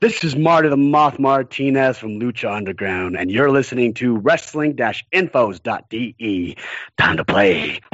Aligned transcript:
This 0.00 0.22
is 0.22 0.36
Marty 0.36 0.68
the 0.68 0.76
Moth 0.76 1.18
Martinez 1.18 1.98
from 1.98 2.20
Lucha 2.20 2.54
Underground, 2.54 3.16
and 3.16 3.32
you're 3.32 3.50
listening 3.50 3.94
to 3.94 4.16
wrestling-infos.de. 4.18 6.56
Time 6.96 7.16
to 7.16 7.24
play. 7.24 7.80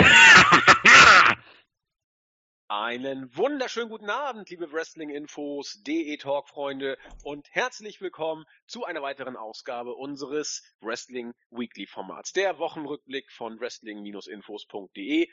Einen 2.68 3.34
wunderschönen 3.34 3.88
guten 3.88 4.10
Abend, 4.10 4.50
liebe 4.50 4.70
Wrestling-Infos, 4.70 5.82
DE 5.82 6.18
Talk-Freunde 6.18 6.98
und 7.22 7.48
herzlich 7.52 8.02
willkommen 8.02 8.44
zu 8.66 8.84
einer 8.84 9.00
weiteren 9.00 9.38
Ausgabe 9.38 9.94
unseres 9.94 10.62
Wrestling 10.82 11.32
Weekly 11.48 11.86
Formats, 11.86 12.34
der 12.34 12.58
Wochenrückblick 12.58 13.32
von 13.32 13.58
wrestling-infos.de. 13.58 15.30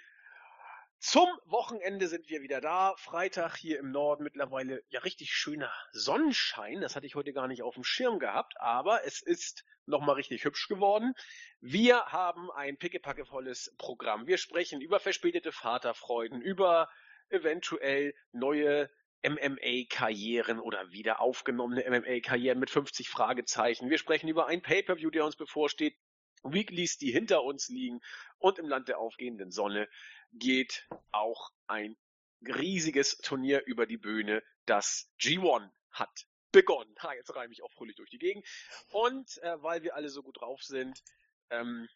Zum 1.03 1.27
Wochenende 1.45 2.07
sind 2.07 2.29
wir 2.29 2.43
wieder 2.43 2.61
da. 2.61 2.93
Freitag 2.95 3.55
hier 3.55 3.79
im 3.79 3.89
Norden 3.89 4.23
mittlerweile 4.23 4.83
ja 4.89 4.99
richtig 4.99 5.33
schöner 5.33 5.73
Sonnenschein. 5.93 6.79
Das 6.79 6.95
hatte 6.95 7.07
ich 7.07 7.15
heute 7.15 7.33
gar 7.33 7.47
nicht 7.47 7.63
auf 7.63 7.73
dem 7.73 7.83
Schirm 7.83 8.19
gehabt, 8.19 8.53
aber 8.61 9.03
es 9.03 9.23
ist 9.23 9.65
nochmal 9.87 10.13
richtig 10.13 10.45
hübsch 10.45 10.67
geworden. 10.67 11.15
Wir 11.59 12.05
haben 12.05 12.51
ein 12.51 12.77
pickepackevolles 12.77 13.73
Programm. 13.79 14.27
Wir 14.27 14.37
sprechen 14.37 14.79
über 14.79 14.99
verspätete 14.99 15.51
Vaterfreuden, 15.51 16.39
über 16.39 16.87
eventuell 17.29 18.13
neue 18.31 18.87
MMA-Karrieren 19.23 20.59
oder 20.59 20.91
wieder 20.91 21.19
aufgenommene 21.19 21.83
MMA-Karrieren 21.89 22.59
mit 22.59 22.69
50 22.69 23.09
Fragezeichen. 23.09 23.89
Wir 23.89 23.97
sprechen 23.97 24.27
über 24.27 24.45
ein 24.45 24.61
Pay-per-View, 24.61 25.09
der 25.09 25.25
uns 25.25 25.35
bevorsteht. 25.35 25.97
Weeklies, 26.43 26.97
die 26.97 27.11
hinter 27.11 27.43
uns 27.43 27.69
liegen 27.69 28.01
und 28.39 28.59
im 28.59 28.67
Land 28.67 28.87
der 28.87 28.99
aufgehenden 28.99 29.51
Sonne 29.51 29.87
geht 30.33 30.87
auch 31.11 31.51
ein 31.67 31.97
riesiges 32.41 33.17
Turnier 33.17 33.63
über 33.65 33.85
die 33.85 33.97
Bühne. 33.97 34.43
Das 34.65 35.09
G1 35.19 35.69
hat 35.91 36.25
begonnen. 36.51 36.93
Ha, 37.01 37.13
jetzt 37.13 37.35
reime 37.35 37.53
ich 37.53 37.63
auch 37.63 37.71
fröhlich 37.71 37.95
durch 37.95 38.09
die 38.09 38.17
Gegend. 38.17 38.45
Und 38.89 39.37
äh, 39.43 39.61
weil 39.61 39.83
wir 39.83 39.95
alle 39.95 40.09
so 40.09 40.23
gut 40.23 40.41
drauf 40.41 40.61
sind, 40.63 41.01
ähm, 41.49 41.87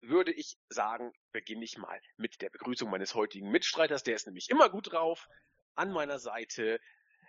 würde 0.00 0.32
ich 0.32 0.56
sagen, 0.68 1.12
beginne 1.32 1.64
ich 1.64 1.76
mal 1.76 2.00
mit 2.16 2.40
der 2.40 2.50
Begrüßung 2.50 2.90
meines 2.90 3.14
heutigen 3.14 3.50
Mitstreiters. 3.50 4.02
Der 4.02 4.16
ist 4.16 4.26
nämlich 4.26 4.48
immer 4.50 4.68
gut 4.70 4.92
drauf. 4.92 5.28
An 5.74 5.92
meiner 5.92 6.18
Seite, 6.18 6.80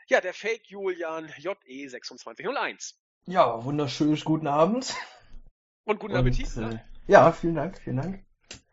ja, 0.08 0.22
der 0.22 0.34
Fake 0.34 0.68
Julian 0.68 1.28
JE2601. 1.30 2.96
Ja, 3.26 3.64
wunderschönen 3.64 4.20
guten 4.20 4.48
Abend. 4.48 4.96
Und 5.92 6.00
guten 6.00 6.16
Appetit. 6.16 6.56
Und, 6.56 6.70
ne? 6.70 6.76
äh, 6.76 7.12
ja, 7.12 7.32
vielen 7.34 7.56
Dank, 7.56 7.78
vielen 7.78 7.98
Dank. 7.98 8.24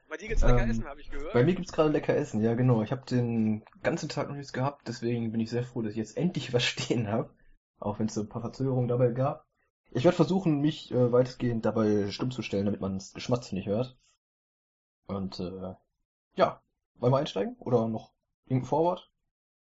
Bei 0.08 0.16
dir 0.16 0.28
gibt's 0.28 0.44
lecker 0.44 0.62
ähm, 0.62 0.70
Essen, 0.70 0.84
habe 0.84 1.00
ich 1.00 1.11
gehört. 1.11 1.33
Bei 1.33 1.42
mir 1.42 1.55
gibt's 1.55 1.72
gerade 1.72 1.91
lecker 1.91 2.14
Essen, 2.14 2.41
ja 2.41 2.55
genau. 2.55 2.80
Ich 2.83 2.92
habe 2.92 3.05
den 3.06 3.64
ganzen 3.83 4.08
Tag 4.08 4.28
noch 4.28 4.36
nichts 4.36 4.52
gehabt, 4.52 4.86
deswegen 4.86 5.33
bin 5.33 5.41
ich 5.41 5.50
sehr 5.50 5.64
froh, 5.64 5.83
dass 5.83 5.91
ich 5.91 5.98
jetzt 5.98 6.16
endlich 6.16 6.52
was 6.52 6.62
stehen 6.64 7.08
habe. 7.08 7.34
Auch 7.80 7.98
wenn 7.98 8.06
es 8.06 8.14
so 8.14 8.20
ein 8.20 8.28
paar 8.28 8.41
Verzögerungen 8.41 8.86
dabei 8.86 9.10
gab. 9.10 9.47
Ich 9.91 10.05
werde 10.05 10.14
versuchen, 10.14 10.60
mich 10.60 10.92
äh, 10.92 11.10
weitestgehend 11.10 11.64
dabei 11.64 12.08
stumm 12.12 12.30
zu 12.30 12.42
stellen, 12.42 12.66
damit 12.66 12.80
man 12.80 12.94
das 12.94 13.12
Geschmatz 13.14 13.50
nicht 13.50 13.66
hört. 13.66 13.98
Und 15.08 15.41
äh, 15.41 15.75
ja, 16.36 16.62
wollen 16.94 17.12
wir 17.12 17.19
einsteigen? 17.19 17.56
Oder 17.58 17.88
noch 17.88 18.12
irgendein 18.47 18.69
Forward? 18.69 19.10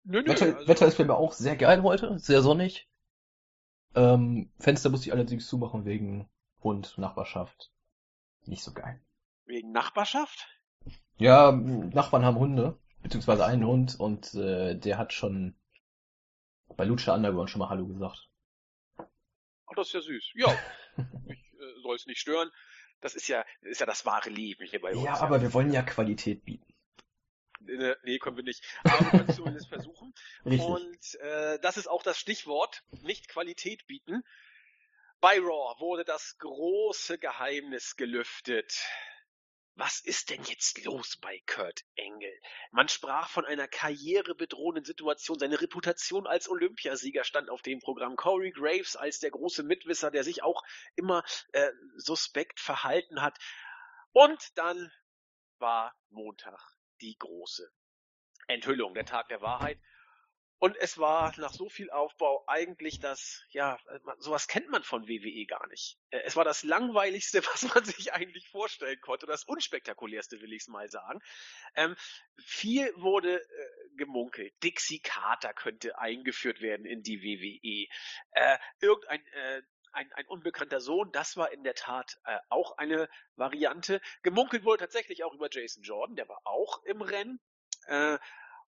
Nö, 0.03 0.21
nö, 0.21 0.31
Wetter, 0.31 0.47
also... 0.47 0.67
Wetter 0.67 0.87
ist 0.87 0.99
bei 0.99 1.05
mir 1.05 1.15
auch 1.15 1.33
sehr 1.33 1.57
geil 1.57 1.85
heute, 1.85 2.19
sehr 2.19 2.43
sonnig. 2.43 2.89
Ähm, 3.95 4.51
Fenster 4.59 4.91
muss 4.91 5.07
ich 5.07 5.13
allerdings 5.13 5.47
zumachen 5.47 5.85
wegen 5.85 6.29
Hund, 6.67 6.99
Nachbarschaft. 6.99 7.71
Nicht 8.45 8.65
so 8.65 8.73
geil. 8.73 9.01
Wegen 9.45 9.71
Nachbarschaft? 9.71 10.49
Ja, 11.17 11.53
Nachbarn 11.53 12.25
haben 12.25 12.39
Hunde, 12.39 12.77
beziehungsweise 13.03 13.47
einen 13.47 13.65
Hund 13.65 13.99
und 13.99 14.35
äh, 14.35 14.75
der 14.75 14.99
hat 14.99 15.13
schon 15.13 15.55
bei 16.77 16.85
Lucha 16.85 17.15
Underground 17.15 17.51
schon 17.51 17.61
mal 17.61 17.69
Hallo 17.69 17.87
gesagt. 17.87 18.29
Ach, 18.99 19.75
das 19.77 19.87
ist 19.87 19.93
ja 19.95 20.01
süß. 20.01 20.33
Ja, 20.35 20.59
mich 21.27 21.39
äh, 21.39 21.81
soll 21.83 21.95
es 21.95 22.07
nicht 22.07 22.21
stören. 22.21 22.51
Das 23.01 23.15
ist 23.15 23.29
ja, 23.29 23.45
das 23.63 23.71
ist 23.71 23.81
ja 23.81 23.87
das 23.87 24.05
wahre 24.05 24.31
Leben 24.31 24.67
hier 24.67 24.81
bei 24.81 24.93
uns. 24.93 25.05
Ja, 25.05 25.21
aber 25.21 25.37
ja. 25.37 25.43
wir 25.43 25.55
wollen 25.55 25.73
ja 25.73 25.83
Qualität 25.83 26.45
bieten. 26.45 26.75
Nee, 27.61 28.19
können 28.19 28.37
wir 28.37 28.45
nicht. 28.45 28.65
Aber 28.85 29.01
wir 29.01 29.11
können 29.11 29.29
es 29.29 29.37
zumindest 29.37 29.69
versuchen. 29.69 30.15
Richtig. 30.45 30.67
Und 30.67 31.15
äh, 31.21 31.59
das 31.61 31.77
ist 31.77 31.89
auch 31.89 32.03
das 32.03 32.19
Stichwort, 32.19 32.83
nicht 33.03 33.29
Qualität 33.29 33.87
bieten. 33.87 34.25
Bei 35.21 35.39
Raw 35.39 35.81
wurde 35.81 36.05
das 36.05 36.37
große 36.39 37.19
Geheimnis 37.19 37.97
gelüftet. 37.97 38.87
Was 39.75 40.01
ist 40.01 40.31
denn 40.31 40.43
jetzt 40.45 40.85
los 40.85 41.19
bei 41.19 41.43
Kurt 41.47 41.85
Engel? 41.97 42.33
Man 42.71 42.89
sprach 42.89 43.29
von 43.29 43.45
einer 43.45 43.69
karrierebedrohenden 43.69 44.85
Situation. 44.85 45.39
Seine 45.39 45.61
Reputation 45.61 46.27
als 46.27 46.49
Olympiasieger 46.49 47.25
stand 47.25 47.51
auf 47.51 47.63
dem 47.63 47.81
Programm. 47.81 48.17
Corey 48.17 48.53
Graves 48.53 48.97
als 48.97 49.19
der 49.19 49.31
große 49.31 49.63
Mitwisser, 49.63 50.11
der 50.11 50.25
sich 50.25 50.43
auch 50.43 50.63
immer 50.97 51.25
äh, 51.53 51.71
suspekt 51.97 52.61
verhalten 52.61 53.21
hat. 53.21 53.39
Und 54.13 54.57
dann 54.57 54.91
war 55.59 55.95
Montag 56.09 56.61
die 57.03 57.17
große 57.19 57.71
Enthüllung, 58.49 58.95
der 58.95 59.05
Tag 59.05 59.29
der 59.29 59.43
Wahrheit. 59.43 59.79
Und 60.59 60.77
es 60.77 60.97
war 60.99 61.39
nach 61.39 61.53
so 61.53 61.69
viel 61.69 61.91
Aufbau 61.91 62.45
eigentlich 62.47 62.99
das, 62.99 63.45
ja, 63.51 63.79
sowas 64.19 64.49
kennt 64.49 64.71
man 64.71 64.83
von 64.83 65.07
WWE 65.07 65.45
gar 65.47 65.67
nicht. 65.69 65.99
Äh, 66.11 66.21
es 66.25 66.35
war 66.35 66.45
das 66.45 66.63
langweiligste, 66.63 67.43
was 67.53 67.63
man 67.75 67.85
sich 67.85 68.13
eigentlich 68.13 68.49
vorstellen 68.49 69.01
konnte, 69.01 69.27
das 69.27 69.45
unspektakulärste, 69.45 70.41
will 70.41 70.53
ich 70.53 70.63
es 70.63 70.69
mal 70.69 70.89
sagen. 70.91 71.21
Ähm, 71.75 71.95
viel 72.39 72.91
wurde 72.97 73.41
äh, 73.41 73.97
gemunkelt. 73.97 74.55
Dixie 74.63 75.01
Carter 75.01 75.53
könnte 75.53 75.99
eingeführt 75.99 76.61
werden 76.61 76.87
in 76.87 77.03
die 77.03 77.23
WWE. 77.23 77.89
Äh, 78.33 78.59
irgendein 78.81 79.27
äh, 79.27 79.63
ein, 79.93 80.13
ein 80.13 80.27
unbekannter 80.27 80.81
Sohn, 80.81 81.11
das 81.13 81.37
war 81.37 81.53
in 81.53 81.65
der 81.65 81.75
Tat 81.75 82.19
äh, 82.25 82.39
auch 82.51 82.77
eine 82.77 83.09
Variante. 83.35 84.01
Gemunkelt 84.23 84.65
wurde 84.65 84.85
tatsächlich 84.85 85.25
auch 85.25 85.33
über 85.33 85.49
Jason 85.51 85.83
Jordan, 85.83 86.17
der 86.17 86.29
war 86.29 86.41
auch 86.45 86.83
im 86.85 87.01
Rennen. 87.01 87.41
Äh, 87.87 88.19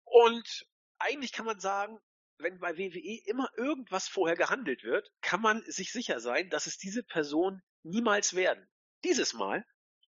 und 0.05 0.65
eigentlich 0.99 1.33
kann 1.33 1.45
man 1.45 1.59
sagen, 1.59 1.99
wenn 2.37 2.59
bei 2.59 2.77
WWE 2.77 3.21
immer 3.25 3.49
irgendwas 3.57 4.07
vorher 4.07 4.37
gehandelt 4.37 4.83
wird, 4.83 5.11
kann 5.21 5.41
man 5.41 5.61
sich 5.63 5.91
sicher 5.91 6.19
sein, 6.19 6.49
dass 6.49 6.67
es 6.67 6.77
diese 6.77 7.03
Person 7.03 7.61
niemals 7.83 8.35
werden. 8.35 8.67
Dieses 9.03 9.33
Mal 9.33 9.65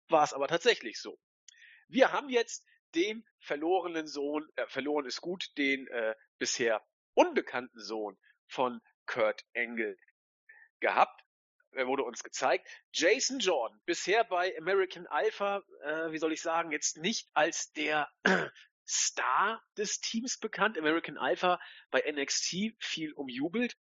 war 0.07 0.23
es 0.23 0.33
aber 0.33 0.47
tatsächlich 0.47 0.99
so. 0.99 1.19
Wir 1.87 2.11
haben 2.13 2.29
jetzt 2.29 2.65
den 2.95 3.25
verlorenen 3.39 4.07
Sohn, 4.07 4.47
äh, 4.55 4.67
verloren 4.67 5.05
ist 5.05 5.21
gut, 5.21 5.45
den 5.57 5.87
äh, 5.87 6.15
bisher 6.37 6.85
unbekannten 7.13 7.79
Sohn 7.79 8.17
von 8.47 8.81
Kurt 9.05 9.43
Angle 9.55 9.97
gehabt. 10.79 11.21
Er 11.71 11.87
wurde 11.87 12.03
uns 12.03 12.23
gezeigt. 12.23 12.67
Jason 12.93 13.39
Jordan, 13.39 13.79
bisher 13.85 14.25
bei 14.25 14.57
American 14.57 15.07
Alpha, 15.07 15.63
äh, 15.83 16.11
wie 16.11 16.17
soll 16.17 16.33
ich 16.33 16.41
sagen, 16.41 16.71
jetzt 16.71 16.97
nicht 16.97 17.29
als 17.33 17.71
der 17.71 18.09
Star 18.91 19.63
des 19.77 20.01
Teams 20.01 20.37
bekannt. 20.37 20.77
American 20.77 21.17
Alpha 21.17 21.59
bei 21.89 22.03
NXT 22.11 22.75
viel 22.79 23.13
umjubelt. 23.13 23.77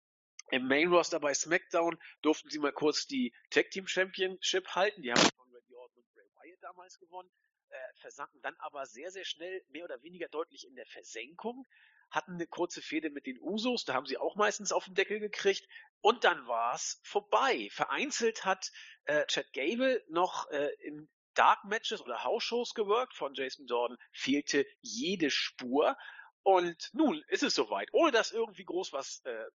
Im 0.50 0.66
Main 0.66 0.88
Roster 0.88 1.20
bei 1.20 1.34
SmackDown 1.34 1.98
durften 2.22 2.48
sie 2.50 2.58
mal 2.58 2.72
kurz 2.72 3.06
die 3.06 3.34
Tag 3.50 3.70
Team 3.70 3.86
Championship 3.86 4.68
halten. 4.74 5.02
Die 5.02 5.12
haben 5.12 5.20
von 5.20 5.52
Randy 5.52 5.74
Orton 5.74 6.02
und 6.02 6.14
Bray 6.14 6.24
Wyatt 6.24 6.62
damals 6.62 6.98
gewonnen. 6.98 7.30
Äh, 7.70 7.76
versanken 8.00 8.40
dann 8.42 8.54
aber 8.58 8.86
sehr, 8.86 9.10
sehr 9.10 9.24
schnell 9.24 9.62
mehr 9.68 9.84
oder 9.84 10.02
weniger 10.02 10.28
deutlich 10.28 10.66
in 10.66 10.74
der 10.74 10.86
Versenkung. 10.86 11.66
Hatten 12.10 12.34
eine 12.34 12.46
kurze 12.46 12.80
Fehde 12.80 13.10
mit 13.10 13.26
den 13.26 13.38
Usos, 13.40 13.84
da 13.84 13.92
haben 13.92 14.06
sie 14.06 14.16
auch 14.16 14.36
meistens 14.36 14.72
auf 14.72 14.86
den 14.86 14.94
Deckel 14.94 15.20
gekriegt. 15.20 15.68
Und 16.00 16.24
dann 16.24 16.46
war's 16.46 17.00
vorbei. 17.02 17.68
Vereinzelt 17.70 18.46
hat 18.46 18.70
äh, 19.04 19.26
Chad 19.26 19.52
Gable 19.52 20.02
noch 20.08 20.48
äh, 20.50 20.70
in 20.80 21.10
Dark 21.38 21.64
Matches 21.64 22.00
oder 22.00 22.24
House-Shows 22.24 22.74
geworkt 22.74 23.14
von 23.14 23.32
Jason 23.34 23.66
Jordan, 23.66 23.96
fehlte 24.10 24.66
jede 24.80 25.30
Spur. 25.30 25.96
Und 26.42 26.90
nun 26.92 27.22
ist 27.28 27.44
es 27.44 27.54
soweit. 27.54 27.88
Ohne 27.92 28.10
dass 28.10 28.32
irgendwie 28.32 28.64
groß 28.64 28.92
was 28.92 29.24
äh, 29.24 29.46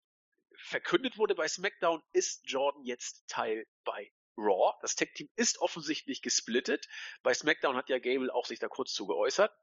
verkündet 0.56 1.18
wurde 1.18 1.36
bei 1.36 1.48
SmackDown, 1.48 2.02
ist 2.14 2.50
Jordan 2.50 2.86
jetzt 2.86 3.28
Teil 3.28 3.68
bei 3.84 4.12
Raw. 4.38 4.78
Das 4.82 4.96
Tech-Team 4.96 5.30
ist 5.36 5.60
offensichtlich 5.60 6.22
gesplittet. 6.22 6.88
Bei 7.22 7.34
SmackDown 7.34 7.76
hat 7.76 7.90
ja 7.90 8.00
Gable 8.00 8.34
auch 8.34 8.46
sich 8.46 8.60
da 8.60 8.70
kurz 8.70 8.94
zu 8.94 9.06
geäußert. 9.06 9.54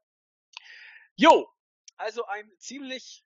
Jo, 1.15 1.49
also 1.97 2.25
ein 2.25 2.51
ziemlich 2.59 3.25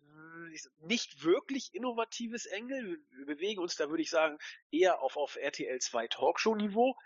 äh, 0.00 0.58
nicht 0.78 1.22
wirklich 1.24 1.74
innovatives 1.74 2.46
Engel. 2.46 3.04
Wir 3.10 3.26
bewegen 3.26 3.60
uns 3.60 3.76
da, 3.76 3.90
würde 3.90 4.02
ich 4.02 4.10
sagen, 4.10 4.38
eher 4.70 5.02
auf, 5.02 5.16
auf 5.18 5.36
RTL 5.36 5.78
2 5.78 6.08
Talkshow-Niveau. 6.08 6.96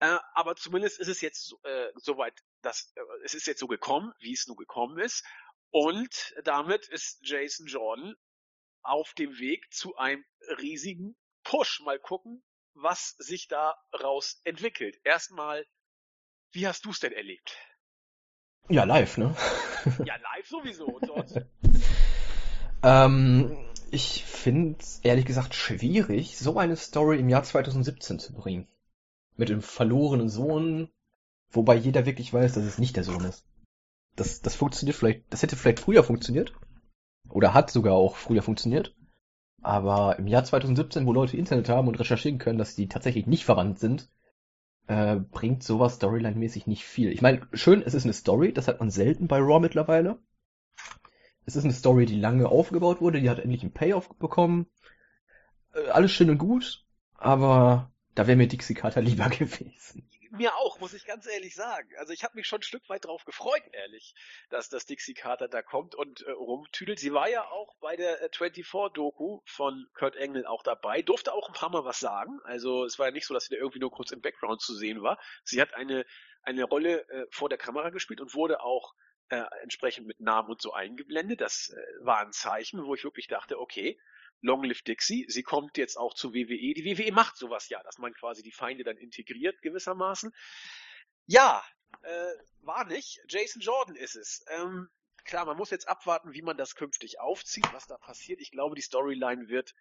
Äh, 0.00 0.18
aber 0.34 0.56
zumindest 0.56 0.98
ist 0.98 1.08
es 1.08 1.20
jetzt 1.20 1.54
äh, 1.62 1.88
soweit, 1.96 2.34
dass 2.62 2.92
äh, 2.96 3.00
es 3.24 3.34
ist 3.34 3.46
jetzt 3.46 3.60
so 3.60 3.66
gekommen, 3.66 4.12
wie 4.18 4.32
es 4.32 4.46
nun 4.46 4.56
gekommen 4.56 4.98
ist. 4.98 5.24
Und 5.70 6.34
damit 6.42 6.88
ist 6.88 7.20
Jason 7.22 7.66
Jordan 7.66 8.16
auf 8.82 9.12
dem 9.14 9.38
Weg 9.38 9.72
zu 9.72 9.96
einem 9.96 10.24
riesigen 10.58 11.16
Push. 11.44 11.80
Mal 11.84 11.98
gucken, 11.98 12.42
was 12.74 13.10
sich 13.18 13.46
daraus 13.46 14.40
entwickelt. 14.44 14.98
Erstmal, 15.04 15.66
wie 16.52 16.66
hast 16.66 16.86
du 16.86 16.90
es 16.90 17.00
denn 17.00 17.12
erlebt? 17.12 17.56
Ja, 18.68 18.84
live, 18.84 19.18
ne? 19.18 19.36
ja, 20.04 20.16
live 20.16 20.48
sowieso. 20.48 20.86
Und 20.86 21.46
ähm, 22.82 23.68
Ich 23.90 24.24
finde 24.24 24.78
es 24.80 25.00
ehrlich 25.00 25.26
gesagt 25.26 25.54
schwierig, 25.54 26.38
so 26.38 26.58
eine 26.58 26.76
Story 26.76 27.18
im 27.18 27.28
Jahr 27.28 27.42
2017 27.42 28.18
zu 28.18 28.32
bringen. 28.32 28.66
Mit 29.36 29.48
dem 29.48 29.62
verlorenen 29.62 30.28
Sohn, 30.28 30.88
wobei 31.50 31.76
jeder 31.76 32.06
wirklich 32.06 32.32
weiß, 32.32 32.52
dass 32.54 32.64
es 32.64 32.78
nicht 32.78 32.96
der 32.96 33.04
Sohn 33.04 33.24
ist. 33.24 33.46
Das, 34.16 34.42
das 34.42 34.54
funktioniert 34.54 34.96
vielleicht, 34.96 35.22
das 35.30 35.42
hätte 35.42 35.56
vielleicht 35.56 35.80
früher 35.80 36.04
funktioniert. 36.04 36.52
Oder 37.28 37.54
hat 37.54 37.70
sogar 37.70 37.94
auch 37.94 38.16
früher 38.16 38.42
funktioniert. 38.42 38.94
Aber 39.62 40.18
im 40.18 40.26
Jahr 40.26 40.44
2017, 40.44 41.06
wo 41.06 41.12
Leute 41.12 41.36
Internet 41.36 41.68
haben 41.68 41.88
und 41.88 41.98
recherchieren 41.98 42.38
können, 42.38 42.58
dass 42.58 42.74
die 42.74 42.88
tatsächlich 42.88 43.26
nicht 43.26 43.44
verwandt 43.44 43.78
sind, 43.78 44.08
äh, 44.86 45.16
bringt 45.16 45.62
sowas 45.62 45.96
Storyline-mäßig 45.96 46.66
nicht 46.66 46.84
viel. 46.84 47.12
Ich 47.12 47.22
meine, 47.22 47.46
schön, 47.52 47.82
es 47.82 47.94
ist 47.94 48.04
eine 48.04 48.12
Story, 48.12 48.52
das 48.52 48.68
hat 48.68 48.80
man 48.80 48.90
selten 48.90 49.28
bei 49.28 49.38
Raw 49.38 49.60
mittlerweile. 49.60 50.18
Es 51.46 51.56
ist 51.56 51.64
eine 51.64 51.72
Story, 51.72 52.06
die 52.06 52.18
lange 52.18 52.48
aufgebaut 52.48 53.00
wurde, 53.00 53.20
die 53.20 53.30
hat 53.30 53.38
endlich 53.38 53.62
einen 53.62 53.72
Payoff 53.72 54.08
bekommen. 54.18 54.66
Äh, 55.74 55.88
alles 55.90 56.10
schön 56.10 56.30
und 56.30 56.38
gut, 56.38 56.84
aber 57.14 57.92
da 58.20 58.26
wäre 58.26 58.36
mir 58.36 58.48
Dixie 58.48 58.74
Carter 58.74 59.00
lieber 59.00 59.28
gewesen. 59.30 60.06
Mir 60.30 60.54
auch, 60.56 60.78
muss 60.78 60.92
ich 60.92 61.06
ganz 61.06 61.26
ehrlich 61.26 61.54
sagen. 61.54 61.88
Also 61.96 62.12
ich 62.12 62.22
habe 62.22 62.36
mich 62.36 62.46
schon 62.46 62.58
ein 62.58 62.64
Stück 62.64 62.86
weit 62.90 63.06
drauf 63.06 63.24
gefreut, 63.24 63.62
ehrlich, 63.72 64.14
dass 64.50 64.68
das 64.68 64.84
Dixie 64.84 65.14
Carter 65.14 65.48
da 65.48 65.62
kommt 65.62 65.94
und 65.94 66.20
äh, 66.20 66.30
rumtüdelt. 66.30 66.98
Sie 66.98 67.14
war 67.14 67.30
ja 67.30 67.48
auch 67.50 67.74
bei 67.80 67.96
der 67.96 68.22
äh, 68.22 68.26
24-Doku 68.26 69.40
von 69.46 69.86
Kurt 69.94 70.16
Engel 70.16 70.44
auch 70.44 70.62
dabei, 70.62 71.00
durfte 71.00 71.32
auch 71.32 71.48
ein 71.48 71.54
paar 71.54 71.70
Mal 71.70 71.86
was 71.86 71.98
sagen. 71.98 72.38
Also 72.44 72.84
es 72.84 72.98
war 72.98 73.06
ja 73.06 73.12
nicht 73.12 73.26
so, 73.26 73.32
dass 73.32 73.46
sie 73.46 73.54
da 73.54 73.60
irgendwie 73.60 73.80
nur 73.80 73.90
kurz 73.90 74.10
im 74.12 74.20
Background 74.20 74.60
zu 74.60 74.74
sehen 74.74 75.00
war. 75.02 75.18
Sie 75.42 75.58
hat 75.62 75.72
eine, 75.72 76.04
eine 76.42 76.64
Rolle 76.64 77.08
äh, 77.08 77.26
vor 77.30 77.48
der 77.48 77.58
Kamera 77.58 77.88
gespielt 77.88 78.20
und 78.20 78.34
wurde 78.34 78.60
auch 78.60 78.92
äh, 79.30 79.42
entsprechend 79.62 80.06
mit 80.06 80.20
Namen 80.20 80.50
und 80.50 80.60
so 80.60 80.74
eingeblendet. 80.74 81.40
Das 81.40 81.70
äh, 81.70 82.04
war 82.04 82.20
ein 82.20 82.32
Zeichen, 82.32 82.84
wo 82.84 82.94
ich 82.94 83.02
wirklich 83.02 83.28
dachte, 83.28 83.58
okay, 83.58 83.98
Long 84.42 84.64
Live 84.64 84.82
Dixie, 84.82 85.26
sie 85.28 85.42
kommt 85.42 85.76
jetzt 85.76 85.96
auch 85.96 86.14
zu 86.14 86.32
WWE. 86.32 86.74
Die 86.74 86.84
WWE 86.84 87.12
macht 87.12 87.36
sowas 87.36 87.68
ja, 87.68 87.82
dass 87.82 87.98
man 87.98 88.14
quasi 88.14 88.42
die 88.42 88.52
Feinde 88.52 88.84
dann 88.84 88.96
integriert 88.96 89.60
gewissermaßen. 89.62 90.32
Ja, 91.26 91.64
äh, 92.02 92.32
war 92.62 92.84
nicht. 92.84 93.20
Jason 93.28 93.60
Jordan 93.60 93.96
ist 93.96 94.16
es. 94.16 94.44
Ähm, 94.48 94.88
klar, 95.24 95.44
man 95.44 95.56
muss 95.56 95.70
jetzt 95.70 95.88
abwarten, 95.88 96.32
wie 96.32 96.42
man 96.42 96.56
das 96.56 96.74
künftig 96.74 97.20
aufzieht, 97.20 97.68
was 97.72 97.86
da 97.86 97.98
passiert. 97.98 98.40
Ich 98.40 98.50
glaube, 98.50 98.74
die 98.74 98.82
Storyline 98.82 99.48
wird, 99.48 99.74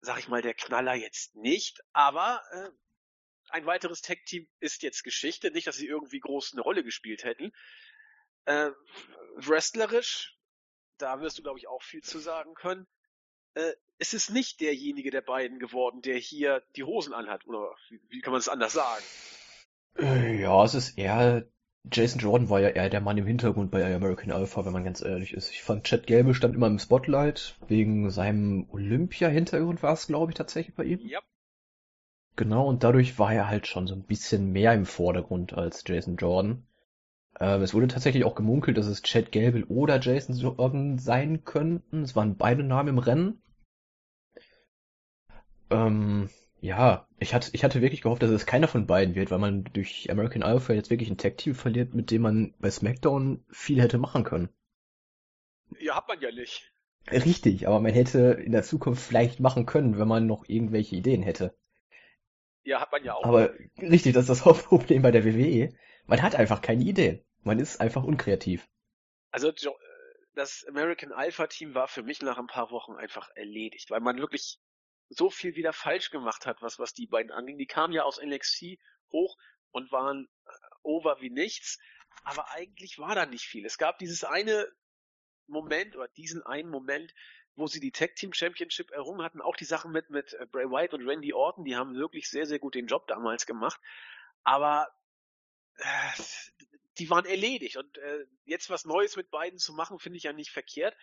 sag 0.00 0.18
ich 0.18 0.28
mal, 0.28 0.42
der 0.42 0.54
Knaller 0.54 0.94
jetzt 0.94 1.34
nicht, 1.36 1.80
aber 1.92 2.42
äh, 2.52 2.70
ein 3.48 3.66
weiteres 3.66 4.02
Tag-Team 4.02 4.48
ist 4.60 4.82
jetzt 4.82 5.04
Geschichte. 5.04 5.50
Nicht, 5.50 5.66
dass 5.66 5.76
sie 5.76 5.86
irgendwie 5.86 6.20
groß 6.20 6.52
eine 6.52 6.62
Rolle 6.62 6.84
gespielt 6.84 7.24
hätten. 7.24 7.52
Äh, 8.44 8.70
wrestlerisch, 9.36 10.36
da 10.98 11.20
wirst 11.20 11.38
du, 11.38 11.42
glaube 11.42 11.58
ich, 11.58 11.68
auch 11.68 11.82
viel 11.82 12.02
zu 12.02 12.18
sagen 12.18 12.54
können. 12.54 12.86
Äh, 13.56 13.72
es 13.98 14.12
ist 14.12 14.30
nicht 14.30 14.60
derjenige 14.60 15.10
der 15.10 15.22
beiden 15.22 15.58
geworden, 15.58 16.02
der 16.02 16.16
hier 16.16 16.62
die 16.76 16.84
Hosen 16.84 17.14
anhat. 17.14 17.46
Oder 17.46 17.74
wie, 17.88 18.00
wie 18.10 18.20
kann 18.20 18.32
man 18.32 18.40
es 18.40 18.48
anders 18.48 18.74
sagen? 18.74 19.02
Äh, 19.98 20.40
ja, 20.40 20.64
es 20.64 20.74
ist 20.74 20.98
eher. 20.98 21.46
Jason 21.90 22.20
Jordan 22.20 22.50
war 22.50 22.60
ja 22.60 22.70
eher 22.70 22.90
der 22.90 23.00
Mann 23.00 23.16
im 23.16 23.26
Hintergrund 23.26 23.70
bei 23.70 23.94
American 23.94 24.32
Alpha, 24.32 24.66
wenn 24.66 24.72
man 24.72 24.84
ganz 24.84 25.02
ehrlich 25.02 25.32
ist. 25.32 25.52
Ich 25.52 25.62
fand 25.62 25.84
Chad 25.84 26.08
Gable 26.08 26.34
stand 26.34 26.56
immer 26.56 26.66
im 26.66 26.80
Spotlight, 26.80 27.56
wegen 27.68 28.10
seinem 28.10 28.68
Olympia-Hintergrund 28.72 29.84
war 29.84 29.92
es, 29.92 30.08
glaube 30.08 30.32
ich, 30.32 30.36
tatsächlich 30.36 30.74
bei 30.74 30.82
ihm. 30.82 30.98
Ja. 31.06 31.20
Genau, 32.34 32.66
und 32.66 32.82
dadurch 32.82 33.20
war 33.20 33.32
er 33.32 33.48
halt 33.48 33.68
schon 33.68 33.86
so 33.86 33.94
ein 33.94 34.02
bisschen 34.02 34.50
mehr 34.50 34.74
im 34.74 34.84
Vordergrund 34.84 35.54
als 35.54 35.84
Jason 35.86 36.16
Jordan. 36.16 36.66
Ähm, 37.38 37.62
es 37.62 37.72
wurde 37.72 37.86
tatsächlich 37.86 38.24
auch 38.24 38.34
gemunkelt, 38.34 38.76
dass 38.76 38.86
es 38.86 39.02
Chad 39.02 39.30
Gable 39.30 39.64
oder 39.66 40.00
Jason 40.00 40.34
Jordan 40.34 40.98
sein 40.98 41.44
könnten. 41.44 42.02
Es 42.02 42.16
waren 42.16 42.36
beide 42.36 42.64
Namen 42.64 42.88
im 42.88 42.98
Rennen. 42.98 43.40
Ähm, 45.70 46.28
ja, 46.60 47.06
ich 47.18 47.34
hatte, 47.34 47.50
ich 47.52 47.64
hatte 47.64 47.80
wirklich 47.80 48.02
gehofft, 48.02 48.22
dass 48.22 48.30
es 48.30 48.46
keiner 48.46 48.68
von 48.68 48.86
beiden 48.86 49.14
wird, 49.14 49.30
weil 49.30 49.38
man 49.38 49.64
durch 49.64 50.10
American 50.10 50.42
Alpha 50.42 50.72
jetzt 50.72 50.90
wirklich 50.90 51.10
ein 51.10 51.18
Tag-Team 51.18 51.54
verliert, 51.54 51.94
mit 51.94 52.10
dem 52.10 52.22
man 52.22 52.54
bei 52.58 52.70
SmackDown 52.70 53.44
viel 53.50 53.80
hätte 53.80 53.98
machen 53.98 54.24
können. 54.24 54.48
Ja, 55.78 55.96
hat 55.96 56.08
man 56.08 56.20
ja 56.20 56.30
nicht. 56.30 56.72
Richtig, 57.10 57.68
aber 57.68 57.80
man 57.80 57.92
hätte 57.92 58.40
in 58.44 58.52
der 58.52 58.62
Zukunft 58.62 59.06
vielleicht 59.06 59.38
machen 59.38 59.66
können, 59.66 59.98
wenn 59.98 60.08
man 60.08 60.26
noch 60.26 60.48
irgendwelche 60.48 60.96
Ideen 60.96 61.22
hätte. 61.22 61.56
Ja, 62.64 62.80
hat 62.80 62.90
man 62.90 63.04
ja 63.04 63.14
auch. 63.14 63.24
Aber 63.24 63.54
richtig, 63.80 64.14
das 64.14 64.24
ist 64.24 64.30
das 64.30 64.44
Hauptproblem 64.44 65.02
bei 65.02 65.12
der 65.12 65.24
WWE. 65.24 65.72
Man 66.06 66.22
hat 66.22 66.34
einfach 66.34 66.62
keine 66.62 66.82
Ideen. 66.82 67.24
Man 67.44 67.60
ist 67.60 67.80
einfach 67.80 68.02
unkreativ. 68.02 68.68
Also 69.30 69.52
das 70.34 70.64
American 70.68 71.12
Alpha 71.12 71.46
Team 71.46 71.74
war 71.74 71.86
für 71.86 72.02
mich 72.02 72.22
nach 72.22 72.38
ein 72.38 72.48
paar 72.48 72.70
Wochen 72.70 72.94
einfach 72.96 73.30
erledigt, 73.36 73.90
weil 73.90 74.00
man 74.00 74.18
wirklich 74.18 74.58
so 75.08 75.30
viel 75.30 75.54
wieder 75.56 75.72
falsch 75.72 76.10
gemacht 76.10 76.46
hat, 76.46 76.62
was, 76.62 76.78
was 76.78 76.92
die 76.92 77.06
beiden 77.06 77.32
anging. 77.32 77.58
Die 77.58 77.66
kamen 77.66 77.92
ja 77.92 78.02
aus 78.02 78.20
NXT 78.20 78.78
hoch 79.12 79.36
und 79.70 79.92
waren 79.92 80.28
äh, 80.46 80.50
over 80.82 81.20
wie 81.20 81.30
nichts, 81.30 81.78
aber 82.24 82.50
eigentlich 82.52 82.98
war 82.98 83.14
da 83.14 83.26
nicht 83.26 83.44
viel. 83.44 83.64
Es 83.64 83.78
gab 83.78 83.98
dieses 83.98 84.24
eine 84.24 84.68
Moment 85.46 85.96
oder 85.96 86.08
diesen 86.08 86.42
einen 86.42 86.70
Moment, 86.70 87.14
wo 87.54 87.66
sie 87.66 87.80
die 87.80 87.92
Tag 87.92 88.16
Team 88.16 88.32
Championship 88.32 88.90
errungen 88.90 89.22
hatten, 89.22 89.40
auch 89.40 89.56
die 89.56 89.64
Sachen 89.64 89.92
mit, 89.92 90.10
mit 90.10 90.34
äh, 90.34 90.46
Bray 90.46 90.66
Wyatt 90.66 90.94
und 90.94 91.06
Randy 91.08 91.32
Orton, 91.32 91.64
die 91.64 91.76
haben 91.76 91.94
wirklich 91.94 92.28
sehr, 92.28 92.46
sehr 92.46 92.58
gut 92.58 92.74
den 92.74 92.86
Job 92.86 93.06
damals 93.06 93.46
gemacht. 93.46 93.80
Aber 94.44 94.88
äh, 95.76 96.22
die 96.98 97.10
waren 97.10 97.24
erledigt. 97.24 97.76
Und 97.76 97.98
äh, 97.98 98.26
jetzt 98.44 98.70
was 98.70 98.84
Neues 98.84 99.16
mit 99.16 99.30
beiden 99.30 99.58
zu 99.58 99.72
machen, 99.72 99.98
finde 99.98 100.18
ich 100.18 100.24
ja 100.24 100.32
nicht 100.32 100.50
verkehrt. 100.50 100.96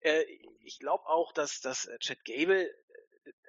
Äh, 0.00 0.24
ich 0.60 0.78
glaube 0.78 1.06
auch, 1.06 1.32
dass, 1.32 1.60
dass 1.60 1.86
äh, 1.86 1.98
Chad 1.98 2.24
Gable 2.24 2.74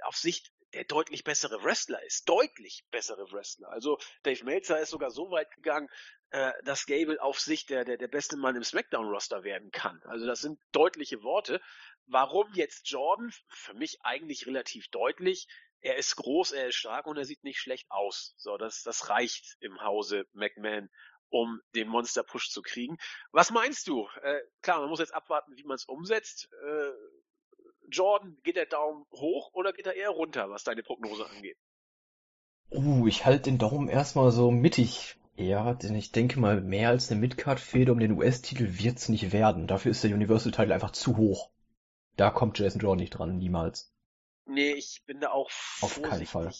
auf 0.04 0.16
Sicht 0.16 0.51
der 0.74 0.86
deutlich 0.86 1.24
bessere 1.24 1.63
Wrestler 1.63 2.01
ist. 2.04 2.28
Deutlich 2.30 2.86
bessere 2.92 3.30
Wrestler. 3.31 3.69
Also 3.69 3.98
Dave 4.24 4.44
Meltzer 4.45 4.80
ist 4.80 4.92
sogar 4.92 5.12
so 5.12 5.30
weit 5.31 5.51
gegangen, 5.51 5.89
äh, 6.30 6.51
dass 6.63 6.86
Gable 6.86 7.22
auf 7.22 7.39
Sicht 7.39 7.69
der, 7.69 7.83
der, 7.83 7.98
der 7.98 8.07
beste 8.07 8.38
Mann 8.38 8.56
im 8.56 8.63
SmackDown-Roster 8.63 9.44
werden 9.44 9.72
kann. 9.72 10.01
Also 10.06 10.25
das 10.25 10.39
sind 10.39 10.60
deutliche 10.72 11.24
Worte. 11.24 11.62
Warum 12.06 12.48
jetzt 12.54 12.89
Jordan? 12.89 13.31
Für 13.50 13.74
mich 13.74 13.98
eigentlich 14.01 14.48
relativ 14.48 14.88
deutlich. 14.89 15.48
Er 15.81 15.98
ist 15.98 16.16
groß, 16.16 16.51
er 16.51 16.68
ist 16.68 16.75
stark 16.75 17.07
und 17.07 17.18
er 17.18 17.25
sieht 17.25 17.44
nicht 17.44 17.60
schlecht 17.60 17.89
aus. 17.89 18.34
So, 18.38 18.57
das, 18.57 18.84
das 18.84 19.10
reicht 19.10 19.57
im 19.60 19.81
Hause 19.81 20.25
McMahon 20.31 20.89
um 21.31 21.62
den 21.75 21.88
Monster 21.88 22.24
Push 22.24 22.50
zu 22.50 22.62
kriegen. 22.62 22.98
Was 23.31 23.51
meinst 23.51 23.88
du? 23.88 24.07
Äh, 24.22 24.42
klar, 24.62 24.81
man 24.81 24.89
muss 24.89 25.00
jetzt 25.00 25.13
abwarten, 25.13 25.56
wie 25.56 25.63
man 25.63 25.75
es 25.75 25.86
umsetzt. 25.86 26.50
Äh, 26.51 26.92
Jordan, 27.92 28.38
geht 28.44 28.56
der 28.56 28.66
Daumen 28.66 29.06
hoch 29.12 29.52
oder 29.54 29.74
geht 29.74 29.86
er 29.86 29.96
eher 29.96 30.10
runter, 30.10 30.50
was 30.50 30.63
deine 30.63 30.84
Prognose 30.84 31.25
angeht? 31.30 31.58
Uh, 32.72 33.08
ich 33.08 33.25
halte 33.25 33.44
den 33.44 33.58
Daumen 33.58 33.89
erstmal 33.89 34.32
so 34.32 34.50
mittig. 34.50 35.18
Ja, 35.36 35.74
denn 35.74 35.96
ich 35.96 36.12
denke 36.12 36.39
mal, 36.39 36.62
mehr 36.62 36.89
als 36.89 37.10
eine 37.10 37.20
Midcard-Fehde 37.20 37.92
um 37.92 38.00
den 38.00 38.12
US-Titel 38.12 38.80
wird's 38.80 39.10
nicht 39.10 39.32
werden. 39.32 39.68
Dafür 39.68 39.92
ist 39.92 40.04
der 40.04 40.13
Universal-Titel 40.13 40.72
einfach 40.72 40.92
zu 40.92 41.18
hoch. 41.18 41.50
Da 42.15 42.30
kommt 42.30 42.60
Jason 42.60 42.82
Jordan 42.82 43.00
nicht 43.00 43.12
dran, 43.12 43.38
niemals. 43.38 43.94
Nee, 44.46 44.74
ich 44.74 45.04
bin 45.06 45.20
da 45.20 45.32
auch 45.32 45.50
Auf 45.82 46.01
keinen 46.01 46.25
Fall. 46.25 46.51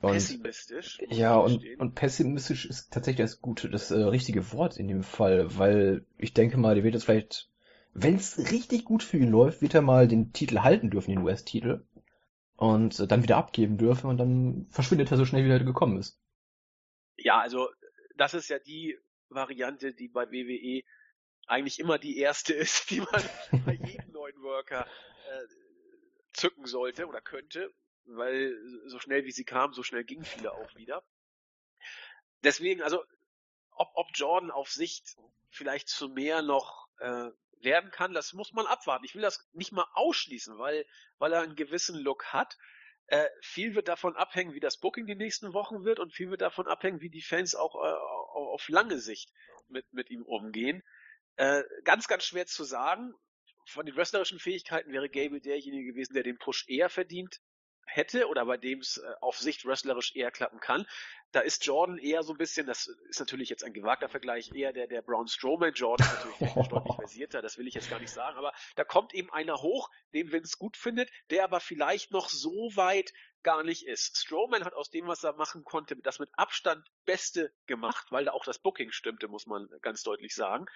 Und, 0.00 0.12
pessimistisch. 0.12 0.98
Ja, 1.10 1.36
und, 1.36 1.64
und 1.78 1.94
pessimistisch 1.94 2.66
ist 2.66 2.92
tatsächlich 2.92 3.24
das 3.24 3.40
gute, 3.40 3.70
das 3.70 3.92
äh, 3.92 4.02
richtige 4.02 4.52
Wort 4.52 4.76
in 4.76 4.88
dem 4.88 5.04
Fall, 5.04 5.56
weil 5.56 6.04
ich 6.18 6.34
denke 6.34 6.58
mal, 6.58 6.74
der 6.74 6.82
wird 6.82 6.94
jetzt 6.94 7.04
vielleicht, 7.04 7.48
wenn 7.94 8.16
es 8.16 8.50
richtig 8.50 8.84
gut 8.84 9.02
für 9.02 9.18
ihn 9.18 9.30
läuft, 9.30 9.60
wird 9.62 9.74
er 9.74 9.82
mal 9.82 10.08
den 10.08 10.32
Titel 10.32 10.60
halten 10.60 10.90
dürfen, 10.90 11.10
den 11.10 11.22
US-Titel. 11.22 11.84
Und 12.56 12.98
äh, 13.00 13.06
dann 13.06 13.22
wieder 13.22 13.36
abgeben 13.36 13.76
dürfen 13.76 14.08
und 14.08 14.18
dann 14.18 14.66
verschwindet 14.70 15.10
er 15.10 15.16
so 15.16 15.24
schnell, 15.24 15.44
wie 15.44 15.50
er 15.50 15.64
gekommen 15.64 15.98
ist. 15.98 16.20
Ja, 17.16 17.40
also 17.40 17.68
das 18.16 18.34
ist 18.34 18.48
ja 18.48 18.58
die 18.58 18.98
Variante, 19.28 19.92
die 19.92 20.08
bei 20.08 20.30
WWE 20.30 20.82
eigentlich 21.46 21.80
immer 21.80 21.98
die 21.98 22.18
erste 22.18 22.54
ist, 22.54 22.90
die 22.90 23.00
man 23.00 23.22
bei 23.66 23.74
jedem 23.74 24.10
neuen 24.12 24.40
Worker 24.42 24.86
äh, 24.86 25.46
zücken 26.32 26.66
sollte 26.66 27.06
oder 27.06 27.20
könnte, 27.20 27.72
weil 28.04 28.56
so 28.86 28.98
schnell 28.98 29.24
wie 29.24 29.32
sie 29.32 29.44
kam, 29.44 29.72
so 29.72 29.82
schnell 29.82 30.04
gingen 30.04 30.24
viele 30.24 30.52
auch 30.52 30.74
wieder. 30.76 31.02
Deswegen, 32.42 32.82
also 32.82 33.02
ob, 33.72 33.90
ob 33.94 34.08
Jordan 34.14 34.50
auf 34.50 34.70
Sicht 34.70 35.16
vielleicht 35.50 35.88
zu 35.88 36.08
mehr 36.08 36.42
noch 36.42 36.88
äh, 36.98 37.30
werden 37.62 37.90
kann, 37.90 38.12
das 38.12 38.32
muss 38.32 38.52
man 38.52 38.66
abwarten. 38.66 39.04
Ich 39.04 39.14
will 39.14 39.22
das 39.22 39.48
nicht 39.52 39.72
mal 39.72 39.86
ausschließen, 39.94 40.58
weil, 40.58 40.86
weil 41.18 41.32
er 41.32 41.42
einen 41.42 41.56
gewissen 41.56 41.98
Look 41.98 42.26
hat. 42.26 42.56
Äh, 43.06 43.28
viel 43.42 43.74
wird 43.74 43.88
davon 43.88 44.16
abhängen, 44.16 44.54
wie 44.54 44.60
das 44.60 44.78
Booking 44.78 45.06
die 45.06 45.14
nächsten 45.14 45.52
Wochen 45.52 45.84
wird 45.84 45.98
und 45.98 46.12
viel 46.12 46.30
wird 46.30 46.40
davon 46.40 46.66
abhängen, 46.66 47.00
wie 47.00 47.10
die 47.10 47.22
Fans 47.22 47.54
auch 47.54 47.74
äh, 47.74 47.94
auf 48.34 48.68
lange 48.68 48.98
Sicht 48.98 49.32
mit, 49.68 49.92
mit 49.92 50.10
ihm 50.10 50.22
umgehen. 50.22 50.82
Äh, 51.36 51.62
ganz, 51.84 52.08
ganz 52.08 52.24
schwer 52.24 52.46
zu 52.46 52.64
sagen. 52.64 53.14
Von 53.66 53.86
den 53.86 53.94
wrestlerischen 53.94 54.40
Fähigkeiten 54.40 54.92
wäre 54.92 55.08
Gable 55.08 55.40
derjenige 55.40 55.92
gewesen, 55.92 56.14
der 56.14 56.24
den 56.24 56.38
Push 56.38 56.66
eher 56.68 56.88
verdient 56.88 57.40
hätte 57.94 58.28
oder 58.28 58.44
bei 58.46 58.56
dem 58.56 58.80
es 58.80 58.98
äh, 58.98 59.14
auf 59.20 59.38
Sicht 59.38 59.64
wrestlerisch 59.64 60.14
eher 60.14 60.30
klappen 60.30 60.60
kann. 60.60 60.86
Da 61.32 61.40
ist 61.40 61.64
Jordan 61.64 61.98
eher 61.98 62.22
so 62.22 62.32
ein 62.32 62.38
bisschen, 62.38 62.66
das 62.66 62.88
ist 63.08 63.20
natürlich 63.20 63.48
jetzt 63.48 63.64
ein 63.64 63.72
gewagter 63.72 64.08
Vergleich, 64.08 64.52
eher 64.54 64.72
der, 64.72 64.86
der 64.86 65.02
Braun 65.02 65.28
Strowman. 65.28 65.72
Jordan 65.72 66.06
ist 66.06 66.14
natürlich 66.14 66.38
technisch 66.38 66.68
deutlich 66.68 66.96
versierter, 66.98 67.42
das 67.42 67.58
will 67.58 67.66
ich 67.66 67.74
jetzt 67.74 67.90
gar 67.90 68.00
nicht 68.00 68.12
sagen, 68.12 68.36
aber 68.36 68.52
da 68.76 68.84
kommt 68.84 69.14
eben 69.14 69.32
einer 69.32 69.62
hoch, 69.62 69.90
den 70.12 70.32
Vince 70.32 70.56
gut 70.58 70.76
findet, 70.76 71.10
der 71.30 71.44
aber 71.44 71.60
vielleicht 71.60 72.10
noch 72.10 72.28
so 72.28 72.70
weit 72.74 73.12
gar 73.42 73.62
nicht 73.62 73.86
ist. 73.86 74.18
Strowman 74.18 74.64
hat 74.64 74.74
aus 74.74 74.90
dem, 74.90 75.06
was 75.06 75.24
er 75.24 75.34
machen 75.34 75.64
konnte, 75.64 75.96
das 75.96 76.18
mit 76.18 76.30
Abstand 76.34 76.86
Beste 77.04 77.52
gemacht, 77.66 78.06
weil 78.10 78.24
da 78.26 78.32
auch 78.32 78.44
das 78.44 78.58
Booking 78.58 78.92
stimmte, 78.92 79.28
muss 79.28 79.46
man 79.46 79.68
ganz 79.80 80.02
deutlich 80.02 80.34
sagen. 80.34 80.66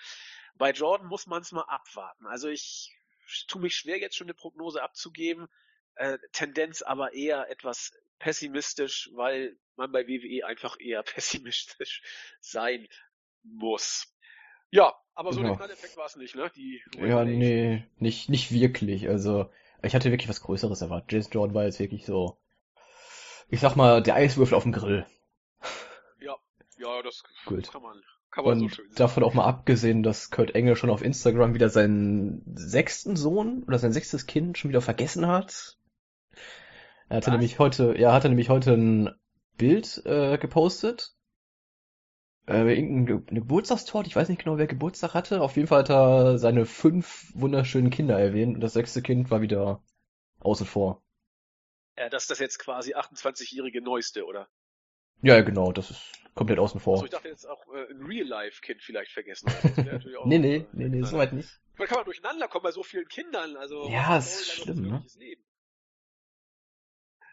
Bei 0.55 0.73
Jordan 0.73 1.07
muss 1.07 1.27
man 1.27 1.43
es 1.43 1.53
mal 1.53 1.63
abwarten. 1.63 2.27
Also 2.27 2.49
ich 2.49 2.97
tue 3.49 3.63
mich 3.63 3.77
schwer, 3.77 3.99
jetzt 3.99 4.17
schon 4.17 4.27
eine 4.27 4.35
Prognose 4.35 4.83
abzugeben. 4.83 5.49
Äh, 5.97 6.19
Tendenz 6.33 6.83
aber 6.83 7.15
eher 7.15 7.51
etwas 7.51 7.93
pessimistisch, 8.19 9.11
weil 9.15 9.57
man 9.77 9.93
bei 9.93 10.07
WWE 10.07 10.47
einfach 10.47 10.79
eher 10.81 11.03
pessimistisch 11.03 12.03
sein 12.41 12.87
muss. 13.43 14.13
Ja, 14.71 14.95
aber 15.15 15.33
so 15.33 15.41
ja. 15.41 15.49
der 15.49 15.57
Knalleffekt 15.57 15.97
war 15.97 16.07
es 16.07 16.17
nicht, 16.17 16.35
ne? 16.35 16.51
Die 16.55 16.83
ja, 16.99 17.25
nee, 17.25 17.85
nicht, 17.99 18.29
nicht 18.29 18.53
wirklich. 18.53 19.09
Also, 19.09 19.51
ich 19.83 19.95
hatte 19.95 20.11
wirklich 20.11 20.29
was 20.29 20.43
Größeres 20.43 20.81
erwartet. 20.81 21.13
Jason 21.13 21.33
Jordan 21.33 21.55
war 21.55 21.65
jetzt 21.65 21.79
wirklich 21.79 22.05
so, 22.05 22.37
ich 23.49 23.61
sag 23.61 23.77
mal, 23.77 24.03
der 24.03 24.17
Eiswürfel 24.17 24.57
auf 24.57 24.65
dem 24.65 24.73
Grill. 24.73 25.07
Ja, 26.21 26.37
ja, 26.79 27.03
das 27.03 27.23
Gut. 27.47 27.71
kann 27.71 27.83
man, 27.83 28.03
kann 28.31 28.45
man 28.45 28.55
Und 28.55 28.69
so 28.69 28.77
schön 28.77 28.91
davon 28.97 29.23
auch 29.23 29.35
mal 29.35 29.47
abgesehen, 29.47 30.03
dass 30.03 30.31
Kurt 30.31 30.55
Engel 30.55 30.77
schon 30.77 30.91
auf 30.91 31.03
Instagram 31.03 31.55
wieder 31.55 31.69
seinen 31.69 32.43
sechsten 32.55 33.17
Sohn 33.17 33.63
oder 33.63 33.79
sein 33.79 33.93
sechstes 33.93 34.27
Kind 34.27 34.59
schon 34.59 34.71
wieder 34.71 34.83
vergessen 34.83 35.27
hat. 35.29 35.79
Er 37.09 37.19
hatte 37.19 37.27
Was? 37.29 37.33
nämlich 37.33 37.59
heute, 37.59 37.95
ja, 37.99 38.13
hatte 38.13 38.29
nämlich 38.29 38.49
heute 38.49 38.73
ein 38.75 39.11
Bild 39.57 40.03
äh, 40.07 40.39
gepostet. 40.39 41.13
Äh, 42.49 42.75
irgendeine 42.77 43.05
Ge- 43.21 43.31
eine 43.31 43.41
Geburtstagstorte, 43.41 44.09
ich 44.09 44.15
weiß 44.17 44.29
nicht 44.29 44.43
genau, 44.43 44.57
wer 44.59 44.67
Geburtstag 44.67 45.15
hatte. 45.15 45.41
Auf 45.41 45.57
jeden 45.57 45.69
Fall 45.69 45.81
hat 45.81 45.91
er 45.91 46.39
seine 46.39 46.65
fünf 46.67 47.33
wunderschönen 47.35 47.91
Kinder 47.91 48.19
erwähnt 48.19 48.55
und 48.55 48.61
das 48.61 48.73
sechste 48.75 49.03
Kind 49.03 49.31
war 49.31 49.41
wieder 49.41 49.83
außen 50.41 50.67
vor. 50.67 51.03
Ja, 51.97 52.09
das 52.09 52.25
ist 52.25 52.31
das 52.31 52.39
jetzt 52.39 52.59
quasi 52.59 52.95
28-jährige 52.95 53.81
Neueste, 53.83 54.27
oder? 54.27 54.49
Ja, 55.23 55.41
genau, 55.41 55.73
das 55.73 55.91
ist 55.91 56.13
komplett 56.35 56.59
außen 56.59 56.79
vor. 56.79 57.03
ich 57.05 57.11
dachte 57.11 57.29
jetzt 57.29 57.49
auch 57.49 57.67
äh, 57.73 57.91
ein 57.91 58.03
Real-Life-Kind 58.05 58.83
vielleicht 58.83 59.11
vergessen. 59.13 59.49
Auch, 60.19 60.27
Nee, 60.27 60.39
nee, 60.39 60.67
nee, 60.73 60.89
nee, 60.89 61.03
soweit 61.03 61.33
nicht. 61.33 61.59
Man 61.79 61.89
kann 61.89 61.97
man 61.97 62.05
durcheinander 62.05 62.49
kommen 62.49 62.65
bei 62.65 62.71
so 62.71 62.83
vielen 62.83 63.09
Kindern, 63.09 63.57
also. 63.57 63.89
Ja, 63.89 64.19
ist 64.19 64.47
schlimm, 64.51 64.83
ne? 64.83 65.05
Leben? 65.19 65.43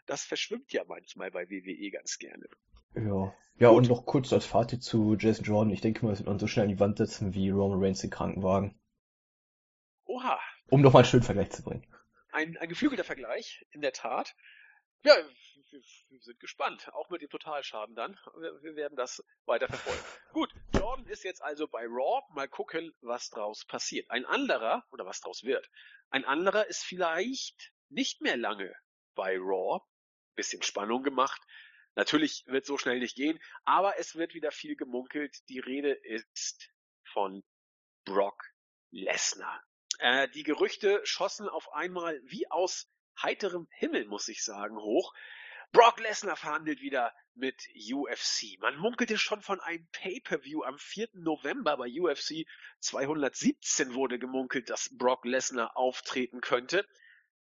Das 0.06 0.24
verschwimmt 0.24 0.72
ja 0.72 0.84
manchmal 0.86 1.30
bei 1.30 1.48
WWE 1.48 1.90
ganz 1.90 2.18
gerne. 2.18 2.46
Ja. 2.94 3.34
Ja, 3.56 3.68
Gut. 3.68 3.78
und 3.78 3.88
noch 3.88 4.04
kurz 4.04 4.32
als 4.32 4.46
Fazit 4.46 4.82
zu 4.82 5.16
Jason 5.18 5.44
Jordan. 5.44 5.72
Ich 5.72 5.80
denke 5.80 6.04
mal, 6.04 6.10
das 6.10 6.18
wird 6.20 6.28
man 6.28 6.38
so 6.40 6.46
schnell 6.48 6.64
an 6.64 6.70
die 6.70 6.80
Wand 6.80 6.98
setzen 6.98 7.34
wie 7.34 7.50
Roman 7.50 7.82
Reigns 7.82 8.00
den 8.00 8.10
Krankenwagen. 8.10 8.78
Oha, 10.06 10.38
Um 10.70 10.80
noch 10.80 10.92
mal 10.92 11.00
einen 11.00 11.08
schönen 11.08 11.22
Vergleich 11.22 11.50
zu 11.50 11.62
bringen. 11.62 11.86
ein, 12.32 12.56
ein 12.58 12.68
geflügelter 12.68 13.04
Vergleich, 13.04 13.64
in 13.70 13.80
der 13.80 13.92
Tat. 13.92 14.34
Ja, 15.04 15.14
wir, 15.70 15.80
wir 16.08 16.20
sind 16.20 16.40
gespannt, 16.40 16.90
auch 16.94 17.10
mit 17.10 17.22
dem 17.22 17.28
Totalschaden 17.28 17.94
dann. 17.94 18.18
Wir, 18.40 18.62
wir 18.62 18.76
werden 18.76 18.96
das 18.96 19.22
weiter 19.44 19.68
verfolgen. 19.68 20.00
Gut, 20.32 20.52
Jordan 20.74 21.06
ist 21.06 21.24
jetzt 21.24 21.42
also 21.42 21.68
bei 21.68 21.84
Raw. 21.86 22.22
Mal 22.34 22.48
gucken, 22.48 22.92
was 23.02 23.28
draus 23.30 23.64
passiert. 23.66 24.10
Ein 24.10 24.24
anderer, 24.24 24.84
oder 24.90 25.04
was 25.06 25.20
draus 25.20 25.44
wird, 25.44 25.70
ein 26.10 26.24
anderer 26.24 26.66
ist 26.66 26.82
vielleicht 26.84 27.72
nicht 27.88 28.20
mehr 28.20 28.36
lange 28.36 28.74
bei 29.14 29.36
Raw. 29.38 29.80
Bisschen 30.34 30.62
Spannung 30.62 31.02
gemacht. 31.02 31.40
Natürlich 31.96 32.44
wird 32.46 32.66
so 32.66 32.76
schnell 32.76 32.98
nicht 32.98 33.14
gehen, 33.14 33.38
aber 33.64 33.98
es 33.98 34.16
wird 34.16 34.34
wieder 34.34 34.50
viel 34.50 34.76
gemunkelt. 34.76 35.36
Die 35.48 35.60
Rede 35.60 35.92
ist 35.92 36.70
von 37.12 37.44
Brock 38.04 38.42
Lesnar. 38.90 39.62
Äh, 39.98 40.28
die 40.30 40.42
Gerüchte 40.42 41.00
schossen 41.04 41.48
auf 41.48 41.72
einmal 41.72 42.20
wie 42.24 42.50
aus 42.50 42.90
heiterem 43.22 43.68
Himmel, 43.70 44.06
muss 44.06 44.28
ich 44.28 44.44
sagen, 44.44 44.76
hoch. 44.76 45.14
Brock 45.72 45.98
Lesnar 46.00 46.36
verhandelt 46.36 46.80
wieder 46.80 47.12
mit 47.34 47.68
UFC. 47.92 48.58
Man 48.60 48.76
munkelte 48.76 49.18
schon 49.18 49.40
von 49.40 49.60
einem 49.60 49.88
Pay-per-View 49.90 50.62
am 50.62 50.78
4. 50.78 51.08
November 51.14 51.76
bei 51.76 51.88
UFC 51.88 52.46
217 52.80 53.94
wurde 53.94 54.18
gemunkelt, 54.18 54.70
dass 54.70 54.96
Brock 54.96 55.24
Lesnar 55.24 55.76
auftreten 55.76 56.40
könnte. 56.40 56.86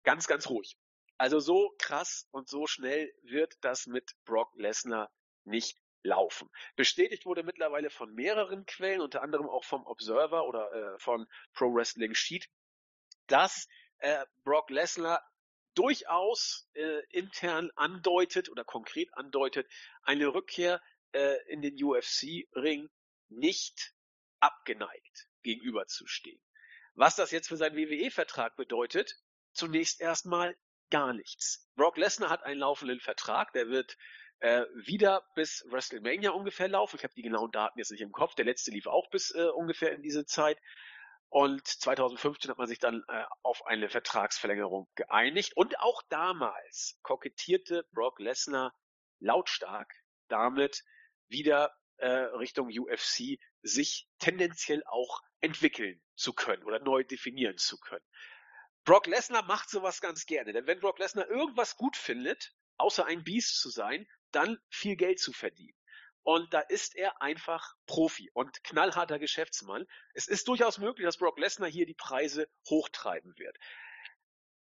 Ganz, 0.02 0.26
ganz 0.26 0.48
ruhig. 0.48 0.76
Also 1.18 1.40
so 1.40 1.74
krass 1.78 2.28
und 2.30 2.48
so 2.48 2.66
schnell 2.66 3.12
wird 3.22 3.56
das 3.62 3.86
mit 3.86 4.12
Brock 4.24 4.52
Lesnar 4.56 5.10
nicht 5.44 5.78
laufen. 6.02 6.50
Bestätigt 6.76 7.26
wurde 7.26 7.42
mittlerweile 7.42 7.90
von 7.90 8.14
mehreren 8.14 8.64
Quellen, 8.66 9.00
unter 9.00 9.22
anderem 9.22 9.48
auch 9.48 9.64
vom 9.64 9.84
Observer 9.86 10.46
oder 10.46 10.72
äh, 10.72 10.98
von 10.98 11.26
Pro 11.52 11.74
Wrestling 11.74 12.14
Sheet, 12.14 12.48
dass 13.26 13.68
äh, 13.98 14.24
Brock 14.44 14.70
Lesnar 14.70 15.22
durchaus 15.74 16.68
äh, 16.74 17.02
intern 17.10 17.70
andeutet 17.74 18.48
oder 18.48 18.64
konkret 18.64 19.12
andeutet, 19.14 19.68
eine 20.02 20.32
Rückkehr 20.32 20.82
äh, 21.12 21.36
in 21.48 21.60
den 21.60 21.82
UFC-Ring 21.82 22.88
nicht 23.28 23.92
abgeneigt 24.40 25.28
gegenüberzustehen. 25.42 26.40
Was 26.94 27.16
das 27.16 27.30
jetzt 27.30 27.48
für 27.48 27.56
seinen 27.56 27.76
WWE-Vertrag 27.76 28.56
bedeutet, 28.56 29.18
zunächst 29.52 30.00
erstmal 30.00 30.56
gar 30.90 31.12
nichts. 31.12 31.68
Brock 31.76 31.96
Lesnar 31.96 32.30
hat 32.30 32.44
einen 32.44 32.60
laufenden 32.60 33.00
Vertrag, 33.00 33.52
der 33.52 33.68
wird 33.68 33.96
äh, 34.40 34.64
wieder 34.74 35.24
bis 35.34 35.64
WrestleMania 35.70 36.30
ungefähr 36.30 36.68
laufen. 36.68 36.96
Ich 36.96 37.04
habe 37.04 37.14
die 37.14 37.22
genauen 37.22 37.50
Daten 37.50 37.78
jetzt 37.78 37.90
nicht 37.90 38.02
im 38.02 38.12
Kopf. 38.12 38.34
Der 38.34 38.44
letzte 38.44 38.70
lief 38.70 38.86
auch 38.86 39.08
bis 39.10 39.34
äh, 39.34 39.48
ungefähr 39.54 39.92
in 39.92 40.02
diese 40.02 40.26
Zeit. 40.26 40.58
Und 41.28 41.66
2015 41.66 42.50
hat 42.50 42.58
man 42.58 42.68
sich 42.68 42.78
dann 42.78 43.02
äh, 43.08 43.24
auf 43.42 43.66
eine 43.66 43.88
Vertragsverlängerung 43.88 44.88
geeinigt. 44.94 45.56
Und 45.56 45.78
auch 45.80 46.02
damals 46.08 46.98
kokettierte 47.02 47.86
Brock 47.92 48.20
Lesnar 48.20 48.74
lautstark 49.18 49.92
damit, 50.28 50.84
wieder 51.28 51.74
äh, 51.96 52.08
Richtung 52.08 52.68
UFC 52.68 53.38
sich 53.62 54.08
tendenziell 54.18 54.82
auch 54.86 55.22
entwickeln 55.40 56.00
zu 56.14 56.32
können 56.32 56.62
oder 56.64 56.78
neu 56.78 57.04
definieren 57.04 57.56
zu 57.58 57.78
können. 57.78 58.04
Brock 58.86 59.08
Lesnar 59.08 59.42
macht 59.42 59.68
sowas 59.68 60.00
ganz 60.00 60.26
gerne, 60.26 60.52
denn 60.52 60.68
wenn 60.68 60.78
Brock 60.78 61.00
Lesnar 61.00 61.28
irgendwas 61.28 61.76
gut 61.76 61.96
findet, 61.96 62.54
außer 62.76 63.04
ein 63.04 63.24
Biest 63.24 63.60
zu 63.60 63.68
sein, 63.68 64.08
dann 64.30 64.58
viel 64.70 64.94
Geld 64.94 65.18
zu 65.18 65.32
verdienen. 65.32 65.76
Und 66.22 66.54
da 66.54 66.60
ist 66.60 66.94
er 66.94 67.20
einfach 67.20 67.74
Profi 67.86 68.30
und 68.32 68.62
knallharter 68.62 69.18
Geschäftsmann. 69.18 69.86
Es 70.14 70.28
ist 70.28 70.46
durchaus 70.46 70.78
möglich, 70.78 71.04
dass 71.04 71.18
Brock 71.18 71.36
Lesnar 71.38 71.68
hier 71.68 71.84
die 71.84 71.94
Preise 71.94 72.48
hochtreiben 72.68 73.36
wird. 73.38 73.58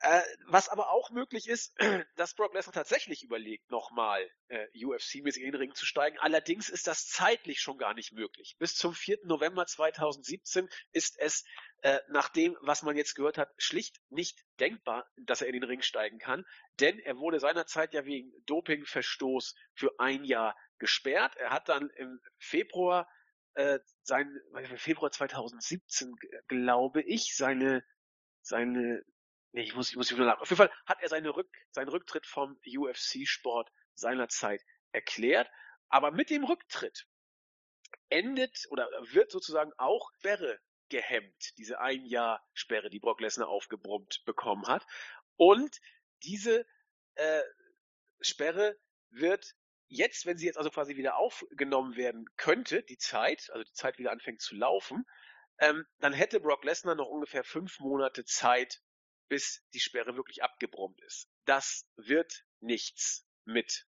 Äh, 0.01 0.21
was 0.47 0.69
aber 0.69 0.91
auch 0.91 1.09
möglich 1.09 1.49
ist, 1.49 1.73
dass 2.15 2.33
Brock 2.33 2.53
Lesnar 2.53 2.73
tatsächlich 2.73 3.23
überlegt, 3.23 3.69
nochmal 3.69 4.25
äh, 4.47 4.67
UFC-mäßig 4.73 5.41
in 5.41 5.51
den 5.51 5.55
Ring 5.55 5.75
zu 5.75 5.85
steigen. 5.85 6.17
Allerdings 6.19 6.69
ist 6.69 6.87
das 6.87 7.07
zeitlich 7.07 7.59
schon 7.59 7.77
gar 7.77 7.93
nicht 7.93 8.13
möglich. 8.13 8.55
Bis 8.59 8.75
zum 8.75 8.93
4. 8.93 9.19
November 9.25 9.65
2017 9.65 10.69
ist 10.93 11.19
es 11.19 11.43
äh, 11.81 11.99
nach 12.07 12.29
dem, 12.29 12.57
was 12.61 12.81
man 12.81 12.95
jetzt 12.95 13.15
gehört 13.15 13.37
hat, 13.37 13.49
schlicht 13.57 13.97
nicht 14.09 14.39
denkbar, 14.61 15.05
dass 15.17 15.41
er 15.41 15.47
in 15.47 15.53
den 15.53 15.63
Ring 15.63 15.81
steigen 15.81 16.17
kann. 16.17 16.45
Denn 16.79 16.99
er 16.99 17.17
wurde 17.17 17.41
seinerzeit 17.41 17.93
ja 17.93 18.05
wegen 18.05 18.31
Dopingverstoß 18.45 19.53
für 19.73 19.99
ein 19.99 20.23
Jahr 20.23 20.55
gesperrt. 20.77 21.35
Er 21.35 21.49
hat 21.49 21.67
dann 21.67 21.89
im 21.97 22.21
Februar 22.37 23.09
äh, 23.55 23.79
sein 24.03 24.33
Februar 24.77 25.11
2017 25.11 26.15
glaube 26.47 27.01
ich 27.01 27.35
seine 27.35 27.83
seine 28.41 29.03
nee, 29.51 29.63
ich 29.63 29.75
muss 29.75 29.89
ich 29.89 29.95
muss 29.95 30.11
wieder 30.11 30.25
nach. 30.25 30.39
Auf 30.39 30.49
jeden 30.49 30.57
Fall 30.57 30.71
hat 30.85 31.01
er 31.01 31.09
seine 31.09 31.35
Rück, 31.35 31.49
seinen 31.71 31.89
Rücktritt 31.89 32.25
vom 32.25 32.59
UFC 32.65 33.27
Sport 33.27 33.71
seinerzeit 33.93 34.63
erklärt, 34.91 35.49
aber 35.89 36.11
mit 36.11 36.29
dem 36.29 36.43
Rücktritt 36.43 37.07
endet 38.09 38.65
oder 38.69 38.89
wird 39.11 39.31
sozusagen 39.31 39.71
auch 39.77 40.11
Sperre 40.17 40.59
gehemmt, 40.89 41.57
diese 41.57 41.79
ein 41.79 42.05
Jahr 42.05 42.43
Sperre, 42.53 42.89
die 42.89 42.99
Brock 42.99 43.21
Lesnar 43.21 43.47
aufgebrummt 43.47 44.23
bekommen 44.25 44.67
hat. 44.67 44.85
Und 45.35 45.79
diese 46.23 46.65
äh, 47.15 47.41
Sperre 48.19 48.77
wird 49.09 49.53
jetzt, 49.87 50.25
wenn 50.25 50.37
sie 50.37 50.45
jetzt 50.45 50.57
also 50.57 50.69
quasi 50.69 50.95
wieder 50.95 51.17
aufgenommen 51.17 51.95
werden 51.95 52.25
könnte, 52.37 52.83
die 52.83 52.97
Zeit, 52.97 53.49
also 53.51 53.63
die 53.63 53.73
Zeit 53.73 53.97
wieder 53.97 54.11
anfängt 54.11 54.41
zu 54.41 54.55
laufen, 54.55 55.05
ähm, 55.59 55.85
dann 55.99 56.13
hätte 56.13 56.39
Brock 56.39 56.63
Lesnar 56.63 56.95
noch 56.95 57.07
ungefähr 57.07 57.43
fünf 57.43 57.79
Monate 57.79 58.25
Zeit, 58.25 58.81
bis 59.29 59.63
die 59.73 59.79
Sperre 59.79 60.15
wirklich 60.15 60.43
abgebrummt 60.43 60.99
ist. 61.01 61.29
Das 61.45 61.87
wird 61.95 62.43
nichts 62.59 63.25
mit 63.45 63.87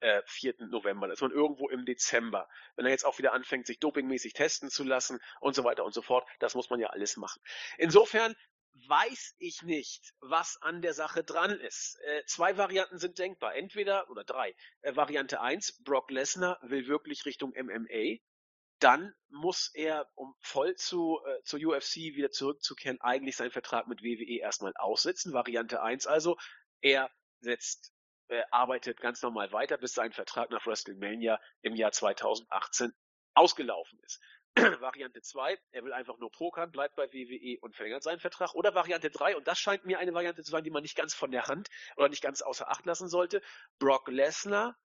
äh, 0.00 0.22
4. 0.26 0.54
November. 0.68 1.08
Das 1.08 1.18
ist 1.18 1.22
man 1.22 1.30
irgendwo 1.30 1.68
im 1.68 1.84
Dezember. 1.86 2.48
Wenn 2.76 2.84
er 2.84 2.90
jetzt 2.90 3.06
auch 3.06 3.18
wieder 3.18 3.32
anfängt, 3.32 3.66
sich 3.66 3.80
dopingmäßig 3.80 4.34
testen 4.34 4.68
zu 4.70 4.84
lassen 4.84 5.18
und 5.40 5.54
so 5.54 5.64
weiter 5.64 5.84
und 5.84 5.94
so 5.94 6.02
fort, 6.02 6.28
das 6.40 6.54
muss 6.54 6.68
man 6.68 6.80
ja 6.80 6.88
alles 6.88 7.16
machen. 7.16 7.40
Insofern 7.78 8.36
weiß 8.88 9.36
ich 9.38 9.62
nicht, 9.62 10.12
was 10.20 10.60
an 10.60 10.82
der 10.82 10.94
Sache 10.94 11.24
dran 11.24 11.52
ist. 11.60 11.98
Äh, 12.02 12.24
zwei 12.26 12.56
Varianten 12.56 12.98
sind 12.98 13.18
denkbar. 13.18 13.54
Entweder, 13.54 14.10
oder 14.10 14.24
drei. 14.24 14.54
Äh, 14.82 14.96
Variante 14.96 15.40
eins: 15.40 15.82
Brock 15.84 16.10
Lesnar 16.10 16.58
will 16.62 16.86
wirklich 16.86 17.24
Richtung 17.24 17.54
MMA. 17.56 18.18
Dann 18.80 19.14
muss 19.28 19.70
er, 19.74 20.10
um 20.14 20.34
voll 20.40 20.74
zu, 20.74 21.20
äh, 21.24 21.42
zur 21.44 21.60
UFC 21.60 21.96
wieder 22.14 22.30
zurückzukehren, 22.30 23.00
eigentlich 23.00 23.36
seinen 23.36 23.50
Vertrag 23.50 23.86
mit 23.86 24.02
WWE 24.02 24.40
erstmal 24.40 24.72
aussitzen. 24.76 25.32
Variante 25.32 25.82
eins 25.82 26.06
also, 26.06 26.36
er 26.80 27.10
setzt, 27.40 27.92
äh, 28.28 28.42
arbeitet 28.50 29.00
ganz 29.00 29.22
normal 29.22 29.52
weiter, 29.52 29.76
bis 29.76 29.92
sein 29.92 30.12
Vertrag 30.12 30.50
nach 30.50 30.66
WrestleMania 30.66 31.40
im 31.62 31.76
Jahr 31.76 31.92
2018 31.92 32.92
ausgelaufen 33.34 33.98
ist. 34.02 34.20
Variante 34.80 35.20
2, 35.20 35.58
er 35.72 35.84
will 35.84 35.92
einfach 35.92 36.18
nur 36.18 36.30
pokern, 36.30 36.70
bleibt 36.70 36.94
bei 36.94 37.12
WWE 37.12 37.58
und 37.60 37.74
verlängert 37.74 38.04
seinen 38.04 38.20
Vertrag. 38.20 38.54
Oder 38.54 38.74
Variante 38.74 39.10
3, 39.10 39.36
und 39.36 39.48
das 39.48 39.58
scheint 39.58 39.84
mir 39.84 39.98
eine 39.98 40.14
Variante 40.14 40.42
zu 40.44 40.50
sein, 40.52 40.62
die 40.62 40.70
man 40.70 40.82
nicht 40.82 40.96
ganz 40.96 41.12
von 41.12 41.32
der 41.32 41.46
Hand 41.46 41.68
oder 41.96 42.08
nicht 42.08 42.22
ganz 42.22 42.40
außer 42.40 42.70
Acht 42.70 42.86
lassen 42.86 43.08
sollte. 43.08 43.42
Brock 43.78 44.08
Lesnar 44.08 44.76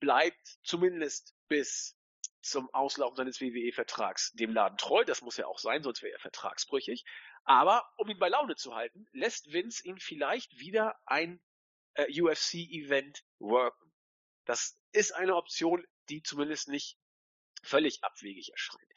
bleibt 0.00 0.58
zumindest 0.64 1.34
bis 1.48 1.96
zum 2.44 2.72
Auslaufen 2.72 3.16
seines 3.16 3.40
WWE-Vertrags 3.40 4.32
dem 4.32 4.52
Laden 4.52 4.78
treu. 4.78 5.04
Das 5.04 5.22
muss 5.22 5.36
ja 5.36 5.46
auch 5.46 5.58
sein, 5.58 5.82
sonst 5.82 6.02
wäre 6.02 6.12
er 6.12 6.20
vertragsbrüchig. 6.20 7.04
Aber 7.44 7.88
um 7.96 8.08
ihn 8.08 8.18
bei 8.18 8.28
Laune 8.28 8.56
zu 8.56 8.74
halten, 8.74 9.06
lässt 9.12 9.52
Vince 9.52 9.84
ihn 9.84 9.98
vielleicht 9.98 10.58
wieder 10.58 10.96
ein 11.06 11.40
äh, 11.94 12.06
UFC-Event 12.20 13.24
worken. 13.38 13.92
Das 14.44 14.78
ist 14.92 15.12
eine 15.12 15.36
Option, 15.36 15.86
die 16.08 16.22
zumindest 16.22 16.68
nicht 16.68 16.98
völlig 17.62 18.04
abwegig 18.04 18.50
erscheint. 18.52 18.92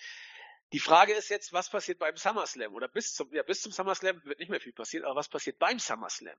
Die 0.74 0.80
Frage 0.80 1.14
ist 1.14 1.30
jetzt, 1.30 1.54
was 1.54 1.70
passiert 1.70 1.98
beim 1.98 2.18
SummerSlam? 2.18 2.74
Oder 2.74 2.90
bis 2.90 3.14
zum, 3.14 3.34
ja, 3.34 3.42
bis 3.44 3.62
zum 3.62 3.72
SummerSlam 3.72 4.22
wird 4.26 4.40
nicht 4.40 4.50
mehr 4.50 4.60
viel 4.60 4.74
passieren, 4.74 5.06
aber 5.06 5.16
was 5.16 5.30
passiert 5.30 5.60
beim 5.60 5.80
SummerSlam? 5.80 6.36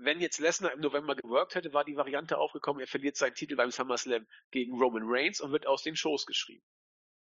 Wenn 0.00 0.20
jetzt 0.20 0.38
Lesnar 0.38 0.72
im 0.72 0.80
November 0.80 1.16
geworkt 1.16 1.56
hätte, 1.56 1.72
war 1.72 1.84
die 1.84 1.96
Variante 1.96 2.38
aufgekommen, 2.38 2.80
er 2.80 2.86
verliert 2.86 3.16
seinen 3.16 3.34
Titel 3.34 3.56
beim 3.56 3.72
SummerSlam 3.72 4.26
gegen 4.52 4.78
Roman 4.78 5.02
Reigns 5.04 5.40
und 5.40 5.50
wird 5.50 5.66
aus 5.66 5.82
den 5.82 5.96
Shows 5.96 6.26
geschrieben. 6.26 6.64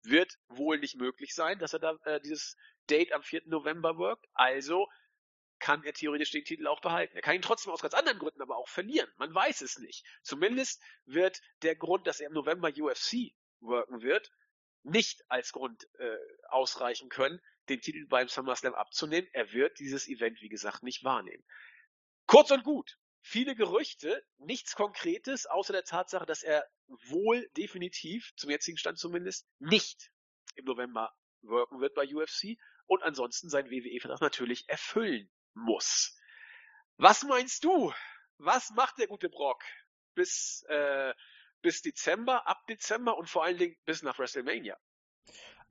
Wird 0.02 0.40
wohl 0.48 0.80
nicht 0.80 0.96
möglich 0.96 1.36
sein, 1.36 1.60
dass 1.60 1.74
er 1.74 1.80
da 1.80 1.98
äh, 2.06 2.20
dieses 2.20 2.58
Date 2.90 3.14
am 3.14 3.22
4. 3.22 3.44
November 3.46 3.98
workt. 3.98 4.26
Also 4.34 4.88
kann 5.60 5.84
er 5.84 5.94
theoretisch 5.94 6.32
den 6.32 6.44
Titel 6.44 6.68
auch 6.68 6.82
behalten. 6.82 7.16
Er 7.16 7.22
kann 7.22 7.36
ihn 7.36 7.42
trotzdem 7.42 7.72
aus 7.72 7.82
ganz 7.82 7.94
anderen 7.94 8.20
Gründen 8.20 8.42
aber 8.42 8.58
auch 8.58 8.68
verlieren. 8.68 9.10
Man 9.18 9.34
weiß 9.34 9.62
es 9.62 9.78
nicht. 9.78 10.04
Zumindest 10.24 10.82
wird 11.06 11.40
der 11.62 11.76
Grund, 11.76 12.08
dass 12.08 12.20
er 12.20 12.28
im 12.28 12.34
November 12.34 12.70
UFC 12.70 13.34
worken 13.62 14.02
wird, 14.02 14.30
nicht 14.84 15.24
als 15.30 15.52
Grund 15.52 15.88
äh, 16.00 16.18
ausreichen 16.50 17.10
können, 17.10 17.40
den 17.70 17.82
Titel 17.82 18.06
beim 18.08 18.28
SummerSlam 18.28 18.74
abzunehmen. 18.74 19.30
Er 19.34 19.52
wird 19.54 19.80
dieses 19.80 20.08
Event, 20.08 20.42
wie 20.42 20.50
gesagt, 20.50 20.84
nicht 20.84 21.04
wahrnehmen. 21.04 21.44
Kurz 22.26 22.52
und 22.52 22.64
gut. 22.64 22.98
Viele 23.22 23.56
Gerüchte, 23.56 24.22
nichts 24.38 24.76
Konkretes, 24.76 25.46
außer 25.46 25.72
der 25.72 25.86
Tatsache, 25.86 26.26
dass 26.26 26.44
er 26.44 26.68
wohl 26.88 27.50
definitiv, 27.56 28.34
zum 28.36 28.50
jetzigen 28.50 28.78
Stand 28.78 29.00
zumindest, 29.00 29.48
nicht 29.60 30.12
im 30.56 30.66
November 30.66 31.16
worken 31.42 31.80
wird 31.80 31.96
bei 31.96 32.06
UFC 32.14 32.58
und 32.86 33.02
ansonsten 33.02 33.50
seinen 33.50 33.70
WWE-Vertrag 33.70 34.20
natürlich 34.20 34.68
erfüllen 34.68 35.30
muss. 35.54 36.18
Was 36.98 37.24
meinst 37.24 37.64
du? 37.64 37.94
Was 38.38 38.72
macht 38.72 38.98
der 38.98 39.08
gute 39.08 39.30
Brock 39.30 39.64
bis 40.16 40.64
äh, 40.68 41.14
bis 41.64 41.82
Dezember, 41.82 42.48
ab 42.48 42.68
Dezember 42.68 43.18
und 43.18 43.28
vor 43.28 43.44
allen 43.44 43.58
Dingen 43.58 43.76
bis 43.86 44.04
nach 44.04 44.20
WrestleMania. 44.20 44.78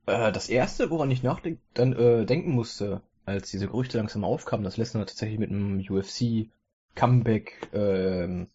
Äh, 0.05 0.33
das 0.33 0.49
erste, 0.49 0.89
woran 0.89 1.11
ich 1.11 1.23
nachdenken 1.23 1.61
dann, 1.73 1.93
äh, 1.93 2.25
denken 2.25 2.51
musste, 2.51 3.01
als 3.25 3.51
diese 3.51 3.67
Gerüchte 3.67 3.97
langsam 3.97 4.25
aufkamen, 4.25 4.65
dass 4.65 4.75
Lesnar 4.75 5.05
tatsächlich 5.05 5.39
mit 5.39 5.49
einem 5.49 5.79
UFC 5.79 6.49
Comeback 6.95 7.69
äh, 7.73 8.45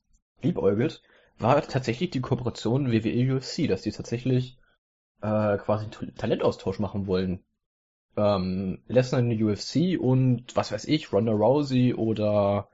liebäugelt, 0.43 1.03
war 1.39 1.63
tatsächlich 1.63 2.11
die 2.11 2.21
Kooperation 2.21 2.93
WWE 2.93 3.37
UFC, 3.37 3.67
dass 3.69 3.83
die 3.83 3.93
tatsächlich 3.93 4.59
äh, 5.23 5.57
quasi 5.57 5.87
einen 5.87 6.15
Talentaustausch 6.15 6.79
machen 6.79 7.07
wollen. 7.07 7.45
Ähm, 8.17 8.83
Lesnar 8.89 9.21
in 9.21 9.31
der 9.31 9.47
UFC 9.47 9.99
und 9.99 10.57
was 10.57 10.73
weiß 10.73 10.85
ich, 10.87 11.13
Ronda 11.13 11.33
Rousey 11.33 11.95
oder 11.95 12.69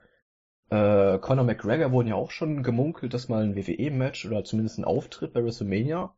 äh, 0.69 1.19
Conor 1.19 1.45
McGregor 1.45 1.91
wurden 1.91 2.07
ja 2.07 2.15
auch 2.15 2.31
schon 2.31 2.63
gemunkelt, 2.63 3.13
dass 3.13 3.29
mal 3.29 3.43
ein 3.43 3.55
WWE-Match 3.55 4.25
oder 4.25 4.43
zumindest 4.43 4.79
ein 4.79 4.85
Auftritt 4.85 5.33
bei 5.33 5.43
WrestleMania 5.43 6.15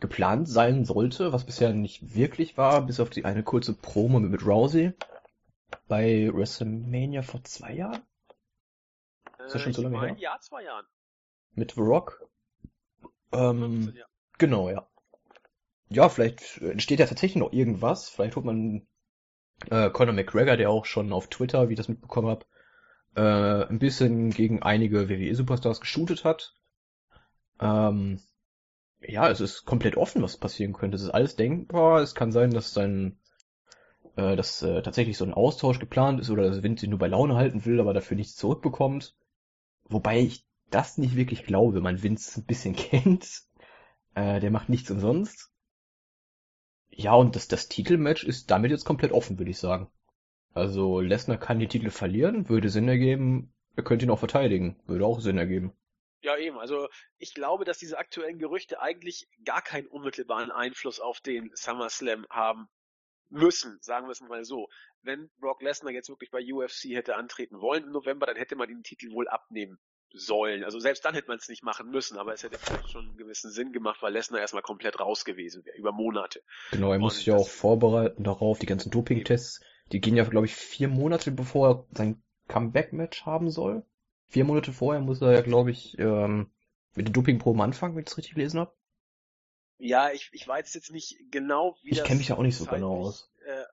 geplant 0.00 0.48
sein 0.48 0.84
sollte, 0.84 1.32
was 1.32 1.44
bisher 1.44 1.72
nicht 1.72 2.14
wirklich 2.14 2.56
war, 2.56 2.86
bis 2.86 3.00
auf 3.00 3.10
die 3.10 3.24
eine 3.24 3.42
kurze 3.42 3.74
Promo 3.74 4.20
mit 4.20 4.46
Rousey 4.46 4.92
bei 5.86 6.30
WrestleMania 6.32 7.22
vor 7.22 7.42
zwei 7.44 7.74
Jahren. 7.74 8.02
Ist 9.44 9.54
das 9.54 9.62
schon 9.62 9.72
so 9.72 9.82
äh, 9.82 9.84
lange 9.84 10.00
her? 10.00 10.16
Ja, 10.18 10.38
zwei 10.40 10.62
Jahren. 10.62 10.86
Mit 11.52 11.72
The 11.72 11.80
Rock. 11.80 12.26
Ähm, 13.32 13.60
15, 13.60 13.96
ja. 13.96 14.06
Genau, 14.38 14.70
ja. 14.70 14.88
Ja, 15.90 16.08
vielleicht 16.08 16.58
entsteht 16.58 17.00
ja 17.00 17.06
tatsächlich 17.06 17.40
noch 17.40 17.52
irgendwas. 17.52 18.08
Vielleicht 18.08 18.36
holt 18.36 18.44
man 18.44 18.86
äh, 19.70 19.90
Conor 19.90 20.14
McGregor, 20.14 20.56
der 20.56 20.70
auch 20.70 20.84
schon 20.84 21.12
auf 21.12 21.28
Twitter, 21.28 21.68
wie 21.68 21.72
ich 21.72 21.78
das 21.78 21.88
mitbekommen 21.88 22.28
habe, 22.28 22.46
äh, 23.18 23.66
ein 23.68 23.80
bisschen 23.80 24.30
gegen 24.30 24.62
einige 24.62 25.08
WWE-Superstars 25.08 25.80
geshootet 25.80 26.24
hat. 26.24 26.54
Ähm, 27.60 28.20
ja, 29.00 29.28
es 29.28 29.40
ist 29.40 29.64
komplett 29.64 29.96
offen, 29.96 30.22
was 30.22 30.36
passieren 30.36 30.72
könnte. 30.72 30.96
Es 30.96 31.02
ist 31.02 31.10
alles 31.10 31.34
denkbar. 31.34 32.00
Es 32.00 32.14
kann 32.14 32.30
sein, 32.30 32.52
dass 32.52 32.72
sein, 32.72 33.18
äh, 34.14 34.36
dass 34.36 34.62
äh, 34.62 34.82
tatsächlich 34.82 35.18
so 35.18 35.24
ein 35.24 35.34
Austausch 35.34 35.80
geplant 35.80 36.20
ist 36.20 36.30
oder 36.30 36.44
dass 36.44 36.62
Vince 36.62 36.86
ihn 36.86 36.90
nur 36.90 37.00
bei 37.00 37.08
Laune 37.08 37.34
halten 37.34 37.64
will, 37.64 37.80
aber 37.80 37.92
dafür 37.92 38.16
nichts 38.16 38.36
zurückbekommt. 38.36 39.16
Wobei 39.88 40.20
ich 40.20 40.46
das 40.70 40.96
nicht 40.96 41.16
wirklich 41.16 41.44
glaube, 41.44 41.74
wenn 41.74 41.82
man 41.82 42.02
Vince 42.02 42.40
ein 42.40 42.46
bisschen 42.46 42.76
kennt. 42.76 43.42
Äh, 44.14 44.38
der 44.38 44.52
macht 44.52 44.68
nichts 44.68 44.92
umsonst. 44.92 45.50
Ja, 46.90 47.14
und 47.14 47.34
das, 47.34 47.48
das 47.48 47.68
Titelmatch 47.68 48.22
ist 48.22 48.50
damit 48.52 48.70
jetzt 48.70 48.84
komplett 48.84 49.10
offen, 49.10 49.38
würde 49.38 49.50
ich 49.50 49.58
sagen. 49.58 49.90
Also 50.58 51.00
Lesnar 51.00 51.38
kann 51.38 51.58
die 51.58 51.68
Titel 51.68 51.90
verlieren, 51.90 52.48
würde 52.48 52.68
Sinn 52.68 52.88
ergeben. 52.88 53.52
Er 53.76 53.84
könnte 53.84 54.04
ihn 54.04 54.10
auch 54.10 54.18
verteidigen, 54.18 54.80
würde 54.86 55.06
auch 55.06 55.20
Sinn 55.20 55.38
ergeben. 55.38 55.72
Ja, 56.20 56.36
eben. 56.36 56.58
Also 56.58 56.88
ich 57.18 57.32
glaube, 57.32 57.64
dass 57.64 57.78
diese 57.78 57.98
aktuellen 57.98 58.38
Gerüchte 58.38 58.80
eigentlich 58.80 59.28
gar 59.44 59.62
keinen 59.62 59.86
unmittelbaren 59.86 60.50
Einfluss 60.50 61.00
auf 61.00 61.20
den 61.20 61.50
SummerSlam 61.54 62.26
haben 62.28 62.68
müssen, 63.30 63.78
sagen 63.80 64.06
wir 64.06 64.12
es 64.12 64.20
mal 64.20 64.44
so. 64.44 64.68
Wenn 65.02 65.30
Brock 65.38 65.62
Lesnar 65.62 65.92
jetzt 65.92 66.08
wirklich 66.08 66.30
bei 66.30 66.42
UFC 66.42 66.86
hätte 66.94 67.16
antreten 67.16 67.60
wollen 67.60 67.84
im 67.84 67.92
November, 67.92 68.26
dann 68.26 68.36
hätte 68.36 68.56
man 68.56 68.68
den 68.68 68.82
Titel 68.82 69.12
wohl 69.12 69.28
abnehmen 69.28 69.78
sollen. 70.12 70.64
Also 70.64 70.80
selbst 70.80 71.04
dann 71.04 71.14
hätte 71.14 71.28
man 71.28 71.38
es 71.38 71.48
nicht 71.48 71.62
machen 71.62 71.90
müssen, 71.90 72.18
aber 72.18 72.32
es 72.32 72.42
hätte 72.42 72.58
vielleicht 72.58 72.90
schon 72.90 73.06
einen 73.06 73.16
gewissen 73.16 73.50
Sinn 73.50 73.72
gemacht, 73.72 74.02
weil 74.02 74.12
Lesnar 74.12 74.40
erstmal 74.40 74.62
komplett 74.62 74.98
raus 74.98 75.24
gewesen 75.24 75.64
wäre, 75.64 75.76
über 75.76 75.92
Monate. 75.92 76.42
Genau, 76.72 76.92
er 76.92 76.98
muss 76.98 77.16
sich 77.16 77.26
ja 77.26 77.36
auch 77.36 77.48
vorbereiten 77.48 78.24
darauf, 78.24 78.58
die 78.58 78.66
ganzen 78.66 78.90
Doping-Tests. 78.90 79.60
Die 79.92 80.00
gehen 80.00 80.16
ja, 80.16 80.24
glaube 80.24 80.46
ich, 80.46 80.54
vier 80.54 80.88
Monate 80.88 81.30
bevor 81.30 81.68
er 81.68 81.84
sein 81.92 82.22
Comeback-Match 82.48 83.24
haben 83.24 83.50
soll. 83.50 83.84
Vier 84.26 84.44
Monate 84.44 84.72
vorher 84.72 85.00
muss 85.00 85.22
er 85.22 85.32
ja, 85.32 85.40
glaube 85.40 85.70
ich, 85.70 85.98
ähm, 85.98 86.50
mit 86.94 87.06
den 87.06 87.12
Dopingproben 87.12 87.60
anfangen, 87.62 87.94
wenn 87.94 88.00
ich 88.00 88.06
das 88.06 88.18
richtig 88.18 88.34
gelesen 88.34 88.60
habe. 88.60 88.72
Ja, 89.78 90.10
ich, 90.10 90.28
ich 90.32 90.46
weiß 90.46 90.74
jetzt 90.74 90.90
nicht 90.90 91.18
genau, 91.30 91.76
wie 91.82 91.90
ich 91.90 91.98
das 91.98 92.06
kenne 92.06 92.18
mich 92.18 92.28
ja 92.28 92.36
auch 92.36 92.42
nicht 92.42 92.56
so 92.56 92.66
genau 92.66 92.98
aus. 92.98 93.30
Äh, 93.46 93.64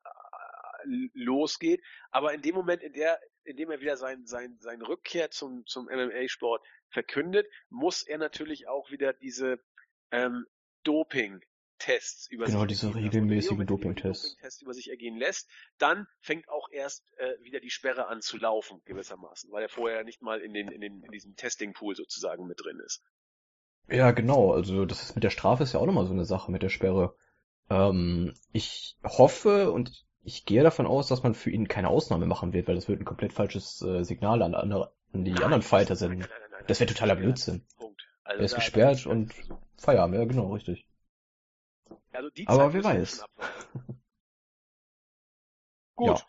losgeht, 1.14 1.82
aber 2.12 2.34
in 2.34 2.44
dem 2.44 2.54
Moment, 2.54 2.84
in 2.84 2.94
der, 2.94 3.20
in 3.44 3.58
dem 3.58 3.72
er 3.72 3.82
wieder 3.82 3.98
sein, 3.98 4.28
sein, 4.28 4.58
sein 4.60 4.84
Rückkehr 4.84 5.32
zum, 5.32 5.66
zum 5.66 5.86
MMA-Sport 5.86 6.64
verkündet, 6.90 7.48
muss 7.70 8.04
er 8.04 8.20
natürlich 8.20 8.68
auch 8.68 8.92
wieder 8.92 9.14
diese 9.14 9.60
ähm, 10.12 10.46
Doping 10.84 11.44
Tests 11.78 12.28
über 12.32 12.46
genau, 12.46 12.62
sich 12.62 12.70
diese 12.70 12.96
regelmäßigen 12.96 13.66
Doping-Tests 13.66 14.38
Doping 14.38 14.62
über 14.62 14.74
sich 14.74 14.90
ergehen 14.90 15.18
lässt, 15.18 15.50
dann 15.78 16.08
fängt 16.20 16.50
auch 16.50 16.70
erst 16.72 17.04
äh, 17.18 17.44
wieder 17.44 17.60
die 17.60 17.70
Sperre 17.70 18.08
an 18.08 18.22
zu 18.22 18.38
laufen 18.38 18.82
gewissermaßen, 18.86 19.52
weil 19.52 19.64
er 19.64 19.70
vorher 19.70 20.04
nicht 20.04 20.22
mal 20.22 20.40
in 20.40 20.54
den 20.54 20.70
in 20.70 20.82
den 20.82 21.04
in 21.04 21.12
diesem 21.12 21.36
Testing 21.36 21.74
Pool 21.74 21.96
sozusagen 21.96 22.48
mit 22.48 22.64
drin 22.64 22.80
ist. 22.86 23.04
Ja, 23.88 24.12
genau, 24.12 24.54
also 24.54 24.86
das 24.86 25.04
ist 25.04 25.16
mit 25.16 25.24
der 25.24 25.30
Strafe 25.30 25.64
ist 25.64 25.74
ja 25.74 25.80
auch 25.80 25.86
nochmal 25.86 26.08
so 26.08 26.14
eine 26.14 26.26
Sache 26.26 26.52
mit 26.52 26.64
der 26.64 26.70
Sperre. 26.70 27.16
Ähm, 27.70 28.34
ich 28.52 28.98
hoffe 29.04 29.72
und 29.72 30.06
ich 30.24 30.46
gehe 30.46 30.64
davon 30.64 30.88
aus, 30.88 31.08
dass 31.08 31.24
man 31.24 31.36
für 31.36 31.52
ihn 31.52 31.68
keine 31.68 31.90
Ausnahme 31.90 32.26
machen 32.26 32.54
wird, 32.54 32.68
weil 32.68 32.76
das 32.76 32.88
wird 32.88 33.00
ein 33.00 33.06
komplett 33.06 33.34
falsches 33.34 33.82
äh, 33.84 34.04
Signal 34.04 34.42
an, 34.42 34.56
andere, 34.56 34.92
an 35.14 35.24
die 35.24 35.32
nein, 35.32 35.44
anderen 35.44 35.62
Fighter 35.62 35.96
senden. 35.96 36.28
Das 36.68 36.80
wäre 36.80 36.92
totaler 36.92 37.16
Blödsinn. 37.16 37.64
Punkt. 37.78 38.08
Also 38.24 38.40
er 38.40 38.46
ist 38.46 38.56
gesperrt 38.56 39.06
und 39.06 39.34
Feierabend, 39.78 40.18
ja 40.18 40.26
genau, 40.26 40.52
richtig. 40.54 40.88
Also 42.12 42.30
die 42.30 42.48
Aber 42.48 42.74
wer 42.74 42.84
weiß. 42.84 43.26
Gut. 45.96 46.20
Ja. 46.20 46.26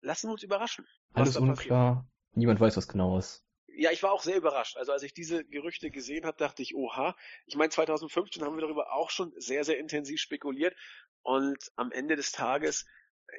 Lassen 0.00 0.28
wir 0.28 0.32
uns 0.32 0.42
überraschen. 0.42 0.86
Alles 1.14 1.36
unklar. 1.36 2.06
Niemand 2.32 2.60
weiß 2.60 2.76
was 2.76 2.88
genaues. 2.88 3.42
Ja, 3.78 3.90
ich 3.90 4.02
war 4.02 4.12
auch 4.12 4.22
sehr 4.22 4.36
überrascht. 4.36 4.76
Also 4.76 4.92
als 4.92 5.02
ich 5.02 5.12
diese 5.12 5.44
Gerüchte 5.44 5.90
gesehen 5.90 6.24
habe, 6.24 6.36
dachte 6.36 6.62
ich, 6.62 6.74
oha. 6.74 7.16
Ich 7.46 7.56
meine, 7.56 7.70
2015 7.70 8.42
haben 8.42 8.56
wir 8.56 8.62
darüber 8.62 8.92
auch 8.92 9.10
schon 9.10 9.32
sehr, 9.36 9.64
sehr 9.64 9.78
intensiv 9.78 10.20
spekuliert. 10.20 10.76
Und 11.22 11.58
am 11.76 11.92
Ende 11.92 12.16
des 12.16 12.32
Tages 12.32 12.86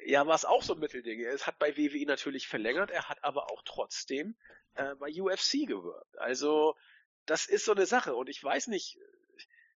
Ja, 0.04 0.26
war 0.26 0.34
es 0.34 0.44
auch 0.44 0.62
so 0.62 0.74
ein 0.74 0.80
Mittelding. 0.80 1.20
Er 1.20 1.38
hat 1.38 1.58
bei 1.58 1.76
WWE 1.76 2.06
natürlich 2.06 2.46
verlängert, 2.46 2.90
er 2.90 3.08
hat 3.08 3.24
aber 3.24 3.50
auch 3.50 3.62
trotzdem 3.64 4.36
äh, 4.74 4.94
bei 4.96 5.10
UFC 5.10 5.66
gewirkt. 5.66 6.18
Also, 6.18 6.76
das 7.26 7.46
ist 7.46 7.64
so 7.64 7.72
eine 7.72 7.86
Sache. 7.86 8.14
Und 8.14 8.28
ich 8.28 8.42
weiß 8.42 8.68
nicht, 8.68 8.98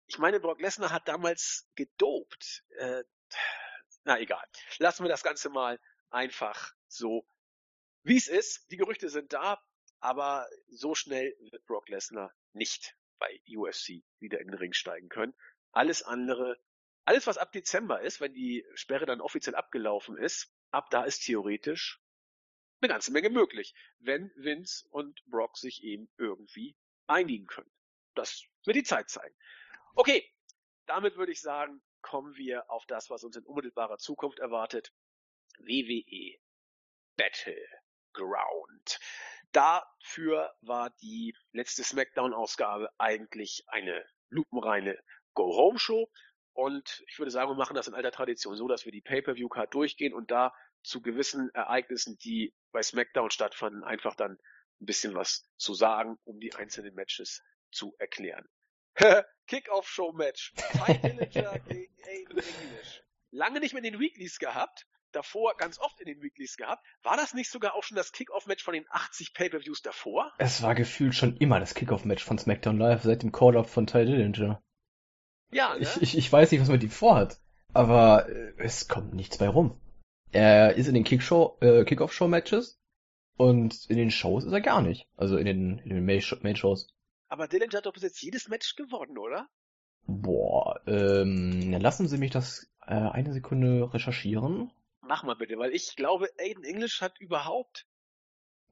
ich 0.08 0.18
meine, 0.18 0.40
Brock 0.40 0.60
Lesnar 0.60 0.90
hat 0.90 1.06
damals 1.06 1.68
gedopt. 1.74 2.64
Äh, 2.78 3.04
na 4.04 4.18
egal. 4.18 4.44
Lassen 4.78 5.04
wir 5.04 5.10
das 5.10 5.22
Ganze 5.22 5.50
mal 5.50 5.78
einfach 6.08 6.72
so, 6.88 7.28
wie 8.02 8.16
es 8.16 8.26
ist. 8.26 8.70
Die 8.70 8.78
Gerüchte 8.78 9.10
sind 9.10 9.34
da, 9.34 9.62
aber 10.00 10.48
so 10.68 10.94
schnell 10.94 11.36
wird 11.50 11.66
Brock 11.66 11.88
Lesnar 11.90 12.34
nicht 12.54 12.96
bei 13.18 13.40
UFC 13.54 14.02
wieder 14.18 14.40
in 14.40 14.48
den 14.48 14.58
Ring 14.58 14.72
steigen 14.72 15.10
können. 15.10 15.34
Alles 15.72 16.02
andere, 16.02 16.58
alles 17.04 17.26
was 17.26 17.36
ab 17.36 17.52
Dezember 17.52 18.00
ist, 18.00 18.20
wenn 18.20 18.32
die 18.32 18.64
Sperre 18.74 19.04
dann 19.04 19.20
offiziell 19.20 19.54
abgelaufen 19.54 20.16
ist, 20.16 20.50
ab 20.70 20.88
da 20.90 21.04
ist 21.04 21.20
theoretisch 21.24 22.00
eine 22.80 22.88
ganze 22.88 23.12
Menge 23.12 23.28
möglich, 23.28 23.74
wenn 23.98 24.30
Vince 24.36 24.86
und 24.90 25.22
Brock 25.26 25.58
sich 25.58 25.82
eben 25.82 26.08
irgendwie 26.16 26.76
einigen 27.06 27.46
können. 27.46 27.70
Das 28.14 28.44
wird 28.64 28.76
die 28.76 28.84
Zeit 28.84 29.10
zeigen. 29.10 29.34
Okay, 30.00 30.32
damit 30.86 31.16
würde 31.16 31.32
ich 31.32 31.40
sagen, 31.40 31.82
kommen 32.02 32.36
wir 32.36 32.70
auf 32.70 32.86
das, 32.86 33.10
was 33.10 33.24
uns 33.24 33.34
in 33.34 33.44
unmittelbarer 33.44 33.98
Zukunft 33.98 34.38
erwartet. 34.38 34.92
WWE 35.58 36.38
Battleground. 37.16 39.00
Dafür 39.50 40.54
war 40.60 40.90
die 41.02 41.34
letzte 41.50 41.82
SmackDown-Ausgabe 41.82 42.90
eigentlich 42.98 43.64
eine 43.66 44.08
lupenreine 44.28 44.96
Go-Home-Show. 45.34 46.08
Und 46.52 47.02
ich 47.08 47.18
würde 47.18 47.32
sagen, 47.32 47.50
wir 47.50 47.56
machen 47.56 47.74
das 47.74 47.88
in 47.88 47.94
alter 47.94 48.12
Tradition 48.12 48.54
so, 48.54 48.68
dass 48.68 48.84
wir 48.84 48.92
die 48.92 49.02
Pay-Per-View-Card 49.02 49.74
durchgehen 49.74 50.14
und 50.14 50.30
da 50.30 50.54
zu 50.84 51.02
gewissen 51.02 51.50
Ereignissen, 51.54 52.16
die 52.18 52.54
bei 52.70 52.84
SmackDown 52.84 53.32
stattfanden, 53.32 53.82
einfach 53.82 54.14
dann 54.14 54.38
ein 54.80 54.86
bisschen 54.86 55.16
was 55.16 55.50
zu 55.56 55.74
sagen, 55.74 56.20
um 56.22 56.38
die 56.38 56.54
einzelnen 56.54 56.94
Matches 56.94 57.42
zu 57.72 57.96
erklären. 57.98 58.48
Kick-Off-Show-Match. 59.46 60.54
Ty 60.54 60.98
Dillinger 60.98 61.58
gegen 61.68 61.94
Aiden 62.04 62.38
English. 62.38 63.02
Lange 63.30 63.60
nicht 63.60 63.74
mehr 63.74 63.82
in 63.82 63.92
den 63.92 64.00
Weeklies 64.00 64.38
gehabt 64.38 64.86
davor 65.12 65.56
ganz 65.56 65.78
oft 65.78 66.00
in 66.00 66.06
den 66.06 66.22
Weeklies 66.22 66.56
gehabt. 66.56 66.84
War 67.02 67.16
das 67.16 67.34
nicht 67.34 67.50
sogar 67.50 67.74
auch 67.74 67.82
schon 67.82 67.96
das 67.96 68.12
Kickoff-Match 68.12 68.62
von 68.62 68.74
den 68.74 68.84
80 68.90 69.34
Pay-Per-Views 69.34 69.82
davor? 69.82 70.32
Es 70.38 70.62
war 70.62 70.74
gefühlt 70.74 71.14
schon 71.14 71.36
immer 71.36 71.60
das 71.60 71.74
Kickoff-Match 71.74 72.24
von 72.24 72.38
SmackDown 72.38 72.78
Live 72.78 73.02
seit 73.02 73.22
dem 73.22 73.32
Call-Up 73.32 73.68
von 73.68 73.86
Ty 73.86 74.04
Dillinger. 74.04 74.62
Ja, 75.50 75.74
ne? 75.74 75.80
Ich, 75.80 76.02
ich, 76.02 76.18
ich 76.18 76.32
weiß 76.32 76.50
nicht, 76.50 76.60
was 76.60 76.68
man 76.68 76.76
mit 76.76 76.84
ihm 76.84 76.90
vorhat, 76.90 77.40
aber 77.72 78.28
äh, 78.28 78.52
es 78.58 78.88
kommt 78.88 79.14
nichts 79.14 79.38
bei 79.38 79.48
rum. 79.48 79.80
Er 80.30 80.74
ist 80.74 80.88
in 80.88 80.94
den 80.94 81.04
Kick-Show, 81.04 81.58
äh, 81.60 81.84
Kick-Off-Show-Matches 81.84 82.78
und 83.36 83.88
in 83.88 83.96
den 83.96 84.10
Shows 84.10 84.44
ist 84.44 84.52
er 84.52 84.60
gar 84.60 84.82
nicht. 84.82 85.08
Also 85.16 85.38
in 85.38 85.46
den, 85.46 85.78
in 85.78 85.94
den 85.94 86.04
Main-Shows. 86.04 86.94
Aber 87.28 87.46
Dillinger 87.48 87.78
hat 87.78 87.86
doch 87.86 87.92
bis 87.92 88.02
jetzt 88.02 88.22
jedes 88.22 88.48
Match 88.48 88.74
gewonnen, 88.76 89.18
oder? 89.18 89.48
Boah, 90.06 90.80
ähm, 90.86 91.72
lassen 91.72 92.08
Sie 92.08 92.18
mich 92.18 92.30
das 92.30 92.70
äh, 92.86 92.94
eine 92.94 93.32
Sekunde 93.32 93.92
recherchieren. 93.92 94.70
Mach 95.02 95.22
mal 95.22 95.36
bitte, 95.36 95.58
weil 95.58 95.74
ich 95.74 95.96
glaube, 95.96 96.28
Aiden 96.38 96.64
English 96.64 97.00
hat 97.02 97.20
überhaupt. 97.20 97.86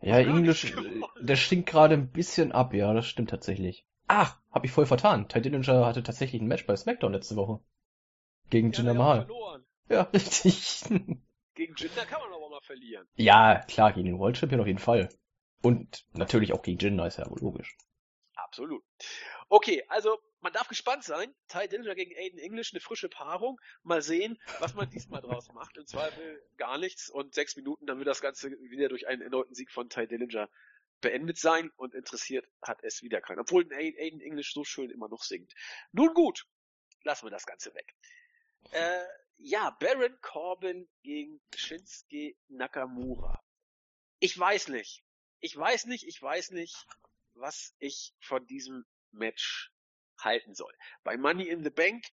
Ja, 0.00 0.18
English, 0.18 0.74
der 1.20 1.36
stinkt 1.36 1.68
gerade 1.68 1.94
ein 1.94 2.10
bisschen 2.10 2.52
ab, 2.52 2.74
ja, 2.74 2.92
das 2.92 3.06
stimmt 3.06 3.30
tatsächlich. 3.30 3.86
Ach, 4.08 4.38
hab 4.50 4.64
ich 4.64 4.70
voll 4.70 4.86
vertan. 4.86 5.28
Ty 5.28 5.40
Dillinger 5.40 5.86
hatte 5.86 6.02
tatsächlich 6.02 6.40
ein 6.40 6.48
Match 6.48 6.66
bei 6.66 6.76
SmackDown 6.76 7.12
letzte 7.12 7.36
Woche. 7.36 7.60
Gegen 8.50 8.70
ja, 8.72 8.78
Jinder 8.78 8.94
Mahal. 8.94 9.28
Ja, 9.88 10.02
richtig. 10.12 10.84
Gegen 11.54 11.74
Jinder 11.76 12.04
kann 12.06 12.20
man 12.20 12.32
aber 12.32 12.50
mal 12.50 12.60
verlieren. 12.60 13.06
Ja, 13.16 13.60
klar, 13.66 13.92
gegen 13.92 14.06
den 14.06 14.18
World 14.18 14.36
Champion 14.36 14.60
auf 14.60 14.66
jeden 14.66 14.78
Fall. 14.78 15.08
Und 15.62 16.06
natürlich 16.12 16.52
auch 16.52 16.62
gegen 16.62 16.78
Jinder, 16.78 17.06
ist 17.06 17.18
ja 17.18 17.28
wohl 17.28 17.40
logisch. 17.40 17.76
Absolut. 18.46 18.84
Okay, 19.48 19.84
also 19.88 20.22
man 20.40 20.52
darf 20.52 20.68
gespannt 20.68 21.02
sein. 21.02 21.34
Ty 21.48 21.66
Dillinger 21.66 21.96
gegen 21.96 22.16
Aiden 22.16 22.38
English, 22.38 22.72
eine 22.72 22.80
frische 22.80 23.08
Paarung. 23.08 23.60
Mal 23.82 24.02
sehen, 24.02 24.38
was 24.60 24.74
man 24.74 24.88
diesmal 24.88 25.20
draus 25.20 25.52
macht. 25.52 25.76
Im 25.76 25.84
Zweifel 25.84 26.40
gar 26.56 26.78
nichts 26.78 27.10
und 27.10 27.34
sechs 27.34 27.56
Minuten, 27.56 27.86
dann 27.86 27.98
wird 27.98 28.06
das 28.06 28.20
Ganze 28.20 28.52
wieder 28.52 28.88
durch 28.88 29.08
einen 29.08 29.20
erneuten 29.20 29.52
Sieg 29.52 29.72
von 29.72 29.88
Ty 29.88 30.06
Dillinger 30.06 30.48
beendet 31.00 31.38
sein 31.38 31.70
und 31.76 31.94
interessiert 31.94 32.48
hat 32.62 32.84
es 32.84 33.02
wieder 33.02 33.20
keinen. 33.20 33.40
Obwohl 33.40 33.66
Aiden 33.72 34.20
English 34.20 34.54
so 34.54 34.62
schön 34.62 34.90
immer 34.90 35.08
noch 35.08 35.24
singt. 35.24 35.52
Nun 35.90 36.14
gut, 36.14 36.46
lassen 37.02 37.26
wir 37.26 37.30
das 37.30 37.46
Ganze 37.46 37.74
weg. 37.74 37.96
Äh, 38.70 39.04
ja, 39.38 39.70
Baron 39.80 40.16
Corbin 40.22 40.88
gegen 41.02 41.42
Shinsuke 41.52 42.36
Nakamura. 42.46 43.42
Ich 44.20 44.38
weiß 44.38 44.68
nicht. 44.68 45.02
Ich 45.40 45.56
weiß 45.56 45.86
nicht, 45.86 46.06
ich 46.06 46.22
weiß 46.22 46.52
nicht, 46.52 46.86
was 47.36 47.74
ich 47.78 48.14
von 48.20 48.46
diesem 48.46 48.84
Match 49.12 49.72
halten 50.18 50.54
soll. 50.54 50.72
Bei 51.04 51.16
Money 51.16 51.48
in 51.48 51.62
the 51.62 51.70
Bank 51.70 52.04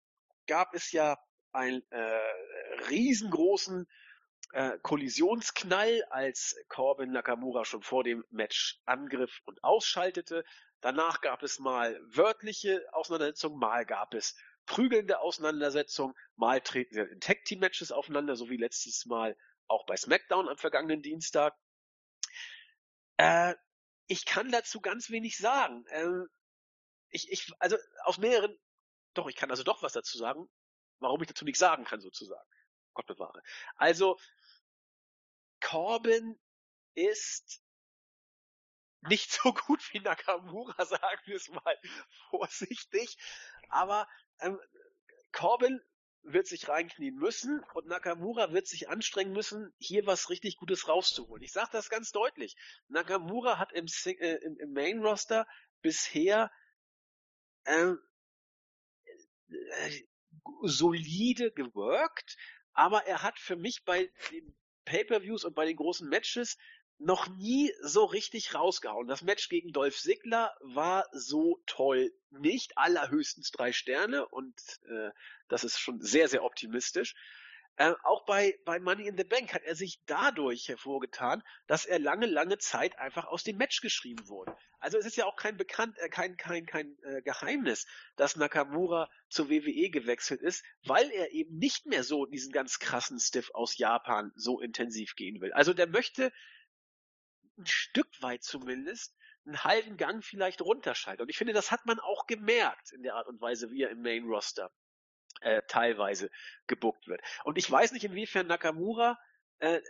gab 0.47 0.73
es 0.73 0.91
ja 0.91 1.17
einen 1.51 1.83
äh, 1.91 2.19
riesengroßen 2.89 3.88
äh, 4.53 4.77
Kollisionsknall, 4.81 6.03
als 6.09 6.55
Corbin 6.67 7.12
Nakamura 7.12 7.65
schon 7.65 7.81
vor 7.81 8.03
dem 8.03 8.23
Match 8.29 8.79
angriff 8.86 9.41
und 9.45 9.63
ausschaltete. 9.63 10.43
Danach 10.81 11.21
gab 11.21 11.43
es 11.43 11.59
mal 11.59 11.99
wörtliche 12.05 12.86
Auseinandersetzungen, 12.91 13.57
mal 13.57 13.86
gab 13.86 14.13
es 14.13 14.36
prügelnde 14.65 15.19
Auseinandersetzungen, 15.19 16.15
mal 16.36 16.62
treten 16.62 16.93
sie 16.93 17.01
in 17.01 17.19
Tag 17.19 17.43
Team 17.45 17.59
Matches 17.59 17.91
aufeinander, 17.91 18.36
so 18.36 18.49
wie 18.49 18.57
letztes 18.57 19.05
Mal 19.05 19.38
auch 19.67 19.86
bei 19.86 19.95
SmackDown 19.95 20.49
am 20.49 20.57
vergangenen 20.57 21.01
Dienstag. 21.01 21.55
Äh, 23.17 23.55
ich 24.08 24.26
kann 24.26 24.52
dazu 24.52 24.82
ganz 24.82 25.10
wenig 25.10 25.38
sagen. 25.38 25.86
Ähm, 25.89 26.28
ich, 27.10 27.32
ich, 27.32 27.52
also 27.60 27.78
aus 28.04 28.18
mehreren, 28.18 28.58
doch, 29.13 29.28
ich 29.28 29.36
kann 29.36 29.52
also 29.52 29.63
doch 29.63 29.84
was 29.84 29.94
dazu 29.94 30.18
sagen, 30.18 30.50
warum 31.00 31.22
ich 31.22 31.28
dazu 31.28 31.46
nichts 31.46 31.60
sagen 31.60 31.86
kann, 31.86 32.02
sozusagen. 32.02 32.50
Gott 32.94 33.06
bewahre. 33.08 33.42
Also, 33.76 34.18
Corbin 35.62 36.39
ist 36.96 37.63
nicht 39.02 39.32
so 39.44 39.54
gut 39.54 39.82
wie 39.94 40.00
Nakamura, 40.00 40.86
sagen 40.86 41.22
wir 41.26 41.36
es 41.36 41.50
mal 41.50 41.80
vorsichtig. 42.30 43.18
Aber 43.70 44.08
ähm, 44.39 44.60
Corbin 45.32 45.82
wird 46.23 46.47
sich 46.47 46.67
reinknien 46.67 47.15
müssen 47.15 47.63
und 47.73 47.88
Nakamura 47.88 48.53
wird 48.53 48.67
sich 48.67 48.89
anstrengen 48.89 49.33
müssen, 49.33 49.73
hier 49.77 50.05
was 50.05 50.29
richtig 50.29 50.57
Gutes 50.57 50.88
rauszuholen. 50.88 51.43
Ich 51.43 51.51
sage 51.51 51.69
das 51.71 51.89
ganz 51.89 52.12
deutlich. 52.12 52.55
Nakamura 52.88 53.59
hat 53.59 53.73
im, 53.73 53.86
äh, 54.05 54.36
im, 54.43 54.57
im 54.57 54.71
Main 54.71 54.99
Roster 54.99 55.45
bisher 55.81 56.51
ähm, 57.65 57.99
äh, 59.47 60.01
solide 60.63 61.51
geworkt, 61.51 62.38
aber 62.71 63.05
er 63.05 63.21
hat 63.21 63.39
für 63.39 63.55
mich 63.55 63.83
bei 63.86 64.12
den 64.31 64.55
Pay-per-Views 64.86 65.43
und 65.43 65.55
bei 65.55 65.65
den 65.65 65.75
großen 65.75 66.07
Matches 66.07 66.57
noch 67.04 67.28
nie 67.28 67.74
so 67.82 68.06
richtig 68.06 68.56
rausgehauen. 68.56 69.08
Das 69.08 69.22
Match 69.22 69.50
gegen 69.50 69.72
Dolph 69.72 69.98
Ziggler 69.98 70.56
war 70.62 71.06
so 71.12 71.62
toll 71.66 72.12
nicht, 72.32 72.78
allerhöchstens 72.78 73.52
drei 73.52 73.72
Sterne 73.74 74.28
und 74.28 74.56
äh, 74.89 75.12
das 75.50 75.63
ist 75.63 75.80
schon 75.80 76.02
sehr, 76.02 76.28
sehr 76.28 76.44
optimistisch. 76.44 77.16
Äh, 77.76 77.94
auch 78.04 78.26
bei, 78.26 78.60
bei 78.66 78.80
Money 78.80 79.08
in 79.08 79.18
the 79.18 79.24
Bank 79.24 79.54
hat 79.54 79.63
er 79.63 79.76
sich 79.76 80.00
dadurch 80.06 80.70
hervorgetan, 80.70 81.42
dass 81.66 81.86
er 81.86 81.98
lange, 81.98 82.28
lange 82.28 82.60
Zeit 82.60 83.00
einfach 83.00 83.26
aus 83.26 83.44
dem 83.44 83.58
Match 83.58 83.82
geschrieben 83.82 84.28
wurde. 84.28 84.56
Also 84.80 85.00
es 85.00 85.06
ist 85.06 85.16
ja 85.16 85.26
auch 85.26 85.36
kein 85.36 85.58
bekannt, 85.58 85.98
äh, 85.98 86.10
kein, 86.10 86.38
kein, 86.38 86.68
kein 86.68 86.96
äh, 87.04 87.24
Geheimnis, 87.24 87.88
dass 88.16 88.36
Nakamura 88.36 89.10
zur 89.28 89.50
WWE 89.50 89.89
gewechselt 89.89 90.42
ist, 90.42 90.63
weil 90.86 91.10
er 91.10 91.32
eben 91.32 91.58
nicht 91.58 91.88
mehr 91.88 92.04
so 92.04 92.28
diesen 92.28 92.52
ganz 92.52 92.78
krassen 92.78 93.20
Stiff 93.20 93.50
aus 93.56 93.78
Japan 93.78 94.32
so 94.36 94.60
intensiv 94.60 95.16
gehen 95.16 95.42
will. 95.42 95.52
Also 95.54 95.74
der 95.74 95.88
möchte 95.88 96.32
ein 97.58 97.66
Stück 97.66 98.10
weit 98.22 98.44
zumindest 98.44 99.16
einen 99.46 99.63
halben 99.63 99.98
Gang 99.98 100.24
vielleicht 100.24 100.62
runterschalten. 100.62 101.24
Und 101.24 101.30
ich 101.30 101.38
finde, 101.38 101.54
das 101.54 101.72
hat 101.72 101.86
man 101.86 102.00
auch 102.00 102.28
gemerkt 102.28 102.92
in 102.94 103.04
der 103.04 103.16
Art 103.16 103.28
und 103.28 103.42
Weise, 103.42 103.72
wie 103.72 103.84
er 103.84 103.89
im 103.89 104.02
Main 104.02 104.26
Roster 104.26 104.72
äh, 105.42 105.62
teilweise 105.68 106.30
gebuckt 106.68 107.08
wird. 107.08 107.22
Und 107.44 107.58
ich 107.58 107.70
weiß 107.70 107.92
nicht, 107.92 108.06
inwiefern 108.06 108.48
Nakamura, 108.48 109.20
äh, 109.60 109.82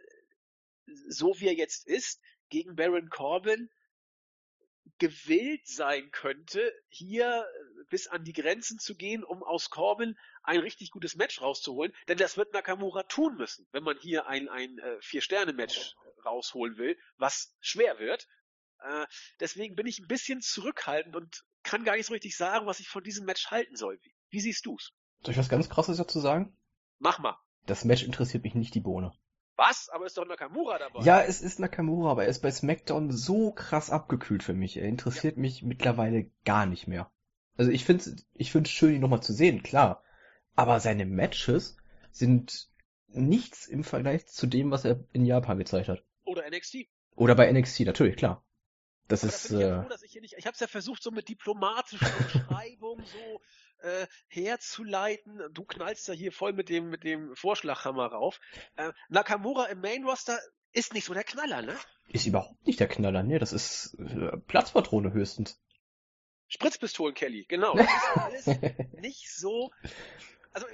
so 1.07 1.39
wie 1.39 1.47
er 1.47 1.53
jetzt 1.53 1.87
ist, 1.87 2.21
gegen 2.49 2.75
Baron 2.75 3.09
Corbin 3.09 3.69
gewillt 4.99 5.65
sein 5.67 6.11
könnte, 6.11 6.73
hier 6.89 7.47
bis 7.89 8.07
an 8.07 8.23
die 8.23 8.33
Grenzen 8.33 8.79
zu 8.79 8.95
gehen, 8.95 9.23
um 9.23 9.43
aus 9.43 9.69
Corbin 9.69 10.17
ein 10.43 10.59
richtig 10.59 10.91
gutes 10.91 11.15
Match 11.15 11.41
rauszuholen. 11.41 11.93
Denn 12.07 12.17
das 12.17 12.37
wird 12.37 12.53
Nakamura 12.53 13.03
tun 13.03 13.35
müssen, 13.35 13.67
wenn 13.71 13.83
man 13.83 13.97
hier 13.97 14.27
ein, 14.27 14.49
ein 14.49 14.77
äh, 14.79 15.01
Vier-Sterne-Match 15.01 15.95
rausholen 16.25 16.77
will, 16.77 16.97
was 17.17 17.55
schwer 17.59 17.99
wird. 17.99 18.27
Äh, 18.79 19.05
deswegen 19.39 19.75
bin 19.75 19.87
ich 19.87 19.99
ein 19.99 20.07
bisschen 20.07 20.41
zurückhaltend 20.41 21.15
und 21.15 21.43
kann 21.63 21.83
gar 21.83 21.95
nicht 21.95 22.05
so 22.05 22.13
richtig 22.13 22.35
sagen, 22.35 22.65
was 22.65 22.79
ich 22.79 22.89
von 22.89 23.03
diesem 23.03 23.25
Match 23.25 23.49
halten 23.51 23.75
soll. 23.75 23.99
Wie, 24.01 24.13
wie 24.29 24.39
siehst 24.41 24.65
du's? 24.65 24.93
Soll 25.23 25.31
ich 25.31 25.37
was 25.37 25.49
ganz 25.49 25.69
krasses 25.69 25.97
dazu 25.97 26.19
sagen? 26.19 26.57
Mach 26.99 27.19
mal. 27.19 27.37
Das 27.65 27.85
Match 27.85 28.03
interessiert 28.03 28.43
mich 28.43 28.55
nicht 28.55 28.75
die 28.75 28.81
Bohne. 28.81 29.13
Was? 29.55 29.89
Aber 29.89 30.05
ist 30.05 30.17
doch 30.17 30.25
Nakamura 30.25 30.79
dabei. 30.79 31.03
Ja, 31.03 31.21
es 31.21 31.41
ist 31.41 31.59
Nakamura, 31.59 32.11
aber 32.11 32.23
er 32.23 32.29
ist 32.29 32.41
bei 32.41 32.51
SmackDown 32.51 33.11
so 33.11 33.51
krass 33.51 33.89
abgekühlt 33.89 34.43
für 34.43 34.53
mich. 34.53 34.77
Er 34.77 34.87
interessiert 34.87 35.35
ja. 35.35 35.41
mich 35.41 35.63
mittlerweile 35.63 36.31
gar 36.43 36.65
nicht 36.65 36.87
mehr. 36.87 37.11
Also 37.57 37.71
ich 37.71 37.85
finde 37.85 38.15
ich 38.33 38.51
find's 38.51 38.69
schön, 38.69 38.95
ihn 38.95 39.01
nochmal 39.01 39.23
zu 39.23 39.33
sehen, 39.33 39.63
klar. 39.63 40.03
Aber 40.55 40.79
seine 40.79 41.05
Matches 41.05 41.77
sind 42.11 42.69
nichts 43.07 43.67
im 43.67 43.83
Vergleich 43.83 44.27
zu 44.27 44.47
dem, 44.47 44.71
was 44.71 44.85
er 44.85 45.03
in 45.13 45.25
Japan 45.25 45.57
gezeigt 45.57 45.89
hat. 45.89 46.03
Oder 46.25 46.49
NXT. 46.49 46.87
Oder 47.15 47.35
bei 47.35 47.51
NXT, 47.51 47.81
natürlich, 47.81 48.15
klar. 48.15 48.43
Das 49.07 49.23
ist. 49.23 49.51
Da 49.51 49.83
äh, 49.83 49.85
froh, 49.85 49.95
ich 50.03 50.15
ich 50.15 50.45
habe 50.45 50.53
es 50.53 50.59
ja 50.59 50.67
versucht, 50.67 51.03
so 51.03 51.11
mit 51.11 51.27
diplomatischer 51.27 52.09
Beschreibung 52.23 53.03
so 53.03 53.41
äh, 53.87 54.07
herzuleiten. 54.27 55.41
Du 55.51 55.65
knallst 55.65 56.07
ja 56.07 56.13
hier 56.13 56.31
voll 56.31 56.53
mit 56.53 56.69
dem 56.69 56.89
mit 56.89 57.03
dem 57.03 57.35
Vorschlaghammer 57.35 58.07
rauf. 58.07 58.39
Äh, 58.75 58.93
Nakamura 59.09 59.65
im 59.65 59.81
Main 59.81 60.05
Roster 60.05 60.39
ist 60.71 60.93
nicht 60.93 61.05
so 61.05 61.13
der 61.13 61.23
Knaller, 61.23 61.61
ne? 61.61 61.75
Ist 62.07 62.25
überhaupt 62.25 62.65
nicht 62.65 62.79
der 62.79 62.87
Knaller, 62.87 63.23
ne? 63.23 63.39
Das 63.39 63.53
ist 63.53 63.95
äh, 63.99 64.37
Platzpatrone 64.37 65.11
höchstens. 65.13 65.61
Spritzpistolen 66.53 67.15
Kelly, 67.15 67.45
genau. 67.47 67.75
Das 67.77 67.87
ist 67.87 68.47
alles 68.47 68.59
nicht 69.01 69.31
so. 69.31 69.71
Also 70.53 70.67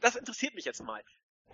das 0.00 0.16
interessiert 0.16 0.54
mich 0.54 0.66
jetzt 0.66 0.82
mal. 0.82 1.02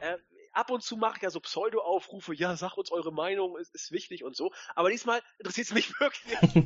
Äh, 0.01 0.17
ab 0.53 0.71
und 0.71 0.83
zu 0.83 0.97
mache 0.97 1.17
ich 1.17 1.23
ja 1.23 1.31
so 1.31 1.39
Pseudo-Aufrufe, 1.39 2.35
ja, 2.35 2.57
sag 2.57 2.77
uns 2.77 2.91
eure 2.91 3.13
Meinung, 3.13 3.57
ist, 3.57 3.73
ist 3.73 3.93
wichtig 3.93 4.25
und 4.25 4.35
so. 4.35 4.53
Aber 4.75 4.91
diesmal 4.91 5.23
interessiert 5.39 5.69
es 5.69 5.75
mich 5.75 5.89
wirklich. 6.01 6.37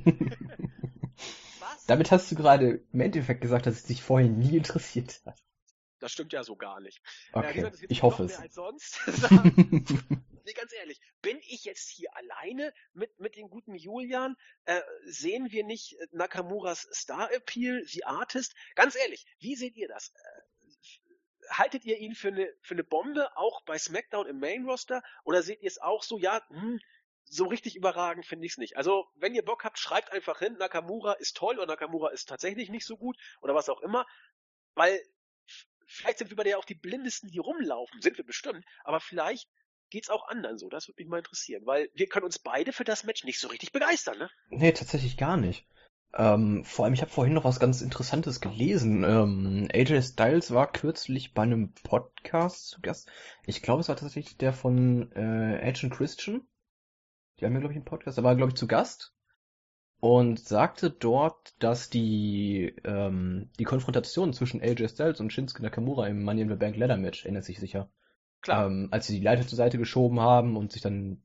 Was? 1.60 1.84
Damit 1.86 2.10
hast 2.10 2.32
du 2.32 2.36
gerade 2.36 2.82
im 2.90 3.00
Endeffekt 3.00 3.42
gesagt, 3.42 3.66
dass 3.66 3.74
es 3.74 3.84
dich 3.84 4.02
vorher 4.02 4.28
nie 4.28 4.56
interessiert 4.56 5.20
hat. 5.26 5.38
Das 6.00 6.12
stimmt 6.12 6.32
ja 6.32 6.44
so 6.44 6.56
gar 6.56 6.80
nicht. 6.80 7.00
Okay, 7.32 7.46
ja, 7.46 7.70
gesagt, 7.70 7.86
ich 7.88 8.02
hoffe 8.02 8.24
es. 8.24 8.38
Als 8.38 8.54
sonst. 8.54 9.00
nee, 10.44 10.52
ganz 10.52 10.72
ehrlich, 10.72 11.00
bin 11.22 11.38
ich 11.48 11.64
jetzt 11.64 11.88
hier 11.88 12.14
alleine 12.16 12.72
mit, 12.92 13.18
mit 13.18 13.36
dem 13.36 13.50
guten 13.50 13.74
Julian? 13.74 14.36
Äh, 14.64 14.80
sehen 15.04 15.50
wir 15.50 15.64
nicht 15.64 15.96
Nakamuras 16.12 16.88
Star-Appeal, 16.92 17.84
The 17.84 18.04
Artist? 18.04 18.54
Ganz 18.74 18.96
ehrlich, 18.96 19.26
wie 19.38 19.56
seht 19.56 19.76
ihr 19.76 19.88
das? 19.88 20.12
Äh, 20.14 21.48
haltet 21.50 21.84
ihr 21.84 21.98
ihn 21.98 22.14
für 22.14 22.28
eine, 22.28 22.52
für 22.60 22.74
eine 22.74 22.84
Bombe, 22.84 23.36
auch 23.36 23.62
bei 23.62 23.78
SmackDown 23.78 24.26
im 24.26 24.38
Main 24.38 24.64
Roster? 24.66 25.02
Oder 25.24 25.42
seht 25.42 25.62
ihr 25.62 25.68
es 25.68 25.80
auch 25.80 26.02
so, 26.02 26.18
ja, 26.18 26.42
hm, 26.48 26.80
so 27.30 27.46
richtig 27.46 27.76
überragend 27.76 28.26
finde 28.26 28.46
ich 28.46 28.52
es 28.52 28.58
nicht. 28.58 28.76
Also, 28.76 29.06
wenn 29.16 29.34
ihr 29.34 29.44
Bock 29.44 29.64
habt, 29.64 29.78
schreibt 29.78 30.12
einfach 30.12 30.38
hin, 30.38 30.54
Nakamura 30.58 31.12
ist 31.14 31.36
toll 31.36 31.56
oder 31.56 31.66
Nakamura 31.66 32.08
ist 32.10 32.28
tatsächlich 32.28 32.70
nicht 32.70 32.86
so 32.86 32.96
gut 32.96 33.18
oder 33.40 33.54
was 33.54 33.68
auch 33.68 33.80
immer. 33.80 34.06
Weil 34.74 35.00
vielleicht 35.88 36.18
sind 36.18 36.30
wir 36.30 36.36
bei 36.36 36.44
der 36.44 36.58
auch 36.58 36.64
die 36.64 36.74
Blindesten, 36.74 37.30
die 37.30 37.38
rumlaufen, 37.38 38.00
sind 38.00 38.18
wir 38.18 38.24
bestimmt, 38.24 38.64
aber 38.84 39.00
vielleicht 39.00 39.48
geht's 39.90 40.10
auch 40.10 40.28
anderen 40.28 40.58
so. 40.58 40.68
Das 40.68 40.86
würde 40.86 41.02
mich 41.02 41.08
mal 41.08 41.18
interessieren, 41.18 41.66
weil 41.66 41.90
wir 41.94 42.06
können 42.06 42.26
uns 42.26 42.38
beide 42.38 42.72
für 42.72 42.84
das 42.84 43.04
Match 43.04 43.24
nicht 43.24 43.40
so 43.40 43.48
richtig 43.48 43.72
begeistern, 43.72 44.18
ne? 44.18 44.30
Nee, 44.50 44.72
tatsächlich 44.72 45.16
gar 45.16 45.36
nicht. 45.36 45.66
Ähm, 46.14 46.64
vor 46.64 46.84
allem, 46.84 46.94
ich 46.94 47.02
habe 47.02 47.10
vorhin 47.10 47.34
noch 47.34 47.44
was 47.44 47.60
ganz 47.60 47.82
Interessantes 47.82 48.40
gelesen. 48.40 49.04
Ähm, 49.04 49.68
AJ 49.72 50.02
Styles 50.02 50.52
war 50.52 50.72
kürzlich 50.72 51.34
bei 51.34 51.42
einem 51.42 51.74
Podcast 51.74 52.68
zu 52.68 52.80
Gast. 52.80 53.10
Ich 53.44 53.62
glaube, 53.62 53.80
es 53.80 53.88
war 53.88 53.96
tatsächlich 53.96 54.38
der 54.38 54.52
von 54.52 55.12
äh, 55.12 55.60
Agent 55.62 55.92
Christian. 55.92 56.46
Die 57.38 57.44
haben 57.44 57.52
ja, 57.52 57.60
glaube 57.60 57.74
ich, 57.74 57.76
einen 57.76 57.84
Podcast. 57.84 58.16
Da 58.16 58.22
war, 58.22 58.36
glaube 58.36 58.50
ich, 58.50 58.56
zu 58.56 58.66
Gast. 58.66 59.14
Und 60.00 60.38
sagte 60.38 60.90
dort, 60.90 61.54
dass 61.58 61.90
die, 61.90 62.74
ähm, 62.84 63.50
die 63.58 63.64
Konfrontation 63.64 64.32
zwischen 64.32 64.62
AJ 64.62 64.88
Styles 64.88 65.20
und 65.20 65.32
Shinsuke 65.32 65.62
Nakamura 65.62 66.06
im 66.06 66.22
Money 66.22 66.42
in 66.42 66.48
the 66.48 66.54
Bank 66.54 66.76
Ladder 66.76 66.96
Match, 66.96 67.24
erinnert 67.24 67.44
sich 67.44 67.58
sicher. 67.58 67.90
Klar. 68.40 68.66
Ähm, 68.66 68.88
als 68.92 69.08
sie 69.08 69.18
die 69.18 69.24
Leiter 69.24 69.46
zur 69.46 69.56
Seite 69.56 69.78
geschoben 69.78 70.20
haben 70.20 70.56
und 70.56 70.70
sich 70.70 70.82
dann, 70.82 71.22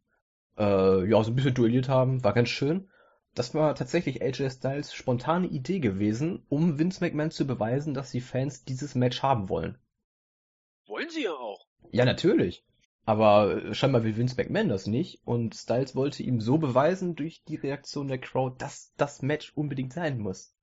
äh, 0.58 1.08
ja, 1.08 1.24
so 1.24 1.32
ein 1.32 1.36
bisschen 1.36 1.54
duelliert 1.54 1.88
haben, 1.88 2.24
war 2.24 2.34
ganz 2.34 2.50
schön 2.50 2.90
das 3.36 3.56
war 3.56 3.74
tatsächlich 3.76 4.22
AJ 4.22 4.50
Styles 4.52 4.94
spontane 4.94 5.48
Idee 5.48 5.80
gewesen, 5.80 6.46
um 6.50 6.78
Vince 6.78 7.04
McMahon 7.04 7.32
zu 7.32 7.48
beweisen, 7.48 7.94
dass 7.94 8.12
die 8.12 8.22
Fans 8.22 8.64
dieses 8.64 8.96
Match 8.96 9.24
haben 9.24 9.50
wollen. 9.50 9.78
Wollen 10.86 11.10
sie 11.10 11.24
ja 11.24 11.32
auch. 11.32 11.66
Ja, 11.92 12.06
natürlich. 12.06 12.64
Aber 13.06 13.74
scheinbar 13.74 14.04
will 14.04 14.16
Vince 14.16 14.36
McMahon 14.38 14.70
das 14.70 14.88
nicht 14.88 15.22
und 15.26 15.56
Styles 15.56 15.96
wollte 15.96 16.24
ihm 16.24 16.40
so 16.40 16.58
beweisen 16.58 17.16
durch 17.16 17.44
die 17.44 17.58
Reaktion 17.58 18.08
der 18.08 18.20
Crowd, 18.20 18.56
dass 18.60 18.94
das 18.96 19.22
Match 19.22 19.52
unbedingt 19.56 19.92
sein 19.94 20.20
muss. 20.20 20.56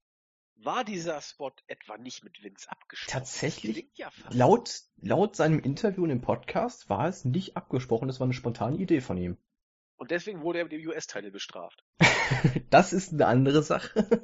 War 0.62 0.84
dieser 0.84 1.20
Spot 1.22 1.52
etwa 1.68 1.96
nicht 1.96 2.22
mit 2.22 2.42
Vince 2.42 2.70
abgesprochen? 2.70 3.12
Tatsächlich, 3.12 3.88
ja 3.94 4.10
laut, 4.30 4.82
laut 5.00 5.36
seinem 5.36 5.58
Interview 5.58 6.04
in 6.04 6.10
dem 6.10 6.20
Podcast 6.20 6.90
war 6.90 7.08
es 7.08 7.24
nicht 7.24 7.56
abgesprochen, 7.56 8.08
das 8.08 8.20
war 8.20 8.26
eine 8.26 8.34
spontane 8.34 8.76
Idee 8.76 9.00
von 9.00 9.16
ihm. 9.16 9.38
Und 9.96 10.10
deswegen 10.10 10.42
wurde 10.42 10.58
er 10.60 10.64
mit 10.64 10.72
dem 10.72 10.86
US-Title 10.86 11.30
bestraft. 11.30 11.84
das 12.70 12.94
ist 12.94 13.12
eine 13.12 13.26
andere 13.26 13.62
Sache. 13.62 14.22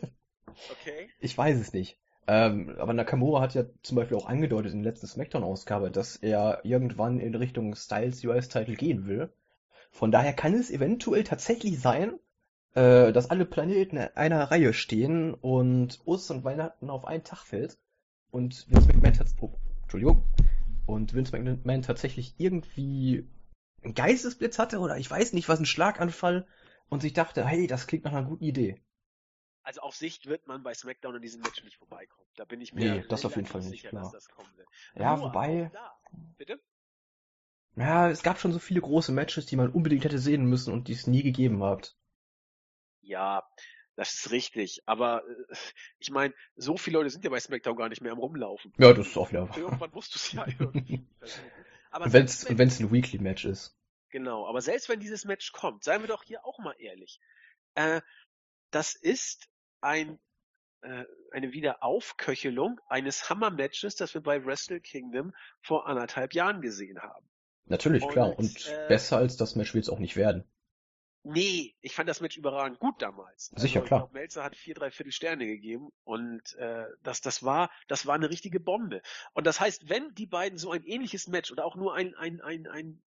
okay. 0.70 1.10
Ich 1.20 1.36
weiß 1.36 1.58
es 1.58 1.74
nicht. 1.74 1.98
Ähm, 2.28 2.74
aber 2.78 2.92
Nakamura 2.92 3.40
hat 3.40 3.54
ja 3.54 3.64
zum 3.82 3.96
Beispiel 3.96 4.16
auch 4.16 4.26
angedeutet 4.26 4.72
in 4.72 4.82
der 4.82 4.92
letzten 4.92 5.06
Smackdown-Ausgabe, 5.06 5.90
dass 5.90 6.16
er 6.16 6.60
irgendwann 6.64 7.20
in 7.20 7.34
Richtung 7.34 7.74
Styles 7.74 8.24
US-Title 8.24 8.74
gehen 8.74 9.06
will. 9.06 9.32
Von 9.90 10.10
daher 10.10 10.32
kann 10.32 10.54
es 10.54 10.70
eventuell 10.70 11.22
tatsächlich 11.24 11.80
sein, 11.80 12.18
äh, 12.74 13.12
dass 13.12 13.30
alle 13.30 13.46
Planeten 13.46 13.96
in 13.96 14.08
einer 14.16 14.50
Reihe 14.50 14.72
stehen 14.72 15.34
und 15.34 16.00
Ostern 16.04 16.38
und 16.38 16.44
Weihnachten 16.44 16.90
auf 16.90 17.04
einen 17.06 17.24
Tag 17.24 17.44
fällt 17.44 17.78
und 18.30 18.66
Vince 18.68 18.88
McMahon, 18.88 19.26
oh, 19.40 19.52
Entschuldigung, 19.82 20.24
und 20.84 21.14
Vince 21.14 21.36
McMahon 21.36 21.82
tatsächlich 21.82 22.34
irgendwie 22.38 23.28
einen 23.82 23.94
Geistesblitz 23.94 24.58
hatte 24.58 24.80
oder 24.80 24.98
ich 24.98 25.10
weiß 25.10 25.32
nicht 25.32 25.48
was, 25.48 25.58
einen 25.58 25.66
Schlaganfall 25.66 26.46
und 26.88 27.02
sich 27.02 27.12
dachte, 27.12 27.46
hey, 27.46 27.66
das 27.66 27.86
klingt 27.86 28.04
nach 28.04 28.12
einer 28.12 28.26
guten 28.26 28.44
Idee. 28.44 28.80
Also 29.66 29.80
auf 29.80 29.96
Sicht 29.96 30.26
wird 30.26 30.46
man 30.46 30.62
bei 30.62 30.74
SmackDown 30.74 31.16
in 31.16 31.22
diesem 31.22 31.42
Match 31.42 31.64
nicht 31.64 31.76
vorbeikommen. 31.76 32.28
Da 32.36 32.44
bin 32.44 32.60
ich 32.60 32.72
mir 32.72 32.98
nee, 32.98 33.04
das 33.08 33.24
auf 33.24 33.34
jeden 33.34 33.48
Fall 33.48 33.62
nicht 33.62 33.70
sicher, 33.70 33.88
klar. 33.88 34.04
dass 34.04 34.12
das 34.12 34.28
kommen 34.28 34.48
wird. 34.56 34.68
Ja, 34.94 35.16
Nur 35.16 35.26
wobei. 35.26 35.72
Bitte? 36.38 36.62
Ja, 37.74 38.08
es 38.08 38.22
gab 38.22 38.38
schon 38.38 38.52
so 38.52 38.60
viele 38.60 38.80
große 38.80 39.10
Matches, 39.10 39.44
die 39.46 39.56
man 39.56 39.72
unbedingt 39.72 40.04
hätte 40.04 40.20
sehen 40.20 40.44
müssen 40.44 40.72
und 40.72 40.86
die 40.86 40.92
es 40.92 41.08
nie 41.08 41.24
gegeben 41.24 41.64
hat. 41.64 41.96
Ja, 43.00 43.42
das 43.96 44.14
ist 44.14 44.30
richtig. 44.30 44.84
Aber 44.86 45.24
äh, 45.28 45.56
ich 45.98 46.12
meine, 46.12 46.32
so 46.54 46.76
viele 46.76 46.98
Leute 46.98 47.10
sind 47.10 47.24
ja 47.24 47.30
bei 47.30 47.40
SmackDown 47.40 47.76
gar 47.76 47.88
nicht 47.88 48.00
mehr 48.00 48.12
am 48.12 48.20
Rumlaufen. 48.20 48.72
Ja, 48.78 48.92
das 48.92 49.08
ist 49.08 49.16
auch 49.16 49.30
wieder. 49.30 49.50
Irgendwann 49.56 49.90
musst 49.90 50.14
du 50.14 50.18
es 50.18 50.30
ja 50.30 50.46
irgendwie. 50.60 51.04
Aber 51.90 52.12
wenn 52.12 52.26
es 52.26 52.48
ein 52.48 52.92
Weekly 52.92 53.18
Match 53.18 53.44
ist. 53.44 53.76
Genau, 54.10 54.46
aber 54.46 54.60
selbst 54.60 54.88
wenn 54.88 55.00
dieses 55.00 55.24
Match 55.24 55.50
kommt, 55.50 55.82
seien 55.82 56.02
wir 56.02 56.08
doch 56.08 56.22
hier 56.22 56.46
auch 56.46 56.60
mal 56.60 56.76
ehrlich, 56.78 57.20
äh, 57.74 58.00
das 58.70 58.94
ist 58.94 59.48
ein 59.80 60.18
äh, 60.82 61.04
eine 61.32 61.52
Wiederaufköchelung 61.52 62.80
eines 62.88 63.28
Hammer-Matches, 63.28 63.96
das 63.96 64.14
wir 64.14 64.22
bei 64.22 64.44
Wrestle 64.44 64.80
Kingdom 64.80 65.34
vor 65.60 65.86
anderthalb 65.86 66.32
Jahren 66.32 66.60
gesehen 66.62 67.02
haben. 67.02 67.28
Natürlich, 67.66 68.04
und, 68.04 68.12
klar. 68.12 68.38
Und 68.38 68.66
äh, 68.68 68.86
besser 68.88 69.16
als 69.18 69.36
das 69.36 69.56
Match 69.56 69.74
will 69.74 69.80
es 69.80 69.88
auch 69.88 69.98
nicht 69.98 70.16
werden. 70.16 70.44
Nee, 71.24 71.74
ich 71.80 71.92
fand 71.92 72.08
das 72.08 72.20
Match 72.20 72.36
überragend 72.36 72.78
gut 72.78 73.02
damals. 73.02 73.46
Sicher, 73.56 73.80
also, 73.80 73.88
klar. 73.88 74.00
Glaub, 74.00 74.12
Melzer 74.12 74.44
hat 74.44 74.54
vier, 74.54 74.74
drei 74.74 74.92
Viertel 74.92 75.10
Sterne 75.10 75.46
gegeben 75.46 75.90
und 76.04 76.54
äh, 76.54 76.84
das, 77.02 77.20
das 77.20 77.42
war, 77.42 77.70
das 77.88 78.06
war 78.06 78.14
eine 78.14 78.30
richtige 78.30 78.60
Bombe. 78.60 79.02
Und 79.32 79.44
das 79.44 79.58
heißt, 79.58 79.88
wenn 79.88 80.14
die 80.14 80.26
beiden 80.26 80.56
so 80.56 80.70
ein 80.70 80.84
ähnliches 80.84 81.26
Match 81.26 81.50
oder 81.50 81.64
auch 81.64 81.74
nur 81.74 81.96
ein, 81.96 82.14
ein, 82.14 82.40
ein, 82.40 82.68
ein 82.68 83.02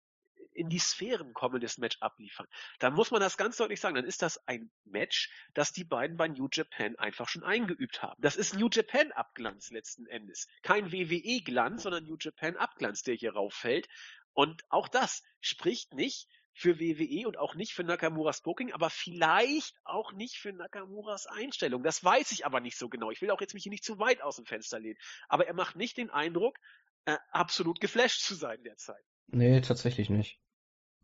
in 0.56 0.70
die 0.70 0.80
Sphären 0.80 1.34
kommendes 1.34 1.78
Match 1.78 1.98
abliefern, 2.00 2.48
dann 2.80 2.94
muss 2.94 3.12
man 3.12 3.22
das 3.22 3.38
ganz 3.38 3.58
deutlich 3.58 3.80
sagen, 3.80 3.96
dann 3.96 4.06
ist 4.06 4.22
das 4.22 4.48
ein 4.48 4.72
Match, 4.86 5.30
das 5.54 5.72
die 5.72 5.84
beiden 5.84 6.18
bei 6.18 6.28
New 6.28 6.48
Japan 6.52 6.96
einfach 6.96 7.28
schon 7.28 7.44
eingeübt 7.44 8.02
haben. 8.02 8.22
Das 8.22 8.36
ist 8.36 8.56
New 8.56 8.70
Japan 8.72 9.12
Abglanz 9.12 9.70
letzten 9.72 10.08
Endes. 10.08 10.48
Kein 10.64 10.92
WWE 10.92 11.42
Glanz, 11.44 11.84
sondern 11.84 12.06
New 12.06 12.18
Japan 12.20 12.56
Abglanz, 12.58 13.04
der 13.04 13.16
hier 13.16 13.34
rauffällt. 13.34 13.88
Und 14.34 14.64
auch 14.70 14.88
das 14.88 15.24
spricht 15.40 15.94
nicht 15.94 16.28
für 16.54 16.80
WWE 16.80 17.28
und 17.28 17.38
auch 17.38 17.56
nicht 17.56 17.74
für 17.74 17.84
Nakamuras 17.84 18.42
Booking, 18.42 18.72
aber 18.72 18.90
vielleicht 18.90 19.76
auch 19.84 20.14
nicht 20.14 20.38
für 20.38 20.54
Nakamuras 20.54 21.28
Einstellung. 21.28 21.84
Das 21.84 22.04
weiß 22.04 22.32
ich 22.32 22.46
aber 22.46 22.62
nicht 22.62 22.78
so 22.78 22.88
genau. 22.88 23.12
Ich 23.12 23.22
will 23.22 23.32
auch 23.32 23.42
jetzt 23.42 23.54
mich 23.54 23.64
hier 23.64 23.72
nicht 23.72 23.84
zu 23.84 24.00
weit 24.00 24.22
aus 24.22 24.38
dem 24.38 24.46
Fenster 24.46 24.80
lehnen. 24.80 24.98
Aber 25.28 25.48
er 25.48 25.54
macht 25.54 25.76
nicht 25.76 25.98
den 25.98 26.10
Eindruck, 26.10 26.58
äh, 27.06 27.18
absolut 27.32 27.82
geflasht 27.82 28.22
zu 28.22 28.36
sein 28.36 28.64
derzeit. 28.64 29.04
Nee, 29.28 29.62
tatsächlich 29.62 30.10
nicht. 30.10 30.40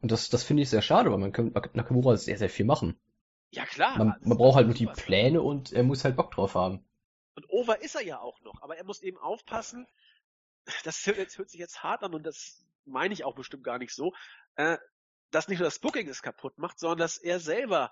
Und 0.01 0.11
das, 0.11 0.29
das 0.29 0.43
finde 0.43 0.63
ich 0.63 0.69
sehr 0.69 0.81
schade, 0.81 1.11
weil 1.11 1.19
man 1.19 1.31
kann 1.31 1.53
Nakamura 1.73 2.17
sehr, 2.17 2.37
sehr 2.37 2.49
viel 2.49 2.65
machen. 2.65 2.99
Ja, 3.51 3.65
klar. 3.65 3.97
Man, 3.97 4.15
man 4.21 4.37
braucht 4.37 4.55
halt 4.55 4.67
nur 4.67 4.75
die 4.75 4.87
Pläne 4.87 5.41
und 5.41 5.73
er 5.73 5.83
muss 5.83 6.03
halt 6.03 6.15
Bock 6.15 6.31
drauf 6.31 6.55
haben. 6.55 6.83
Und 7.35 7.49
over 7.49 7.81
ist 7.81 7.95
er 7.95 8.03
ja 8.03 8.19
auch 8.19 8.41
noch, 8.41 8.61
aber 8.61 8.77
er 8.77 8.83
muss 8.83 9.01
eben 9.01 9.17
aufpassen, 9.17 9.87
das 10.83 11.05
hört, 11.05 11.37
hört 11.37 11.49
sich 11.49 11.59
jetzt 11.59 11.83
hart 11.83 12.03
an 12.03 12.13
und 12.13 12.23
das 12.23 12.65
meine 12.85 13.13
ich 13.13 13.23
auch 13.23 13.35
bestimmt 13.35 13.63
gar 13.63 13.77
nicht 13.77 13.93
so, 13.93 14.13
äh, 14.55 14.77
dass 15.31 15.47
nicht 15.47 15.59
nur 15.59 15.67
das 15.67 15.79
Booking 15.79 16.07
es 16.09 16.21
kaputt 16.21 16.57
macht, 16.57 16.79
sondern 16.79 16.99
dass 16.99 17.17
er 17.17 17.39
selber 17.39 17.91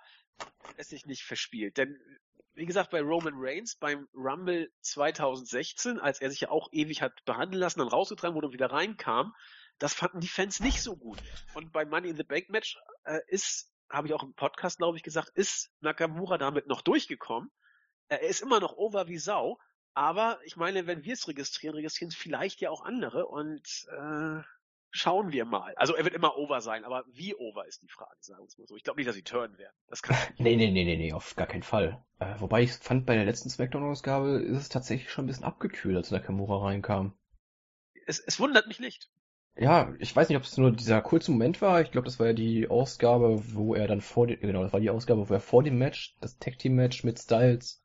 es 0.77 0.89
sich 0.89 1.05
nicht 1.05 1.23
verspielt. 1.23 1.77
Denn 1.77 1.99
wie 2.53 2.65
gesagt, 2.65 2.91
bei 2.91 3.01
Roman 3.01 3.35
Reigns 3.35 3.75
beim 3.75 4.07
Rumble 4.13 4.69
2016, 4.81 5.99
als 5.99 6.19
er 6.19 6.29
sich 6.29 6.41
ja 6.41 6.49
auch 6.49 6.67
ewig 6.71 7.01
hat 7.01 7.23
behandeln 7.23 7.61
lassen, 7.61 7.79
dann 7.79 7.87
rausgetragen 7.87 8.35
wurde 8.35 8.47
und 8.47 8.53
wieder 8.53 8.71
reinkam, 8.71 9.33
Das 9.79 9.93
fanden 9.93 10.19
die 10.19 10.27
Fans 10.27 10.59
nicht 10.59 10.81
so 10.81 10.95
gut. 10.95 11.19
Und 11.55 11.71
beim 11.71 11.89
Money 11.89 12.09
in 12.09 12.17
the 12.17 12.23
Bank 12.23 12.49
Match 12.49 12.77
äh, 13.05 13.19
ist, 13.27 13.71
habe 13.89 14.07
ich 14.07 14.13
auch 14.13 14.23
im 14.23 14.33
Podcast, 14.33 14.77
glaube 14.77 14.97
ich, 14.97 15.03
gesagt, 15.03 15.29
ist 15.35 15.71
Nakamura 15.79 16.37
damit 16.37 16.67
noch 16.67 16.81
durchgekommen. 16.81 17.49
Er 18.09 18.21
ist 18.21 18.41
immer 18.41 18.59
noch 18.59 18.75
over 18.75 19.07
wie 19.07 19.17
Sau, 19.17 19.57
aber 19.93 20.39
ich 20.43 20.57
meine, 20.57 20.85
wenn 20.85 21.03
wir 21.03 21.13
es 21.13 21.27
registrieren, 21.27 21.75
registrieren 21.75 22.09
es 22.09 22.15
vielleicht 22.15 22.59
ja 22.61 22.69
auch 22.69 22.83
andere 22.83 23.27
und 23.27 23.87
äh, 23.91 24.41
schauen 24.91 25.31
wir 25.31 25.45
mal. 25.45 25.73
Also 25.75 25.95
er 25.95 26.03
wird 26.03 26.15
immer 26.15 26.37
over 26.37 26.61
sein, 26.61 26.83
aber 26.83 27.05
wie 27.07 27.35
over 27.35 27.65
ist 27.67 27.81
die 27.81 27.89
Frage, 27.89 28.15
sagen 28.19 28.41
wir 28.41 28.47
es 28.47 28.57
mal 28.57 28.67
so. 28.67 28.75
Ich 28.75 28.83
glaube 28.83 28.99
nicht, 28.99 29.07
dass 29.07 29.15
sie 29.15 29.23
turn 29.23 29.57
werden. 29.57 29.75
Das 29.87 30.01
kann 30.01 30.17
nee, 30.37 30.55
nee, 30.55 30.71
nee, 30.71 30.83
nee, 30.83 30.97
nee, 30.97 31.13
auf 31.13 31.35
gar 31.35 31.47
keinen 31.47 31.63
Fall. 31.63 32.03
Äh, 32.19 32.39
wobei 32.39 32.63
ich 32.63 32.73
fand, 32.73 33.05
bei 33.05 33.15
der 33.15 33.25
letzten 33.25 33.49
Smackdown-Ausgabe 33.49 34.41
ist 34.41 34.57
es 34.57 34.69
tatsächlich 34.69 35.11
schon 35.11 35.25
ein 35.25 35.27
bisschen 35.27 35.45
abgekühlt, 35.45 35.95
als 35.95 36.11
Nakamura 36.11 36.65
reinkam. 36.65 37.17
Es, 38.05 38.19
es 38.19 38.39
wundert 38.39 38.67
mich 38.67 38.79
nicht. 38.79 39.09
Ja, 39.61 39.93
ich 39.99 40.15
weiß 40.15 40.29
nicht, 40.29 40.37
ob 40.37 40.43
es 40.43 40.57
nur 40.57 40.71
dieser 40.71 41.01
kurze 41.01 41.31
Moment 41.31 41.61
war. 41.61 41.81
Ich 41.81 41.91
glaube, 41.91 42.05
das 42.05 42.17
war 42.17 42.27
ja 42.27 42.33
die 42.33 42.69
Ausgabe, 42.69 43.41
wo 43.53 43.75
er 43.75 43.87
dann 43.87 43.99
vor 43.99 44.25
dem, 44.25 44.39
genau, 44.39 44.63
das 44.63 44.71
war 44.71 44.79
die 44.79 44.89
Ausgabe, 44.89 45.29
wo 45.29 45.33
er 45.33 45.41
vor 45.41 45.63
dem 45.63 45.77
Match, 45.77 46.15
das 46.21 46.37
Tag 46.37 46.57
Team 46.57 46.75
Match 46.75 47.03
mit 47.03 47.19
Styles 47.19 47.83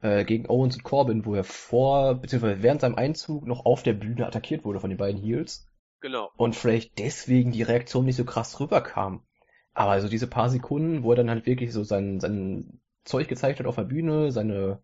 äh, 0.00 0.24
gegen 0.24 0.48
Owens 0.48 0.76
und 0.76 0.82
Corbin, 0.82 1.26
wo 1.26 1.34
er 1.34 1.44
vor, 1.44 2.14
beziehungsweise 2.14 2.62
während 2.62 2.80
seinem 2.80 2.94
Einzug 2.94 3.46
noch 3.46 3.66
auf 3.66 3.82
der 3.82 3.92
Bühne 3.92 4.26
attackiert 4.26 4.64
wurde 4.64 4.80
von 4.80 4.88
den 4.88 4.96
beiden 4.96 5.20
Heels. 5.20 5.68
Genau. 6.00 6.30
Und 6.38 6.56
vielleicht 6.56 6.98
deswegen 6.98 7.52
die 7.52 7.62
Reaktion 7.62 8.06
nicht 8.06 8.16
so 8.16 8.24
krass 8.24 8.58
rüberkam. 8.58 9.26
Aber 9.74 9.90
also 9.90 10.08
diese 10.08 10.26
paar 10.26 10.48
Sekunden, 10.48 11.02
wo 11.02 11.10
er 11.10 11.16
dann 11.16 11.28
halt 11.28 11.44
wirklich 11.44 11.74
so 11.74 11.84
sein, 11.84 12.18
sein 12.18 12.80
Zeug 13.04 13.28
gezeigt 13.28 13.58
hat 13.58 13.66
auf 13.66 13.76
der 13.76 13.84
Bühne, 13.84 14.32
seine 14.32 14.82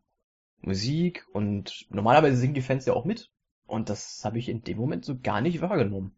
Musik 0.60 1.26
und 1.32 1.86
normalerweise 1.88 2.36
singen 2.36 2.54
die 2.54 2.60
Fans 2.60 2.84
ja 2.84 2.92
auch 2.92 3.06
mit. 3.06 3.30
Und 3.70 3.88
das 3.88 4.24
habe 4.24 4.38
ich 4.38 4.48
in 4.48 4.62
dem 4.62 4.78
Moment 4.78 5.04
so 5.04 5.18
gar 5.18 5.40
nicht 5.40 5.60
wahrgenommen. 5.60 6.16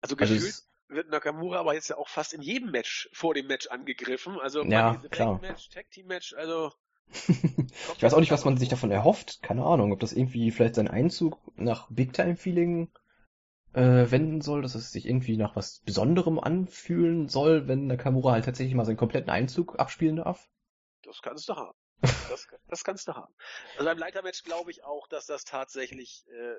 Also, 0.00 0.16
also 0.16 0.34
gefühlt 0.34 0.54
also 0.54 0.62
wird 0.88 1.10
Nakamura 1.10 1.60
aber 1.60 1.74
jetzt 1.74 1.88
ja 1.88 1.96
auch 1.96 2.08
fast 2.08 2.32
in 2.32 2.40
jedem 2.40 2.70
Match 2.70 3.10
vor 3.12 3.34
dem 3.34 3.46
Match 3.46 3.66
angegriffen. 3.68 4.38
Also 4.40 4.64
ja, 4.64 4.96
klar. 5.10 5.38
Match, 5.40 5.68
Tag 5.68 5.90
Team 5.90 6.06
Match, 6.06 6.34
also 6.34 6.72
ich 7.28 8.02
weiß 8.02 8.14
auch 8.14 8.20
nicht, 8.20 8.32
was 8.32 8.44
man 8.44 8.58
sich 8.58 8.68
davon 8.68 8.90
erhofft. 8.90 9.42
Keine 9.42 9.64
Ahnung, 9.64 9.92
ob 9.92 10.00
das 10.00 10.12
irgendwie 10.12 10.50
vielleicht 10.50 10.74
sein 10.74 10.88
Einzug 10.88 11.38
nach 11.56 11.88
Big 11.90 12.12
Time 12.12 12.36
Feeling 12.36 12.90
äh, 13.72 14.10
wenden 14.10 14.40
soll, 14.40 14.62
dass 14.62 14.74
es 14.74 14.92
sich 14.92 15.06
irgendwie 15.06 15.36
nach 15.36 15.56
was 15.56 15.80
Besonderem 15.80 16.38
anfühlen 16.38 17.28
soll, 17.28 17.68
wenn 17.68 17.86
Nakamura 17.86 18.32
halt 18.32 18.44
tatsächlich 18.44 18.74
mal 18.74 18.84
seinen 18.84 18.96
kompletten 18.96 19.30
Einzug 19.30 19.78
abspielen 19.78 20.16
darf? 20.16 20.48
Das 21.02 21.22
kannst 21.22 21.48
du 21.48 21.54
haben. 21.54 21.76
Das, 22.00 22.46
das 22.68 22.84
kannst 22.84 23.08
du 23.08 23.14
haben. 23.14 23.32
Also 23.74 23.86
beim 23.86 23.98
Leitermatch 23.98 24.42
glaube 24.44 24.70
ich 24.70 24.84
auch, 24.84 25.08
dass 25.08 25.26
das 25.26 25.44
tatsächlich 25.44 26.26
äh, 26.28 26.56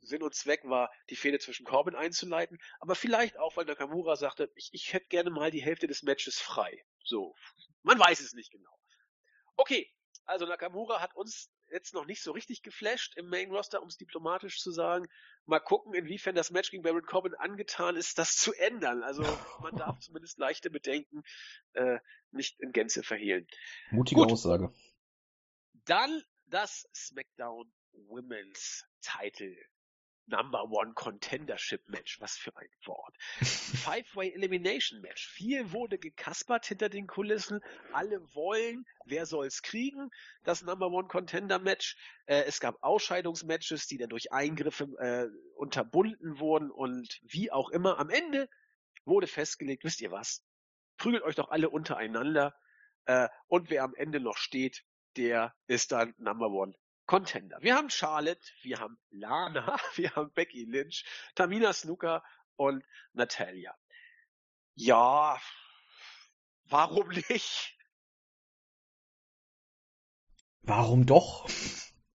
Sinn 0.00 0.22
und 0.22 0.34
Zweck 0.34 0.62
war, 0.64 0.90
die 1.08 1.16
Fehde 1.16 1.38
zwischen 1.38 1.64
Corbin 1.64 1.94
einzuleiten, 1.94 2.58
aber 2.80 2.94
vielleicht 2.94 3.38
auch, 3.38 3.56
weil 3.56 3.64
Nakamura 3.66 4.16
sagte, 4.16 4.50
ich, 4.54 4.70
ich 4.72 4.92
hätte 4.92 5.06
gerne 5.06 5.30
mal 5.30 5.50
die 5.50 5.62
Hälfte 5.62 5.86
des 5.86 6.02
Matches 6.02 6.38
frei. 6.38 6.84
So. 7.04 7.34
Man 7.82 7.98
weiß 7.98 8.20
es 8.20 8.32
nicht 8.32 8.50
genau. 8.50 8.70
Okay, 9.56 9.92
also 10.24 10.46
Nakamura 10.46 11.00
hat 11.00 11.14
uns 11.14 11.50
jetzt 11.70 11.94
noch 11.94 12.06
nicht 12.06 12.22
so 12.22 12.32
richtig 12.32 12.62
geflasht 12.62 13.16
im 13.16 13.28
Main 13.28 13.50
Roster, 13.50 13.82
um 13.82 13.88
es 13.88 13.96
diplomatisch 13.96 14.60
zu 14.60 14.72
sagen. 14.72 15.06
Mal 15.46 15.60
gucken, 15.60 15.94
inwiefern 15.94 16.34
das 16.34 16.50
Match 16.50 16.70
gegen 16.70 16.82
Baron 16.82 17.04
Corbin 17.04 17.34
angetan 17.34 17.96
ist, 17.96 18.18
das 18.18 18.36
zu 18.36 18.52
ändern. 18.54 19.02
Also 19.02 19.22
man 19.60 19.76
darf 19.76 19.98
zumindest 20.00 20.38
leichte 20.38 20.70
Bedenken 20.70 21.22
äh, 21.74 21.98
nicht 22.30 22.60
in 22.60 22.72
Gänze 22.72 23.02
verhehlen. 23.02 23.46
Mutige 23.90 24.22
Gut. 24.22 24.32
Aussage. 24.32 24.72
Dann 25.84 26.22
das 26.46 26.88
SmackDown 26.94 27.72
Women's 27.92 28.84
Title 29.02 29.56
Number 30.30 30.70
One 30.70 30.94
Contendership 30.94 31.88
Match. 31.88 32.20
Was 32.20 32.36
für 32.36 32.56
ein 32.56 32.68
Wort. 32.84 33.16
Five-Way 33.40 34.32
Elimination 34.34 35.00
Match. 35.00 35.26
Viel 35.26 35.72
wurde 35.72 35.98
gekaspert 35.98 36.66
hinter 36.66 36.88
den 36.88 37.06
Kulissen. 37.06 37.60
Alle 37.92 38.22
wollen, 38.34 38.86
wer 39.04 39.26
soll's 39.26 39.62
kriegen? 39.62 40.10
Das 40.44 40.62
Number 40.62 40.88
One 40.88 41.08
Contender 41.08 41.58
Match. 41.58 41.96
Äh, 42.26 42.44
es 42.44 42.60
gab 42.60 42.82
Ausscheidungsmatches, 42.82 43.86
die 43.86 43.98
dann 43.98 44.08
durch 44.08 44.32
Eingriffe 44.32 44.84
äh, 44.98 45.28
unterbunden 45.56 46.38
wurden 46.38 46.70
und 46.70 47.20
wie 47.22 47.50
auch 47.50 47.70
immer. 47.70 47.98
Am 47.98 48.10
Ende 48.10 48.48
wurde 49.04 49.26
festgelegt, 49.26 49.84
wisst 49.84 50.00
ihr 50.00 50.12
was? 50.12 50.44
Prügelt 50.96 51.22
euch 51.24 51.34
doch 51.34 51.50
alle 51.50 51.70
untereinander. 51.70 52.54
Äh, 53.06 53.28
und 53.48 53.70
wer 53.70 53.82
am 53.82 53.94
Ende 53.94 54.20
noch 54.20 54.36
steht, 54.36 54.84
der 55.16 55.54
ist 55.66 55.90
dann 55.90 56.14
Number 56.18 56.50
One 56.50 56.74
Contender. 57.10 57.58
Wir 57.60 57.74
haben 57.74 57.90
Charlotte, 57.90 58.40
wir 58.62 58.78
haben 58.78 58.96
Lana, 59.10 59.76
wir 59.96 60.14
haben 60.14 60.30
Becky 60.30 60.62
Lynch, 60.62 61.04
Tamina 61.34 61.72
Snooker 61.72 62.22
und 62.54 62.84
Natalia. 63.14 63.74
Ja, 64.76 65.36
warum 66.66 67.08
nicht? 67.08 67.76
Warum 70.62 71.04
doch? 71.04 71.48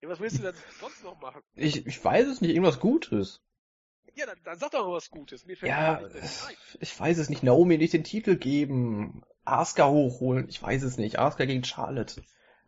Ja, 0.02 0.10
was 0.10 0.20
willst 0.20 0.40
du 0.40 0.42
denn 0.42 0.56
sonst 0.82 1.06
noch 1.06 1.18
machen? 1.22 1.42
Ich, 1.54 1.88
ich 1.88 2.04
weiß 2.04 2.28
es 2.28 2.42
nicht, 2.42 2.50
irgendwas 2.50 2.82
Gutes. 2.82 3.42
Ja, 4.16 4.26
dann, 4.26 4.44
dann 4.44 4.60
sag 4.60 4.72
doch 4.72 4.86
mal 4.86 4.92
was 4.92 5.10
Gutes. 5.10 5.46
Mir 5.46 5.56
fällt 5.56 5.70
ja, 5.70 6.02
ich 6.82 7.00
weiß 7.00 7.18
es 7.18 7.30
nicht. 7.30 7.44
Naomi 7.44 7.78
nicht 7.78 7.94
den 7.94 8.04
Titel 8.04 8.36
geben. 8.36 9.24
Asuka 9.46 9.88
hochholen. 9.88 10.50
Ich 10.50 10.62
weiß 10.62 10.84
es 10.84 10.98
nicht. 10.98 11.18
Asuka 11.18 11.46
gegen 11.46 11.64
Charlotte. 11.64 12.22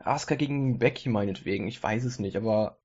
Asuka 0.06 0.36
gegen 0.36 0.80
Becky 0.80 1.10
meinetwegen, 1.10 1.68
ich 1.68 1.82
weiß 1.82 2.04
es 2.04 2.20
nicht, 2.20 2.36
aber 2.36 2.80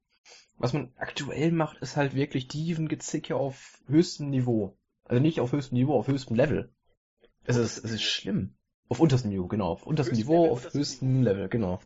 was 0.57 0.73
man 0.73 0.93
aktuell 0.97 1.53
macht, 1.53 1.79
ist 1.79 1.97
halt 1.97 2.15
wirklich 2.15 2.49
Diven-Gezicke 2.49 3.37
auf 3.37 3.81
höchstem 3.87 4.31
Niveau. 4.31 4.77
Also 5.05 5.23
nicht 5.23 5.41
auf 5.41 5.53
höchstem 5.53 5.79
Niveau, 5.79 5.99
auf 5.99 6.09
höchstem 6.09 6.37
Level. 6.37 6.73
Es 7.45 7.57
ist, 7.57 7.79
es 7.79 7.91
ist 7.91 8.03
schlimm. 8.03 8.55
Auf 8.89 9.01
unterstem 9.01 9.31
Niveau, 9.31 9.47
genau. 9.47 9.71
Auf 9.71 9.87
unterstem 9.87 10.17
Niveau, 10.17 10.43
Level, 10.43 10.51
auf 10.51 10.75
höchstem 10.75 11.23
Level, 11.23 11.49
genau. 11.49 11.81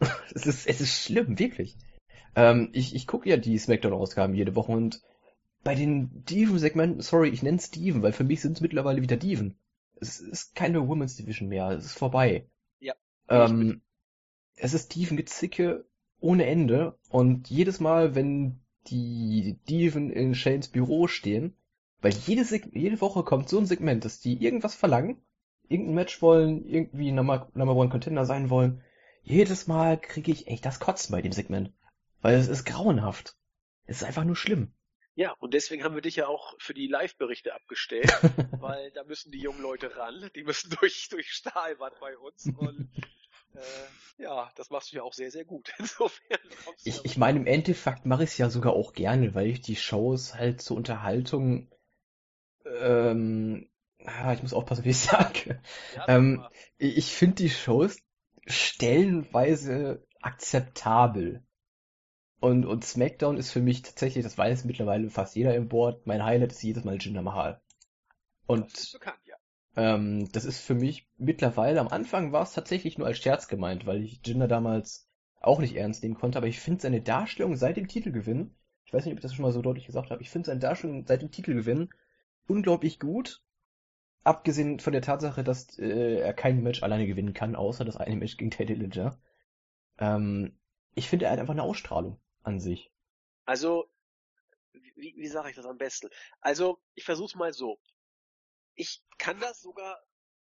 es 0.34 0.46
ist, 0.46 0.66
es 0.66 0.80
ist 0.80 1.02
schlimm, 1.02 1.38
wirklich. 1.38 1.76
Ähm, 2.34 2.70
ich, 2.72 2.94
ich 2.94 3.06
gucke 3.06 3.28
ja 3.28 3.36
die 3.36 3.58
Smackdown-Ausgaben 3.58 4.34
jede 4.34 4.54
Woche 4.54 4.72
und 4.72 5.02
bei 5.64 5.74
den 5.74 6.24
Diven-Segmenten, 6.24 7.02
sorry, 7.02 7.28
ich 7.28 7.42
nenne 7.42 7.58
Diven, 7.58 8.02
weil 8.02 8.12
für 8.12 8.24
mich 8.24 8.40
sind 8.40 8.52
es 8.52 8.60
mittlerweile 8.60 9.02
wieder 9.02 9.16
Diven. 9.16 9.58
Es 10.00 10.20
ist 10.20 10.54
keine 10.54 10.86
Women's 10.88 11.16
Division 11.16 11.48
mehr, 11.48 11.70
es 11.70 11.86
ist 11.86 11.98
vorbei. 11.98 12.48
Ja. 12.78 12.94
Ähm, 13.28 13.82
es 14.60 14.74
ist 14.74 14.88
Tiefengezicke 14.88 15.84
ohne 16.20 16.46
Ende 16.46 16.98
und 17.08 17.48
jedes 17.48 17.80
Mal, 17.80 18.14
wenn 18.14 18.60
die 18.86 19.58
Dieven 19.68 20.10
in 20.10 20.34
Shanes 20.34 20.68
Büro 20.68 21.06
stehen, 21.06 21.54
weil 22.00 22.12
jede, 22.12 22.42
jede 22.72 23.00
Woche 23.00 23.22
kommt 23.22 23.48
so 23.48 23.58
ein 23.58 23.66
Segment, 23.66 24.04
dass 24.04 24.20
die 24.20 24.42
irgendwas 24.42 24.74
verlangen, 24.74 25.20
irgendein 25.68 25.94
Match 25.94 26.22
wollen, 26.22 26.64
irgendwie 26.64 27.12
Number, 27.12 27.50
Number 27.54 27.74
One 27.74 27.90
Contender 27.90 28.24
sein 28.24 28.50
wollen. 28.50 28.82
Jedes 29.22 29.66
Mal 29.66 29.98
kriege 29.98 30.32
ich 30.32 30.46
echt 30.46 30.64
das 30.64 30.80
Kotzen 30.80 31.12
bei 31.12 31.22
dem 31.22 31.32
Segment. 31.32 31.72
Weil 32.20 32.36
es 32.36 32.48
ist 32.48 32.64
grauenhaft. 32.64 33.36
Es 33.84 33.98
ist 33.98 34.04
einfach 34.04 34.24
nur 34.24 34.36
schlimm. 34.36 34.72
Ja, 35.14 35.32
und 35.40 35.52
deswegen 35.52 35.82
haben 35.82 35.96
wir 35.96 36.02
dich 36.02 36.16
ja 36.16 36.28
auch 36.28 36.54
für 36.58 36.74
die 36.74 36.86
Live-Berichte 36.86 37.52
abgestellt, 37.52 38.06
weil 38.60 38.92
da 38.92 39.02
müssen 39.02 39.32
die 39.32 39.40
jungen 39.40 39.60
Leute 39.60 39.96
ran, 39.96 40.30
die 40.36 40.44
müssen 40.44 40.70
durch, 40.78 41.08
durch 41.08 41.32
Stahlbad 41.32 41.98
bei 41.98 42.16
uns 42.18 42.46
und 42.56 42.88
äh, 43.58 44.22
ja, 44.22 44.50
das 44.56 44.70
machst 44.70 44.92
du 44.92 44.96
ja 44.96 45.02
auch 45.02 45.12
sehr, 45.12 45.30
sehr 45.30 45.44
gut. 45.44 45.72
Insofern. 45.78 46.38
Ich, 46.84 47.04
ich 47.04 47.16
meine, 47.16 47.38
im 47.38 47.46
Endeffekt 47.46 48.06
mache 48.06 48.24
ich 48.24 48.30
es 48.30 48.38
ja 48.38 48.50
sogar 48.50 48.72
auch 48.72 48.92
gerne, 48.92 49.34
weil 49.34 49.46
ich 49.46 49.60
die 49.60 49.76
Shows 49.76 50.34
halt 50.34 50.60
zur 50.60 50.76
Unterhaltung, 50.76 51.70
ähm, 52.64 53.68
ah, 54.04 54.32
ich 54.32 54.42
muss 54.42 54.52
aufpassen, 54.54 54.84
wie 54.84 54.90
ich 54.90 54.98
sage. 54.98 55.60
Ja, 55.94 56.08
ähm, 56.08 56.44
ich 56.78 57.14
finde 57.14 57.36
die 57.36 57.50
Shows 57.50 57.98
stellenweise 58.46 60.04
akzeptabel. 60.20 61.44
Und, 62.40 62.66
und 62.66 62.84
SmackDown 62.84 63.36
ist 63.36 63.50
für 63.50 63.60
mich 63.60 63.82
tatsächlich, 63.82 64.22
das 64.22 64.38
weiß 64.38 64.64
mittlerweile 64.64 65.10
fast 65.10 65.34
jeder 65.34 65.56
im 65.56 65.68
Board, 65.68 66.06
mein 66.06 66.24
Highlight 66.24 66.52
ist 66.52 66.62
jedes 66.62 66.84
Mal 66.84 66.96
Jinder 66.98 67.22
Mahal. 67.22 67.60
Und 68.46 68.92
bekannt. 68.92 69.18
Ähm, 69.78 70.28
das 70.32 70.44
ist 70.44 70.58
für 70.58 70.74
mich 70.74 71.08
mittlerweile, 71.18 71.78
am 71.78 71.86
Anfang 71.86 72.32
war 72.32 72.42
es 72.42 72.52
tatsächlich 72.52 72.98
nur 72.98 73.06
als 73.06 73.18
Scherz 73.18 73.46
gemeint, 73.46 73.86
weil 73.86 74.02
ich 74.02 74.20
Jinder 74.26 74.48
damals 74.48 75.08
auch 75.40 75.60
nicht 75.60 75.76
ernst 75.76 76.02
nehmen 76.02 76.16
konnte, 76.16 76.36
aber 76.36 76.48
ich 76.48 76.58
finde 76.58 76.80
seine 76.80 77.00
Darstellung 77.00 77.54
seit 77.54 77.76
dem 77.76 77.86
Titelgewinn, 77.86 78.56
ich 78.84 78.92
weiß 78.92 79.04
nicht, 79.04 79.12
ob 79.12 79.18
ich 79.18 79.22
das 79.22 79.34
schon 79.34 79.44
mal 79.44 79.52
so 79.52 79.62
deutlich 79.62 79.86
gesagt 79.86 80.10
habe, 80.10 80.20
ich 80.20 80.30
finde 80.30 80.46
seine 80.46 80.58
Darstellung 80.58 81.06
seit 81.06 81.22
dem 81.22 81.30
Titelgewinn 81.30 81.90
unglaublich 82.48 82.98
gut. 82.98 83.40
Abgesehen 84.24 84.80
von 84.80 84.92
der 84.92 85.00
Tatsache, 85.02 85.44
dass 85.44 85.78
äh, 85.78 86.18
er 86.18 86.34
kein 86.34 86.60
Match 86.64 86.82
alleine 86.82 87.06
gewinnen 87.06 87.32
kann, 87.32 87.54
außer 87.54 87.84
das 87.84 87.96
eine 87.96 88.16
Match 88.16 88.36
gegen 88.36 88.50
Teddy 88.50 88.74
Dillinger. 88.74 89.16
Ähm, 89.98 90.58
ich 90.96 91.08
finde, 91.08 91.26
er 91.26 91.30
hat 91.30 91.38
einfach 91.38 91.54
eine 91.54 91.62
Ausstrahlung 91.62 92.18
an 92.42 92.58
sich. 92.58 92.90
Also, 93.44 93.88
wie, 94.72 95.14
wie 95.16 95.28
sage 95.28 95.50
ich 95.50 95.56
das 95.56 95.66
am 95.66 95.78
besten? 95.78 96.08
Also, 96.40 96.80
ich 96.96 97.04
versuch's 97.04 97.36
mal 97.36 97.52
so 97.52 97.78
ich 98.78 99.02
kann 99.18 99.40
das 99.40 99.60
sogar 99.60 100.00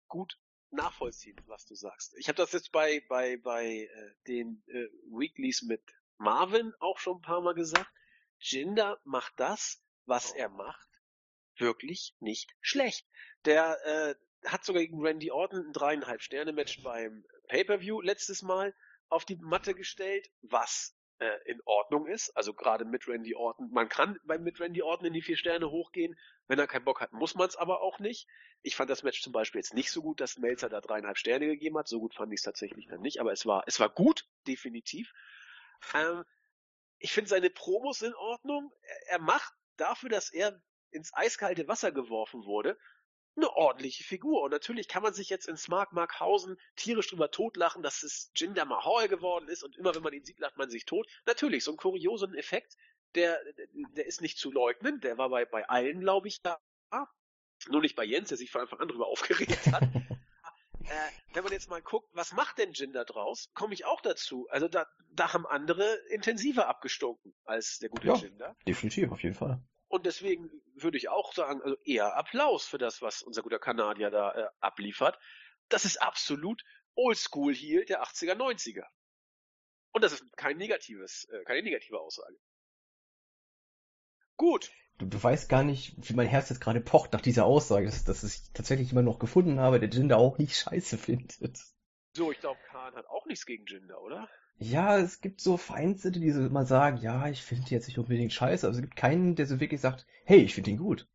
gut 0.09 0.39
nachvollziehen, 0.70 1.37
was 1.47 1.66
du 1.66 1.74
sagst. 1.74 2.14
Ich 2.16 2.28
habe 2.28 2.37
das 2.37 2.53
jetzt 2.53 2.70
bei 2.70 3.05
bei 3.09 3.37
bei 3.37 3.66
äh, 3.66 4.14
den 4.28 4.62
äh, 4.68 4.87
Weeklies 5.11 5.62
mit 5.62 5.83
Marvin 6.16 6.72
auch 6.78 6.99
schon 6.99 7.18
ein 7.18 7.22
paar 7.22 7.41
Mal 7.41 7.55
gesagt. 7.55 7.91
Jinder 8.39 9.01
macht 9.05 9.35
das, 9.37 9.83
was 10.07 10.33
er 10.33 10.49
macht, 10.49 10.89
wirklich 11.57 12.14
nicht 12.20 12.55
schlecht. 12.61 13.07
Der 13.45 13.78
äh, 13.85 14.49
hat 14.49 14.64
sogar 14.64 14.83
gegen 14.83 15.05
Randy 15.05 15.31
Orton 15.31 15.66
ein 15.66 15.72
dreieinhalb 15.72 16.22
Sterne 16.22 16.53
Match 16.53 16.83
beim 16.83 17.24
Pay-per-View 17.49 18.01
letztes 18.01 18.43
Mal 18.43 18.74
auf 19.09 19.24
die 19.24 19.37
Matte 19.37 19.74
gestellt, 19.74 20.31
was 20.41 20.97
äh, 21.21 21.39
in 21.45 21.61
Ordnung 21.64 22.07
ist. 22.07 22.37
Also 22.37 22.53
gerade 22.55 22.85
mit 22.85 23.07
Randy 23.07 23.35
Orton. 23.35 23.71
Man 23.71 23.89
kann 23.89 24.18
beim 24.25 24.43
mit 24.43 24.59
Randy 24.59 24.83
Orton 24.83 25.07
in 25.07 25.12
die 25.12 25.23
vier 25.23 25.37
Sterne 25.37 25.71
hochgehen. 25.71 26.18
Wenn 26.49 26.59
er 26.59 26.66
keinen 26.66 26.85
Bock 26.85 27.01
hat, 27.01 27.12
muss 27.12 27.35
man 27.35 27.49
es 27.49 27.57
aber 27.57 27.81
auch 27.83 27.99
nicht. 27.99 28.27
Ich 28.62 28.75
fand 28.75 28.91
das 28.91 29.03
Match 29.03 29.23
zum 29.23 29.33
Beispiel 29.33 29.61
jetzt 29.61 29.75
nicht 29.75 29.91
so 29.91 30.03
gut, 30.03 30.21
dass 30.21 30.39
Melzer 30.39 30.68
da 30.68 30.81
dreieinhalb 30.81 31.18
Sterne 31.18 31.47
gegeben 31.47 31.79
hat. 31.79 31.89
So 31.89 32.01
gut 32.01 32.14
fand 32.14 32.33
ich 32.33 32.41
es 32.41 32.45
tatsächlich 32.45 32.87
dann 32.89 33.01
nicht. 33.01 33.21
Aber 33.21 33.33
es 33.33 33.47
war, 33.47 33.64
es 33.66 33.79
war 33.79 33.89
gut, 33.89 34.27
definitiv. 34.47 35.12
Ähm, 35.95 36.25
ich 36.99 37.12
finde 37.12 37.31
seine 37.31 37.51
Promos 37.51 38.03
in 38.03 38.14
Ordnung. 38.14 38.73
Er, 38.83 39.12
er 39.12 39.18
macht 39.21 39.53
dafür, 39.77 40.09
dass 40.09 40.31
er 40.31 40.61
ins 40.91 41.14
eiskalte 41.14 41.68
Wasser 41.68 41.93
geworfen 41.93 42.45
wurde, 42.45 42.77
eine 43.41 43.51
ordentliche 43.57 44.05
Figur. 44.05 44.43
Und 44.43 44.51
natürlich 44.51 44.88
kann 44.88 45.03
man 45.03 45.12
sich 45.14 45.28
jetzt 45.28 45.49
in 45.49 45.57
Smart 45.57 45.93
Markhausen 45.93 46.59
tierisch 46.76 47.09
drüber 47.09 47.30
totlachen, 47.30 47.82
dass 47.82 48.03
es 48.03 48.30
Jinder 48.36 48.64
Mahal 48.64 49.09
geworden 49.09 49.49
ist 49.49 49.62
und 49.62 49.76
immer 49.76 49.95
wenn 49.95 50.03
man 50.03 50.12
ihn 50.12 50.24
sieht, 50.24 50.38
lacht 50.38 50.57
man 50.57 50.70
sich 50.70 50.84
tot. 50.84 51.07
Natürlich, 51.26 51.64
so 51.64 51.72
ein 51.72 51.76
kuriosen 51.76 52.34
Effekt, 52.34 52.76
der, 53.14 53.38
der 53.97 54.07
ist 54.07 54.20
nicht 54.20 54.38
zu 54.38 54.53
leugnen, 54.53 55.01
der 55.01 55.18
war 55.18 55.28
bei, 55.30 55.45
bei 55.45 55.68
allen, 55.68 56.01
glaube 56.01 56.28
ich, 56.28 56.41
da. 56.43 56.59
Nur 57.68 57.82
nicht 57.82 57.95
bei 57.97 58.05
Jens, 58.05 58.28
der 58.28 58.38
sich 58.38 58.51
von 58.51 58.62
Anfang 58.62 58.80
an 58.80 58.88
drüber 58.88 59.07
aufgeregt 59.09 59.66
hat. 59.72 59.82
äh, 59.82 61.11
wenn 61.34 61.45
man 61.45 61.53
jetzt 61.53 61.68
mal 61.68 61.82
guckt, 61.82 62.09
was 62.14 62.32
macht 62.32 62.57
denn 62.59 62.72
Jinder 62.72 63.05
draus, 63.05 63.51
komme 63.55 63.74
ich 63.74 63.84
auch 63.84 64.01
dazu. 64.01 64.47
Also 64.51 64.66
da, 64.68 64.86
da 65.11 65.32
haben 65.34 65.47
andere 65.47 65.95
intensiver 66.09 66.68
abgestunken 66.68 67.34
als 67.45 67.78
der 67.78 67.91
gute 67.91 68.07
Ja. 68.07 68.14
Jinder. 68.14 68.57
Definitiv, 68.66 69.12
auf 69.12 69.22
jeden 69.22 69.34
Fall. 69.34 69.61
Und 69.91 70.07
deswegen 70.07 70.49
würde 70.76 70.99
ich 70.99 71.09
auch 71.09 71.34
sagen, 71.34 71.61
also 71.62 71.76
eher 71.84 72.16
Applaus 72.16 72.64
für 72.64 72.78
das, 72.78 73.03
was 73.03 73.22
unser 73.22 73.43
guter 73.43 73.59
Kanadier 73.59 74.11
da 74.11 74.30
äh, 74.32 74.49
abliefert. 74.61 75.18
Das 75.68 75.84
ist 75.84 76.01
absolut 76.01 76.62
Oldschool 76.95 77.53
Heel 77.53 77.84
der 77.84 78.05
80er, 78.05 78.34
90er. 78.34 78.84
Und 79.91 80.05
das 80.05 80.12
ist 80.12 80.36
kein 80.36 80.59
negatives, 80.59 81.24
äh, 81.30 81.43
keine 81.43 81.64
negative 81.64 81.99
Aussage. 81.99 82.38
Gut. 84.36 84.70
Du, 84.99 85.07
du 85.07 85.20
weißt 85.20 85.49
gar 85.49 85.64
nicht, 85.64 85.97
wie 86.09 86.14
mein 86.14 86.28
Herz 86.28 86.51
jetzt 86.51 86.61
gerade 86.61 86.80
pocht 86.80 87.12
nach 87.12 87.20
dieser 87.20 87.45
Aussage, 87.45 87.86
dass, 87.86 88.05
dass 88.05 88.22
ich 88.22 88.53
tatsächlich 88.53 88.93
immer 88.93 89.03
noch 89.03 89.18
gefunden 89.18 89.59
habe, 89.59 89.80
der 89.80 89.91
Jinder 89.91 90.18
auch 90.18 90.38
nicht 90.38 90.57
scheiße 90.57 90.99
findet. 90.99 91.59
So, 92.12 92.30
ich 92.30 92.38
glaube, 92.38 92.61
Khan 92.68 92.95
hat 92.95 93.07
auch 93.07 93.26
nichts 93.26 93.45
gegen 93.45 93.66
Jinder, 93.66 94.01
oder? 94.01 94.28
Ja, 94.63 94.99
es 94.99 95.23
gibt 95.23 95.41
so 95.41 95.57
Vereinzelte, 95.57 96.21
die 96.21 96.31
so 96.31 96.45
immer 96.45 96.67
sagen, 96.67 96.99
ja, 96.99 97.29
ich 97.29 97.43
finde 97.43 97.65
die 97.65 97.75
jetzt 97.75 97.89
nicht 97.89 97.99
unbedingt 97.99 98.33
scheiße, 98.33 98.67
aber 98.67 98.77
es 98.77 98.83
gibt 98.83 98.95
keinen, 98.95 99.35
der 99.35 99.47
so 99.47 99.59
wirklich 99.59 99.81
sagt, 99.81 100.07
hey, 100.25 100.39
ich 100.43 100.55
finde 100.55 100.71
ihn 100.71 100.77
gut. 100.77 101.09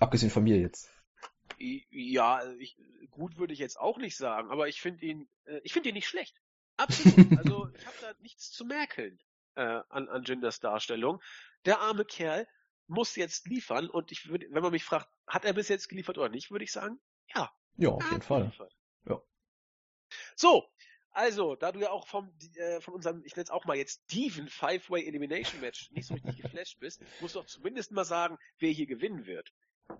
Abgesehen 0.00 0.30
von 0.30 0.42
mir 0.42 0.58
jetzt. 0.58 0.90
Ja, 1.58 2.42
ich, 2.58 2.76
gut 3.10 3.38
würde 3.38 3.52
ich 3.52 3.60
jetzt 3.60 3.78
auch 3.78 3.98
nicht 3.98 4.16
sagen, 4.16 4.50
aber 4.50 4.66
ich 4.66 4.80
finde 4.80 5.06
ihn, 5.06 5.28
äh, 5.44 5.60
ich 5.62 5.72
finde 5.72 5.90
ihn 5.90 5.94
nicht 5.94 6.08
schlecht. 6.08 6.42
Absolut. 6.76 7.16
Also 7.38 7.68
ich 7.72 7.86
habe 7.86 7.96
da 8.00 8.12
nichts 8.20 8.50
zu 8.50 8.64
merkeln 8.64 9.20
äh, 9.54 9.80
an, 9.88 10.08
an 10.08 10.24
Jinders 10.24 10.58
Darstellung. 10.58 11.22
Der 11.64 11.80
arme 11.80 12.04
Kerl 12.04 12.48
muss 12.88 13.14
jetzt 13.14 13.46
liefern 13.46 13.88
und 13.88 14.10
ich 14.10 14.28
würde, 14.28 14.46
wenn 14.50 14.62
man 14.62 14.72
mich 14.72 14.84
fragt, 14.84 15.08
hat 15.28 15.44
er 15.44 15.52
bis 15.52 15.68
jetzt 15.68 15.88
geliefert 15.88 16.18
oder 16.18 16.28
nicht, 16.28 16.50
würde 16.50 16.64
ich 16.64 16.72
sagen, 16.72 17.00
ja, 17.34 17.50
Ja, 17.76 17.90
auf 17.90 18.10
jeden 18.10 18.22
Fall. 18.22 18.42
geliefert. 18.42 18.76
Ja. 19.08 19.22
So, 20.34 20.68
also, 21.16 21.56
da 21.56 21.72
du 21.72 21.80
ja 21.80 21.90
auch 21.90 22.06
vom, 22.06 22.30
äh, 22.56 22.80
von 22.80 22.94
unserem, 22.94 23.22
ich 23.24 23.34
nenne 23.34 23.44
es 23.44 23.50
auch 23.50 23.64
mal 23.64 23.76
jetzt 23.76 24.02
Steven 24.04 24.48
Five-Way 24.48 25.06
Elimination 25.06 25.60
Match 25.60 25.90
nicht 25.92 26.06
so 26.06 26.14
richtig 26.14 26.42
geflasht 26.42 26.78
bist, 26.78 27.00
musst 27.20 27.34
du 27.34 27.40
doch 27.40 27.46
zumindest 27.46 27.90
mal 27.90 28.04
sagen, 28.04 28.36
wer 28.58 28.70
hier 28.70 28.86
gewinnen 28.86 29.24
wird. 29.26 29.52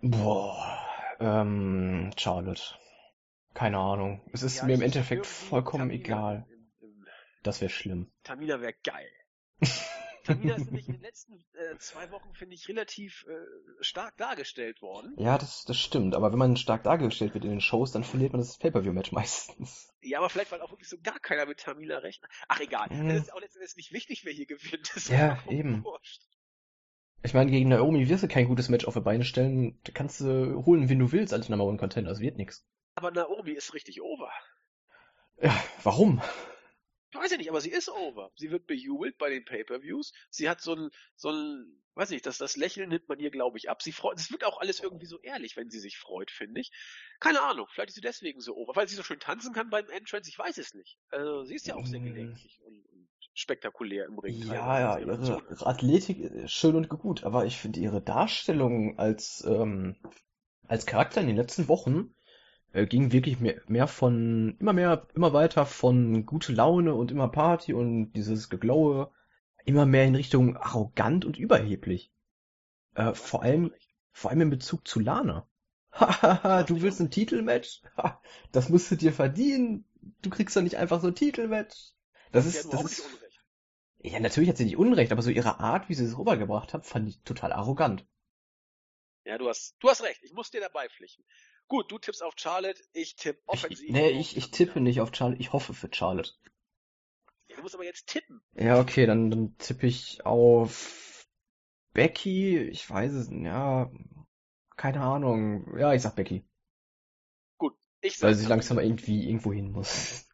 Boah, 0.03 0.79
ähm, 1.19 2.11
Charlotte. 2.19 2.63
Keine 3.55 3.79
Ahnung. 3.79 4.21
Es 4.33 4.43
ist 4.43 4.59
Ja, 4.59 4.65
mir 4.65 4.75
im 4.75 4.83
Endeffekt 4.83 5.27
vollkommen 5.27 5.89
Tamina 5.89 6.05
egal. 6.05 6.47
Im, 6.51 6.89
im, 6.89 7.07
Das 7.43 7.63
wäre 7.63 7.71
schlimm. 7.71 8.13
Tamina 8.23 8.61
wäre 8.61 8.75
geil. 8.85 9.11
Tamina 10.27 10.57
ist 10.57 10.67
nämlich 10.67 10.89
in 10.89 10.95
den 10.95 11.03
letzten 11.03 11.35
äh, 11.55 11.79
zwei 11.79 12.11
Wochen, 12.11 12.35
finde 12.35 12.55
ich, 12.55 12.69
relativ 12.69 13.25
äh, 13.29 13.35
stark 13.81 14.17
dargestellt 14.17 14.83
worden. 14.83 15.15
Ja, 15.19 15.39
das, 15.39 15.65
das 15.65 15.79
stimmt, 15.79 16.15
aber 16.15 16.33
wenn 16.33 16.39
man 16.39 16.57
stark 16.57 16.83
dargestellt 16.83 17.35
wird 17.35 17.45
in 17.45 17.51
den 17.51 17.61
Shows, 17.61 17.93
dann 17.93 18.05
verliert 18.05 18.33
man 18.33 18.41
das 18.41 18.59
Pay-Per-View-Match 18.59 19.13
meistens. 19.13 19.93
Ja, 20.03 20.19
aber 20.19 20.29
vielleicht, 20.29 20.53
weil 20.53 20.61
auch 20.61 20.71
wirklich 20.71 20.89
so 20.89 20.97
gar 21.03 21.19
keiner 21.19 21.47
mit 21.47 21.61
Tamina 21.61 21.99
rechnet. 21.99 22.31
Ach, 22.49 22.61
egal. 22.61 22.89
Mhm. 22.91 23.11
Es 23.11 23.23
ist 23.23 23.33
auch 23.33 23.41
letztendlich 23.41 23.77
nicht 23.77 23.93
wichtig, 23.93 24.25
wer 24.25 24.33
hier 24.33 24.47
gewinnt. 24.47 24.91
Das 24.95 25.05
ist 25.05 25.09
Ja, 25.11 25.39
eben. 25.49 25.85
Wurscht. 25.85 26.23
Ich 27.23 27.35
meine, 27.35 27.51
gegen 27.51 27.71
Naomi 27.71 28.09
wirst 28.09 28.23
du 28.23 28.29
kein 28.29 28.47
gutes 28.47 28.69
Match 28.69 28.85
auf 28.85 28.95
die 28.95 29.01
Beine 29.01 29.25
stellen. 29.25 29.81
Da 29.83 29.93
kannst 29.93 30.21
du 30.21 30.65
holen, 30.65 30.89
wen 30.89 30.99
du 30.99 31.11
willst 31.11 31.33
als 31.33 31.49
Number 31.49 31.65
One 31.65 31.79
Contender. 31.79 32.11
Es 32.11 32.21
wird 32.21 32.37
nix. 32.37 32.65
Aber 32.95 33.11
Naomi 33.11 33.53
ist 33.53 33.75
richtig 33.75 34.01
over. 34.01 34.31
Ja, 35.41 35.55
warum? 35.83 36.23
Ich 37.17 37.23
weiß 37.23 37.31
ja 37.33 37.39
nicht, 37.39 37.49
aber 37.51 37.61
sie 37.61 37.71
ist 37.71 37.89
over. 37.89 38.31
Sie 38.37 38.51
wird 38.51 38.67
bejubelt 38.67 39.17
bei 39.17 39.31
den 39.31 39.45
Pay-Per-Views. 39.45 40.13
Sie 40.31 40.49
hat 40.49 40.61
so 40.61 40.75
ein, 40.75 40.91
so 41.17 41.31
ein, 41.31 41.81
weiß 41.95 42.11
nicht, 42.11 42.27
das, 42.27 42.37
das 42.37 42.57
Lächeln 42.57 42.91
nimmt 42.91 43.09
man 43.09 43.19
ihr, 43.19 43.31
glaube 43.31 43.57
ich, 43.57 43.71
ab. 43.71 43.83
Sie 43.83 43.93
freut, 43.93 44.19
es 44.19 44.31
wird 44.31 44.45
auch 44.45 44.61
alles 44.61 44.81
irgendwie 44.81 45.07
so 45.07 45.19
ehrlich, 45.21 45.57
wenn 45.57 45.71
sie 45.71 45.81
sich 45.81 45.97
freut, 45.97 46.31
finde 46.31 46.61
ich. 46.61 46.71
Keine 47.19 47.41
Ahnung, 47.43 47.67
vielleicht 47.71 47.89
ist 47.89 47.95
sie 47.95 48.01
deswegen 48.03 48.41
so 48.41 48.55
over, 48.55 48.77
weil 48.77 48.87
sie 48.87 48.97
so 48.97 49.03
schön 49.03 49.19
tanzen 49.19 49.55
kann 49.55 49.71
beim 49.71 49.89
Entrance, 49.89 50.29
ich 50.29 50.39
weiß 50.39 50.59
es 50.59 50.75
nicht. 50.75 50.99
Also, 51.09 51.45
sie 51.45 51.55
ist 51.55 51.67
ja 51.67 51.75
auch 51.77 51.87
sehr 51.87 52.01
Mm. 52.01 52.05
gelenkig 52.05 52.61
und, 52.65 52.85
und 52.87 53.09
spektakulär 53.33 54.05
im 54.05 54.19
Ring. 54.19 54.43
Ja, 54.43 54.79
ja, 54.79 54.99
ihre 54.99 55.17
ihre 55.51 55.67
Athletik 55.67 56.19
ist 56.21 56.53
schön 56.53 56.77
und 56.77 56.89
gut, 56.91 57.25
aber 57.25 57.47
ich 57.47 57.57
finde 57.57 57.81
ihre 57.81 58.03
Darstellung 58.03 58.99
als, 58.99 59.43
ähm, 59.47 59.97
als 60.69 60.85
Charakter 60.85 61.23
in 61.23 61.29
den 61.29 61.37
letzten 61.37 61.69
Wochen 61.69 62.15
äh, 62.77 62.87
ging 62.87 63.11
wirklich 63.11 63.41
mehr, 63.41 63.61
mehr 63.67 63.89
von, 63.89 64.57
immer 64.61 64.75
mehr, 64.75 65.07
immer 65.15 65.33
weiter 65.33 65.65
von 65.65 66.27
gute 66.27 66.53
Laune 66.53 66.95
und 66.95 67.11
immer 67.11 67.29
Party 67.29 67.73
und 67.73 68.13
dieses 68.13 68.51
Geglaue, 68.51 69.11
immer 69.65 69.87
mehr 69.87 70.05
in 70.05 70.15
Richtung 70.15 70.57
arrogant 70.57 71.25
und 71.25 71.39
überheblich. 71.39 72.13
Äh, 72.95 73.15
vor 73.15 73.43
allem, 73.43 73.73
vor 74.13 74.31
allem 74.31 74.43
in 74.43 74.51
Bezug 74.51 74.87
zu 74.87 75.01
Lana. 75.01 75.49
Hahaha, 75.93 76.65
du 76.65 76.83
willst 76.83 77.01
ein 77.01 77.11
Titelmatch? 77.11 77.81
Ha, 77.97 78.21
das 78.53 78.69
musst 78.69 78.91
du 78.91 78.97
dir 78.97 79.13
verdienen. 79.13 79.87
Du 80.21 80.29
kriegst 80.29 80.55
doch 80.55 80.63
nicht 80.63 80.77
einfach 80.77 81.01
so 81.01 81.09
ein 81.09 81.15
Titelmatch. 81.15 81.95
Das 82.31 82.45
ist, 82.45 82.73
das 82.73 82.85
ist, 82.85 83.09
ja, 84.03 84.21
natürlich 84.21 84.51
hat 84.51 84.59
sie 84.59 84.67
nicht 84.67 84.77
Unrecht, 84.77 85.13
aber 85.13 85.23
so 85.23 85.31
ihre 85.31 85.61
Art, 85.61 85.89
wie 85.89 85.95
sie 85.95 86.05
es 86.05 86.19
rübergebracht 86.19 86.75
hat, 86.75 86.85
fand 86.85 87.09
ich 87.09 87.23
total 87.23 87.53
arrogant. 87.53 88.07
Ja, 89.27 89.39
du 89.39 89.49
hast, 89.49 89.75
du 89.81 89.89
hast 89.89 90.03
recht. 90.03 90.23
Ich 90.23 90.33
muss 90.33 90.53
dir 90.53 90.61
dabei 90.61 90.89
pflichten. 90.89 91.25
Gut, 91.67 91.91
du 91.91 91.99
tippst 91.99 92.23
auf 92.23 92.35
Charlotte, 92.37 92.81
ich 92.93 93.17
tippe 93.17 93.41
Ich, 93.53 93.63
offensiv. 93.63 93.91
nee, 93.91 94.07
auf 94.13 94.21
ich, 94.21 94.37
ich 94.37 94.51
tippe 94.53 94.81
nicht 94.81 95.01
auf 95.01 95.13
Charlotte, 95.13 95.41
ich 95.41 95.53
hoffe 95.53 95.75
für 95.75 95.89
Charlotte. 95.93 96.31
Ja, 97.49 97.57
du 97.57 97.63
musst 97.63 97.75
aber 97.75 97.85
jetzt 97.85 98.07
tippen. 98.07 98.41
Ja, 98.55 98.79
okay, 98.79 99.05
dann, 99.05 99.31
dann 99.33 99.59
tippe 99.59 99.89
ich 99.89 100.25
auf 100.25 101.27
Becky, 101.93 102.59
ich 102.69 102.89
weiß 102.89 103.13
es, 103.15 103.29
ja, 103.33 103.91
keine 104.77 105.01
Ahnung. 105.01 105.77
Ja, 105.77 105.93
ich 105.93 106.03
sag 106.03 106.15
Becky, 106.15 106.47
Ich 108.01 108.19
sag 108.19 108.29
weil 108.29 108.35
sie 108.35 108.47
langsam 108.47 108.79
irgendwie 108.79 109.27
irgendwo 109.27 109.53
hin 109.53 109.73
muss. 109.73 110.26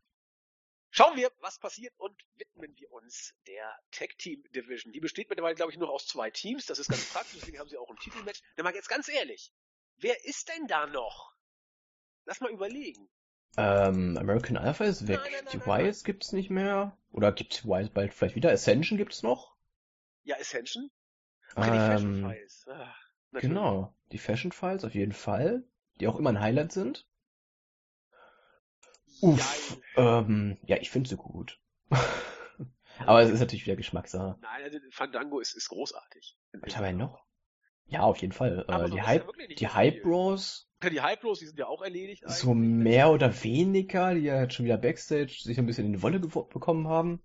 Schauen 0.95 1.17
wir, 1.17 1.33
was 1.41 1.59
passiert 1.59 1.95
und 1.97 2.15
widmen 2.37 2.77
wir 2.77 2.93
uns 2.93 3.35
der 3.47 3.79
Tag 3.93 4.19
Team 4.19 4.45
Division. 4.55 4.93
Die 4.93 5.01
besteht 5.01 5.31
mittlerweile, 5.31 5.55
glaube 5.55 5.73
ich, 5.73 5.79
nur 5.79 5.89
aus 5.89 6.07
zwei 6.07 6.31
Teams. 6.31 6.67
Das 6.67 6.79
ist 6.79 6.91
ganz 6.91 7.11
praktisch, 7.11 7.41
deswegen 7.41 7.59
haben 7.59 7.69
sie 7.71 7.79
auch 7.79 7.89
ein 7.89 7.97
Titelmatch. 7.97 8.43
Dann 8.57 8.65
mal 8.65 8.75
jetzt 8.75 8.91
ganz 8.91 9.09
ehrlich. 9.09 9.55
Wer 9.97 10.23
ist 10.27 10.51
denn 10.51 10.67
da 10.67 10.87
noch? 10.87 11.35
Lass 12.27 12.43
mal 12.43 12.51
überlegen. 12.51 13.09
Ähm, 13.57 14.19
American 14.19 14.59
Alpha 14.59 14.85
ist 14.85 15.09
weg. 15.09 15.21
Nein, 15.23 15.33
nein, 15.33 15.45
nein, 15.47 15.53
Die. 15.61 15.67
Wyatts 15.67 16.05
gibt's 16.05 16.33
nicht 16.33 16.51
mehr. 16.51 16.99
Oder 17.11 17.33
gibt's 17.33 17.65
Wyatt 17.65 17.95
bald 17.95 18.13
vielleicht 18.13 18.37
wieder? 18.37 18.51
Ascension 18.53 18.99
gibt's 18.99 19.23
noch? 19.23 19.57
Ja, 20.25 20.37
Ascension? 20.37 20.91
Ach, 21.55 21.65
die 21.65 21.71
Fashion 21.71 22.17
Ähm, 22.17 22.31
Files. 22.31 22.67
Ah, 22.69 22.95
genau. 23.33 23.95
Die 24.13 24.19
Fashion 24.19 24.53
Files 24.53 24.85
auf 24.85 24.95
jeden 24.95 25.13
Fall. 25.13 25.65
Die 26.01 26.07
auch 26.07 26.19
immer 26.19 26.31
ein 26.31 26.41
Highlight 26.41 26.73
sind. 26.73 27.07
Uff. 29.23 29.79
Ähm, 29.97 30.59
ja, 30.67 30.77
ich 30.79 30.91
finde 30.91 31.09
sie 31.09 31.17
gut. 31.17 31.59
Aber 33.07 33.23
es 33.23 33.31
ist 33.31 33.41
natürlich 33.41 33.65
wieder 33.67 33.77
Geschmackssache. 33.77 34.37
Nein, 34.41 34.63
also 34.65 34.79
Fandango 34.91 35.41
ist, 35.41 35.55
ist 35.55 35.69
großartig. 35.69 36.37
Was 36.61 36.77
haben 36.77 36.85
wir 36.85 36.93
noch? 36.93 37.25
Ja, 37.87 38.01
auf 38.03 38.19
jeden 38.19 38.33
Fall. 38.33 38.65
Äh, 38.69 38.79
so 38.79 38.89
die 38.89 38.97
ja 38.97 39.07
Hype, 39.07 39.37
nicht 39.37 39.61
die. 39.61 39.69
Hype 39.69 40.03
Bros, 40.03 40.69
Ja, 40.83 40.91
Die 40.91 41.01
Hype 41.01 41.21
Bros, 41.21 41.39
die 41.39 41.47
sind 41.47 41.59
ja 41.59 41.67
auch 41.67 41.83
erledigt. 41.83 42.23
so 42.27 42.51
eigentlich. 42.51 42.85
mehr 42.85 43.11
oder 43.11 43.43
weniger, 43.43 44.15
die 44.15 44.23
ja 44.23 44.41
jetzt 44.43 44.55
schon 44.55 44.65
wieder 44.65 44.79
Backstage 44.79 45.37
sich 45.43 45.59
ein 45.59 45.67
bisschen 45.67 45.87
in 45.87 45.93
die 45.93 46.03
Wolle 46.03 46.19
bekommen 46.19 46.89
haben. 46.89 47.23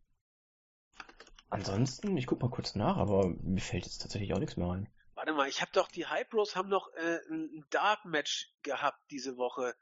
Ansonsten, 1.49 2.17
ich 2.17 2.27
guck 2.27 2.41
mal 2.41 2.49
kurz 2.49 2.75
nach, 2.75 2.97
aber 2.97 3.27
mir 3.41 3.61
fällt 3.61 3.85
jetzt 3.85 3.99
tatsächlich 3.99 4.33
auch 4.33 4.39
nichts 4.39 4.57
mehr 4.57 4.69
ein. 4.69 4.89
Warte 5.15 5.33
mal, 5.33 5.47
ich 5.47 5.61
habe 5.61 5.71
doch, 5.73 5.87
die 5.87 6.05
Hype 6.05 6.29
Bros 6.29 6.55
haben 6.55 6.69
noch 6.69 6.91
äh, 6.93 7.19
ein 7.31 7.65
Dark 7.69 8.05
Match 8.05 8.53
gehabt 8.63 8.99
diese 9.09 9.37
Woche 9.37 9.73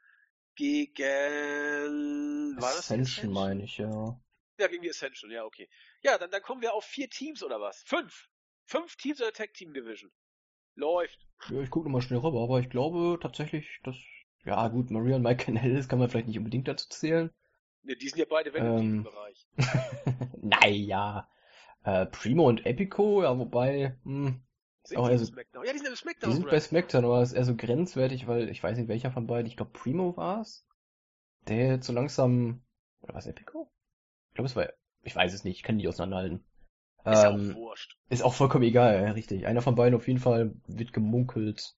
gegen, 0.56 2.56
war 2.56 2.70
das 2.70 2.78
Ascension 2.78 3.32
meine 3.32 3.64
ich, 3.64 3.78
ja. 3.78 4.18
Ja, 4.58 4.68
gegen 4.68 4.82
die 4.82 4.90
Ascension, 4.90 5.30
ja, 5.30 5.44
okay. 5.44 5.68
Ja, 6.02 6.18
dann, 6.18 6.30
dann 6.30 6.42
kommen 6.42 6.62
wir 6.62 6.74
auf 6.74 6.84
vier 6.84 7.10
Teams 7.10 7.42
oder 7.42 7.60
was? 7.60 7.82
Fünf. 7.82 8.28
Fünf 8.64 8.96
Teams 8.96 9.20
in 9.20 9.26
der 9.26 9.34
Tag 9.34 9.52
Team 9.54 9.74
Division. 9.74 10.10
Läuft. 10.74 11.26
Ja, 11.50 11.60
ich 11.60 11.70
gucke 11.70 11.86
nochmal 11.86 12.02
schnell 12.02 12.18
rüber, 12.18 12.42
aber 12.42 12.60
ich 12.60 12.70
glaube 12.70 13.18
tatsächlich, 13.20 13.80
dass, 13.84 13.96
ja 14.44 14.68
gut, 14.68 14.90
Maria 14.90 15.16
und 15.16 15.22
Mike 15.22 15.44
Canellis 15.44 15.88
kann 15.88 15.98
man 15.98 16.08
vielleicht 16.08 16.28
nicht 16.28 16.38
unbedingt 16.38 16.68
dazu 16.68 16.88
zählen. 16.88 17.30
Ne, 17.82 17.96
die 17.96 18.08
sind 18.08 18.18
ja 18.18 18.26
beide 18.28 18.52
weg 18.52 18.62
Ähm. 18.62 18.78
im 18.78 19.02
Bereich. 19.04 19.46
naja. 20.42 21.30
Äh, 21.84 22.06
Primo 22.06 22.48
und 22.48 22.66
Epico, 22.66 23.22
ja, 23.22 23.38
wobei, 23.38 23.96
hm, 24.02 24.44
Sind 24.88 24.98
auch 24.98 25.06
die 25.06 25.12
eher 25.14 25.18
im 25.18 25.24
so- 25.24 25.32
Smackdown? 25.32 25.64
Ja, 25.66 25.72
die 25.72 25.78
sind 25.78 25.86
im 25.88 25.92
die 25.94 25.98
Smackdown. 25.98 26.32
sind 26.32 26.48
bei 26.50 26.60
SmackDown, 26.60 27.04
aber 27.04 27.20
das 27.20 27.30
ist 27.32 27.36
eher 27.38 27.44
so 27.44 27.56
grenzwertig, 27.56 28.26
weil 28.26 28.48
ich 28.48 28.62
weiß 28.62 28.76
nicht 28.78 28.88
welcher 28.88 29.10
von 29.10 29.26
beiden, 29.26 29.46
ich 29.46 29.56
glaube 29.56 29.72
Primo 29.72 30.16
war's. 30.16 30.64
Der 31.48 31.68
jetzt 31.74 31.86
so 31.86 31.92
langsam, 31.92 32.62
oder 33.02 33.14
was, 33.14 33.26
Epico? 33.26 33.70
Ich 34.30 34.34
glaube 34.34 34.46
es 34.46 34.56
war, 34.56 34.68
ich 35.02 35.14
weiß 35.14 35.32
es 35.32 35.44
nicht, 35.44 35.56
ich 35.56 35.62
kann 35.62 35.76
die 35.76 35.82
nicht 35.84 35.88
auseinanderhalten. 35.88 36.44
Ist 37.04 37.24
Ähm, 37.24 37.52
auch 37.52 37.56
wurscht. 37.56 37.96
Ist 38.08 38.22
auch 38.24 38.34
vollkommen 38.34 38.64
egal, 38.64 39.00
ja, 39.02 39.12
richtig. 39.12 39.46
Einer 39.46 39.62
von 39.62 39.76
beiden 39.76 39.94
auf 39.94 40.08
jeden 40.08 40.18
Fall 40.18 40.54
wird 40.66 40.92
gemunkelt, 40.92 41.76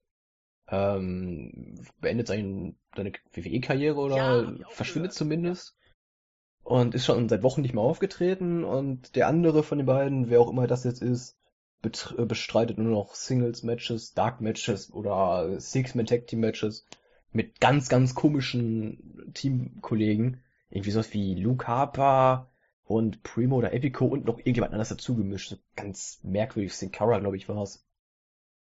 ähm, 0.69 1.75
beendet 2.01 2.27
sein, 2.27 2.77
seine 2.97 3.13
WWE-Karriere 3.33 3.97
oder 3.99 4.17
Ja, 4.17 4.69
verschwindet 4.71 5.11
gehört. 5.11 5.15
zumindest. 5.15 5.77
Und 6.63 6.95
ist 6.95 7.07
schon 7.07 7.29
seit 7.29 7.43
Wochen 7.43 7.63
nicht 7.63 7.75
mehr 7.75 7.83
aufgetreten. 7.83 8.65
Und 8.65 9.17
der 9.17 9.29
andere 9.29 9.63
von 9.63 9.79
den 9.79 9.87
beiden, 9.87 10.29
wer 10.29 10.41
auch 10.41 10.51
immer 10.51 10.67
das 10.67 10.85
jetzt 10.85 11.01
ist, 11.03 11.37
bestreitet 11.83 12.79
nur 12.79 12.91
noch 12.91 13.15
Singles-Matches, 13.15 14.15
Dark-Matches 14.15 14.93
oder 14.93 15.61
Six-Man-Tag-Team-Matches 15.61 16.87
mit 17.33 17.61
ganz, 17.61 17.89
ganz 17.89 18.15
komischen 18.15 19.33
Teamkollegen. 19.35 20.43
Irgendwie 20.71 20.91
sowas 20.91 21.13
wie 21.13 21.35
Luke 21.35 21.67
Harper, 21.67 22.51
und 22.89 23.23
Primo 23.23 23.57
oder 23.57 23.75
Epico 23.75 24.07
und 24.07 24.25
noch 24.25 24.39
irgendjemand 24.39 24.73
anders 24.73 24.89
dazu 24.89 25.15
gemischt. 25.15 25.51
So 25.51 25.59
ganz 25.77 26.21
merkwürdig. 26.23 26.75
Sin 26.75 26.91
Cara, 26.91 27.19
glaube 27.19 27.37
ich, 27.37 27.49
war's. 27.49 27.87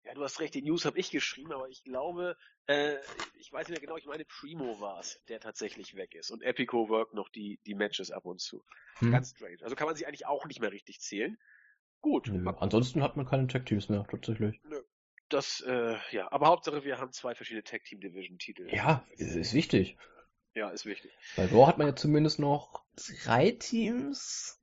Ja, 0.05 0.15
du 0.15 0.23
hast 0.23 0.41
recht, 0.41 0.55
die 0.55 0.63
News 0.63 0.87
habe 0.87 0.99
ich 0.99 1.11
geschrieben, 1.11 1.53
aber 1.53 1.69
ich 1.69 1.85
glaube, 1.85 2.37
äh, 2.67 2.97
ich 3.39 3.53
weiß 3.53 3.69
nicht 3.69 3.79
mehr 3.79 3.87
genau, 3.87 3.97
ich 3.97 4.07
meine 4.07 4.25
Primo 4.25 4.81
war 4.81 4.99
es, 5.01 5.21
der 5.29 5.41
tatsächlich 5.41 5.95
weg 5.95 6.15
ist. 6.15 6.31
Und 6.31 6.43
Epico 6.43 6.89
workt 6.89 7.13
noch 7.13 7.29
die, 7.29 7.61
die 7.67 7.75
Matches 7.75 8.11
ab 8.11 8.25
und 8.25 8.41
zu. 8.41 8.65
Hm. 8.97 9.13
Ganz 9.13 9.31
strange. 9.31 9.59
Also 9.63 9.77
kann 9.77 9.87
man 9.87 9.97
sie 9.97 10.07
eigentlich 10.07 10.27
auch 10.27 10.47
nicht 10.47 10.61
mehr 10.61 10.73
richtig 10.73 11.01
zählen. 11.01 11.39
Gut, 12.05 12.29
Nö. 12.29 12.47
Ansonsten 12.59 13.03
hat 13.03 13.17
man 13.17 13.25
keine 13.25 13.47
Tag-Teams 13.47 13.89
mehr, 13.89 14.07
tatsächlich. 14.11 14.61
das, 15.31 15.63
äh, 15.67 15.97
ja, 16.11 16.31
aber 16.31 16.49
Hauptsache 16.49 16.85
wir 16.85 16.99
haben 16.99 17.13
zwei 17.13 17.35
verschiedene 17.35 17.65
Tag 17.65 17.83
Team 17.85 17.99
Division 18.01 18.37
Titel. 18.39 18.69
Ja, 18.71 19.07
ist, 19.17 19.35
ist 19.35 19.55
wichtig. 19.55 19.97
Ja, 20.53 20.69
ist 20.69 20.85
wichtig. 20.85 21.11
Bei 21.35 21.47
Raw 21.47 21.67
hat 21.67 21.79
man 21.79 21.87
ja 21.87 21.97
zumindest 21.97 22.39
noch 22.39 22.85
drei 23.25 23.53
Teams. 23.53 24.61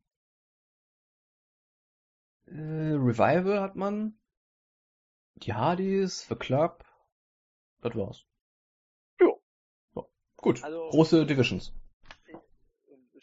Äh, 2.46 2.52
Revival 2.54 3.60
hat 3.60 3.76
man. 3.76 4.20
Die 5.38 5.54
Hardys, 5.56 6.28
The 6.28 6.36
Club. 6.36 6.86
Das 7.82 7.96
war's. 7.96 8.24
Jo. 9.20 9.42
Ja, 9.96 10.04
gut. 10.36 10.64
Also- 10.64 10.90
Große 10.90 11.26
Divisions. 11.26 11.74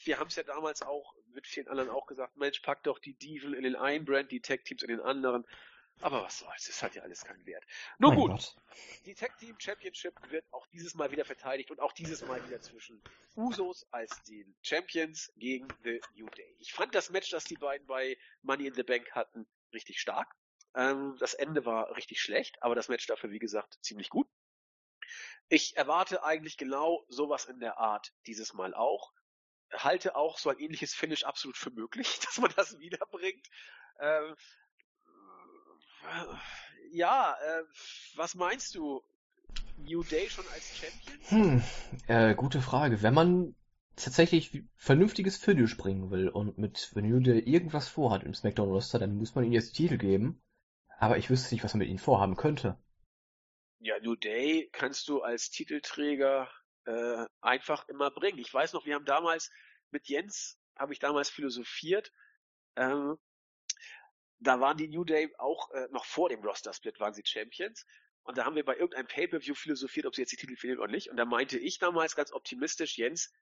Wir 0.05 0.19
haben 0.19 0.27
es 0.27 0.35
ja 0.35 0.43
damals 0.43 0.83
auch 0.83 1.14
mit 1.39 1.47
vielen 1.47 1.68
anderen 1.68 1.89
auch 1.89 2.07
gesagt, 2.07 2.36
Mensch, 2.36 2.59
pack 2.61 2.82
doch 2.82 2.99
die 2.99 3.14
Diven 3.14 3.55
in 3.55 3.62
den 3.62 3.76
einen 3.76 4.05
Brand, 4.05 4.32
die 4.32 4.41
Tag 4.41 4.64
Teams 4.64 4.82
in 4.82 4.89
den 4.89 5.01
anderen. 5.01 5.47
Aber 6.01 6.24
was 6.24 6.41
soll's, 6.41 6.68
es 6.68 6.82
hat 6.82 6.97
ja 6.97 7.03
alles 7.03 7.24
keinen 7.24 7.47
Wert. 7.47 7.64
Nur 7.99 8.11
Mein 8.11 8.18
gut, 8.18 8.30
Gott. 8.30 8.57
die 9.05 9.14
Tag 9.14 9.39
Team 9.39 9.55
Championship 9.59 10.14
wird 10.30 10.45
auch 10.53 10.66
dieses 10.68 10.95
Mal 10.95 11.12
wieder 11.12 11.24
verteidigt 11.24 11.70
und 11.70 11.78
auch 11.78 11.93
dieses 11.93 12.24
Mal 12.26 12.45
wieder 12.47 12.61
zwischen 12.61 13.01
Usos 13.36 13.86
als 13.93 14.20
den 14.24 14.53
Champions 14.62 15.32
gegen 15.36 15.68
The 15.84 16.01
New 16.14 16.28
Day. 16.30 16.57
Ich 16.59 16.72
fand 16.72 16.95
das 16.95 17.11
Match, 17.11 17.30
das 17.30 17.45
die 17.45 17.57
beiden 17.57 17.86
bei 17.86 18.18
Money 18.43 18.66
in 18.66 18.74
the 18.74 18.82
Bank 18.82 19.11
hatten, 19.12 19.47
richtig 19.72 20.01
stark. 20.01 20.34
Ähm, 20.74 21.16
das 21.20 21.34
Ende 21.34 21.64
war 21.64 21.97
richtig 21.97 22.20
schlecht, 22.20 22.61
aber 22.62 22.74
das 22.74 22.89
Match 22.89 23.07
dafür, 23.07 23.30
wie 23.30 23.39
gesagt, 23.39 23.78
ziemlich 23.80 24.09
gut. 24.09 24.28
Ich 25.49 25.76
erwarte 25.76 26.24
eigentlich 26.24 26.57
genau 26.57 27.05
sowas 27.09 27.45
in 27.45 27.61
der 27.61 27.78
Art 27.78 28.12
dieses 28.26 28.55
Mal 28.55 28.74
auch. 28.74 29.12
Halte 29.73 30.16
auch 30.16 30.39
so 30.39 30.51
ein 30.51 30.59
ähnliches 30.59 30.95
Finish 30.95 31.25
absolut 31.25 31.57
für 31.57 31.71
möglich, 31.71 32.19
dass 32.25 32.39
man 32.39 32.53
das 32.57 32.79
wiederbringt. 32.79 33.47
Ähm, 34.01 34.35
ja, 36.91 37.35
äh, 37.35 37.64
was 38.16 38.35
meinst 38.35 38.75
du? 38.75 39.03
New 39.79 40.03
Day 40.03 40.29
schon 40.29 40.45
als 40.49 40.77
Champion? 40.77 41.19
Hm, 41.29 41.62
äh, 42.09 42.35
gute 42.35 42.61
Frage. 42.61 43.03
Wenn 43.03 43.14
man 43.14 43.55
tatsächlich 43.97 44.64
vernünftiges 44.77 45.37
Finish 45.37 45.77
bringen 45.77 46.11
will 46.11 46.29
und 46.29 46.59
mit 46.59 46.91
The 46.95 47.03
New 47.03 47.21
Day 47.21 47.39
irgendwas 47.41 47.89
vorhat 47.89 48.25
im 48.25 48.35
SmackDown-Roster, 48.35 48.99
dann 48.99 49.16
muss 49.16 49.35
man 49.35 49.45
ihnen 49.45 49.53
jetzt 49.53 49.73
Titel 49.73 49.99
geben. 49.99 50.41
Aber 50.99 51.19
ich 51.19 51.31
wüsste 51.31 51.55
nicht, 51.55 51.64
was 51.64 51.75
man 51.75 51.81
mit 51.81 51.89
ihnen 51.89 51.99
vorhaben 51.99 52.37
könnte. 52.37 52.77
Ja, 53.81 53.99
New 54.01 54.16
Day 54.16 54.69
kannst 54.73 55.09
du 55.09 55.23
als 55.23 55.51
Titelträger 55.51 56.49
äh, 56.89 57.26
einfach 57.43 57.86
immer 57.89 58.11
bringen. 58.11 58.39
Ich 58.39 58.53
weiß 58.53 58.72
noch, 58.72 58.86
wir 58.86 58.95
haben 58.95 59.05
damals 59.05 59.51
mit 59.91 60.09
Jens, 60.09 60.59
habe 60.76 60.93
ich 60.93 60.99
damals 60.99 61.28
philosophiert, 61.28 62.12
ähm, 62.76 63.18
da 64.41 64.61
waren 64.61 64.76
die 64.76 64.89
New 64.89 65.05
Day 65.05 65.32
auch 65.39 65.70
äh, 65.72 65.89
noch 65.91 66.05
vor 66.05 66.28
dem 66.28 66.43
Roster-Split 66.45 67.01
waren 67.01 67.12
sie 67.12 67.24
Champions. 67.24 67.84
Und 68.22 68.39
da 68.39 68.45
haben 68.45 68.57
wir 68.57 68.64
bei 68.64 68.74
irgendeinem 68.74 69.07
Pay-Per-View 69.07 69.55
philosophiert, 69.55 70.07
ob 70.07 70.14
sie 70.14 70.22
jetzt 70.22 70.32
die 70.32 70.36
Titel 70.36 70.57
verlieren 70.57 70.80
oder 70.80 70.93
nicht. 70.93 71.11
Und 71.11 71.16
da 71.16 71.24
meinte 71.24 71.59
ich 71.59 71.78
damals 71.78 72.14
ganz 72.14 72.32
optimistisch, 72.32 72.97
Jens, 72.97 73.32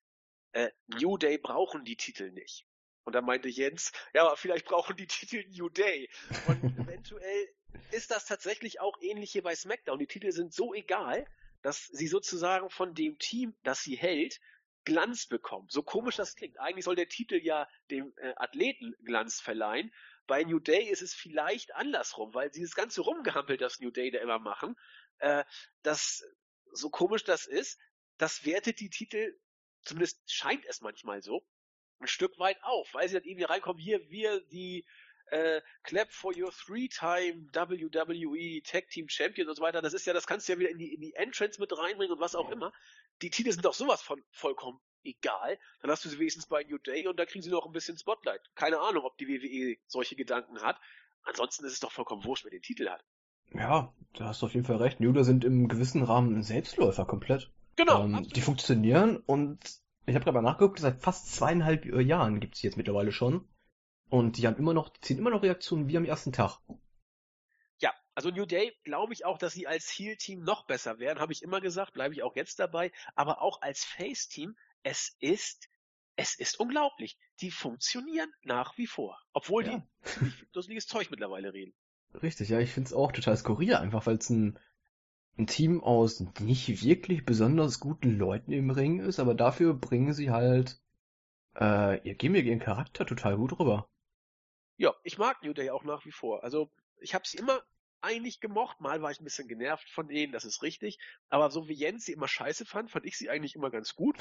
äh, 0.52 0.70
New 0.86 1.18
Day 1.18 1.38
brauchen 1.38 1.84
die 1.84 1.96
Titel 1.96 2.30
nicht. 2.30 2.66
Und 3.04 3.14
da 3.14 3.20
meinte 3.20 3.48
Jens, 3.48 3.92
ja, 4.14 4.26
aber 4.26 4.36
vielleicht 4.36 4.64
brauchen 4.64 4.96
die 4.96 5.06
Titel 5.06 5.44
New 5.50 5.68
Day. 5.68 6.08
Und 6.46 6.64
eventuell 6.78 7.48
ist 7.90 8.10
das 8.10 8.26
tatsächlich 8.26 8.80
auch 8.80 8.96
ähnlich 9.00 9.32
hier 9.32 9.42
bei 9.42 9.54
SmackDown. 9.54 9.98
Die 9.98 10.06
Titel 10.06 10.32
sind 10.32 10.54
so 10.54 10.72
egal, 10.72 11.26
dass 11.62 11.86
sie 11.86 12.06
sozusagen 12.06 12.70
von 12.70 12.94
dem 12.94 13.18
Team, 13.18 13.54
das 13.62 13.82
sie 13.82 13.96
hält, 13.96 14.40
Glanz 14.84 15.26
bekommen. 15.26 15.66
So 15.68 15.82
komisch 15.82 16.16
das 16.16 16.36
klingt. 16.36 16.58
Eigentlich 16.60 16.84
soll 16.84 16.94
der 16.94 17.08
Titel 17.08 17.34
ja 17.42 17.68
dem 17.90 18.14
äh, 18.18 18.32
Athleten 18.36 18.94
Glanz 19.04 19.40
verleihen. 19.40 19.92
Bei 20.26 20.44
New 20.44 20.60
Day 20.60 20.88
ist 20.88 21.02
es 21.02 21.12
vielleicht 21.12 21.74
andersrum, 21.74 22.32
weil 22.34 22.50
dieses 22.50 22.74
ganze 22.74 23.02
Rumgehampel, 23.02 23.56
das 23.56 23.80
New 23.80 23.90
Day 23.90 24.10
da 24.10 24.20
immer 24.20 24.38
machen, 24.38 24.76
äh, 25.18 25.44
das, 25.82 26.24
so 26.72 26.88
komisch 26.88 27.24
das 27.24 27.46
ist, 27.46 27.78
das 28.16 28.46
wertet 28.46 28.80
die 28.80 28.90
Titel, 28.90 29.36
zumindest 29.82 30.20
scheint 30.32 30.64
es 30.66 30.80
manchmal 30.80 31.20
so, 31.20 31.44
ein 31.98 32.06
Stück 32.06 32.38
weit 32.38 32.62
auf, 32.62 32.92
weil 32.94 33.08
sie 33.08 33.14
dann 33.14 33.24
irgendwie 33.24 33.44
reinkommen, 33.44 33.82
hier, 33.82 34.08
wir, 34.08 34.40
die 34.46 34.86
äh, 35.30 35.60
Clap 35.82 36.12
for 36.12 36.36
your 36.36 36.52
three-time 36.52 37.48
WWE 37.52 38.62
Tag 38.62 38.88
Team 38.90 39.08
Champion 39.08 39.48
und 39.48 39.56
so 39.56 39.62
weiter, 39.62 39.82
das 39.82 39.94
ist 39.94 40.06
ja, 40.06 40.12
das 40.12 40.26
kannst 40.26 40.48
du 40.48 40.52
ja 40.52 40.58
wieder 40.58 40.70
in 40.70 40.78
die, 40.78 40.94
in 40.94 41.00
die 41.00 41.14
Entrance 41.14 41.60
mit 41.60 41.76
reinbringen 41.76 42.14
und 42.14 42.20
was 42.20 42.34
auch 42.34 42.50
immer. 42.50 42.72
Die 43.22 43.30
Titel 43.30 43.52
sind 43.52 43.64
doch 43.64 43.74
sowas 43.74 44.02
von 44.02 44.22
vollkommen 44.30 44.80
egal. 45.06 45.58
Dann 45.80 45.90
hast 45.90 46.04
du 46.04 46.08
sie 46.08 46.18
wenigstens 46.18 46.46
bei 46.46 46.64
New 46.64 46.78
Day 46.78 47.06
und 47.06 47.18
da 47.18 47.26
kriegen 47.26 47.42
sie 47.42 47.50
noch 47.50 47.66
ein 47.66 47.72
bisschen 47.72 47.96
Spotlight. 47.96 48.40
Keine 48.54 48.80
Ahnung, 48.80 49.04
ob 49.04 49.16
die 49.18 49.28
WWE 49.28 49.76
solche 49.86 50.16
Gedanken 50.16 50.60
hat. 50.60 50.78
Ansonsten 51.22 51.64
ist 51.64 51.72
es 51.72 51.80
doch 51.80 51.92
vollkommen 51.92 52.24
wurscht, 52.24 52.44
wer 52.44 52.50
den 52.50 52.62
Titel 52.62 52.88
hat. 52.88 53.04
Ja, 53.52 53.94
da 54.14 54.26
hast 54.26 54.42
du 54.42 54.46
auf 54.46 54.54
jeden 54.54 54.66
Fall 54.66 54.76
recht. 54.76 55.00
New 55.00 55.12
Day 55.12 55.24
sind 55.24 55.44
im 55.44 55.68
gewissen 55.68 56.02
Rahmen 56.02 56.42
Selbstläufer 56.42 57.04
komplett. 57.04 57.50
Genau. 57.76 58.04
Ähm, 58.04 58.28
die 58.28 58.40
funktionieren 58.40 59.18
und 59.18 59.58
ich 60.06 60.14
habe 60.14 60.24
gerade 60.24 60.40
mal 60.40 60.42
nachgeguckt, 60.42 60.78
seit 60.78 61.02
fast 61.02 61.34
zweieinhalb 61.34 61.84
Jahren 61.84 62.40
gibt's 62.40 62.60
die 62.60 62.66
jetzt 62.66 62.76
mittlerweile 62.76 63.12
schon. 63.12 63.48
Und 64.08 64.38
die 64.38 64.46
haben 64.46 64.56
immer 64.56 64.72
noch, 64.74 64.92
ziehen 65.00 65.18
immer 65.18 65.30
noch 65.30 65.42
Reaktionen 65.42 65.88
wie 65.88 65.96
am 65.96 66.04
ersten 66.04 66.32
Tag. 66.32 66.58
Ja, 67.78 67.92
also 68.14 68.30
New 68.30 68.46
Day 68.46 68.72
glaube 68.84 69.12
ich 69.12 69.24
auch, 69.24 69.38
dass 69.38 69.52
sie 69.52 69.66
als 69.66 69.90
Heel-Team 69.90 70.42
noch 70.42 70.66
besser 70.66 70.98
werden, 70.98 71.18
habe 71.18 71.32
ich 71.32 71.42
immer 71.42 71.60
gesagt, 71.60 71.92
bleibe 71.92 72.14
ich 72.14 72.22
auch 72.22 72.36
jetzt 72.36 72.58
dabei, 72.58 72.92
aber 73.14 73.42
auch 73.42 73.62
als 73.62 73.84
Face-Team, 73.84 74.56
es 74.82 75.16
ist, 75.18 75.68
es 76.14 76.38
ist 76.38 76.60
unglaublich. 76.60 77.18
Die 77.40 77.50
funktionieren 77.50 78.32
nach 78.42 78.78
wie 78.78 78.86
vor. 78.86 79.18
Obwohl 79.32 79.66
Ja. 79.66 79.86
die 80.20 80.32
dusseliges 80.52 80.86
Zeug 80.86 81.10
mittlerweile 81.10 81.52
reden. 81.52 81.74
Richtig, 82.22 82.48
ja, 82.48 82.60
ich 82.60 82.72
find's 82.72 82.92
auch 82.94 83.12
total 83.12 83.36
skurril, 83.36 83.74
einfach 83.74 84.06
weil 84.06 84.16
es 84.16 84.30
ein, 84.30 84.58
ein 85.36 85.46
Team 85.46 85.82
aus 85.82 86.20
nicht 86.40 86.82
wirklich 86.82 87.26
besonders 87.26 87.80
guten 87.80 88.16
Leuten 88.16 88.52
im 88.52 88.70
Ring 88.70 89.00
ist, 89.00 89.18
aber 89.18 89.34
dafür 89.34 89.74
bringen 89.74 90.14
sie 90.14 90.30
halt 90.30 90.80
äh, 91.60 92.00
ihr 92.08 92.14
Gimmick, 92.14 92.46
ihren 92.46 92.60
Charakter 92.60 93.04
total 93.04 93.36
gut 93.36 93.58
rüber. 93.58 93.90
Ja, 94.76 94.94
ich 95.04 95.18
mag 95.18 95.42
New 95.42 95.52
Day 95.52 95.70
auch 95.70 95.84
nach 95.84 96.04
wie 96.04 96.12
vor. 96.12 96.44
Also 96.44 96.70
ich 96.98 97.14
habe 97.14 97.26
sie 97.26 97.38
immer 97.38 97.62
eigentlich 98.00 98.40
gemocht. 98.40 98.80
Mal 98.80 99.02
war 99.02 99.10
ich 99.10 99.20
ein 99.20 99.24
bisschen 99.24 99.48
genervt 99.48 99.88
von 99.88 100.08
denen, 100.08 100.32
das 100.32 100.44
ist 100.44 100.62
richtig. 100.62 100.98
Aber 101.28 101.50
so 101.50 101.68
wie 101.68 101.74
Jens 101.74 102.04
sie 102.04 102.12
immer 102.12 102.28
scheiße 102.28 102.66
fand, 102.66 102.90
fand 102.90 103.06
ich 103.06 103.16
sie 103.16 103.30
eigentlich 103.30 103.54
immer 103.54 103.70
ganz 103.70 103.94
gut. 103.94 104.16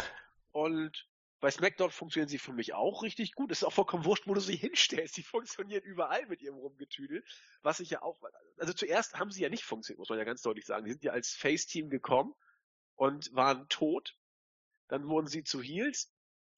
Und 0.51 1.07
bei 1.41 1.51
SmackDown 1.51 1.91
funktionieren 1.91 2.29
sie 2.29 2.39
für 2.39 2.53
mich 2.53 2.73
auch 2.73 3.03
richtig 3.03 3.33
gut. 3.33 3.51
Es 3.51 3.59
ist 3.59 3.63
auch 3.65 3.73
vollkommen 3.73 4.05
wurscht, 4.05 4.27
wo 4.27 4.33
du 4.33 4.39
sie 4.39 4.55
hinstellst. 4.55 5.15
Sie 5.15 5.23
funktionieren 5.23 5.83
überall 5.83 6.25
mit 6.27 6.41
ihrem 6.41 6.55
Rumgetüdel. 6.55 7.23
Was 7.61 7.79
ich 7.79 7.89
ja 7.89 8.01
auch, 8.01 8.17
also 8.57 8.73
zuerst 8.73 9.19
haben 9.19 9.31
sie 9.31 9.41
ja 9.41 9.49
nicht 9.49 9.63
funktioniert, 9.63 9.99
muss 9.99 10.09
man 10.09 10.17
ja 10.17 10.23
ganz 10.23 10.41
deutlich 10.41 10.65
sagen. 10.65 10.85
Die 10.85 10.91
sind 10.91 11.03
ja 11.03 11.11
als 11.11 11.33
Face-Team 11.33 11.89
gekommen 11.89 12.33
und 12.95 13.33
waren 13.35 13.67
tot. 13.67 14.17
Dann 14.87 15.07
wurden 15.07 15.27
sie 15.27 15.43
zu 15.43 15.61
Heels. 15.61 16.14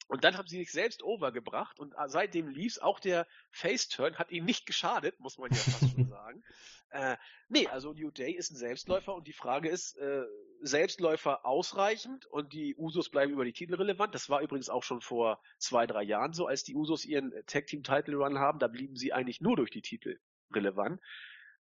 Und 0.07 0.23
dann 0.23 0.37
haben 0.37 0.47
sie 0.47 0.57
sich 0.57 0.71
selbst 0.71 1.03
overgebracht 1.03 1.79
und 1.79 1.93
äh, 1.93 2.07
seitdem 2.07 2.47
lief's. 2.47 2.79
Auch 2.79 2.99
der 2.99 3.27
Face-Turn 3.51 4.17
hat 4.17 4.31
ihnen 4.31 4.45
nicht 4.45 4.65
geschadet, 4.65 5.19
muss 5.19 5.37
man 5.37 5.51
ja 5.51 5.57
fast 5.57 5.91
schon 5.93 6.07
sagen. 6.09 6.43
Äh, 6.91 7.17
nee, 7.49 7.67
also 7.67 7.91
New 7.91 8.11
Day 8.11 8.31
ist 8.31 8.51
ein 8.51 8.55
Selbstläufer 8.55 9.13
und 9.13 9.27
die 9.27 9.33
Frage 9.33 9.69
ist, 9.69 9.97
äh, 9.97 10.23
Selbstläufer 10.61 11.45
ausreichend 11.45 12.25
und 12.27 12.53
die 12.53 12.75
Usos 12.77 13.09
bleiben 13.09 13.33
über 13.33 13.43
die 13.43 13.51
Titel 13.51 13.75
relevant. 13.75 14.15
Das 14.15 14.29
war 14.29 14.41
übrigens 14.41 14.69
auch 14.69 14.83
schon 14.83 15.01
vor 15.01 15.41
zwei, 15.57 15.85
drei 15.85 16.03
Jahren 16.03 16.31
so, 16.31 16.47
als 16.47 16.63
die 16.63 16.75
Usos 16.75 17.03
ihren 17.03 17.33
Tag 17.45 17.67
Team 17.67 17.83
Title 17.83 18.15
Run 18.15 18.39
haben. 18.39 18.59
Da 18.59 18.67
blieben 18.67 18.95
sie 18.95 19.11
eigentlich 19.11 19.41
nur 19.41 19.57
durch 19.57 19.71
die 19.71 19.81
Titel 19.81 20.17
relevant. 20.53 21.01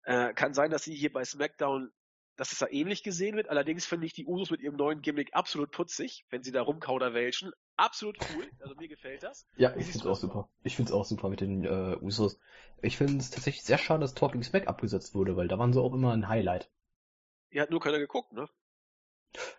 Äh, 0.03 0.33
kann 0.35 0.53
sein, 0.53 0.69
dass 0.69 0.83
sie 0.83 0.93
hier 0.93 1.11
bei 1.11 1.25
SmackDown 1.25 1.91
dass 2.37 2.51
es 2.51 2.59
da 2.59 2.67
ähnlich 2.67 3.03
gesehen 3.03 3.37
wird. 3.37 3.49
Allerdings 3.49 3.85
finde 3.85 4.05
ich 4.05 4.13
die 4.13 4.25
Usos 4.25 4.51
mit 4.51 4.61
ihrem 4.61 4.75
neuen 4.75 5.01
Gimmick 5.01 5.33
absolut 5.33 5.71
putzig, 5.71 6.25
wenn 6.29 6.43
sie 6.43 6.51
da 6.51 6.61
rumkauderwelschen. 6.61 7.51
Absolut 7.77 8.17
cool. 8.33 8.49
Also 8.61 8.75
mir 8.75 8.87
gefällt 8.87 9.23
das. 9.23 9.47
Ja, 9.57 9.75
ich 9.75 9.85
finde 9.85 9.99
es 9.99 10.05
auch 10.05 10.15
super. 10.15 10.49
Ich 10.63 10.75
finde 10.75 10.91
es 10.91 10.95
auch 10.95 11.05
super 11.05 11.29
mit 11.29 11.41
den 11.41 11.65
äh, 11.65 11.97
Usos. 12.01 12.39
Ich 12.81 12.97
finde 12.97 13.17
es 13.17 13.29
tatsächlich 13.29 13.63
sehr 13.63 13.77
schade, 13.77 14.01
dass 14.01 14.13
Talking 14.13 14.43
Smack 14.43 14.67
abgesetzt 14.67 15.13
wurde, 15.13 15.35
weil 15.35 15.47
da 15.47 15.59
waren 15.59 15.73
sie 15.73 15.81
auch 15.81 15.93
immer 15.93 16.13
ein 16.13 16.27
Highlight. 16.27 16.69
Ihr 17.51 17.61
hat 17.61 17.71
nur 17.71 17.81
keiner 17.81 17.99
geguckt, 17.99 18.31
ne? 18.31 18.47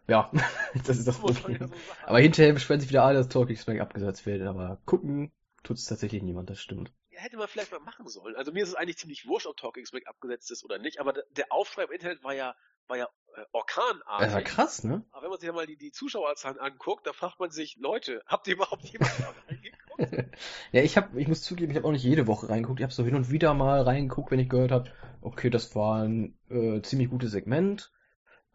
Ja, 0.09 0.31
das 0.87 0.97
ist 0.97 1.09
das 1.09 1.19
Problem. 1.19 1.71
Aber 2.05 2.21
hinterher 2.21 2.55
beschweren 2.55 2.81
sich 2.81 2.89
wieder 2.89 3.05
alle, 3.05 3.19
dass 3.19 3.29
Talking 3.29 3.57
Smack 3.57 3.81
abgesetzt 3.81 4.25
wird, 4.25 4.43
aber 4.43 4.81
gucken 4.87 5.33
tut 5.63 5.77
es 5.77 5.87
tatsächlich 5.87 6.23
niemand, 6.23 6.49
das 6.49 6.61
stimmt 6.61 6.93
hätte 7.17 7.37
man 7.37 7.49
vielleicht 7.49 7.73
mal 7.73 7.81
machen 7.81 8.09
sollen. 8.09 8.37
Also 8.37 8.53
mir 8.53 8.63
ist 8.63 8.71
es 8.71 8.75
eigentlich 8.75 8.99
ziemlich 8.99 9.27
wurscht, 9.27 9.47
ob 9.47 9.57
Talking 9.57 9.87
Smack 9.87 10.07
abgesetzt 10.07 10.51
ist 10.51 10.65
oder 10.65 10.79
nicht, 10.79 11.01
aber 11.01 11.15
der 11.31 11.51
Aufschrei 11.51 11.85
im 11.85 11.93
Internet 11.93 12.23
war 12.23 12.35
ja, 12.35 12.55
war 12.87 12.97
ja 12.97 13.09
äh, 13.37 13.43
orkanartig. 13.53 14.27
Das 14.27 14.35
war 14.35 14.43
krass, 14.43 14.85
ne? 14.85 15.05
Aber 15.11 15.23
wenn 15.23 15.31
man 15.31 15.39
sich 15.39 15.47
ja 15.47 15.53
mal 15.53 15.67
die, 15.67 15.77
die 15.77 15.91
Zuschauerzahlen 15.91 16.59
anguckt, 16.59 17.07
da 17.07 17.13
fragt 17.13 17.41
man 17.41 17.51
sich, 17.51 17.77
Leute, 17.79 18.23
habt 18.27 18.47
ihr 18.49 18.55
überhaupt 18.55 18.85
jemand 18.85 19.13
da 19.19 19.35
reingeguckt? 19.49 20.37
ja, 20.73 20.83
ich 20.83 20.97
hab, 20.97 21.15
ich 21.17 21.29
muss 21.29 21.43
zugeben, 21.43 21.71
ich 21.71 21.77
habe 21.77 21.87
auch 21.87 21.93
nicht 21.93 22.05
jede 22.05 22.27
Woche 22.27 22.49
reingeguckt. 22.49 22.81
Ich 22.81 22.85
habe 22.85 22.93
so 22.93 23.05
hin 23.05 23.15
und 23.15 23.31
wieder 23.31 23.55
mal 23.55 23.83
reingeguckt, 23.83 24.31
wenn 24.31 24.39
ich 24.39 24.49
gehört 24.49 24.71
habe, 24.71 24.91
okay, 25.21 25.51
das 25.51 25.75
war 25.75 26.03
ein 26.03 26.39
äh, 26.51 26.81
ziemlich 26.83 27.11
gutes 27.11 27.33
Segment. 27.33 27.93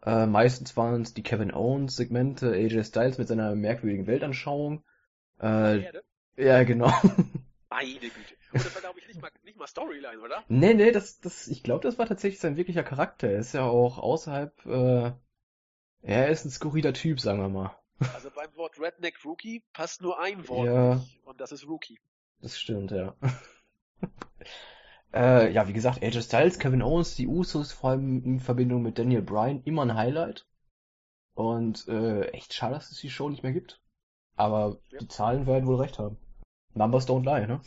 Äh, 0.04 0.26
meistens 0.26 0.76
waren 0.76 1.02
es 1.02 1.14
die 1.14 1.22
Kevin 1.22 1.52
Owens 1.52 1.96
Segmente, 1.96 2.52
AJ 2.52 2.84
Styles 2.84 3.18
mit 3.18 3.28
seiner 3.28 3.54
merkwürdigen 3.54 4.06
Weltanschauung. 4.06 4.84
Äh, 5.40 5.84
ja, 6.36 6.64
genau. 6.64 6.92
Meine 7.72 7.98
Güte. 8.00 8.36
Und 8.52 8.64
das 8.64 8.74
war, 8.74 8.82
glaube 8.82 8.98
ich, 8.98 9.08
nicht 9.08 9.20
mal, 9.20 9.30
nicht 9.44 9.58
mal 9.58 9.66
Storyline, 9.66 10.20
oder? 10.20 10.44
Nee, 10.48 10.74
nee, 10.74 10.92
das, 10.92 11.20
das, 11.20 11.48
ich 11.48 11.62
glaube, 11.62 11.82
das 11.82 11.98
war 11.98 12.06
tatsächlich 12.06 12.40
sein 12.40 12.56
wirklicher 12.56 12.82
Charakter. 12.82 13.28
Er 13.28 13.38
ist 13.38 13.54
ja 13.54 13.64
auch 13.64 13.98
außerhalb, 13.98 14.66
äh, 14.66 15.12
er 16.02 16.28
ist 16.28 16.44
ein 16.44 16.50
skurriler 16.50 16.92
Typ, 16.92 17.20
sagen 17.20 17.40
wir 17.40 17.48
mal. 17.48 17.76
Also 18.14 18.30
beim 18.30 18.54
Wort 18.56 18.78
Redneck 18.78 19.24
Rookie 19.24 19.62
passt 19.72 20.02
nur 20.02 20.20
ein 20.20 20.48
Wort 20.48 20.66
ja, 20.66 20.94
nicht, 20.96 21.24
und 21.24 21.40
das 21.40 21.52
ist 21.52 21.66
Rookie. 21.66 21.98
Das 22.40 22.58
stimmt, 22.58 22.90
ja. 22.90 23.16
äh, 25.14 25.52
ja, 25.52 25.68
wie 25.68 25.72
gesagt, 25.72 26.02
AJ 26.02 26.22
Styles, 26.22 26.58
Kevin 26.58 26.82
Owens, 26.82 27.14
die 27.14 27.28
Usos, 27.28 27.72
vor 27.72 27.90
allem 27.90 28.22
in 28.24 28.40
Verbindung 28.40 28.82
mit 28.82 28.98
Daniel 28.98 29.22
Bryan, 29.22 29.62
immer 29.62 29.82
ein 29.82 29.94
Highlight. 29.94 30.46
Und 31.34 31.88
äh, 31.88 32.26
echt 32.32 32.52
schade, 32.52 32.74
dass 32.74 32.90
es 32.90 32.98
die 32.98 33.08
Show 33.08 33.30
nicht 33.30 33.42
mehr 33.42 33.52
gibt. 33.52 33.80
Aber 34.36 34.78
ja. 34.90 34.98
die 34.98 35.08
Zahlen 35.08 35.46
werden 35.46 35.66
wohl 35.66 35.80
recht 35.80 35.98
haben. 35.98 36.18
Numbers 36.74 37.06
don't 37.06 37.24
lie, 37.24 37.46
ne? 37.46 37.60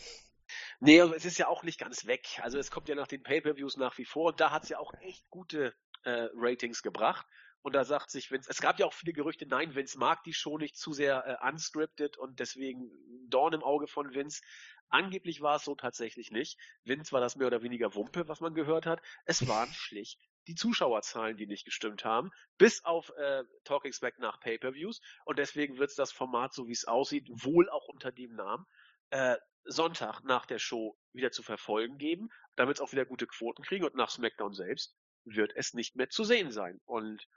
Nee, 0.79 0.99
es 0.99 1.25
ist 1.25 1.37
ja 1.37 1.47
auch 1.47 1.63
nicht 1.63 1.79
ganz 1.79 2.05
weg. 2.05 2.39
Also 2.41 2.59
es 2.59 2.71
kommt 2.71 2.89
ja 2.89 2.95
nach 2.95 3.07
den 3.07 3.23
Pay-Per-Views 3.23 3.77
nach 3.77 3.97
wie 3.97 4.05
vor 4.05 4.27
und 4.31 4.39
da 4.39 4.51
hat 4.51 4.63
es 4.63 4.69
ja 4.69 4.79
auch 4.79 4.93
echt 5.01 5.27
gute 5.29 5.73
äh, 6.03 6.27
Ratings 6.33 6.81
gebracht. 6.81 7.25
Und 7.61 7.73
da 7.73 7.83
sagt 7.83 8.11
sich 8.11 8.29
Vince, 8.29 8.47
es 8.51 8.61
gab 8.61 8.79
ja 8.79 8.85
auch 8.85 8.93
viele 8.93 9.13
Gerüchte, 9.13 9.47
nein, 9.47 9.73
Vince 9.73 9.97
mag 9.97 10.23
die 10.23 10.33
Show 10.33 10.59
nicht 10.59 10.77
zu 10.77 10.93
sehr 10.93 11.39
äh, 11.41 11.49
unscripted 11.49 12.15
und 12.15 12.39
deswegen 12.39 12.91
Dorn 13.27 13.53
im 13.53 13.63
Auge 13.63 13.87
von 13.87 14.13
Vince. 14.13 14.43
Angeblich 14.89 15.41
war 15.41 15.55
es 15.55 15.63
so 15.63 15.73
tatsächlich 15.73 16.29
nicht. 16.29 16.59
Vince 16.83 17.11
war 17.11 17.21
das 17.21 17.35
mehr 17.35 17.47
oder 17.47 17.63
weniger 17.63 17.95
Wumpe, 17.95 18.27
was 18.27 18.39
man 18.39 18.53
gehört 18.53 18.85
hat. 18.85 19.01
Es 19.25 19.47
waren 19.47 19.69
schlicht 19.73 20.19
die 20.47 20.55
Zuschauerzahlen, 20.55 21.37
die 21.37 21.47
nicht 21.47 21.65
gestimmt 21.65 22.05
haben, 22.05 22.29
bis 22.57 22.83
auf 22.85 23.11
äh, 23.17 23.43
Talking 23.63 23.93
Smack 23.93 24.19
nach 24.19 24.39
Pay-Per-Views. 24.39 25.01
Und 25.25 25.39
deswegen 25.39 25.77
wird 25.77 25.89
es 25.89 25.95
das 25.95 26.11
Format, 26.11 26.53
so 26.53 26.67
wie 26.67 26.73
es 26.73 26.85
aussieht, 26.85 27.27
wohl 27.29 27.69
auch 27.69 27.87
unter 27.87 28.11
dem 28.11 28.35
Namen 28.35 28.65
äh, 29.09 29.37
Sonntag 29.65 30.21
nach 30.23 30.45
der 30.45 30.59
Show 30.59 30.97
wieder 31.13 31.31
zu 31.31 31.43
verfolgen 31.43 31.97
geben, 31.97 32.29
damit 32.55 32.77
es 32.77 32.81
auch 32.81 32.91
wieder 32.91 33.05
gute 33.05 33.27
Quoten 33.27 33.63
kriegen 33.63 33.85
und 33.85 33.95
nach 33.95 34.09
SmackDown 34.09 34.53
selbst 34.53 34.95
wird 35.23 35.53
es 35.55 35.73
nicht 35.73 35.95
mehr 35.95 36.09
zu 36.09 36.23
sehen 36.23 36.51
sein. 36.51 36.79
Und 36.85 37.27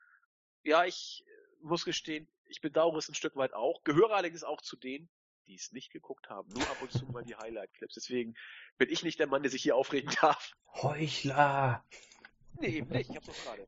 ja, 0.62 0.84
ich 0.84 1.24
muss 1.62 1.84
gestehen, 1.84 2.28
ich 2.44 2.60
bedauere 2.60 2.98
es 2.98 3.08
ein 3.08 3.14
Stück 3.14 3.36
weit 3.36 3.54
auch, 3.54 3.82
gehöre 3.84 4.12
allerdings 4.12 4.44
auch 4.44 4.60
zu 4.60 4.76
denen, 4.76 5.08
die 5.46 5.54
es 5.54 5.72
nicht 5.72 5.90
geguckt 5.90 6.28
haben, 6.28 6.48
nur 6.50 6.62
ab 6.68 6.82
und 6.82 6.92
zu 6.92 7.06
mal 7.06 7.24
die 7.24 7.36
Highlight-Clips. 7.36 7.94
Deswegen 7.94 8.34
bin 8.76 8.90
ich 8.90 9.02
nicht 9.02 9.18
der 9.18 9.26
Mann, 9.26 9.42
der 9.42 9.50
sich 9.50 9.62
hier 9.62 9.76
aufregen 9.76 10.10
darf. 10.20 10.52
Heuchler! 10.74 11.84
Nee, 12.60 12.78
eben 12.78 12.90
nicht, 12.90 13.10
ich 13.10 13.16
hab's 13.16 13.26
doch 13.26 13.44
gerade 13.44 13.66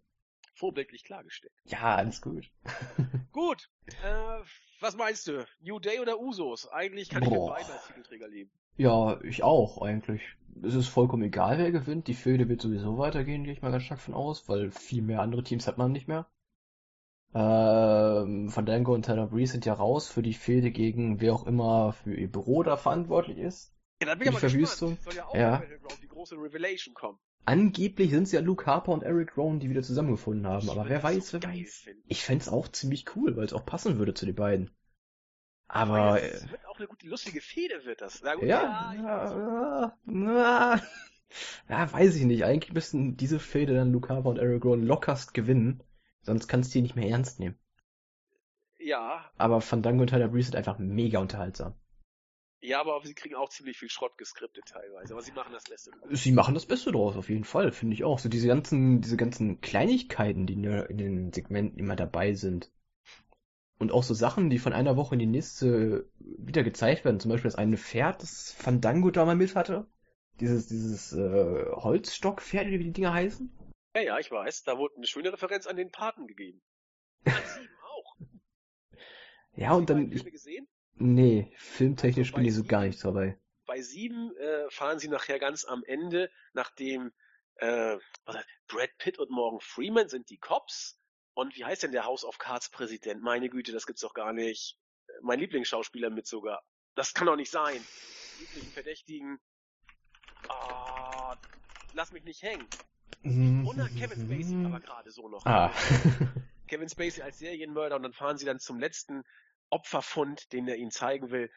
vorbildlich 0.60 1.04
klargestellt. 1.04 1.54
Ja, 1.64 1.96
alles 1.96 2.20
gut. 2.20 2.50
gut, 3.32 3.70
äh, 4.04 4.40
was 4.80 4.94
meinst 4.94 5.26
du? 5.26 5.46
New 5.60 5.78
Day 5.78 6.00
oder 6.00 6.20
Usos? 6.20 6.68
Eigentlich 6.68 7.08
kann 7.08 7.24
Boah. 7.24 7.30
ich 7.30 7.40
mit 7.40 7.48
beiden 7.48 7.72
als 7.72 7.86
Titelträger 7.86 8.28
leben. 8.28 8.50
Ja, 8.76 9.20
ich 9.22 9.42
auch 9.42 9.80
eigentlich. 9.80 10.22
Es 10.62 10.74
ist 10.74 10.88
vollkommen 10.88 11.22
egal, 11.22 11.58
wer 11.58 11.72
gewinnt. 11.72 12.08
Die 12.08 12.14
Fehde 12.14 12.48
wird 12.48 12.60
sowieso 12.60 12.98
weitergehen, 12.98 13.44
gehe 13.44 13.54
ich 13.54 13.62
mal 13.62 13.72
ganz 13.72 13.84
stark 13.84 14.00
von 14.00 14.14
aus, 14.14 14.48
weil 14.48 14.70
viel 14.70 15.02
mehr 15.02 15.22
andere 15.22 15.42
Teams 15.42 15.66
hat 15.66 15.78
man 15.78 15.92
nicht 15.92 16.08
mehr. 16.08 16.26
Ähm, 17.32 18.50
Fandango 18.50 18.92
und 18.92 19.06
Tyler 19.06 19.28
Breeze 19.28 19.52
sind 19.52 19.64
ja 19.64 19.72
raus 19.72 20.08
für 20.08 20.22
die 20.22 20.34
Fehde 20.34 20.70
gegen 20.70 21.20
wer 21.20 21.32
auch 21.32 21.46
immer 21.46 21.92
für 21.92 22.14
ihr 22.14 22.30
Büro 22.30 22.62
da 22.62 22.76
verantwortlich 22.76 23.38
ist. 23.38 23.72
Ja, 24.02 24.08
dann 24.08 24.18
bin 24.18 24.28
ich 24.28 24.34
aber 24.34 24.40
Verwüstung. 24.40 24.98
Soll 25.02 25.14
ja 25.14 25.26
auch 25.26 25.34
ja. 25.34 25.62
die 26.02 26.08
große 26.08 26.34
Revelation 26.36 26.94
kommen. 26.94 27.18
Angeblich 27.44 28.10
sind 28.10 28.24
es 28.24 28.32
ja 28.32 28.40
Luke 28.40 28.66
Harper 28.66 28.92
und 28.92 29.02
Eric 29.02 29.36
Rowan, 29.36 29.60
die 29.60 29.70
wieder 29.70 29.82
zusammengefunden 29.82 30.46
haben, 30.46 30.66
ich 30.66 30.70
aber 30.70 30.88
wer 30.88 31.02
weiß, 31.02 31.30
so 31.30 31.42
wer 31.42 31.50
weiß. 31.50 31.86
Ich 32.06 32.22
fände 32.22 32.52
auch 32.52 32.68
ziemlich 32.68 33.16
cool, 33.16 33.36
weil 33.36 33.44
es 33.44 33.52
auch 33.52 33.64
passen 33.64 33.98
würde 33.98 34.14
zu 34.14 34.26
den 34.26 34.34
beiden. 34.34 34.70
Aber. 35.66 35.98
aber 35.98 36.22
es 36.22 36.44
äh, 36.44 36.50
wird 36.50 36.66
auch 36.66 36.78
eine 36.78 36.88
gute, 36.88 37.06
lustige 37.06 37.40
Fehde, 37.40 37.84
wird 37.84 38.00
das. 38.00 38.22
Na 38.22 38.34
gut, 38.34 38.44
ja, 38.44 38.92
ja, 38.94 39.94
ja, 40.06 40.80
ja, 41.68 41.92
weiß 41.92 42.16
ich 42.16 42.24
nicht. 42.24 42.44
Eigentlich 42.44 42.72
müssten 42.72 43.16
diese 43.16 43.38
Fehde 43.38 43.74
dann 43.74 43.92
Luke 43.92 44.08
Harper 44.08 44.30
und 44.30 44.38
Eric 44.38 44.64
Rowan 44.64 44.82
lockerst 44.82 45.32
gewinnen. 45.32 45.82
Sonst 46.22 46.48
kannst 46.48 46.70
du 46.70 46.78
die 46.78 46.82
nicht 46.82 46.96
mehr 46.96 47.08
ernst 47.08 47.40
nehmen. 47.40 47.58
Ja. 48.78 49.30
Aber 49.36 49.60
Fandango 49.60 50.02
und 50.02 50.08
Tyler 50.08 50.28
Breeze 50.28 50.50
sind 50.50 50.56
einfach 50.56 50.78
mega 50.78 51.18
unterhaltsam. 51.18 51.74
Ja, 52.62 52.80
aber 52.80 53.00
sie 53.04 53.14
kriegen 53.14 53.34
auch 53.34 53.48
ziemlich 53.48 53.78
viel 53.78 53.88
Schrott 53.88 54.18
geskriptet 54.18 54.64
teilweise. 54.66 55.14
Aber 55.14 55.22
sie 55.22 55.32
machen 55.32 55.52
das 55.52 55.64
Beste 55.64 55.90
draus. 55.92 56.08
Sie 56.12 56.32
machen 56.32 56.54
das 56.54 56.66
Beste 56.66 56.92
draus, 56.92 57.16
auf 57.16 57.30
jeden 57.30 57.44
Fall, 57.44 57.72
finde 57.72 57.94
ich 57.94 58.04
auch. 58.04 58.18
So 58.18 58.28
diese 58.28 58.48
ganzen, 58.48 59.00
diese 59.00 59.16
ganzen 59.16 59.60
Kleinigkeiten, 59.62 60.46
die 60.46 60.54
in 60.54 60.98
den 60.98 61.32
Segmenten 61.32 61.78
immer 61.78 61.96
dabei 61.96 62.34
sind. 62.34 62.70
Und 63.78 63.92
auch 63.92 64.02
so 64.02 64.12
Sachen, 64.12 64.50
die 64.50 64.58
von 64.58 64.74
einer 64.74 64.98
Woche 64.98 65.14
in 65.14 65.20
die 65.20 65.26
nächste 65.26 66.10
wieder 66.18 66.62
gezeigt 66.62 67.06
werden. 67.06 67.18
Zum 67.18 67.30
Beispiel 67.30 67.48
das 67.48 67.58
eine 67.58 67.78
Pferd, 67.78 68.22
das 68.22 68.52
Fandango 68.52 69.10
da 69.10 69.24
mal 69.24 69.36
mit 69.36 69.54
hatte. 69.54 69.86
Dieses, 70.38 70.66
dieses 70.66 71.14
äh, 71.14 71.64
Holzstockpferd, 71.72 72.66
wie 72.68 72.78
die 72.78 72.92
Dinger 72.92 73.14
heißen. 73.14 73.50
Ja, 73.94 74.02
ja, 74.02 74.18
ich 74.18 74.30
weiß. 74.30 74.64
Da 74.64 74.76
wurde 74.76 74.96
eine 74.96 75.06
schöne 75.06 75.32
Referenz 75.32 75.66
an 75.66 75.76
den 75.76 75.90
Paten 75.90 76.26
gegeben. 76.26 76.60
An 77.24 77.32
sieben 77.32 77.74
auch. 77.82 78.16
Ja, 79.56 79.72
und 79.74 79.90
dann. 79.90 80.12
Ich, 80.12 80.24
gesehen? 80.24 80.68
Nee, 81.00 81.50
filmtechnisch 81.56 82.28
also 82.28 82.36
bin 82.36 82.44
ich 82.44 82.54
so 82.54 82.64
gar 82.64 82.82
nicht 82.82 83.02
dabei. 83.02 83.38
Bei 83.64 83.80
sieben 83.80 84.36
äh, 84.36 84.70
fahren 84.70 84.98
sie 84.98 85.08
nachher 85.08 85.38
ganz 85.38 85.64
am 85.64 85.82
Ende, 85.84 86.30
nachdem 86.52 87.12
äh, 87.56 87.96
Brad 88.66 88.98
Pitt 88.98 89.18
und 89.18 89.30
Morgan 89.30 89.60
Freeman 89.60 90.08
sind 90.08 90.28
die 90.28 90.36
Cops. 90.36 91.00
Und 91.32 91.56
wie 91.56 91.64
heißt 91.64 91.84
denn 91.84 91.92
der 91.92 92.04
House 92.04 92.24
of 92.24 92.36
Cards 92.36 92.68
Präsident? 92.70 93.22
Meine 93.22 93.48
Güte, 93.48 93.72
das 93.72 93.86
gibt's 93.86 94.02
doch 94.02 94.12
gar 94.12 94.34
nicht. 94.34 94.78
Mein 95.22 95.40
Lieblingsschauspieler 95.40 96.10
mit 96.10 96.26
sogar. 96.26 96.62
Das 96.94 97.14
kann 97.14 97.26
doch 97.26 97.36
nicht 97.36 97.50
sein. 97.50 97.82
Lieblichen 98.38 98.70
Verdächtigen. 98.70 99.40
Oh, 100.50 101.32
lass 101.94 102.12
mich 102.12 102.24
nicht 102.24 102.42
hängen. 102.42 102.66
Und 103.22 103.76
nach 103.76 103.88
Kevin 103.88 104.20
Spacey 104.20 104.66
aber 104.66 104.80
gerade 104.80 105.10
so 105.10 105.28
noch. 105.28 105.46
Ah. 105.46 105.72
Kevin 106.68 106.88
Spacey 106.90 107.22
als 107.22 107.38
Serienmörder 107.38 107.96
und 107.96 108.02
dann 108.02 108.12
fahren 108.12 108.36
sie 108.36 108.44
dann 108.44 108.58
zum 108.58 108.78
letzten 108.78 109.24
Opferfund, 109.70 110.52
den 110.52 110.68
er 110.68 110.76
ihnen 110.76 110.90
zeigen 110.90 111.30
will. 111.30 111.50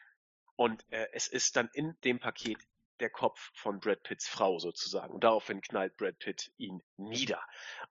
Und 0.56 0.84
äh, 0.90 1.08
es 1.12 1.28
ist 1.28 1.56
dann 1.56 1.68
in 1.72 1.96
dem 2.04 2.20
Paket 2.20 2.58
der 3.00 3.10
Kopf 3.10 3.50
von 3.54 3.80
Brad 3.80 4.02
Pitts 4.02 4.28
Frau 4.28 4.58
sozusagen. 4.58 5.12
Und 5.12 5.24
daraufhin 5.24 5.60
knallt 5.60 5.96
Brad 5.96 6.18
Pitt 6.18 6.52
ihn 6.56 6.82
nieder. 6.96 7.42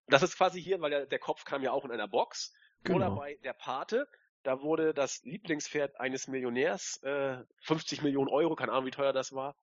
Das 0.07 0.23
ist 0.23 0.37
quasi 0.37 0.61
hier, 0.61 0.79
weil 0.81 0.91
der, 0.91 1.05
der 1.05 1.19
Kopf 1.19 1.43
kam 1.43 1.61
ja 1.61 1.71
auch 1.71 1.85
in 1.85 1.91
einer 1.91 2.07
Box. 2.07 2.53
Genau. 2.83 2.97
Oder 2.97 3.11
bei 3.11 3.35
der 3.43 3.53
Pate, 3.53 4.07
da 4.43 4.61
wurde 4.61 4.93
das 4.93 5.21
Lieblingspferd 5.23 5.99
eines 5.99 6.27
Millionärs, 6.27 7.01
äh, 7.03 7.37
50 7.61 8.01
Millionen 8.01 8.29
Euro, 8.29 8.55
keine 8.55 8.71
Ahnung 8.71 8.85
wie 8.85 8.91
teuer 8.91 9.13
das 9.13 9.33
war, 9.33 9.55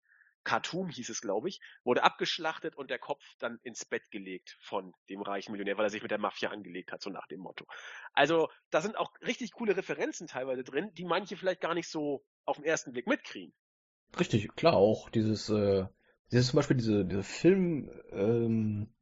Khartoum 0.44 0.88
hieß 0.88 1.08
es, 1.10 1.20
glaube 1.20 1.48
ich, 1.48 1.60
wurde 1.84 2.02
abgeschlachtet 2.02 2.76
und 2.76 2.90
der 2.90 2.98
Kopf 2.98 3.22
dann 3.38 3.58
ins 3.62 3.84
Bett 3.84 4.10
gelegt 4.10 4.56
von 4.60 4.94
dem 5.08 5.22
reichen 5.22 5.52
Millionär, 5.52 5.76
weil 5.76 5.86
er 5.86 5.90
sich 5.90 6.02
mit 6.02 6.10
der 6.10 6.18
Mafia 6.18 6.50
angelegt 6.50 6.92
hat, 6.92 7.02
so 7.02 7.10
nach 7.10 7.26
dem 7.26 7.40
Motto. 7.40 7.66
Also 8.12 8.48
da 8.70 8.80
sind 8.80 8.96
auch 8.96 9.12
richtig 9.20 9.52
coole 9.52 9.76
Referenzen 9.76 10.26
teilweise 10.26 10.64
drin, 10.64 10.90
die 10.94 11.04
manche 11.04 11.36
vielleicht 11.36 11.60
gar 11.60 11.74
nicht 11.74 11.88
so 11.88 12.24
auf 12.44 12.56
den 12.56 12.64
ersten 12.64 12.92
Blick 12.92 13.06
mitkriegen. 13.06 13.54
Richtig, 14.18 14.54
klar, 14.56 14.74
auch 14.74 15.10
dieses, 15.10 15.48
äh, 15.50 15.86
dieses 16.32 16.48
zum 16.48 16.56
Beispiel 16.56 16.76
diese, 16.76 17.04
diese 17.04 17.22
Film, 17.22 17.90
ähm, 18.10 18.92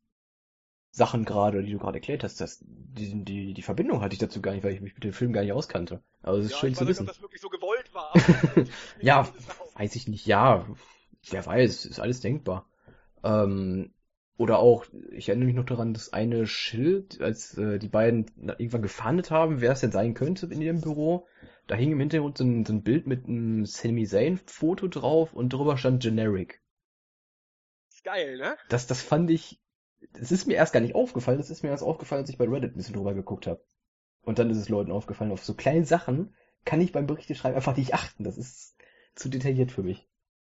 Sachen 0.91 1.25
gerade, 1.25 1.63
die 1.63 1.73
du 1.73 1.79
gerade 1.79 1.99
erklärt 1.99 2.25
hast, 2.25 2.41
das, 2.41 2.59
die, 2.63 3.25
die, 3.25 3.55
die 3.55 3.63
Verbindung 3.63 4.01
hatte 4.01 4.15
ich 4.15 4.19
dazu 4.19 4.43
gar 4.43 4.53
nicht, 4.53 4.65
weil 4.65 4.75
ich 4.75 4.81
mich 4.81 4.95
mit 4.95 5.05
dem 5.05 5.13
Film 5.13 5.33
gar 5.33 5.43
nicht 5.43 5.53
auskannte. 5.53 6.03
Aber 6.23 6.39
es 6.39 6.47
ist 6.47 6.53
ja, 6.53 6.59
schön 6.59 6.73
ich 6.73 6.79
zu 6.79 6.81
weiß 6.81 6.89
nicht, 6.89 6.99
wissen. 6.99 7.09
ob 7.09 7.15
das 7.15 7.23
wirklich 7.23 7.41
so 7.41 7.49
gewollt 7.49 7.95
war. 7.95 8.13
ja, 9.01 9.29
weiß 9.75 9.97
ich 9.97 10.09
nicht. 10.09 10.27
Ja, 10.27 10.67
wer 11.33 11.45
weiß, 11.45 11.87
ist 11.87 12.01
alles 12.01 12.21
denkbar. 12.21 12.69
Ähm, 13.23 13.93
oder 14.37 14.61
auch, 14.61 14.87
ich 15.11 15.29
erinnere 15.29 15.47
mich 15.47 15.57
noch 15.57 15.65
daran, 15.65 15.95
das 15.95 16.13
eine 16.13 16.47
Schild, 16.47 17.21
als 17.21 17.59
äh, 17.59 17.79
die 17.79 17.89
beiden 17.89 18.27
irgendwann 18.37 18.83
gefahndet 18.83 19.33
haben, 19.33 19.61
wer 19.61 19.73
es 19.73 19.81
denn 19.81 19.91
sein 19.91 20.15
könnte 20.15 20.47
in 20.47 20.63
ihrem 20.63 20.81
Büro. 20.81 21.27
Da 21.67 21.75
hing 21.75 21.91
im 21.91 21.99
Hintergrund 21.99 22.39
so 22.39 22.45
ein, 22.45 22.65
so 22.65 22.73
ein 22.73 22.83
Bild 22.83 23.09
mit 23.09 23.27
einem 23.27 23.67
Sami 23.67 24.07
Zayn-Foto 24.07 24.87
drauf 24.87 25.35
und 25.35 25.53
drüber 25.53 25.77
stand 25.77 26.03
Generic. 26.03 26.63
Ist 27.91 28.05
geil, 28.05 28.39
ne? 28.39 28.57
Das, 28.69 28.87
das 28.87 29.03
fand 29.03 29.29
ich, 29.31 29.61
das 30.13 30.31
ist 30.31 30.47
mir 30.47 30.55
erst 30.55 30.73
gar 30.73 30.81
nicht 30.81 30.95
aufgefallen, 30.95 31.39
das 31.39 31.51
ist 31.51 31.65
mir 31.65 31.71
erst 31.71 31.83
aufgefallen, 31.83 32.21
als 32.21 32.31
ich 32.31 32.39
bei 32.39 32.47
Reddit 32.47 32.75
ein 32.75 32.77
bisschen 32.77 32.95
drüber 32.95 33.15
geguckt 33.15 33.49
habe. 33.49 33.65
Und 34.23 34.39
dann 34.39 34.51
ist 34.51 34.59
es 34.59 34.69
Leuten 34.69 34.93
aufgefallen, 34.93 35.33
auf 35.33 35.45
so 35.45 35.55
kleine 35.55 35.85
Sachen 35.85 36.35
kann 36.65 36.81
ich 36.81 36.93
beim 36.93 37.09
Berichteschreiben 37.09 37.57
einfach 37.57 37.77
nicht 37.77 37.95
achten. 37.95 38.23
Das 38.23 38.39
ist 38.39 38.77
zu 39.17 39.29
detailliert 39.29 39.73
für 39.73 39.83
mich. 39.83 40.09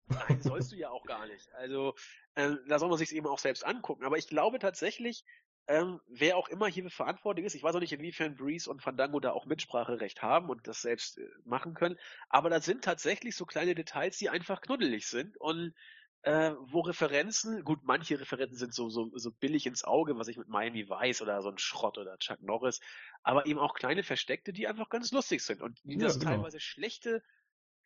Nein, 0.09 0.41
sollst 0.41 0.73
du 0.73 0.77
ja 0.77 0.91
auch 0.91 1.05
gar 1.05 1.27
nicht. 1.27 1.53
Also 1.53 1.95
äh, 2.35 2.57
da 2.67 2.79
soll 2.79 2.89
man 2.89 2.99
sich 2.99 3.15
eben 3.15 3.27
auch 3.27 3.39
selbst 3.39 3.65
angucken. 3.65 4.05
Aber 4.05 4.17
ich 4.17 4.27
glaube 4.27 4.59
tatsächlich, 4.59 5.25
ähm, 5.67 6.01
wer 6.07 6.37
auch 6.39 6.49
immer 6.49 6.67
hier 6.67 6.89
verantwortlich 6.91 7.45
ist, 7.45 7.55
ich 7.55 7.63
weiß 7.63 7.75
auch 7.75 7.81
nicht, 7.81 7.93
inwiefern 7.93 8.37
Breeze 8.37 8.71
und 8.71 8.83
Fandango 8.83 9.21
da 9.21 9.33
auch 9.33 9.45
Mitspracherecht 9.45 10.23
haben 10.23 10.49
und 10.49 10.67
das 10.67 10.81
selbst 10.81 11.19
äh, 11.19 11.27
machen 11.45 11.75
können, 11.75 11.97
aber 12.31 12.49
das 12.49 12.65
sind 12.65 12.83
tatsächlich 12.85 13.37
so 13.37 13.45
kleine 13.45 13.75
Details, 13.75 14.17
die 14.17 14.31
einfach 14.31 14.63
knuddelig 14.63 15.07
sind 15.07 15.37
und 15.39 15.75
äh, 16.23 16.53
wo 16.59 16.81
Referenzen, 16.81 17.63
gut, 17.65 17.81
manche 17.85 18.19
Referenzen 18.19 18.57
sind 18.59 18.75
so, 18.75 18.89
so, 18.89 19.11
so 19.15 19.31
billig 19.31 19.67
ins 19.67 19.85
Auge, 19.85 20.17
was 20.19 20.29
ich 20.29 20.37
mit 20.37 20.49
Miami 20.49 20.89
weiß 20.89 21.23
oder 21.23 21.43
so 21.43 21.51
ein 21.51 21.59
Schrott 21.59 21.99
oder 21.99 22.17
Chuck 22.19 22.43
Norris, 22.43 22.81
aber 23.23 23.47
eben 23.47 23.59
auch 23.59 23.75
kleine 23.75 24.03
Versteckte, 24.03 24.53
die 24.53 24.67
einfach 24.69 24.89
ganz 24.89 25.13
lustig 25.13 25.43
sind 25.43 25.63
und 25.63 25.79
die 25.85 25.97
Ja, 25.97 26.07
das 26.07 26.19
genau. 26.19 26.25
teilweise 26.31 26.61
schlechte 26.61 27.23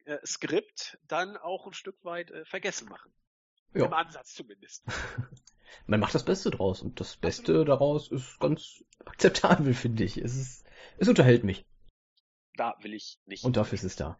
äh, 0.07 0.19
Skript 0.27 0.99
dann 1.09 1.37
auch 1.37 1.67
ein 1.67 1.73
Stück 1.75 2.05
weit 2.05 2.31
äh, 2.31 2.45
vergessen 2.45 2.89
machen. 2.89 3.13
Ja. 3.75 3.87
Im 3.87 3.93
Ansatz 3.93 4.35
zumindest. 4.35 4.85
Man 5.87 6.01
macht 6.01 6.15
das 6.15 6.25
Beste 6.25 6.51
draus 6.51 6.83
und 6.83 7.01
das 7.01 7.17
Beste 7.17 7.65
daraus 7.65 8.11
ist 8.11 8.39
ganz 8.39 8.85
akzeptabel, 9.05 9.75
finde 9.75 10.05
ich. 10.05 10.19
Es 10.19 10.37
ist, 10.37 10.67
es 10.99 11.09
unterhält 11.09 11.45
mich 11.45 11.65
Da 12.57 12.77
will 12.81 12.95
ich 12.95 13.19
nicht. 13.27 13.45
und 13.45 13.57
dafür 13.57 13.75
ist 13.75 13.85
es 13.85 13.97
da. 13.97 14.19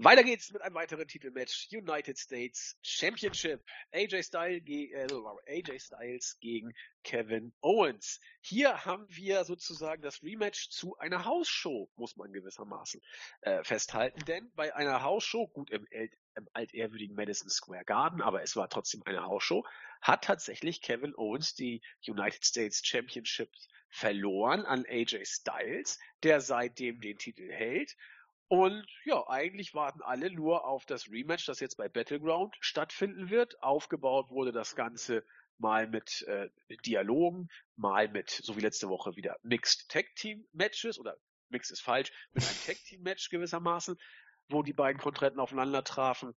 Weiter 0.00 0.22
geht's 0.22 0.52
mit 0.52 0.62
einem 0.62 0.76
weiteren 0.76 1.08
Titelmatch. 1.08 1.66
United 1.72 2.16
States 2.16 2.78
Championship. 2.82 3.64
AJ, 3.92 4.22
Style 4.22 4.60
ge 4.60 4.92
äh, 4.92 5.08
AJ 5.48 5.80
Styles 5.80 6.38
gegen 6.38 6.72
Kevin 7.02 7.52
Owens. 7.62 8.20
Hier 8.40 8.84
haben 8.84 9.06
wir 9.08 9.44
sozusagen 9.44 10.00
das 10.00 10.22
Rematch 10.22 10.70
zu 10.70 10.96
einer 10.98 11.24
Hausshow, 11.24 11.90
muss 11.96 12.16
man 12.16 12.32
gewissermaßen 12.32 13.00
äh, 13.40 13.64
festhalten. 13.64 14.24
Denn 14.26 14.52
bei 14.54 14.72
einer 14.72 15.02
Hausshow, 15.02 15.48
gut 15.48 15.70
im, 15.70 15.84
im 15.90 16.48
altehrwürdigen 16.52 17.16
Madison 17.16 17.50
Square 17.50 17.84
Garden, 17.84 18.22
aber 18.22 18.40
es 18.44 18.54
war 18.54 18.68
trotzdem 18.68 19.02
eine 19.04 19.24
Hausshow, 19.24 19.66
hat 20.00 20.22
tatsächlich 20.22 20.80
Kevin 20.80 21.16
Owens 21.16 21.56
die 21.56 21.82
United 22.06 22.44
States 22.44 22.86
Championship 22.86 23.50
verloren 23.88 24.64
an 24.64 24.84
AJ 24.88 25.24
Styles, 25.24 25.98
der 26.22 26.40
seitdem 26.40 27.00
den 27.00 27.18
Titel 27.18 27.50
hält. 27.50 27.96
Und 28.48 28.86
ja, 29.04 29.28
eigentlich 29.28 29.74
warten 29.74 30.00
alle 30.02 30.30
nur 30.30 30.64
auf 30.64 30.86
das 30.86 31.10
Rematch, 31.10 31.44
das 31.46 31.60
jetzt 31.60 31.76
bei 31.76 31.88
Battleground 31.88 32.56
stattfinden 32.60 33.28
wird. 33.28 33.62
Aufgebaut 33.62 34.30
wurde 34.30 34.52
das 34.52 34.74
Ganze 34.74 35.22
mal 35.58 35.86
mit 35.86 36.22
äh, 36.28 36.48
Dialogen, 36.86 37.48
mal 37.76 38.08
mit, 38.08 38.30
so 38.30 38.56
wie 38.56 38.60
letzte 38.60 38.88
Woche 38.88 39.16
wieder, 39.16 39.36
Mixed 39.42 39.88
Tag 39.90 40.06
Team 40.16 40.46
Matches 40.52 40.98
oder 40.98 41.16
Mixed 41.50 41.72
ist 41.72 41.82
falsch, 41.82 42.10
mit 42.32 42.44
einem 42.44 42.56
Tag 42.64 42.76
Team 42.84 43.02
Match 43.02 43.28
gewissermaßen, 43.28 43.98
wo 44.48 44.62
die 44.62 44.72
beiden 44.72 45.00
Kontrahenten 45.00 45.40
aufeinander 45.40 45.84
trafen. 45.84 46.34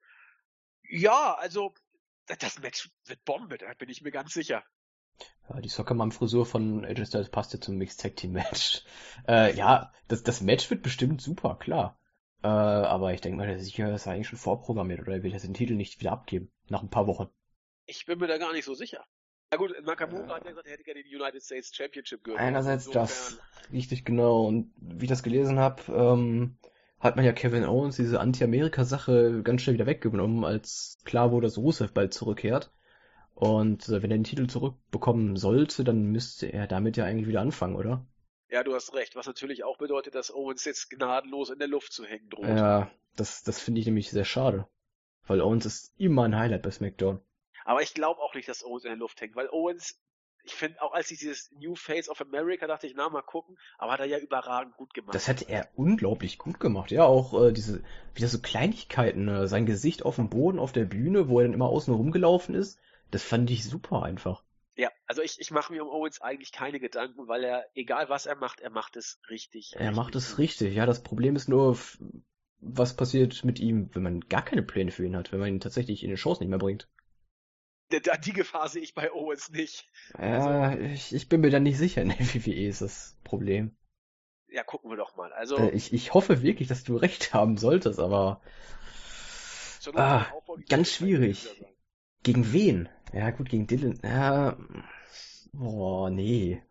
Ja, 0.83 1.35
also 1.35 1.73
das 2.25 2.59
Match 2.59 2.89
wird 3.05 3.23
Bombe, 3.23 3.57
da 3.57 3.73
bin 3.75 3.89
ich 3.89 4.01
mir 4.01 4.11
ganz 4.11 4.33
sicher. 4.33 4.63
Ja, 5.49 5.61
die 5.61 5.69
Soccermom-Frisur 5.69 6.45
von 6.45 6.83
AJ 6.83 7.05
Styles 7.05 7.29
passt 7.29 7.53
ja 7.53 7.61
zum 7.61 7.77
Mixed 7.77 8.01
Tag 8.01 8.15
Team 8.17 8.33
Match. 8.33 8.83
Äh, 9.27 9.55
ja, 9.55 9.93
das, 10.07 10.23
das 10.23 10.41
Match 10.41 10.69
wird 10.69 10.81
bestimmt 10.81 11.21
super, 11.21 11.57
klar. 11.59 12.00
Äh, 12.43 12.47
aber 12.47 13.13
ich 13.13 13.21
denke 13.21 13.37
mal, 13.37 13.47
der 13.47 13.59
Sieger 13.59 13.93
ist 13.93 14.07
eigentlich 14.07 14.27
schon 14.27 14.39
vorprogrammiert 14.39 15.01
oder 15.01 15.13
er 15.13 15.23
will 15.23 15.31
jetzt 15.31 15.45
den 15.45 15.53
Titel 15.53 15.75
nicht 15.75 15.99
wieder 15.99 16.11
abgeben. 16.11 16.51
Nach 16.69 16.81
ein 16.81 16.89
paar 16.89 17.07
Wochen. 17.07 17.29
Ich 17.85 18.05
bin 18.05 18.19
mir 18.19 18.27
da 18.27 18.37
gar 18.37 18.53
nicht 18.53 18.65
so 18.65 18.73
sicher. 18.73 19.05
Na 19.51 19.57
gut, 19.57 19.73
Nakamura 19.83 20.35
hat 20.35 20.45
ja 20.45 20.51
gesagt, 20.51 20.67
er 20.67 20.73
hätte 20.73 20.83
gerne 20.83 21.03
die 21.03 21.15
United 21.15 21.43
States 21.43 21.75
Championship 21.75 22.23
gehört. 22.23 22.39
Einerseits 22.39 22.89
das, 22.89 23.37
richtig 23.71 24.05
genau. 24.05 24.45
Und 24.45 24.73
wie 24.77 25.05
ich 25.05 25.09
das 25.09 25.23
gelesen 25.23 25.59
habe, 25.59 25.83
ähm, 25.91 26.57
hat 26.99 27.17
man 27.17 27.25
ja 27.25 27.33
Kevin 27.33 27.65
Owens 27.65 27.97
diese 27.97 28.19
Anti-Amerika-Sache 28.19 29.41
ganz 29.43 29.61
schnell 29.61 29.73
wieder 29.73 29.87
weggenommen, 29.87 30.45
als 30.45 30.99
klar 31.03 31.31
wurde, 31.31 31.47
dass 31.47 31.57
Rusev 31.57 31.91
bald 31.91 32.13
zurückkehrt. 32.13 32.71
Und 33.35 33.89
äh, 33.89 34.01
wenn 34.01 34.11
er 34.11 34.17
den 34.17 34.23
Titel 34.23 34.47
zurückbekommen 34.47 35.35
sollte, 35.35 35.83
dann 35.83 36.05
müsste 36.05 36.47
er 36.47 36.67
damit 36.67 36.95
ja 36.95 37.05
eigentlich 37.05 37.27
wieder 37.27 37.41
anfangen, 37.41 37.75
oder? 37.75 38.05
Ja, 38.51 38.63
du 38.63 38.75
hast 38.75 38.93
recht. 38.93 39.15
Was 39.15 39.27
natürlich 39.27 39.63
auch 39.63 39.77
bedeutet, 39.77 40.13
dass 40.13 40.33
Owens 40.33 40.65
jetzt 40.65 40.89
gnadenlos 40.89 41.49
in 41.49 41.59
der 41.59 41.69
Luft 41.69 41.93
zu 41.93 42.05
hängen 42.05 42.29
droht. 42.29 42.47
Ja, 42.47 42.91
das, 43.15 43.43
das 43.43 43.59
finde 43.59 43.79
ich 43.79 43.85
nämlich 43.85 44.11
sehr 44.11 44.25
schade. 44.25 44.67
Weil 45.25 45.41
Owens 45.41 45.65
ist 45.65 45.93
immer 45.97 46.25
ein 46.25 46.37
Highlight 46.37 46.61
bei 46.61 46.71
SmackDown. 46.71 47.21
Aber 47.63 47.81
ich 47.81 47.93
glaube 47.93 48.19
auch 48.19 48.33
nicht, 48.33 48.49
dass 48.49 48.65
Owens 48.65 48.83
in 48.83 48.89
der 48.89 48.97
Luft 48.97 49.21
hängt, 49.21 49.37
weil 49.37 49.47
Owens, 49.49 49.97
ich 50.43 50.53
finde, 50.53 50.81
auch 50.81 50.91
als 50.91 51.09
ich 51.11 51.19
dieses 51.19 51.49
New 51.51 51.75
Face 51.75 52.09
of 52.09 52.19
America 52.19 52.67
dachte 52.67 52.87
ich, 52.87 52.93
na, 52.93 53.07
mal 53.07 53.21
gucken, 53.21 53.57
aber 53.77 53.93
hat 53.93 54.01
er 54.01 54.07
ja 54.07 54.17
überragend 54.17 54.75
gut 54.75 54.93
gemacht. 54.93 55.15
Das 55.15 55.29
hätte 55.29 55.47
er 55.47 55.69
unglaublich 55.75 56.37
gut 56.37 56.59
gemacht. 56.59 56.91
Ja, 56.91 57.05
auch 57.05 57.41
äh, 57.41 57.53
diese, 57.53 57.83
wieder 58.15 58.27
so 58.27 58.39
Kleinigkeiten, 58.39 59.29
äh, 59.29 59.47
sein 59.47 59.65
Gesicht 59.65 60.03
auf 60.03 60.17
dem 60.17 60.29
Boden, 60.29 60.59
auf 60.59 60.73
der 60.73 60.85
Bühne, 60.85 61.29
wo 61.29 61.39
er 61.39 61.45
dann 61.45 61.53
immer 61.53 61.69
außen 61.69 61.93
rumgelaufen 61.93 62.53
ist, 62.53 62.79
das 63.11 63.23
fand 63.23 63.49
ich 63.49 63.63
super 63.63 64.03
einfach. 64.03 64.43
Ja, 64.81 64.89
also 65.05 65.21
ich, 65.21 65.39
ich 65.39 65.51
mache 65.51 65.71
mir 65.71 65.85
um 65.85 65.91
Owens 65.91 66.21
eigentlich 66.21 66.51
keine 66.51 66.79
Gedanken, 66.79 67.27
weil 67.27 67.43
er, 67.43 67.67
egal 67.75 68.09
was 68.09 68.25
er 68.25 68.35
macht, 68.35 68.61
er 68.61 68.71
macht 68.71 68.95
es 68.95 69.21
richtig. 69.29 69.75
Er 69.77 69.91
macht 69.91 70.15
es 70.15 70.39
richtig. 70.39 70.73
Ja, 70.73 70.87
das 70.87 71.03
Problem 71.03 71.35
ist 71.35 71.47
nur, 71.47 71.77
was 72.57 72.95
passiert 72.95 73.45
mit 73.45 73.59
ihm, 73.59 73.91
wenn 73.93 74.01
man 74.01 74.21
gar 74.21 74.43
keine 74.43 74.63
Pläne 74.63 74.89
für 74.89 75.05
ihn 75.05 75.15
hat, 75.15 75.31
wenn 75.31 75.39
man 75.39 75.49
ihn 75.49 75.59
tatsächlich 75.59 76.01
in 76.01 76.09
den 76.09 76.17
Shows 76.17 76.39
nicht 76.39 76.49
mehr 76.49 76.57
bringt. 76.57 76.89
Die, 77.91 78.01
die 78.25 78.33
Gefahr 78.33 78.69
sehe 78.69 78.81
ich 78.81 78.95
bei 78.95 79.11
Owens 79.13 79.51
nicht. 79.51 79.87
Ja, 80.17 80.75
ich, 80.75 81.13
ich 81.13 81.29
bin 81.29 81.41
mir 81.41 81.51
da 81.51 81.59
nicht 81.59 81.77
sicher. 81.77 82.01
In 82.01 82.09
der 82.09 82.17
WWE 82.17 82.67
ist 82.67 82.81
das 82.81 83.19
Problem. 83.23 83.77
Ja, 84.47 84.63
gucken 84.63 84.89
wir 84.89 84.97
doch 84.97 85.15
mal. 85.15 85.31
Also, 85.33 85.57
Äh, 85.57 85.69
ich, 85.75 85.93
ich 85.93 86.15
hoffe 86.15 86.41
wirklich, 86.41 86.67
dass 86.67 86.83
du 86.83 86.97
recht 86.97 87.35
haben 87.35 87.57
solltest, 87.57 87.99
aber 87.99 88.41
ah, 89.93 90.25
ganz 90.67 90.91
schwierig. 90.91 91.47
gegen 92.23 92.51
wen? 92.51 92.89
Ja, 93.13 93.29
gut, 93.31 93.49
gegen 93.49 93.67
Dylan. 93.67 93.99
Ja, 94.03 94.57
boah, 95.53 96.09
nee. 96.09 96.61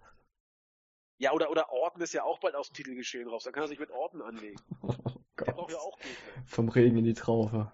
Ja, 1.18 1.32
oder, 1.32 1.50
oder 1.50 1.70
Orton 1.70 2.02
ist 2.02 2.14
ja 2.14 2.24
auch 2.24 2.40
bald 2.40 2.54
aus 2.56 2.68
dem 2.70 2.74
Titelgeschehen 2.74 3.28
raus. 3.28 3.44
Dann 3.44 3.52
kann 3.52 3.62
er 3.64 3.68
sich 3.68 3.78
mit 3.78 3.90
Orton 3.90 4.22
anlegen. 4.22 4.60
Oh 4.82 5.44
Der 5.46 5.52
braucht 5.52 5.72
ja 5.72 5.78
auch 5.78 6.00
Gegner. 6.00 6.34
Vom 6.46 6.68
Regen 6.68 6.98
in 6.98 7.04
die 7.04 7.14
Traufe. 7.14 7.72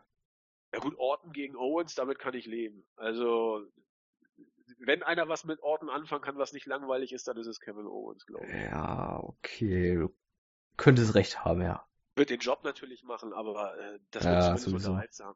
Ja 0.73 0.79
gut, 0.81 0.97
Orton 0.99 1.33
gegen 1.33 1.57
Owens, 1.57 1.95
damit 1.97 2.19
kann 2.21 2.35
ich 2.35 2.47
leben. 2.47 2.87
Also, 2.97 3.67
wenn 4.79 5.03
einer 5.03 5.29
was 5.29 5.45
mit 5.45 5.61
Orton 5.61 5.91
anfangen 5.91 6.23
kann, 6.23 6.39
was 6.39 6.53
nicht 6.53 6.67
langweilig 6.67 7.13
ist, 7.13 7.27
dann 7.29 7.37
ist 7.37 7.47
es 7.49 7.59
Kevin 7.61 7.87
Owens, 7.87 8.27
glaube 8.27 8.55
ich. 8.55 8.71
Ja, 8.71 9.21
okay. 9.23 9.95
Du 9.97 10.15
könntest 10.79 11.15
recht 11.17 11.45
haben, 11.45 11.63
ja. 11.63 11.87
Wird 12.17 12.31
den 12.31 12.41
Job 12.41 12.65
natürlich 12.65 13.05
machen, 13.05 13.33
aber 13.33 13.79
äh, 13.79 14.01
das 14.11 14.25
Ja, 14.25 14.31
wird 14.31 14.43
zumindest 14.43 14.73
sowieso. 14.73 14.91
unterhaltsam. 14.91 15.35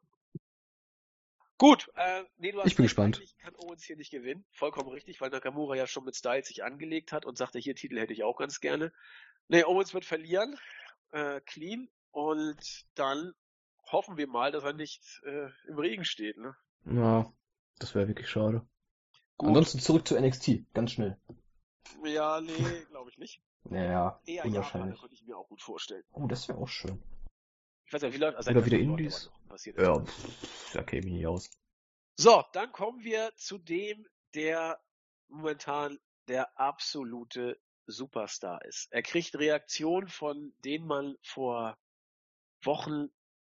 Gut, 1.61 1.91
äh, 1.93 2.23
nee, 2.39 2.51
du 2.51 2.57
hast 2.59 2.65
Ich 2.65 2.75
bin 2.75 2.85
gespannt. 2.85 3.17
eigentlich 3.17 3.37
kann 3.37 3.53
Owens 3.55 3.83
hier 3.83 3.95
nicht 3.95 4.09
gewinnen. 4.09 4.43
Vollkommen 4.49 4.89
richtig, 4.89 5.21
weil 5.21 5.29
Nakamura 5.29 5.75
ja 5.75 5.85
schon 5.85 6.03
mit 6.05 6.15
Styles 6.15 6.47
sich 6.47 6.63
angelegt 6.63 7.11
hat 7.11 7.23
und 7.23 7.37
sagte, 7.37 7.59
hier 7.59 7.75
Titel 7.75 7.99
hätte 7.99 8.13
ich 8.13 8.23
auch 8.23 8.35
ganz 8.35 8.61
gerne. 8.61 8.91
Nee, 9.47 9.63
Owens 9.65 9.93
wird 9.93 10.03
verlieren, 10.03 10.57
äh, 11.11 11.39
clean, 11.41 11.87
und 12.09 12.57
dann 12.95 13.35
hoffen 13.91 14.17
wir 14.17 14.25
mal, 14.25 14.51
dass 14.51 14.63
er 14.63 14.73
nicht 14.73 15.03
äh, 15.23 15.49
im 15.67 15.77
Regen 15.77 16.03
steht. 16.03 16.35
Ne? 16.39 16.55
Ja, 16.85 17.31
das 17.77 17.93
wäre 17.93 18.07
wirklich 18.07 18.27
schade. 18.27 18.65
Gut. 19.37 19.49
Ansonsten 19.49 19.81
zurück 19.81 20.07
zu 20.07 20.19
NXT, 20.19 20.73
ganz 20.73 20.93
schnell. 20.93 21.15
Ja, 22.03 22.41
nee, 22.41 22.85
glaube 22.89 23.11
ich 23.11 23.19
nicht. 23.19 23.39
Ja, 23.69 24.19
Eher 24.25 24.45
unwahrscheinlich. 24.45 24.99
könnte 24.99 25.13
ich 25.13 25.23
mir 25.27 25.37
auch 25.37 25.47
gut 25.47 25.61
vorstellen. 25.61 26.03
Oh, 26.13 26.25
das 26.25 26.47
wäre 26.47 26.57
auch 26.57 26.67
schön. 26.67 27.03
Ich 27.91 27.93
weiß 27.95 28.03
ja, 28.03 28.13
wie 28.13 28.19
läuft 28.19 28.37
also 28.37 28.51
Oder 28.51 28.65
wieder 28.65 28.79
Indies? 28.79 29.29
Ja, 29.77 29.99
pff, 29.99 30.71
da 30.71 30.81
käme 30.81 31.07
ich 31.07 31.11
nicht 31.11 31.27
aus. 31.27 31.51
So, 32.15 32.41
dann 32.53 32.71
kommen 32.71 33.03
wir 33.03 33.33
zu 33.35 33.57
dem, 33.57 34.07
der 34.33 34.79
momentan 35.27 35.99
der 36.29 36.57
absolute 36.57 37.59
Superstar 37.87 38.63
ist. 38.63 38.87
Er 38.93 39.03
kriegt 39.03 39.37
Reaktionen, 39.37 40.07
von 40.07 40.53
denen 40.63 40.87
man 40.87 41.17
vor 41.21 41.77
Wochen 42.63 43.09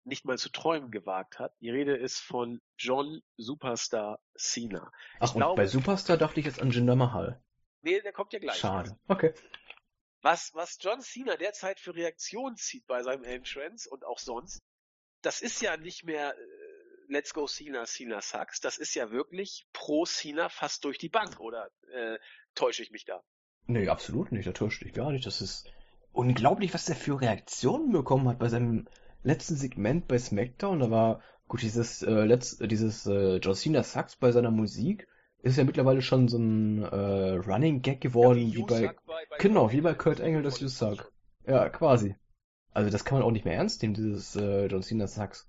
nicht 0.06 0.24
mal 0.24 0.38
zu 0.38 0.48
träumen 0.48 0.92
gewagt 0.92 1.38
hat. 1.38 1.54
Die 1.60 1.70
Rede 1.70 1.98
ist 1.98 2.20
von 2.20 2.62
John 2.78 3.22
Superstar 3.36 4.22
Cena. 4.38 4.94
Ach, 5.20 5.28
ich 5.28 5.36
und 5.36 5.42
glaube, 5.42 5.62
bei 5.62 5.68
Superstar 5.68 6.16
dachte 6.16 6.40
ich 6.40 6.46
jetzt 6.46 6.62
an 6.62 6.72
Jinder 6.72 6.96
Mahal. 6.96 7.44
Nee, 7.82 8.00
der 8.00 8.14
kommt 8.14 8.32
ja 8.32 8.40
gleich. 8.40 8.56
Schade. 8.56 8.98
Okay. 9.10 9.34
Was, 10.22 10.54
was 10.54 10.78
John 10.80 11.02
Cena 11.02 11.36
derzeit 11.36 11.80
für 11.80 11.96
Reaktionen 11.96 12.56
zieht 12.56 12.86
bei 12.86 13.02
seinem 13.02 13.24
Entrance 13.24 13.90
und 13.90 14.06
auch 14.06 14.20
sonst, 14.20 14.60
das 15.22 15.42
ist 15.42 15.62
ja 15.62 15.78
nicht 15.78 16.04
mehr 16.04 16.36
äh, 16.38 17.12
Let's 17.12 17.34
Go 17.34 17.48
Cena, 17.48 17.86
Cena 17.86 18.22
sucks. 18.22 18.62
Das 18.62 18.78
ist 18.78 18.94
ja 18.96 19.12
wirklich 19.12 19.68
pro 19.74 20.06
Cena 20.06 20.50
fast 20.50 20.86
durch 20.86 20.98
die 20.98 21.10
Bank, 21.10 21.40
oder 21.40 21.70
äh, 21.92 22.18
täusche 22.56 22.84
ich 22.84 22.92
mich 22.92 23.06
da? 23.06 23.24
Nee, 23.68 23.90
absolut 23.90 24.32
nicht. 24.32 24.48
Da 24.48 24.52
täuscht 24.52 24.84
dich 24.84 24.94
gar 24.94 25.12
nicht. 25.12 25.26
Das 25.26 25.42
ist 25.42 25.70
unglaublich, 26.14 26.74
was 26.74 26.86
der 26.86 26.96
für 26.96 27.20
Reaktionen 27.20 27.92
bekommen 27.92 28.30
hat 28.30 28.40
bei 28.40 28.48
seinem 28.48 28.88
letzten 29.24 29.56
Segment 29.56 30.08
bei 30.08 30.20
SmackDown. 30.20 30.80
Da 30.80 30.92
war, 30.92 31.24
gut, 31.48 31.62
dieses, 31.62 32.02
äh, 32.02 32.12
letzt, 32.12 32.62
dieses 32.70 33.06
äh, 33.08 33.38
John 33.38 33.56
Cena 33.56 33.84
sucks 33.84 34.16
bei 34.16 34.32
seiner 34.32 34.52
Musik 34.52 35.08
ist 35.44 35.58
ja 35.58 35.64
mittlerweile 35.64 36.02
schon 36.02 36.28
so 36.28 36.38
ein 36.38 36.84
äh, 36.84 37.32
Running 37.36 37.82
Gag 37.82 38.02
geworden, 38.02 38.39
ja, 38.39 38.48
wie, 38.48 38.58
wie 38.58 38.64
bei, 38.64 38.96
bei, 39.06 39.26
bei 39.30 39.38
genau, 39.39 39.72
wie 39.72 39.82
bei 39.82 39.94
Kurt 39.94 40.20
Engel 40.20 40.44
das 40.44 40.60
You 40.60 40.68
Suck. 40.68 41.12
Ja, 41.46 41.70
quasi. 41.70 42.16
Also 42.74 42.89
das 42.89 43.04
kann 43.04 43.18
man 43.18 43.28
auch 43.28 43.32
nicht 43.32 43.46
mehr 43.46 43.56
ernst 43.56 43.82
nehmen, 43.82 43.94
dieses 43.94 44.36
äh, 44.36 44.68
John 44.68 44.84
Cena 44.84 45.08
Sucks. 45.08 45.48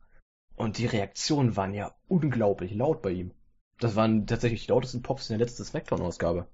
Und 0.56 0.78
die 0.78 0.86
Reaktionen 0.86 1.56
waren 1.56 1.74
ja 1.74 1.94
unglaublich 2.08 2.74
laut 2.74 3.02
bei 3.02 3.10
ihm. 3.10 3.32
Das 3.78 3.96
waren 3.96 4.26
tatsächlich 4.26 4.66
die 4.66 4.72
lautesten 4.72 5.02
Pops 5.02 5.30
in 5.30 5.38
der 5.38 5.46
letzten 5.46 5.64
Smackdown-Ausgabe. 5.64 6.46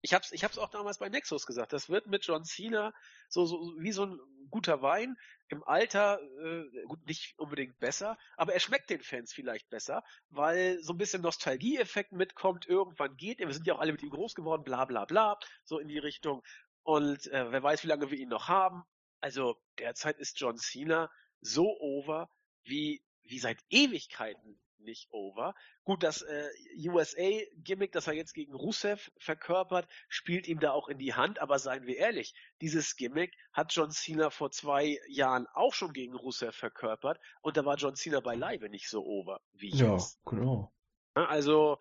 Ich 0.00 0.14
hab's, 0.14 0.32
ich 0.32 0.44
hab's 0.44 0.58
auch 0.58 0.70
damals 0.70 0.98
bei 0.98 1.08
Nexus 1.08 1.46
gesagt. 1.46 1.72
Das 1.72 1.88
wird 1.88 2.06
mit 2.06 2.24
John 2.24 2.44
Cena 2.44 2.92
so, 3.28 3.46
so 3.46 3.74
wie 3.78 3.92
so 3.92 4.06
ein 4.06 4.20
guter 4.50 4.80
Wein 4.80 5.16
im 5.48 5.64
Alter, 5.64 6.20
äh, 6.20 6.84
gut, 6.86 7.04
nicht 7.06 7.38
unbedingt 7.38 7.78
besser, 7.78 8.16
aber 8.36 8.54
er 8.54 8.60
schmeckt 8.60 8.90
den 8.90 9.02
Fans 9.02 9.32
vielleicht 9.32 9.68
besser, 9.70 10.04
weil 10.30 10.82
so 10.82 10.92
ein 10.92 10.98
bisschen 10.98 11.22
Nostalgieeffekt 11.22 12.12
mitkommt, 12.12 12.66
irgendwann 12.66 13.16
geht 13.16 13.40
er, 13.40 13.46
wir 13.46 13.54
sind 13.54 13.66
ja 13.66 13.74
auch 13.74 13.80
alle 13.80 13.92
mit 13.92 14.02
ihm 14.02 14.10
groß 14.10 14.34
geworden, 14.34 14.62
bla 14.64 14.84
bla 14.84 15.04
bla, 15.04 15.38
so 15.64 15.78
in 15.78 15.88
die 15.88 15.98
Richtung. 15.98 16.42
Und 16.82 17.26
äh, 17.28 17.50
wer 17.50 17.62
weiß, 17.62 17.82
wie 17.84 17.88
lange 17.88 18.10
wir 18.10 18.18
ihn 18.18 18.28
noch 18.28 18.48
haben. 18.48 18.84
Also 19.20 19.60
derzeit 19.78 20.18
ist 20.18 20.40
John 20.40 20.56
Cena 20.56 21.10
so 21.40 21.78
over 21.80 22.30
wie, 22.64 23.02
wie 23.22 23.38
seit 23.38 23.58
Ewigkeiten 23.68 24.60
nicht 24.80 25.08
over. 25.10 25.54
Gut, 25.84 26.02
das 26.02 26.22
äh, 26.22 26.48
USA-Gimmick, 26.76 27.92
das 27.92 28.06
er 28.06 28.14
jetzt 28.14 28.34
gegen 28.34 28.54
Rusev 28.54 29.10
verkörpert, 29.18 29.88
spielt 30.08 30.48
ihm 30.48 30.60
da 30.60 30.72
auch 30.72 30.88
in 30.88 30.98
die 30.98 31.14
Hand, 31.14 31.40
aber 31.40 31.58
seien 31.58 31.86
wir 31.86 31.96
ehrlich, 31.96 32.34
dieses 32.60 32.96
Gimmick 32.96 33.34
hat 33.52 33.72
John 33.72 33.90
Cena 33.90 34.30
vor 34.30 34.50
zwei 34.50 34.98
Jahren 35.08 35.46
auch 35.54 35.74
schon 35.74 35.92
gegen 35.92 36.14
Rusev 36.14 36.56
verkörpert 36.56 37.20
und 37.40 37.56
da 37.56 37.64
war 37.64 37.76
John 37.76 37.96
Cena 37.96 38.20
beileibe 38.20 38.68
nicht 38.68 38.88
so 38.88 39.04
over 39.04 39.40
wie 39.52 39.70
ja, 39.70 39.94
jetzt. 39.94 40.18
Ja, 40.24 40.30
genau. 40.30 40.72
Also 41.14 41.78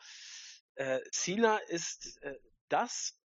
äh, 0.76 1.00
Cena 1.12 1.58
ist 1.58 2.22
äh, 2.24 2.36
das 2.70 3.20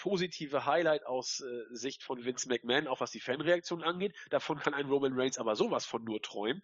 positive 0.00 0.64
Highlight 0.64 1.04
aus 1.04 1.40
äh, 1.40 1.74
Sicht 1.74 2.02
von 2.02 2.24
Vince 2.24 2.48
McMahon, 2.48 2.88
auch 2.88 3.00
was 3.00 3.10
die 3.10 3.20
Fanreaktion 3.20 3.82
angeht. 3.82 4.16
Davon 4.30 4.58
kann 4.58 4.72
ein 4.72 4.86
Roman 4.86 5.12
Reigns 5.14 5.38
aber 5.38 5.56
sowas 5.56 5.84
von 5.84 6.04
nur 6.04 6.22
träumen. 6.22 6.62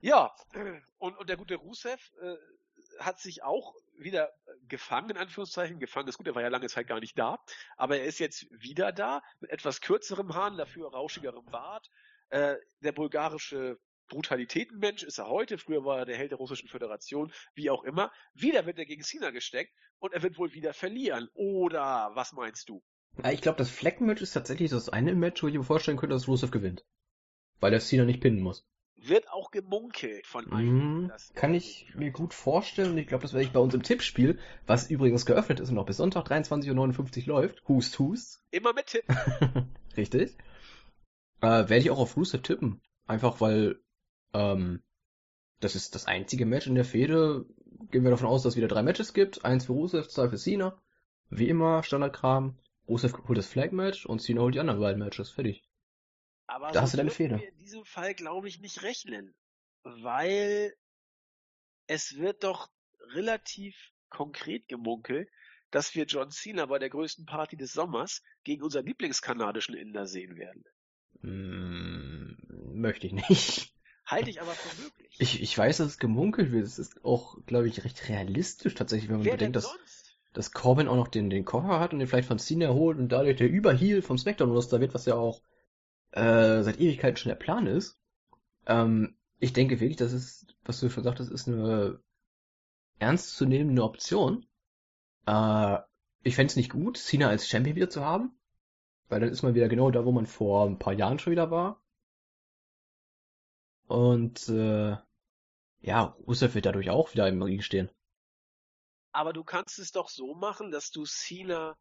Ja, 0.00 0.34
und, 0.98 1.16
und 1.18 1.28
der 1.28 1.36
gute 1.36 1.56
Rusev 1.56 2.12
äh, 2.20 2.36
hat 2.98 3.20
sich 3.20 3.42
auch 3.42 3.74
wieder 3.98 4.32
gefangen, 4.68 5.10
in 5.10 5.16
Anführungszeichen. 5.16 5.78
Gefangen 5.78 6.08
ist 6.08 6.18
gut, 6.18 6.26
er 6.26 6.34
war 6.34 6.42
ja 6.42 6.48
lange 6.48 6.68
Zeit 6.68 6.86
gar 6.86 7.00
nicht 7.00 7.18
da. 7.18 7.38
Aber 7.76 7.98
er 7.98 8.04
ist 8.04 8.18
jetzt 8.18 8.46
wieder 8.50 8.92
da, 8.92 9.22
mit 9.40 9.50
etwas 9.50 9.80
kürzerem 9.80 10.34
Haaren, 10.34 10.56
dafür 10.56 10.90
rauschigerem 10.90 11.44
Bart. 11.46 11.90
Äh, 12.30 12.56
der 12.80 12.92
bulgarische 12.92 13.78
Brutalitätenmensch 14.08 15.02
ist 15.02 15.18
er 15.18 15.28
heute. 15.28 15.58
Früher 15.58 15.84
war 15.84 15.98
er 16.00 16.04
der 16.06 16.16
Held 16.16 16.30
der 16.30 16.38
russischen 16.38 16.68
Föderation, 16.68 17.32
wie 17.54 17.70
auch 17.70 17.84
immer. 17.84 18.12
Wieder 18.34 18.66
wird 18.66 18.78
er 18.78 18.86
gegen 18.86 19.02
Cena 19.02 19.30
gesteckt 19.30 19.72
und 19.98 20.12
er 20.12 20.22
wird 20.22 20.38
wohl 20.38 20.52
wieder 20.52 20.74
verlieren. 20.74 21.28
Oder 21.34 22.10
was 22.14 22.32
meinst 22.32 22.68
du? 22.68 22.82
Ja, 23.22 23.30
ich 23.32 23.40
glaube, 23.40 23.58
das 23.58 23.70
Flecken-Match 23.70 24.22
ist 24.22 24.32
tatsächlich 24.32 24.70
das 24.70 24.88
eine 24.88 25.14
Match, 25.14 25.42
wo 25.42 25.48
ich 25.48 25.54
mir 25.54 25.64
vorstellen 25.64 25.96
könnte, 25.96 26.14
dass 26.14 26.28
Rusev 26.28 26.50
gewinnt. 26.50 26.84
Weil 27.60 27.70
der 27.70 27.80
Cena 27.80 28.04
nicht 28.04 28.20
pinnen 28.20 28.40
muss. 28.40 28.66
Wird 29.02 29.30
auch 29.30 29.50
gemunkelt 29.50 30.26
von 30.26 30.52
einigen. 30.52 31.06
Mm, 31.06 31.12
kann 31.34 31.54
ich 31.54 31.86
mir 31.94 32.10
gut 32.10 32.34
vorstellen. 32.34 32.98
Ich 32.98 33.06
glaube, 33.06 33.22
das 33.22 33.32
werde 33.32 33.46
ich 33.46 33.52
bei 33.52 33.60
uns 33.60 33.72
im 33.72 33.82
Tippspiel, 33.82 34.38
was 34.66 34.90
übrigens 34.90 35.24
geöffnet 35.24 35.60
ist 35.60 35.70
und 35.70 35.76
noch 35.76 35.86
bis 35.86 35.96
Sonntag 35.96 36.26
23.59 36.26 37.22
Uhr 37.22 37.26
läuft. 37.26 37.66
Hust, 37.66 37.98
hust. 37.98 38.42
Immer 38.50 38.74
mit 38.74 38.86
Tipp. 38.86 39.04
Richtig. 39.96 40.36
Äh, 41.40 41.46
werde 41.46 41.78
ich 41.78 41.90
auch 41.90 41.98
auf 41.98 42.16
Rusev 42.16 42.42
tippen. 42.42 42.82
Einfach 43.06 43.40
weil 43.40 43.80
ähm, 44.34 44.82
das 45.60 45.74
ist 45.74 45.94
das 45.94 46.06
einzige 46.06 46.46
Match 46.46 46.66
in 46.66 46.74
der 46.74 46.84
Fehde. 46.84 47.46
Gehen 47.90 48.04
wir 48.04 48.10
davon 48.10 48.28
aus, 48.28 48.42
dass 48.42 48.52
es 48.52 48.56
wieder 48.56 48.68
drei 48.68 48.82
Matches 48.82 49.14
gibt. 49.14 49.44
Eins 49.44 49.66
für 49.66 49.72
Rusev, 49.72 50.08
zwei 50.08 50.28
für 50.28 50.36
Cena. 50.36 50.80
Wie 51.30 51.48
immer, 51.48 51.82
Standardkram. 51.82 52.58
Rusev 52.88 53.14
holt 53.28 53.38
das 53.38 53.46
Flag-Match 53.46 54.04
und 54.04 54.20
Cena 54.20 54.42
holt 54.42 54.54
die 54.54 54.60
anderen 54.60 54.80
beiden 54.80 54.98
Matches. 54.98 55.30
Fertig. 55.30 55.62
Aber 56.50 56.66
da 56.68 56.74
so 56.74 56.80
hast 56.80 56.92
du 56.94 56.96
deine 56.96 57.10
Fehde. 57.10 57.38
Wir 57.38 57.48
in 57.48 57.58
diesem 57.58 57.84
Fall, 57.84 58.12
glaube 58.14 58.48
ich, 58.48 58.60
nicht 58.60 58.82
rechnen. 58.82 59.34
Weil 59.84 60.74
es 61.86 62.16
wird 62.16 62.42
doch 62.42 62.68
relativ 63.14 63.76
konkret 64.08 64.66
gemunkelt, 64.68 65.28
dass 65.70 65.94
wir 65.94 66.04
John 66.06 66.30
Cena 66.30 66.66
bei 66.66 66.80
der 66.80 66.90
größten 66.90 67.24
Party 67.24 67.56
des 67.56 67.72
Sommers 67.72 68.22
gegen 68.42 68.64
unseren 68.64 68.84
Lieblingskanadischen 68.84 69.76
Inder 69.76 70.06
sehen 70.06 70.36
werden. 70.36 70.64
Hm, 71.20 72.36
möchte 72.74 73.06
ich 73.06 73.12
nicht. 73.12 73.72
Halte 74.04 74.30
ich 74.30 74.40
aber 74.40 74.50
für 74.50 74.82
möglich. 74.82 75.16
Ich, 75.20 75.40
ich 75.40 75.56
weiß, 75.56 75.76
dass 75.76 75.86
es 75.86 75.98
gemunkelt 75.98 76.50
wird. 76.50 76.66
Es 76.66 76.80
ist 76.80 77.04
auch, 77.04 77.38
glaube 77.46 77.68
ich, 77.68 77.84
recht 77.84 78.08
realistisch 78.08 78.74
tatsächlich, 78.74 79.08
wenn 79.08 79.18
man 79.18 79.24
Wer 79.24 79.34
bedenkt, 79.34 79.54
dass, 79.54 79.72
dass 80.32 80.50
Corbin 80.50 80.88
auch 80.88 80.96
noch 80.96 81.08
den, 81.08 81.30
den 81.30 81.44
Koffer 81.44 81.78
hat 81.78 81.92
und 81.92 82.00
den 82.00 82.08
vielleicht 82.08 82.26
von 82.26 82.40
Cena 82.40 82.70
holt 82.70 82.98
und 82.98 83.08
dadurch 83.10 83.36
der 83.36 83.48
Überheal 83.48 84.02
vom 84.02 84.18
Smackdown-Muster 84.18 84.80
wird, 84.80 84.94
was 84.94 85.06
ja 85.06 85.14
auch 85.14 85.40
äh, 86.12 86.62
seit 86.62 86.80
Ewigkeiten 86.80 87.16
schon 87.16 87.30
der 87.30 87.36
Plan 87.36 87.66
ist. 87.66 87.98
Ähm, 88.66 89.16
ich 89.38 89.52
denke 89.52 89.80
wirklich, 89.80 89.96
das 89.96 90.12
ist, 90.12 90.56
was 90.64 90.80
du 90.80 90.90
schon 90.90 91.04
sagtest, 91.04 91.30
ist 91.30 91.48
eine 91.48 92.00
ernstzunehmende 92.98 93.82
Option. 93.82 94.46
Äh, 95.26 95.78
ich 96.22 96.36
fände 96.36 96.50
es 96.50 96.56
nicht 96.56 96.70
gut, 96.70 96.98
Cena 96.98 97.28
als 97.28 97.48
Champion 97.48 97.76
wieder 97.76 97.90
zu 97.90 98.04
haben. 98.04 98.38
Weil 99.08 99.20
dann 99.20 99.30
ist 99.30 99.42
man 99.42 99.54
wieder 99.54 99.68
genau 99.68 99.90
da, 99.90 100.04
wo 100.04 100.12
man 100.12 100.26
vor 100.26 100.66
ein 100.66 100.78
paar 100.78 100.92
Jahren 100.92 101.18
schon 101.18 101.32
wieder 101.32 101.50
war. 101.50 101.82
Und 103.88 104.48
äh, 104.48 104.96
ja, 105.80 106.16
Rusev 106.26 106.54
wird 106.54 106.66
dadurch 106.66 106.90
auch 106.90 107.12
wieder 107.12 107.26
im 107.26 107.42
Ring 107.42 107.60
stehen. 107.60 107.90
Aber 109.12 109.32
du 109.32 109.42
kannst 109.42 109.80
es 109.80 109.90
doch 109.90 110.08
so 110.08 110.34
machen, 110.34 110.70
dass 110.70 110.92
du 110.92 111.04
Cena 111.04 111.76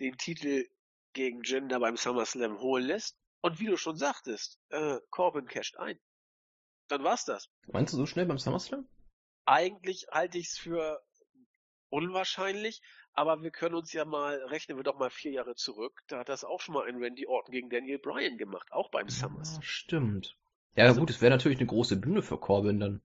den 0.00 0.18
Titel 0.18 0.66
gegen 1.14 1.42
Jinder 1.42 1.80
beim 1.80 1.96
SummerSlam 1.96 2.58
holen 2.58 2.84
lässt. 2.84 3.16
Und 3.40 3.60
wie 3.60 3.66
du 3.66 3.76
schon 3.76 3.96
sagtest, 3.96 4.58
äh, 4.70 4.98
Corbin 5.10 5.46
casht 5.46 5.76
ein. 5.76 5.98
Dann 6.88 7.04
war's 7.04 7.24
das. 7.24 7.48
Meinst 7.66 7.92
du 7.92 7.96
so 7.96 8.06
schnell 8.06 8.26
beim 8.26 8.38
SummerSlam? 8.38 8.88
Eigentlich 9.44 10.06
halte 10.10 10.38
ich 10.38 10.48
es 10.48 10.58
für 10.58 11.02
unwahrscheinlich, 11.90 12.82
aber 13.12 13.42
wir 13.42 13.50
können 13.50 13.74
uns 13.74 13.92
ja 13.92 14.04
mal, 14.04 14.36
rechnen 14.44 14.76
wir 14.76 14.84
doch 14.84 14.98
mal 14.98 15.10
vier 15.10 15.32
Jahre 15.32 15.54
zurück, 15.54 16.02
da 16.08 16.18
hat 16.18 16.28
das 16.28 16.44
auch 16.44 16.60
schon 16.60 16.74
mal 16.74 16.86
ein 16.86 17.02
Randy 17.02 17.26
Orton 17.26 17.52
gegen 17.52 17.70
Daniel 17.70 17.98
Bryan 17.98 18.36
gemacht, 18.36 18.70
auch 18.72 18.90
beim 18.90 19.08
SummerSlam. 19.08 19.60
Ja, 19.60 19.66
stimmt. 19.66 20.36
Ja, 20.76 20.84
also, 20.84 21.00
gut, 21.00 21.10
es 21.10 21.20
wäre 21.20 21.30
natürlich 21.30 21.58
eine 21.58 21.66
große 21.66 21.96
Bühne 21.96 22.22
für 22.22 22.38
Corbin 22.38 22.78
dann. 22.80 23.02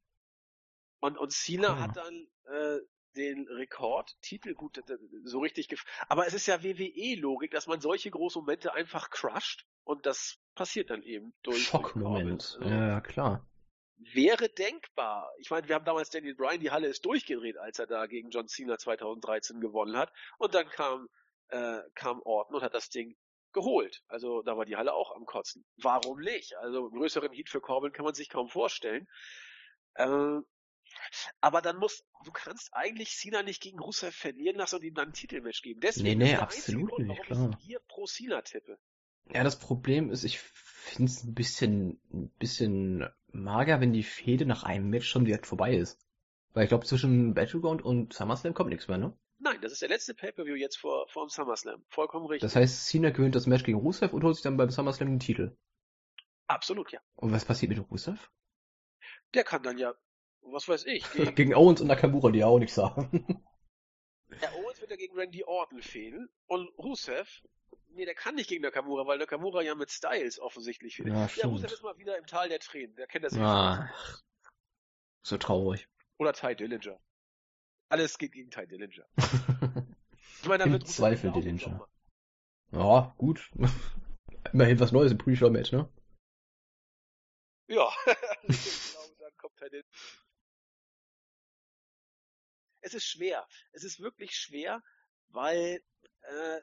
Und, 1.00 1.18
und 1.18 1.32
Cena 1.32 1.70
ah. 1.70 1.80
hat 1.80 1.98
dann 1.98 2.28
äh, 2.46 2.80
den 3.16 3.48
Rekordtitel, 3.48 4.54
gut, 4.54 4.82
so 5.24 5.40
richtig 5.40 5.68
gef 5.70 5.84
Aber 6.10 6.28
es 6.28 6.34
ist 6.34 6.48
ja 6.48 6.64
WWE-Logik, 6.64 7.52
dass 7.52 7.68
man 7.68 7.82
solche 7.82 8.12
großen 8.12 8.42
Momente 8.42 8.74
einfach 8.74 9.10
crusht 9.10 9.66
und 9.84 10.06
das 10.06 10.40
passiert 10.56 10.90
dann 10.90 11.04
eben 11.04 11.34
durch. 11.44 11.64
Schockmoment, 11.64 12.58
also, 12.60 12.70
ja, 12.70 13.02
klar. 13.02 13.48
Wäre 13.98 14.50
denkbar. 14.50 15.32
Ich 15.38 15.50
meine, 15.50 15.68
wir 15.68 15.76
haben 15.76 15.86
damals 15.86 16.10
Daniel 16.10 16.36
Bryan, 16.36 16.60
die 16.60 16.72
Halle 16.72 16.88
ist 16.88 17.06
durchgedreht, 17.06 17.58
als 17.58 17.80
er 17.80 17.88
da 17.88 18.06
gegen 18.08 18.32
John 18.32 18.48
Cena 18.48 18.78
2013 18.78 19.62
gewonnen 19.62 19.96
hat. 19.96 20.12
Und 20.38 20.56
dann 20.56 20.68
kam, 20.68 21.08
äh, 21.50 21.80
kam 21.96 22.22
Orton 22.22 22.56
und 22.56 22.64
hat 22.64 22.74
das 22.74 22.90
Ding 22.90 23.16
geholt. 23.54 24.04
Also 24.08 24.42
da 24.42 24.58
war 24.58 24.66
die 24.66 24.76
Halle 24.76 24.94
auch 24.94 25.16
am 25.16 25.26
Kotzen. 25.26 25.64
Warum 25.78 26.20
nicht? 26.20 26.56
Also 26.58 26.90
größeren 26.90 27.32
Heat 27.32 27.50
für 27.50 27.62
Corbin 27.62 27.94
kann 27.94 28.04
man 28.04 28.16
sich 28.16 28.30
kaum 28.30 28.50
vorstellen. 28.50 29.08
Äh, 29.94 30.40
aber 31.42 31.62
dann 31.62 31.78
muss, 31.78 32.04
du 32.26 32.32
kannst 32.32 32.74
eigentlich 32.74 33.18
Cena 33.18 33.44
nicht 33.44 33.62
gegen 33.62 33.80
Rusev 33.80 34.16
verlieren 34.16 34.58
lassen 34.58 34.76
und 34.78 34.84
ihm 34.84 34.94
dann 34.94 35.10
ein 35.10 35.14
Titelmatch 35.14 35.62
geben. 35.62 35.80
Deswegen 35.82 36.20
nee, 36.20 36.34
nee, 36.34 36.36
absolut 36.36 36.90
Grund, 36.90 37.08
nicht, 37.08 37.24
klar. 37.24 37.56
ich 37.60 37.66
hier 37.66 37.80
pro 37.88 38.06
Cena 38.06 38.42
tippe. 38.42 38.78
Ja, 39.32 39.44
das 39.44 39.58
Problem 39.58 40.12
ist, 40.12 40.24
ich 40.24 40.40
finde 40.40 41.12
es 41.12 41.24
ein 41.24 41.34
bisschen, 41.34 42.00
ein 42.12 42.30
bisschen 42.40 43.08
mager, 43.32 43.80
wenn 43.80 43.94
die 43.94 44.04
Fehde 44.04 44.46
nach 44.46 44.64
einem 44.64 44.90
Match 44.90 45.08
schon 45.08 45.26
direkt 45.26 45.48
vorbei 45.48 45.76
ist. 45.76 46.00
Weil 46.54 46.66
ich 46.66 46.70
glaube, 46.70 46.86
zwischen 46.86 47.34
Battleground 47.34 47.82
und 47.84 48.14
SummerSlam 48.14 48.54
kommt 48.54 48.70
nichts 48.70 48.88
mehr, 48.88 48.98
ne? 48.98 49.18
Nein, 49.40 49.60
das 49.62 49.74
ist 49.74 49.82
der 49.82 49.90
letzte 49.90 50.14
Pay-Per-View 50.14 50.56
jetzt 50.56 50.78
vor, 50.78 51.08
vor 51.10 51.26
dem 51.26 51.30
SummerSlam. 51.30 51.84
Vollkommen 51.90 52.28
richtig. 52.28 52.42
Das 52.42 52.56
heißt, 52.56 52.88
Cena 52.88 53.10
gewinnt 53.10 53.36
das 53.36 53.48
Match 53.48 53.64
gegen 53.64 53.80
Rusev 53.80 54.14
und 54.14 54.24
holt 54.24 54.36
sich 54.36 54.44
dann 54.44 54.58
beim 54.58 54.70
SummerSlam 54.70 55.10
den 55.10 55.20
Titel. 55.20 55.58
Absolut, 56.48 56.92
ja. 56.92 57.00
Und 57.16 57.32
was 57.32 57.46
passiert 57.46 57.70
mit 57.70 57.90
Rusev? 57.90 58.30
Der 59.34 59.44
kann 59.44 59.64
dann 59.64 59.78
ja, 59.78 59.94
was 60.46 60.68
weiß 60.68 60.86
ich, 60.86 61.10
gegen, 61.12 61.36
Gegen 61.36 61.56
Owens 61.56 61.82
und 61.82 61.88
Nakamura, 61.88 62.32
die 62.32 62.40
ja 62.40 62.48
auch 62.48 62.60
nichts 62.60 62.76
sagen. 62.76 63.26
ja, 64.42 64.52
Owens 64.54 64.80
wird 64.82 64.92
ja 64.92 64.98
gegen 64.98 65.16
Randy 65.18 65.44
Orton 65.44 65.82
fehlen 65.82 66.30
und 66.48 66.68
Rusev, 66.78 67.44
nee, 67.90 68.06
der 68.06 68.16
kann 68.16 68.36
nicht 68.36 68.50
gegen 68.50 68.62
Nakamura, 68.64 69.06
weil 69.08 69.18
Nakamura 69.20 69.62
ja 69.62 69.76
mit 69.76 69.92
Styles 69.92 70.40
offensichtlich 70.40 70.96
fehlt. 70.98 71.10
Ja, 71.10 71.30
Ja. 71.36 71.48
Rusev 71.48 71.72
ist 71.72 71.84
mal 71.84 71.98
wieder 71.98 72.18
im 72.18 72.26
Tal 72.26 72.50
der 72.50 72.60
Tränen, 72.60 72.96
der 72.96 73.08
kennt 73.08 73.26
das 73.26 73.36
ja. 73.36 73.90
Ach, 73.92 74.22
so 75.24 75.38
traurig. 75.38 75.88
Oder 76.18 76.34
Ty 76.34 76.56
Dillinger. 76.56 77.00
Alles 77.90 78.18
geht 78.18 78.34
gegen 78.34 78.50
Ty 78.52 78.68
Dillinger. 78.68 79.06
Ich 80.42 80.50
meine, 80.50 80.66
Im 80.66 80.86
Zweifel 80.86 81.32
Dillinger. 81.32 81.88
ja, 82.74 83.14
gut. 83.18 83.50
Immerhin 84.52 84.78
was 84.82 84.92
Neues 84.92 85.14
im 85.14 85.18
Pre-Show-Match, 85.18 85.72
ne? 85.72 85.88
Ja, 87.70 87.90
ich 88.50 88.92
glaube, 88.92 89.16
dann 89.20 89.38
kommt 89.38 89.56
Ty 89.56 89.70
Dillinger. 89.70 89.88
Es 92.84 92.94
ist 92.94 93.06
schwer. 93.06 93.48
Es 93.72 93.84
ist 93.84 94.00
wirklich 94.02 94.36
schwer, 94.36 94.84
weil 95.30 95.82
äh, 96.22 96.62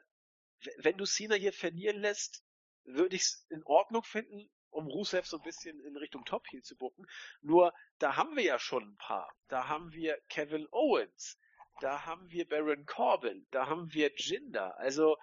wenn 0.77 0.97
du 0.97 1.05
Cena 1.05 1.35
hier 1.35 1.51
verlieren 1.51 1.99
lässt, 1.99 2.43
würde 2.83 3.15
ich 3.15 3.23
es 3.23 3.45
in 3.49 3.63
Ordnung 3.63 4.03
finden, 4.03 4.49
um 4.69 4.87
Rusev 4.87 5.27
so 5.27 5.37
ein 5.37 5.43
bisschen 5.43 5.79
in 5.81 5.97
Richtung 5.97 6.23
Top 6.25 6.47
Heel 6.49 6.61
zu 6.61 6.77
bucken. 6.77 7.05
Nur 7.41 7.73
da 7.97 8.15
haben 8.15 8.35
wir 8.35 8.43
ja 8.43 8.59
schon 8.59 8.83
ein 8.83 8.97
paar. 8.97 9.35
Da 9.47 9.67
haben 9.67 9.91
wir 9.93 10.19
Kevin 10.29 10.67
Owens, 10.71 11.37
da 11.79 12.05
haben 12.05 12.29
wir 12.29 12.47
Baron 12.47 12.85
Corbin, 12.85 13.47
da 13.49 13.67
haben 13.67 13.91
wir 13.93 14.11
Jinder. 14.15 14.77
Also 14.77 15.17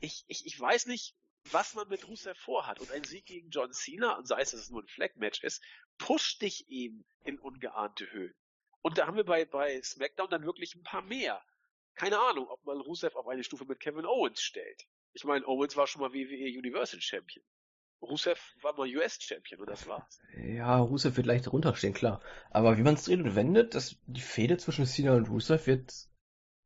ich, 0.00 0.24
ich, 0.28 0.44
ich 0.44 0.60
weiß 0.60 0.86
nicht, 0.86 1.16
was 1.50 1.74
man 1.74 1.88
mit 1.88 2.06
Rusev 2.06 2.38
vorhat. 2.38 2.78
Und 2.80 2.90
ein 2.90 3.04
Sieg 3.04 3.26
gegen 3.26 3.50
John 3.50 3.72
Cena, 3.72 4.16
und 4.16 4.26
sei 4.26 4.42
es, 4.42 4.50
dass 4.50 4.60
es 4.60 4.70
nur 4.70 4.82
ein 4.82 4.88
Flag-Match 4.88 5.42
ist, 5.42 5.62
pusht 5.96 6.42
dich 6.42 6.68
eben 6.68 7.06
in 7.24 7.38
ungeahnte 7.38 8.10
Höhen. 8.10 8.34
Und 8.84 8.98
da 8.98 9.06
haben 9.06 9.16
wir 9.16 9.24
bei, 9.24 9.46
bei 9.46 9.80
SmackDown 9.80 10.28
dann 10.28 10.44
wirklich 10.44 10.74
ein 10.74 10.82
paar 10.82 11.00
mehr. 11.00 11.40
Keine 11.94 12.20
Ahnung, 12.20 12.46
ob 12.48 12.66
man 12.66 12.82
Rusev 12.82 13.16
auf 13.16 13.26
eine 13.26 13.42
Stufe 13.42 13.64
mit 13.64 13.80
Kevin 13.80 14.04
Owens 14.04 14.42
stellt. 14.42 14.84
Ich 15.14 15.24
meine, 15.24 15.46
Owens 15.46 15.74
war 15.74 15.86
schon 15.86 16.02
mal 16.02 16.12
WWE 16.12 16.58
Universal 16.58 17.00
Champion. 17.00 17.42
Rusev 18.02 18.38
war 18.60 18.76
mal 18.76 18.94
US 18.94 19.18
Champion 19.22 19.60
und 19.60 19.70
das 19.70 19.86
war's. 19.86 20.20
Ja, 20.36 20.78
Rusev 20.80 21.16
wird 21.16 21.26
leicht 21.26 21.50
runterstehen, 21.50 21.94
klar. 21.94 22.20
Aber 22.50 22.76
wie 22.76 22.82
man 22.82 22.94
es 22.94 23.04
dreht 23.04 23.20
und 23.20 23.34
wendet, 23.34 23.74
das, 23.74 23.96
die 24.06 24.20
Fehde 24.20 24.58
zwischen 24.58 24.84
Cena 24.84 25.14
und 25.14 25.30
Rusev 25.30 25.66
wird 25.66 25.90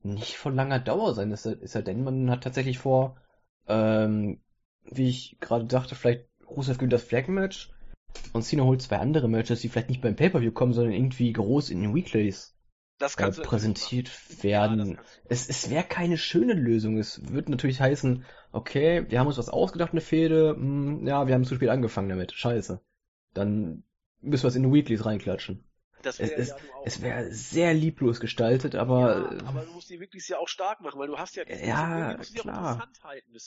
nicht 0.03 0.39
von 0.39 0.57
langer 0.57 0.81
Dauer 0.81 1.15
sein. 1.15 1.31
Es 1.31 1.45
sei, 1.45 1.53
es 1.61 1.71
sei 1.71 1.83
denn, 1.83 2.03
man 2.03 2.33
hat 2.33 2.43
tatsächlich 2.43 2.79
vor, 2.79 3.23
ähm, 3.69 4.43
wie 4.83 5.09
ich 5.09 5.37
gerade 5.39 5.67
dachte, 5.67 5.95
vielleicht 5.95 6.27
Rusev 6.49 6.79
gewinnt 6.79 6.95
das 6.95 7.05
Flag-Match 7.05 7.71
und 8.33 8.43
Cena 8.43 8.65
holt 8.65 8.83
zwei 8.83 8.99
andere 8.99 9.29
Matches, 9.29 9.61
die 9.61 9.69
vielleicht 9.69 9.89
nicht 9.89 10.03
beim 10.03 10.17
Pay-Per-View 10.17 10.53
kommen, 10.53 10.73
sondern 10.73 10.93
irgendwie 10.93 11.33
groß 11.33 11.71
in 11.71 11.81
den 11.83 11.95
Weeklies 11.95 12.55
Das 12.99 13.17
äh, 13.17 13.31
präsentiert. 13.31 14.11
Ja, 14.39 14.43
werden. 14.43 14.97
du. 14.97 15.03
es 15.29 15.49
es 15.49 15.71
wäre 15.71 15.85
keine 15.85 16.19
schöne 16.19 16.55
Lösung. 16.55 16.99
Es 16.99 17.21
wird 17.33 17.49
natürlich 17.49 17.81
heißen, 17.81 18.25
okay, 18.53 19.07
wir 19.09 19.19
haben 19.21 19.27
uns 19.29 19.39
was 19.39 19.49
ausgedacht, 19.49 19.93
eine 19.93 20.01
Fehde, 20.01 20.55
hm, 20.57 21.07
ja, 21.07 21.27
wir 21.27 21.35
haben 21.35 21.45
zu 21.45 21.55
spät 21.55 21.69
angefangen 21.71 22.09
damit. 22.09 22.33
Scheiße. 22.33 22.81
Dann 23.35 23.85
müssen 24.21 24.43
wir 24.45 24.49
es 24.49 24.57
in 24.57 24.65
die 24.65 24.73
Weeklies 24.73 25.05
reinklatschen. 25.05 25.65
Das 26.03 26.21
Es, 26.21 26.31
wäre 26.31 26.41
es, 26.41 26.49
ja 26.49 26.55
auch. 26.75 26.87
es 26.87 27.03
wäre 27.03 27.33
sehr 27.33 27.75
lieblos 27.75 28.21
gestaltet, 28.21 28.75
aber 28.77 29.33
ja, 29.37 29.47
aber 29.47 29.63
du 29.63 29.73
musst 29.73 29.91
die 29.91 29.99
wirklich 30.01 30.29
ja 30.29 30.39
auch 30.39 30.49
stark 30.49 30.81
machen, 30.81 30.99
weil 31.01 31.09
du 31.09 31.19
hast 31.19 31.37
ja, 31.37 31.45
Ja, 31.49 32.15
klar. 32.37 32.89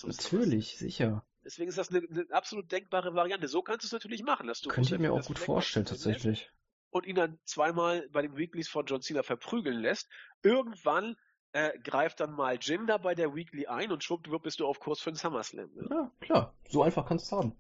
natürlich, 0.03 0.77
sicher. 0.77 1.23
Deswegen 1.43 1.69
ist 1.69 1.77
das 1.77 1.89
eine, 1.89 2.05
eine 2.07 2.25
absolut 2.31 2.71
denkbare 2.71 3.15
Variante. 3.15 3.47
So 3.47 3.61
kannst 3.61 3.83
du 3.83 3.87
es 3.87 3.91
natürlich 3.91 4.23
machen, 4.23 4.47
dass 4.47 4.61
du 4.61 4.69
Könnte 4.69 4.95
ich 4.95 5.01
mir 5.01 5.11
auch 5.13 5.25
gut 5.25 5.39
vorstellen, 5.39 5.85
tatsächlich. 5.85 6.51
Und 6.91 7.05
ihn 7.05 7.15
dann 7.15 7.39
zweimal 7.45 8.07
bei 8.11 8.21
den 8.21 8.35
Weeklies 8.35 8.67
von 8.67 8.85
John 8.85 9.01
Cena 9.01 9.23
verprügeln 9.23 9.79
lässt. 9.79 10.09
Irgendwann 10.43 11.15
äh, 11.53 11.77
greift 11.79 12.19
dann 12.19 12.33
mal 12.33 12.57
Jinder 12.59 12.99
bei 12.99 13.15
der 13.15 13.33
Weekly 13.33 13.67
ein 13.67 13.91
und 13.91 14.03
schwuppdiwupp 14.03 14.43
bist 14.43 14.59
du 14.59 14.67
auf 14.67 14.79
Kurs 14.79 14.99
für 15.01 15.11
den 15.11 15.15
SummerSlam. 15.15 15.71
Ne? 15.73 15.87
Ja, 15.89 16.11
klar. 16.19 16.55
So 16.69 16.83
einfach 16.83 17.05
kannst 17.07 17.31
du 17.31 17.35
es 17.35 17.41
haben. 17.41 17.57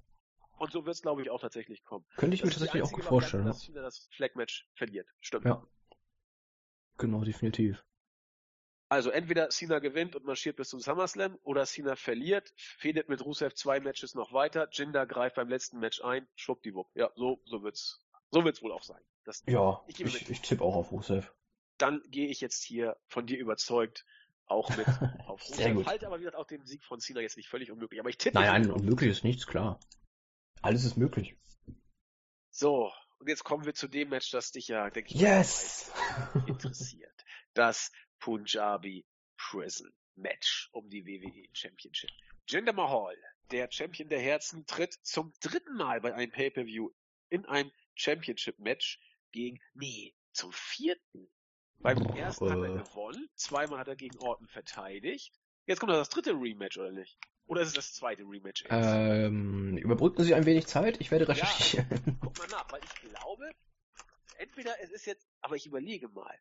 Und 0.57 0.71
so 0.71 0.85
wird 0.85 0.95
es, 0.95 1.01
glaube 1.01 1.23
ich, 1.23 1.29
auch 1.29 1.41
tatsächlich 1.41 1.83
kommen. 1.83 2.05
Könnte 2.17 2.35
ich 2.35 2.43
mir 2.43 2.49
Das 2.49 2.57
die 2.57 2.65
tatsächlich 2.65 2.83
auch 2.83 2.91
gut 2.91 3.05
vorstellen. 3.05 3.45
Ja. 3.45 3.51
dass 3.51 3.61
Cena 3.61 3.81
das 3.81 4.07
Flag-Match 4.15 4.69
verliert. 4.75 5.07
Stimmt. 5.19 5.45
ja. 5.45 5.65
Genau, 6.97 7.23
definitiv. 7.23 7.83
Also 8.91 9.09
entweder 9.09 9.49
Cena 9.49 9.79
gewinnt 9.79 10.17
und 10.17 10.25
marschiert 10.25 10.57
bis 10.57 10.67
zum 10.67 10.81
SummerSlam 10.81 11.39
oder 11.43 11.65
Cena 11.65 11.95
verliert, 11.95 12.51
fädet 12.57 13.07
mit 13.07 13.23
Rusev 13.23 13.53
zwei 13.55 13.79
Matches 13.79 14.15
noch 14.15 14.33
weiter, 14.33 14.67
Jinder 14.69 15.05
greift 15.05 15.37
beim 15.37 15.47
letzten 15.47 15.79
Match 15.79 16.01
ein, 16.01 16.27
schwuppdiwupp. 16.35 16.89
Ja, 16.93 17.09
so, 17.15 17.39
so 17.45 17.63
wird's, 17.63 18.05
so 18.31 18.43
wird's 18.43 18.61
wohl 18.61 18.73
auch 18.73 18.83
sein. 18.83 19.01
Das, 19.23 19.43
Ja, 19.47 19.81
Ich 19.87 19.97
ich, 20.01 20.29
ich 20.29 20.41
tippe 20.41 20.61
auch 20.61 20.75
auf 20.75 20.91
Rusev. 20.91 21.31
dann 21.77 22.03
gehe 22.09 22.27
ich 22.27 22.41
jetzt 22.41 22.63
hier 22.63 22.97
von 23.07 23.25
dir 23.25 23.39
überzeugt 23.39 24.05
auch 24.47 24.67
mit 24.75 24.85
auf 25.25 25.41
Sehr 25.41 25.67
Rusev. 25.67 25.75
gut. 25.77 25.85
Halte 25.87 26.07
aber 26.07 26.17
wie 26.19 26.23
gesagt 26.23 26.35
auch 26.35 26.47
den 26.47 26.65
Sieg 26.65 26.83
von 26.83 26.99
Cena 26.99 27.21
jetzt 27.21 27.37
nicht 27.37 27.47
völlig 27.47 27.71
unmöglich, 27.71 28.01
aber 28.01 28.09
ich 28.09 28.17
tippe 28.17 28.39
Nein, 28.39 28.63
nein, 28.63 28.71
unmöglich 28.71 29.09
ist 29.09 29.23
nichts, 29.23 29.47
klar. 29.47 29.79
Alles 30.61 30.83
ist 30.83 30.97
möglich. 30.97 31.37
So, 32.49 32.91
und 33.19 33.29
jetzt 33.29 33.45
kommen 33.45 33.65
wir 33.65 33.73
zu 33.73 33.87
dem 33.87 34.09
Match, 34.09 34.31
das 34.31 34.51
dich 34.51 34.67
ja, 34.67 34.89
denke 34.89 35.13
ich, 35.13 35.21
Yes! 35.21 35.89
interessiert. 36.45 37.07
Das 37.53 37.93
Punjabi 38.21 39.05
Prison 39.37 39.91
Match 40.15 40.69
um 40.71 40.89
die 40.89 41.05
WWE 41.05 41.49
Championship. 41.53 42.09
Jinder 42.47 42.73
Mahal, 42.73 43.17
der 43.51 43.69
Champion 43.71 44.09
der 44.09 44.19
Herzen, 44.19 44.65
tritt 44.65 44.93
zum 45.03 45.33
dritten 45.41 45.75
Mal 45.75 45.99
bei 46.01 46.13
einem 46.13 46.31
Pay-Per-View 46.31 46.89
in 47.29 47.45
einem 47.45 47.71
Championship 47.95 48.59
Match 48.59 48.99
gegen, 49.31 49.59
nee, 49.73 50.13
zum 50.33 50.51
vierten. 50.53 51.29
Beim 51.79 51.97
ersten 52.15 52.49
hat 52.49 52.59
er 52.59 52.75
äh. 52.75 52.83
gewonnen, 52.83 53.29
zweimal 53.35 53.79
hat 53.79 53.87
er 53.87 53.95
gegen 53.95 54.17
Orton 54.19 54.47
verteidigt. 54.47 55.33
Jetzt 55.65 55.79
kommt 55.79 55.91
noch 55.91 55.97
das 55.97 56.09
dritte 56.09 56.31
Rematch, 56.31 56.77
oder 56.77 56.91
nicht? 56.91 57.17
Oder 57.45 57.61
ist 57.61 57.69
es 57.69 57.73
das 57.73 57.93
zweite 57.93 58.23
Rematch? 58.23 58.63
jetzt? 58.63 58.71
Ähm, 58.71 59.77
überbrücken 59.77 60.23
Sie 60.23 60.35
ein 60.35 60.45
wenig 60.45 60.67
Zeit, 60.67 61.01
ich 61.01 61.09
werde 61.09 61.27
recherchieren. 61.27 61.87
Guck 62.21 62.37
mal 62.37 62.47
nach, 62.47 62.71
weil 62.71 62.81
ich 62.83 62.95
glaube, 63.09 63.49
entweder 64.37 64.79
es 64.81 64.91
ist 64.91 65.05
jetzt, 65.05 65.27
aber 65.41 65.55
ich 65.55 65.65
überlege 65.65 66.07
mal. 66.09 66.37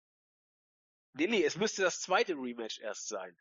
Nee, 1.13 1.27
nee, 1.27 1.45
es 1.45 1.57
müsste 1.57 1.83
das 1.83 2.01
zweite 2.01 2.35
Rematch 2.35 2.81
erst 2.81 3.09
sein. 3.09 3.37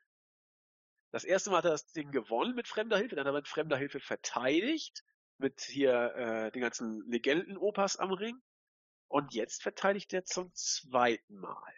Das 1.11 1.23
erste 1.23 1.49
Mal 1.49 1.57
hat 1.57 1.65
er 1.65 1.71
das 1.71 1.91
Ding 1.91 2.11
gewonnen 2.11 2.55
mit 2.55 2.67
fremder 2.67 2.97
Hilfe, 2.97 3.15
dann 3.15 3.25
hat 3.25 3.33
er 3.33 3.37
mit 3.37 3.47
fremder 3.47 3.77
Hilfe 3.77 3.99
verteidigt, 3.99 5.03
mit 5.37 5.61
hier 5.61 6.13
äh, 6.15 6.51
den 6.51 6.61
ganzen 6.61 7.09
Legenden-Opas 7.09 7.97
am 7.97 8.11
Ring. 8.11 8.39
Und 9.07 9.33
jetzt 9.33 9.63
verteidigt 9.63 10.13
er 10.13 10.23
zum 10.23 10.51
zweiten 10.53 11.37
Mal. 11.37 11.73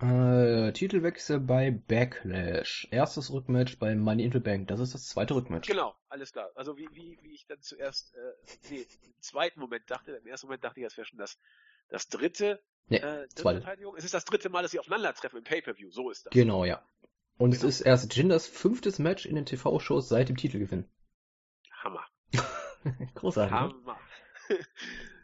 Äh, 0.00 0.72
Titelwechsel 0.72 1.40
bei 1.40 1.70
Backlash. 1.70 2.88
Erstes 2.90 3.32
Rückmatch 3.32 3.78
bei 3.78 3.94
Money 3.96 4.24
in 4.24 4.32
the 4.32 4.38
Bank. 4.38 4.68
Das 4.68 4.78
ist 4.80 4.94
das 4.94 5.08
zweite 5.08 5.34
Rückmatch. 5.34 5.68
Genau, 5.68 5.96
alles 6.08 6.32
klar. 6.32 6.50
Also 6.54 6.76
wie, 6.76 6.88
wie, 6.92 7.18
wie 7.22 7.34
ich 7.34 7.46
dann 7.46 7.60
zuerst, 7.60 8.14
äh, 8.14 8.32
nee, 8.70 8.86
im 9.02 9.20
zweiten 9.20 9.58
Moment 9.58 9.90
dachte, 9.90 10.12
im 10.12 10.26
ersten 10.26 10.46
Moment 10.46 10.64
dachte 10.64 10.80
ich, 10.80 10.86
das 10.86 10.96
wäre 10.96 11.06
schon 11.06 11.18
das, 11.18 11.38
das 11.88 12.08
dritte, 12.08 12.62
Nee, 12.88 12.96
äh, 12.98 13.28
zweite. 13.28 13.60
Verteidigung. 13.60 13.96
Es 13.96 14.04
ist 14.04 14.14
das 14.14 14.24
dritte 14.24 14.48
Mal, 14.48 14.62
dass 14.62 14.70
sie 14.70 14.78
aufeinandertreffen 14.78 15.38
im 15.38 15.44
Pay-Per-View. 15.44 15.90
So 15.90 16.10
ist 16.10 16.26
das. 16.26 16.32
Genau, 16.32 16.64
ja. 16.64 16.82
Und 17.36 17.52
es 17.52 17.60
Genau. 17.60 17.68
ist 17.68 17.80
erst 17.82 18.16
Jinders 18.16 18.46
fünftes 18.46 18.98
Match 18.98 19.26
in 19.26 19.34
den 19.36 19.46
TV-Shows 19.46 20.08
seit 20.08 20.28
dem 20.28 20.36
Titelgewinn. 20.36 20.88
Hammer. 21.82 22.04
Großartig. 23.14 23.52
ne? 23.52 23.58
Hammer. 23.60 24.00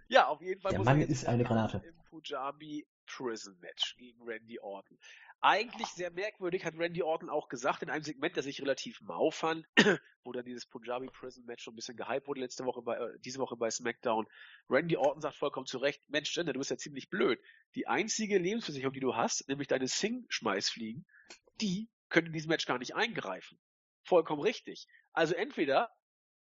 ja, 0.09 0.29
auf 0.29 0.41
jeden 0.43 0.61
Fall 0.61 0.71
Der 0.73 0.79
muss 0.81 0.85
Mann 0.87 1.01
ist 1.01 1.27
eine 1.27 1.43
ran 1.45 1.49
Granate. 1.49 1.83
Im 1.87 1.97
Punjabi 2.11 2.87
Prison 3.07 3.59
Match 3.61 3.97
gegen 3.97 4.23
Randy 4.23 4.59
Orton. 4.61 4.99
Eigentlich 5.47 5.89
sehr 5.89 6.11
merkwürdig, 6.11 6.65
hat 6.65 6.73
Randy 6.79 7.03
Orton 7.03 7.29
auch 7.29 7.51
gesagt, 7.51 7.83
in 7.83 7.91
einem 7.91 8.03
Segment, 8.03 8.35
das 8.35 8.47
ich 8.47 8.63
relativ 8.63 9.03
mau 9.03 9.31
fand, 9.31 9.67
wo 10.25 10.33
dann 10.33 10.47
dieses 10.47 10.65
Punjabi 10.65 11.09
Prison 11.09 11.45
Match 11.45 11.63
schon 11.63 11.75
ein 11.75 11.77
bisschen 11.77 11.99
gehypt 11.99 12.27
wurde 12.27 12.41
letzte 12.41 12.65
Woche 12.65 12.81
bei, 12.81 12.97
äh, 12.97 13.19
diese 13.19 13.41
Woche 13.41 13.55
bei 13.55 13.71
SmackDown. 13.71 14.27
Randy 14.71 14.97
Orton 14.97 15.21
sagt 15.21 15.37
vollkommen 15.37 15.67
zu 15.67 15.77
Recht, 15.77 16.09
Mensch, 16.09 16.35
Jinder, 16.35 16.55
du 16.55 16.61
bist 16.61 16.71
ja 16.71 16.79
ziemlich 16.79 17.11
blöd. 17.11 17.39
Die 17.75 17.87
einzige 17.87 18.39
Lebensversicherung, 18.39 18.95
die 18.95 19.01
du 19.01 19.17
hast, 19.17 19.47
nämlich 19.47 19.69
deine 19.69 19.87
Sing-Schmeißfliegen, 19.87 21.05
die 21.61 21.91
können 22.09 22.29
in 22.29 22.33
diesem 22.33 22.49
Match 22.49 22.65
gar 22.65 22.79
nicht 22.79 22.95
eingreifen. 22.95 23.61
Vollkommen 24.03 24.41
richtig. 24.41 24.87
Also 25.13 25.35
entweder 25.35 25.91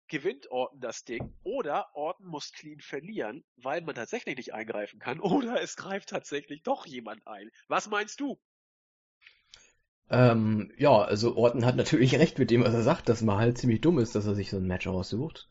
gewinnt 0.07 0.49
Orton 0.49 0.79
das 0.79 1.03
Ding 1.03 1.35
oder 1.43 1.93
Orton 1.93 2.27
muss 2.27 2.53
clean 2.53 2.79
verlieren, 2.79 3.43
weil 3.57 3.81
man 3.81 3.95
tatsächlich 3.95 4.37
nicht 4.37 4.53
eingreifen 4.53 5.01
kann 5.01 5.19
oder 5.19 5.61
es 5.61 5.75
greift 5.75 6.07
tatsächlich 6.07 6.63
doch 6.63 6.85
jemand 6.85 7.27
ein. 7.27 7.49
Was 7.67 7.89
meinst 7.89 8.21
du? 8.21 8.39
Ähm, 10.09 10.71
ja, 10.77 11.01
also 11.01 11.35
Orton 11.35 11.65
hat 11.65 11.75
natürlich 11.75 12.15
recht 12.19 12.39
mit 12.39 12.51
dem, 12.51 12.63
was 12.63 12.73
er 12.73 12.83
sagt, 12.83 13.09
dass 13.09 13.21
man 13.21 13.37
halt 13.37 13.57
ziemlich 13.57 13.81
dumm 13.81 13.99
ist, 13.99 14.15
dass 14.15 14.25
er 14.25 14.35
sich 14.35 14.49
so 14.49 14.57
ein 14.57 14.67
Match 14.67 14.87
aussucht. 14.87 15.49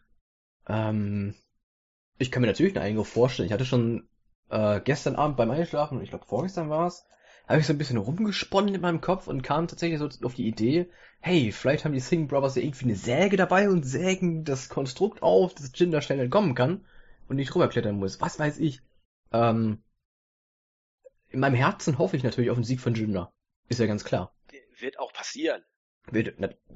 Ähm, 0.69 1.35
ich 2.19 2.31
kann 2.31 2.43
mir 2.43 2.47
natürlich 2.49 2.77
einen 2.77 2.85
Eingriff 2.85 3.09
vorstellen. 3.09 3.47
Ich 3.47 3.53
hatte 3.53 3.65
schon 3.65 4.09
äh, 4.51 4.81
gestern 4.81 5.17
Abend 5.17 5.37
beim 5.37 5.51
Einschlafen, 5.51 6.03
ich 6.03 6.11
glaube 6.11 6.27
vorgestern 6.27 6.71
war 6.71 6.87
es, 6.87 7.05
habe 7.49 7.61
ich 7.61 7.67
so 7.67 7.73
ein 7.73 7.79
bisschen 7.79 7.97
rumgesponnen 7.97 8.75
in 8.75 8.81
meinem 8.81 9.01
Kopf 9.01 9.27
und 9.27 9.43
kam 9.43 9.67
tatsächlich 9.67 9.99
so 9.99 10.09
auf 10.25 10.35
die 10.35 10.47
Idee, 10.47 10.89
hey, 11.21 11.53
vielleicht 11.53 11.85
haben 11.85 11.93
die 11.93 12.01
Singh 12.01 12.29
Brothers 12.29 12.55
ja 12.55 12.63
irgendwie 12.63 12.85
eine 12.85 12.97
Säge 12.97 13.37
dabei 13.37 13.69
und 13.69 13.85
sägen 13.85 14.45
das 14.45 14.69
Konstrukt 14.69 15.23
auf, 15.23 15.55
dass 15.55 15.73
Jinder 15.75 16.01
schnell 16.01 16.21
entkommen 16.21 16.55
kann 16.55 16.85
und 17.29 17.37
nicht 17.37 17.55
rüberklettern 17.55 17.97
muss. 17.97 18.21
Was 18.21 18.39
weiß 18.39 18.59
ich. 18.59 18.83
Ähm, 19.33 19.83
in 21.31 21.41
meinem 21.41 21.55
Herzen 21.55 21.99
hoffe 21.99 22.17
ich 22.17 22.23
natürlich 22.23 22.51
auf 22.51 22.59
den 22.59 22.65
Sieg 22.65 22.81
von 22.81 22.95
Jinder. 22.95 23.33
Ist 23.69 23.81
ja 23.81 23.87
ganz 23.87 24.05
klar. 24.05 24.33
Wird 24.83 24.99
auch 24.99 25.15
passieren. 25.15 25.65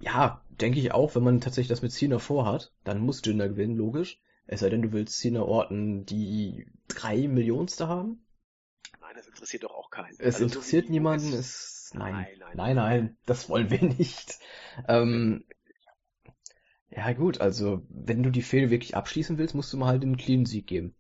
Ja, 0.00 0.42
denke 0.48 0.78
ich 0.78 0.92
auch, 0.92 1.14
wenn 1.14 1.22
man 1.24 1.40
tatsächlich 1.40 1.68
das 1.68 1.82
mit 1.82 1.92
Cena 1.92 2.18
vorhat, 2.18 2.72
dann 2.84 3.00
muss 3.00 3.22
Jinder 3.24 3.48
gewinnen, 3.48 3.76
logisch. 3.76 4.20
Es 4.46 4.60
sei 4.60 4.70
denn, 4.70 4.82
du 4.82 4.92
willst 4.92 5.18
Cena 5.18 5.42
Orten 5.42 6.06
die 6.06 6.66
drei 6.88 7.26
Millionste 7.28 7.88
haben? 7.88 8.24
Nein, 9.00 9.14
das 9.16 9.26
interessiert 9.26 9.64
doch 9.64 9.74
auch 9.74 9.90
keinen. 9.90 10.12
Es 10.20 10.36
Also 10.36 10.38
so 10.38 10.44
interessiert 10.44 10.86
wie- 10.86 10.92
niemanden, 10.92 11.32
es- 11.32 11.90
nein, 11.94 12.12
Nein, 12.14 12.38
nein, 12.38 12.56
nein, 12.56 12.76
nein, 12.76 13.16
das 13.26 13.48
wollen 13.48 13.70
wir 13.70 13.82
nicht. 13.98 14.38
Ähm, 14.88 15.44
ja 16.90 17.12
gut, 17.12 17.40
also, 17.40 17.82
wenn 17.90 18.22
du 18.24 18.30
die 18.30 18.42
Fehde 18.42 18.70
wirklich 18.70 18.96
abschließen 18.96 19.38
willst, 19.38 19.54
musst 19.54 19.72
du 19.72 19.76
mal 19.76 19.86
halt 19.88 20.02
den 20.02 20.16
clean 20.16 20.46
Sieg 20.46 20.66
geben. 20.66 20.94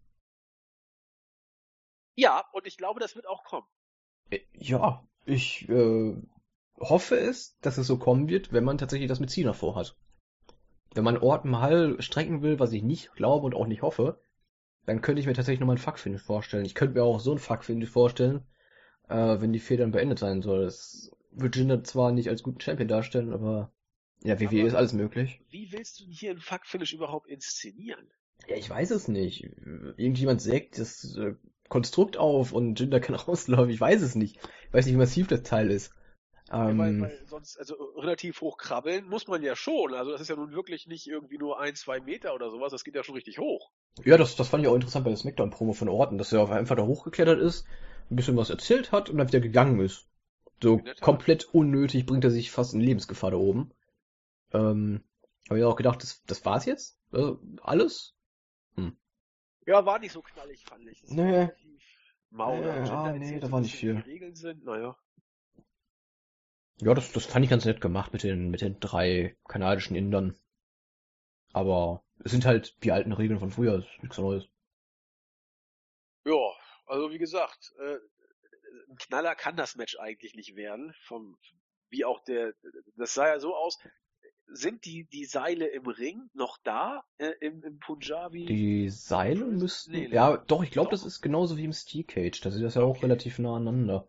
Ja, 2.14 2.44
und 2.52 2.66
ich 2.66 2.76
glaube, 2.76 3.00
das 3.00 3.14
wird 3.14 3.26
auch 3.26 3.44
kommen. 3.44 3.66
Äh, 4.30 4.40
Ja, 4.54 5.06
ich 5.24 5.68
äh, 5.68 6.14
hoffe 6.78 7.16
es, 7.16 7.56
dass 7.60 7.78
es 7.78 7.86
so 7.86 7.98
kommen 7.98 8.28
wird, 8.28 8.52
wenn 8.52 8.64
man 8.64 8.78
tatsächlich 8.78 9.08
das 9.08 9.20
mit 9.20 9.30
Cena 9.30 9.52
vorhat. 9.52 9.96
Wenn 10.94 11.04
man 11.04 11.18
Orton 11.18 11.50
mal 11.50 12.00
strecken 12.00 12.42
will, 12.42 12.58
was 12.58 12.72
ich 12.72 12.82
nicht 12.82 13.12
glaube 13.14 13.46
und 13.46 13.54
auch 13.54 13.66
nicht 13.66 13.82
hoffe, 13.82 14.20
dann 14.86 15.00
könnte 15.02 15.20
ich 15.20 15.26
mir 15.26 15.34
tatsächlich 15.34 15.60
nochmal 15.60 15.76
ein 15.76 15.80
Fuck-Finish 15.80 16.22
vorstellen. 16.22 16.64
Ich 16.64 16.74
könnte 16.74 16.94
mir 16.94 17.02
auch 17.04 17.20
so 17.20 17.32
ein 17.32 17.38
Fuck-Finish 17.38 17.90
vorstellen, 17.90 18.44
äh, 19.08 19.40
wenn 19.40 19.52
die 19.52 19.58
Fehde 19.58 19.82
dann 19.82 19.90
beendet 19.92 20.18
sein 20.18 20.42
soll. 20.42 20.64
Das 20.64 21.10
wird 21.32 21.56
Jinder 21.56 21.82
zwar 21.84 22.12
nicht 22.12 22.28
als 22.28 22.42
guten 22.42 22.60
Champion 22.60 22.88
darstellen, 22.88 23.32
aber 23.32 23.72
ja, 24.22 24.40
WWE 24.40 24.60
Aber- 24.60 24.68
ist 24.68 24.74
alles 24.74 24.92
möglich. 24.92 25.40
Wie 25.50 25.70
willst 25.72 26.00
du 26.00 26.04
denn 26.04 26.12
hier 26.12 26.30
ein 26.30 26.38
Fuck-Finish 26.40 26.94
überhaupt 26.94 27.28
inszenieren? 27.28 28.06
Ja, 28.48 28.56
ich 28.56 28.70
weiß 28.70 28.90
es 28.92 29.08
nicht. 29.08 29.44
Irgendjemand 29.96 30.40
sägt 30.40 30.78
das 30.78 31.16
äh, 31.16 31.34
Konstrukt 31.68 32.16
auf 32.16 32.52
und 32.52 32.78
Jinder 32.78 33.00
kann 33.00 33.14
rauslaufen. 33.16 33.70
Ich 33.70 33.80
weiß 33.80 34.02
es 34.02 34.14
nicht. 34.14 34.36
Ich 34.68 34.72
weiß 34.72 34.86
nicht, 34.86 34.94
wie 34.94 34.98
massiv 34.98 35.26
das 35.26 35.42
Teil 35.42 35.70
ist. 35.70 35.92
Ja, 36.48 36.68
Ähm, 36.68 36.78
weil, 36.78 37.00
weil 37.00 37.26
sonst, 37.26 37.58
also 37.58 37.74
relativ 37.96 38.40
hoch 38.40 38.56
krabbeln 38.56 39.08
muss 39.08 39.26
man 39.26 39.42
ja 39.42 39.56
schon. 39.56 39.94
Also 39.94 40.12
das 40.12 40.20
ist 40.20 40.28
ja 40.28 40.36
nun 40.36 40.52
wirklich 40.52 40.86
nicht 40.86 41.06
irgendwie 41.06 41.38
nur 41.38 41.60
ein, 41.60 41.74
zwei 41.74 42.00
Meter 42.00 42.34
oder 42.34 42.50
sowas, 42.50 42.72
das 42.72 42.84
geht 42.84 42.94
ja 42.94 43.02
schon 43.02 43.14
richtig 43.14 43.38
hoch. 43.38 43.70
Ja, 44.04 44.16
das, 44.16 44.36
das 44.36 44.48
fand 44.48 44.62
ich 44.62 44.68
auch 44.68 44.74
interessant 44.74 45.04
bei 45.04 45.10
der 45.10 45.18
Smackdown-Promo 45.18 45.72
von 45.72 45.88
Orton, 45.88 46.18
dass 46.18 46.32
er 46.32 46.48
einfach 46.50 46.76
da 46.76 46.84
hochgeklettert 46.84 47.40
ist, 47.40 47.66
ein 48.10 48.16
bisschen 48.16 48.36
was 48.36 48.50
erzählt 48.50 48.92
hat 48.92 49.10
und 49.10 49.18
dann 49.18 49.28
wieder 49.28 49.40
gegangen 49.40 49.80
ist. 49.80 50.06
So 50.62 50.80
komplett 51.00 51.52
unnötig 51.52 52.06
bringt 52.06 52.24
er 52.24 52.30
sich 52.30 52.50
fast 52.50 52.72
in 52.74 52.80
Lebensgefahr 52.80 53.32
da 53.32 53.36
oben. 53.36 53.72
Ähm, 54.52 55.02
habe 55.48 55.58
ich 55.58 55.64
auch 55.64 55.76
gedacht, 55.76 56.02
das, 56.02 56.22
das 56.24 56.44
war's 56.44 56.64
jetzt? 56.64 56.98
Äh, 57.12 57.32
alles? 57.62 58.16
Ja, 59.66 59.84
war 59.84 59.98
nicht 59.98 60.12
so 60.12 60.22
knallig, 60.22 60.64
fand 60.64 60.86
ich. 60.86 61.02
War 61.02 61.24
Nee. 61.24 61.48
Mau, 62.30 62.54
Nee, 62.54 62.60
ne? 62.60 62.76
Jinder 62.76 62.92
ah, 62.92 63.12
nee, 63.12 63.40
da 63.40 63.50
war 63.50 63.60
nicht 63.60 63.74
viel. 63.74 63.94
Die 63.94 64.10
Regeln 64.10 64.34
sind, 64.34 64.64
naja. 64.64 64.96
Ja, 66.80 66.94
das, 66.94 67.12
das 67.12 67.26
fand 67.26 67.44
ich 67.44 67.50
ganz 67.50 67.64
nett 67.66 67.80
gemacht 67.82 68.12
mit 68.14 68.22
den, 68.22 68.48
mit 68.50 68.62
den 68.62 68.80
drei 68.80 69.36
kanadischen 69.46 69.94
Indern. 69.94 70.38
Aber 71.52 72.04
es 72.24 72.30
sind 72.30 72.44
halt 72.46 72.76
die 72.84 72.92
alten 72.92 73.10
Regeln 73.12 73.40
von 73.40 73.50
früher, 73.50 73.80
ist 73.80 74.02
nichts 74.02 74.18
Neues. 74.18 74.48
Ja, 76.24 76.52
also 76.86 77.10
wie 77.10 77.18
gesagt, 77.18 77.72
äh, 77.78 77.98
ein 78.90 78.96
Knaller 78.98 79.34
kann 79.34 79.56
das 79.56 79.76
Match 79.76 79.98
eigentlich 79.98 80.34
nicht 80.34 80.56
werden. 80.56 80.94
Vom, 81.04 81.38
wie 81.90 82.04
auch 82.04 82.20
der, 82.24 82.54
das 82.96 83.14
sah 83.14 83.28
ja 83.28 83.40
so 83.40 83.54
aus. 83.56 83.78
Sind 84.48 84.84
die, 84.84 85.04
die 85.04 85.24
Seile 85.24 85.66
im 85.66 85.86
Ring 85.86 86.30
noch 86.34 86.58
da, 86.62 87.04
äh, 87.18 87.32
im, 87.40 87.62
im 87.64 87.78
Punjabi? 87.80 88.46
Die 88.46 88.88
Seile 88.90 89.44
müssten, 89.44 89.92
Nee, 89.92 90.08
ja, 90.12 90.36
doch, 90.36 90.62
ich 90.62 90.70
glaube, 90.70 90.90
das 90.90 91.04
ist 91.04 91.20
genauso 91.20 91.56
wie 91.56 91.64
im 91.64 91.72
Steel 91.72 92.04
Cage. 92.04 92.40
Da 92.40 92.50
ist 92.50 92.60
das 92.62 92.74
ja 92.74 92.82
auch 92.82 92.96
Okay. 92.96 93.02
relativ 93.02 93.38
nah 93.38 93.56
aneinander. 93.56 94.08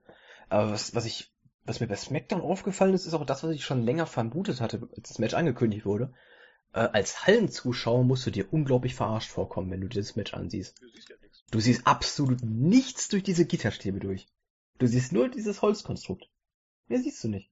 Aber 0.50 0.72
was, 0.72 0.94
was 0.96 1.06
ich, 1.06 1.32
was 1.68 1.80
mir 1.80 1.88
bei 1.88 1.96
SmackDown 1.96 2.42
aufgefallen 2.42 2.94
ist, 2.94 3.06
ist 3.06 3.14
auch 3.14 3.26
das, 3.26 3.44
was 3.44 3.52
ich 3.52 3.66
schon 3.66 3.84
länger 3.84 4.06
vermutet 4.06 4.62
hatte, 4.62 4.88
als 4.96 5.10
das 5.10 5.20
Match 5.20 5.34
angekündigt 5.34 5.86
wurde. 5.86 6.14
Äh, 6.74 6.80
als 6.80 7.28
Hallenzuschauer 7.28 8.04
musst 8.04 8.26
du 8.26 8.32
dir 8.32 8.52
unglaublich 8.52 8.96
verarscht 8.96 9.30
vorkommen, 9.30 9.70
wenn 9.70 9.82
du 9.82 9.88
dir 9.88 10.00
das 10.00 10.16
Match 10.16 10.34
ansiehst. 10.34 10.82
Du 10.82 10.88
siehst 10.88 11.10
ja 11.10 11.16
nichts. 11.22 11.44
Du 11.52 11.60
siehst 11.60 11.88
absolut 11.88 12.42
nichts 12.42 13.10
durch 13.10 13.24
diese 13.24 13.46
Gitterstäbe 13.46 14.00
durch. 14.00 14.28
Du 14.80 14.88
siehst 14.88 15.12
nur 15.12 15.30
dieses 15.30 15.62
Holzkonstrukt. 15.62 16.30
Mehr 16.88 17.00
siehst 17.00 17.24
du 17.24 17.28
nicht. 17.28 17.52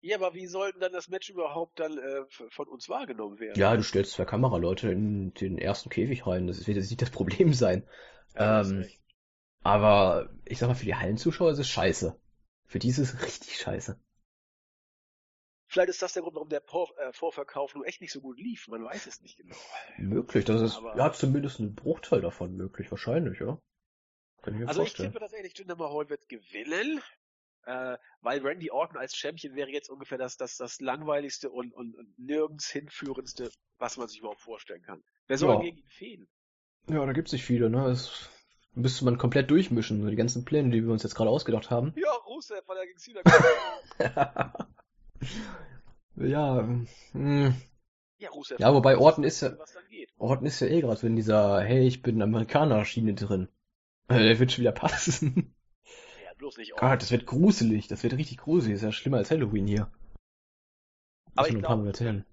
Ja, 0.00 0.16
aber 0.16 0.34
wie 0.34 0.46
sollten 0.46 0.80
dann 0.80 0.92
das 0.92 1.08
Match 1.08 1.30
überhaupt 1.30 1.80
dann 1.80 1.96
äh, 1.96 2.24
von 2.50 2.68
uns 2.68 2.88
wahrgenommen 2.88 3.38
werden? 3.38 3.58
Ja, 3.58 3.74
du 3.76 3.82
stellst 3.82 4.12
zwei 4.12 4.24
Kameraleute 4.24 4.90
in 4.90 5.32
den 5.34 5.56
ersten 5.56 5.88
Käfig 5.88 6.26
rein. 6.26 6.46
Das 6.46 6.66
wird 6.66 6.76
jetzt 6.76 6.90
nicht 6.90 7.00
das 7.00 7.10
Problem 7.10 7.54
sein. 7.54 7.86
Ja, 8.34 8.62
ähm. 8.62 8.84
Aber 9.62 10.28
ich 10.44 10.58
sag 10.58 10.68
mal, 10.68 10.74
für 10.74 10.84
die 10.84 10.94
Hallenzuschauer 10.94 11.52
ist 11.52 11.58
es 11.58 11.68
scheiße. 11.68 12.18
Für 12.74 12.80
die 12.80 12.88
ist 12.88 12.98
es 12.98 13.22
richtig 13.22 13.56
scheiße. 13.56 13.96
Vielleicht 15.68 15.90
ist 15.90 16.02
das 16.02 16.12
der 16.14 16.24
Grund, 16.24 16.34
warum 16.34 16.48
der 16.48 16.60
Vor 16.60 16.92
äh, 16.98 17.12
Vorverkauf 17.12 17.72
nun 17.76 17.84
echt 17.84 18.00
nicht 18.00 18.10
so 18.10 18.20
gut 18.20 18.36
lief. 18.36 18.66
Man 18.66 18.82
weiß 18.84 19.06
es 19.06 19.20
nicht 19.20 19.36
genau. 19.36 19.54
Möglich, 19.96 20.44
das 20.44 20.60
ist 20.60 20.78
Aber- 20.78 20.96
ja 20.96 21.12
zumindest 21.12 21.60
ein 21.60 21.76
Bruchteil 21.76 22.20
davon 22.20 22.56
möglich, 22.56 22.90
wahrscheinlich, 22.90 23.38
ja. 23.38 23.62
Kann 24.42 24.54
ich 24.54 24.58
mir 24.60 24.66
Also 24.66 24.82
ich 24.82 24.88
vorstellen. 24.88 25.10
tippe 25.12 25.20
tatsächlich, 25.20 25.56
Jinder 25.56 25.76
Mahal 25.76 26.10
wird 26.10 26.28
gewinnen, 26.28 27.00
äh, 27.66 27.96
weil 28.22 28.40
Randy 28.44 28.72
Orton 28.72 28.96
als 28.96 29.14
Champion 29.14 29.54
wäre 29.54 29.70
jetzt 29.70 29.88
ungefähr 29.88 30.18
das, 30.18 30.36
das, 30.36 30.56
das 30.56 30.80
langweiligste 30.80 31.50
und, 31.50 31.72
und, 31.74 31.94
und 31.94 32.18
nirgends 32.18 32.68
hinführendste, 32.70 33.52
was 33.78 33.96
man 33.98 34.08
sich 34.08 34.18
überhaupt 34.18 34.40
vorstellen 34.40 34.82
kann. 34.82 35.04
Wer 35.28 35.38
soll 35.38 35.54
Ja. 35.54 35.60
gegen 35.60 35.78
ihn 35.78 35.90
fehlen? 35.90 36.28
Ja, 36.88 37.06
da 37.06 37.12
gibt's 37.12 37.30
nicht 37.30 37.44
viele, 37.44 37.70
ne? 37.70 37.84
Das 37.84 38.30
müsste 38.74 39.04
man 39.04 39.18
komplett 39.18 39.50
durchmischen, 39.50 40.02
so 40.02 40.08
die 40.08 40.16
ganzen 40.16 40.44
Pläne, 40.44 40.70
die 40.70 40.84
wir 40.84 40.92
uns 40.92 41.02
jetzt 41.02 41.14
gerade 41.14 41.30
ausgedacht 41.30 41.70
haben. 41.70 41.92
Ja, 41.96 42.10
Rusev, 42.26 42.62
weil 42.66 42.78
er 42.78 42.86
gegen 42.86 42.98
Cena 42.98 43.20
ja, 46.16 46.68
hm. 47.12 47.54
ja, 48.18 48.30
Rusev. 48.30 48.58
Ja, 48.58 48.74
wobei 48.74 48.98
Orton 48.98 49.24
ist 49.24 49.40
ja-. 49.40 49.56
Orton 50.18 50.46
ist 50.46 50.60
ja 50.60 50.66
eh 50.66 50.80
gerade 50.80 50.96
so 50.96 51.06
in 51.06 51.16
dieser, 51.16 51.62
hey, 51.62 51.86
ich 51.86 52.02
bin 52.02 52.22
Amerikaner-Schiene 52.22 53.14
drin. 53.14 53.48
Der 54.08 54.38
wird 54.38 54.52
schon 54.52 54.62
wieder 54.62 54.72
passen. 54.72 55.54
Ja, 56.24 56.34
bloß 56.36 56.58
nicht 56.58 56.74
Orton. 56.74 56.88
Gott, 56.88 57.02
das 57.02 57.10
wird 57.10 57.26
gruselig, 57.26 57.88
das 57.88 58.02
wird 58.02 58.14
richtig 58.14 58.38
gruselig, 58.38 58.74
das 58.74 58.82
ist 58.82 58.86
ja 58.86 58.92
schlimmer 58.92 59.18
als 59.18 59.30
Halloween 59.30 59.66
hier. 59.66 59.90
Aber 61.36 61.48
ich 61.48 61.54
man 61.54 61.64
ein 61.64 61.66
paar 61.66 61.92
glaube, 61.92 62.24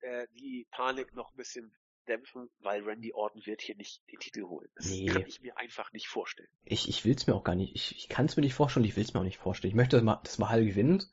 äh, 0.00 0.26
die 0.34 0.66
Panik 0.70 1.14
noch 1.14 1.30
ein 1.30 1.36
bisschen 1.36 1.72
dämpfen, 2.12 2.48
weil 2.60 2.82
Randy 2.82 3.12
Orton 3.12 3.44
wird 3.46 3.62
hier 3.62 3.76
nicht 3.76 4.02
den 4.10 4.18
Titel 4.20 4.42
holen. 4.44 4.68
Das 4.76 4.86
Nee. 4.86 5.06
kann 5.06 5.24
ich 5.26 5.40
mir 5.40 5.56
einfach 5.58 5.92
nicht 5.92 6.08
vorstellen. 6.08 6.48
Ich, 6.64 6.88
ich 6.88 7.04
will's 7.04 7.26
mir 7.26 7.34
auch 7.34 7.44
gar 7.44 7.54
nicht, 7.54 7.74
ich, 7.74 7.96
ich 7.96 8.08
kann's 8.08 8.36
mir 8.36 8.42
nicht 8.42 8.54
vorstellen, 8.54 8.84
ich 8.86 8.96
will's 8.96 9.14
mir 9.14 9.20
auch 9.20 9.24
nicht 9.24 9.38
vorstellen. 9.38 9.70
Ich 9.70 9.76
möchte, 9.76 9.96
dass, 9.96 10.04
Ma- 10.04 10.20
dass 10.22 10.38
Mahal 10.38 10.64
gewinnt. 10.64 11.10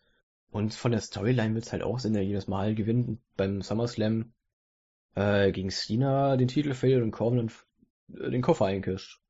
Und 0.52 0.74
von 0.74 0.92
der 0.92 1.02
Storyline 1.02 1.54
wird's 1.56 1.72
halt 1.72 1.84
auch 1.84 2.00
Sinn, 2.00 2.14
der 2.14 2.24
jedes 2.24 2.48
Mahal 2.48 2.74
gewinnt 2.76 3.20
beim 3.38 3.62
SummerSlam 3.62 4.34
äh, 5.16 5.52
gegen 5.52 5.70
Cena 5.72 6.38
den 6.38 6.48
Titel 6.48 6.74
verliert 6.74 7.04
und 7.04 7.12
Corbin 7.12 7.50
dann 8.10 8.20
äh, 8.28 8.32
den 8.32 8.42
Koffer 8.42 8.66
einkischt. 8.66 9.22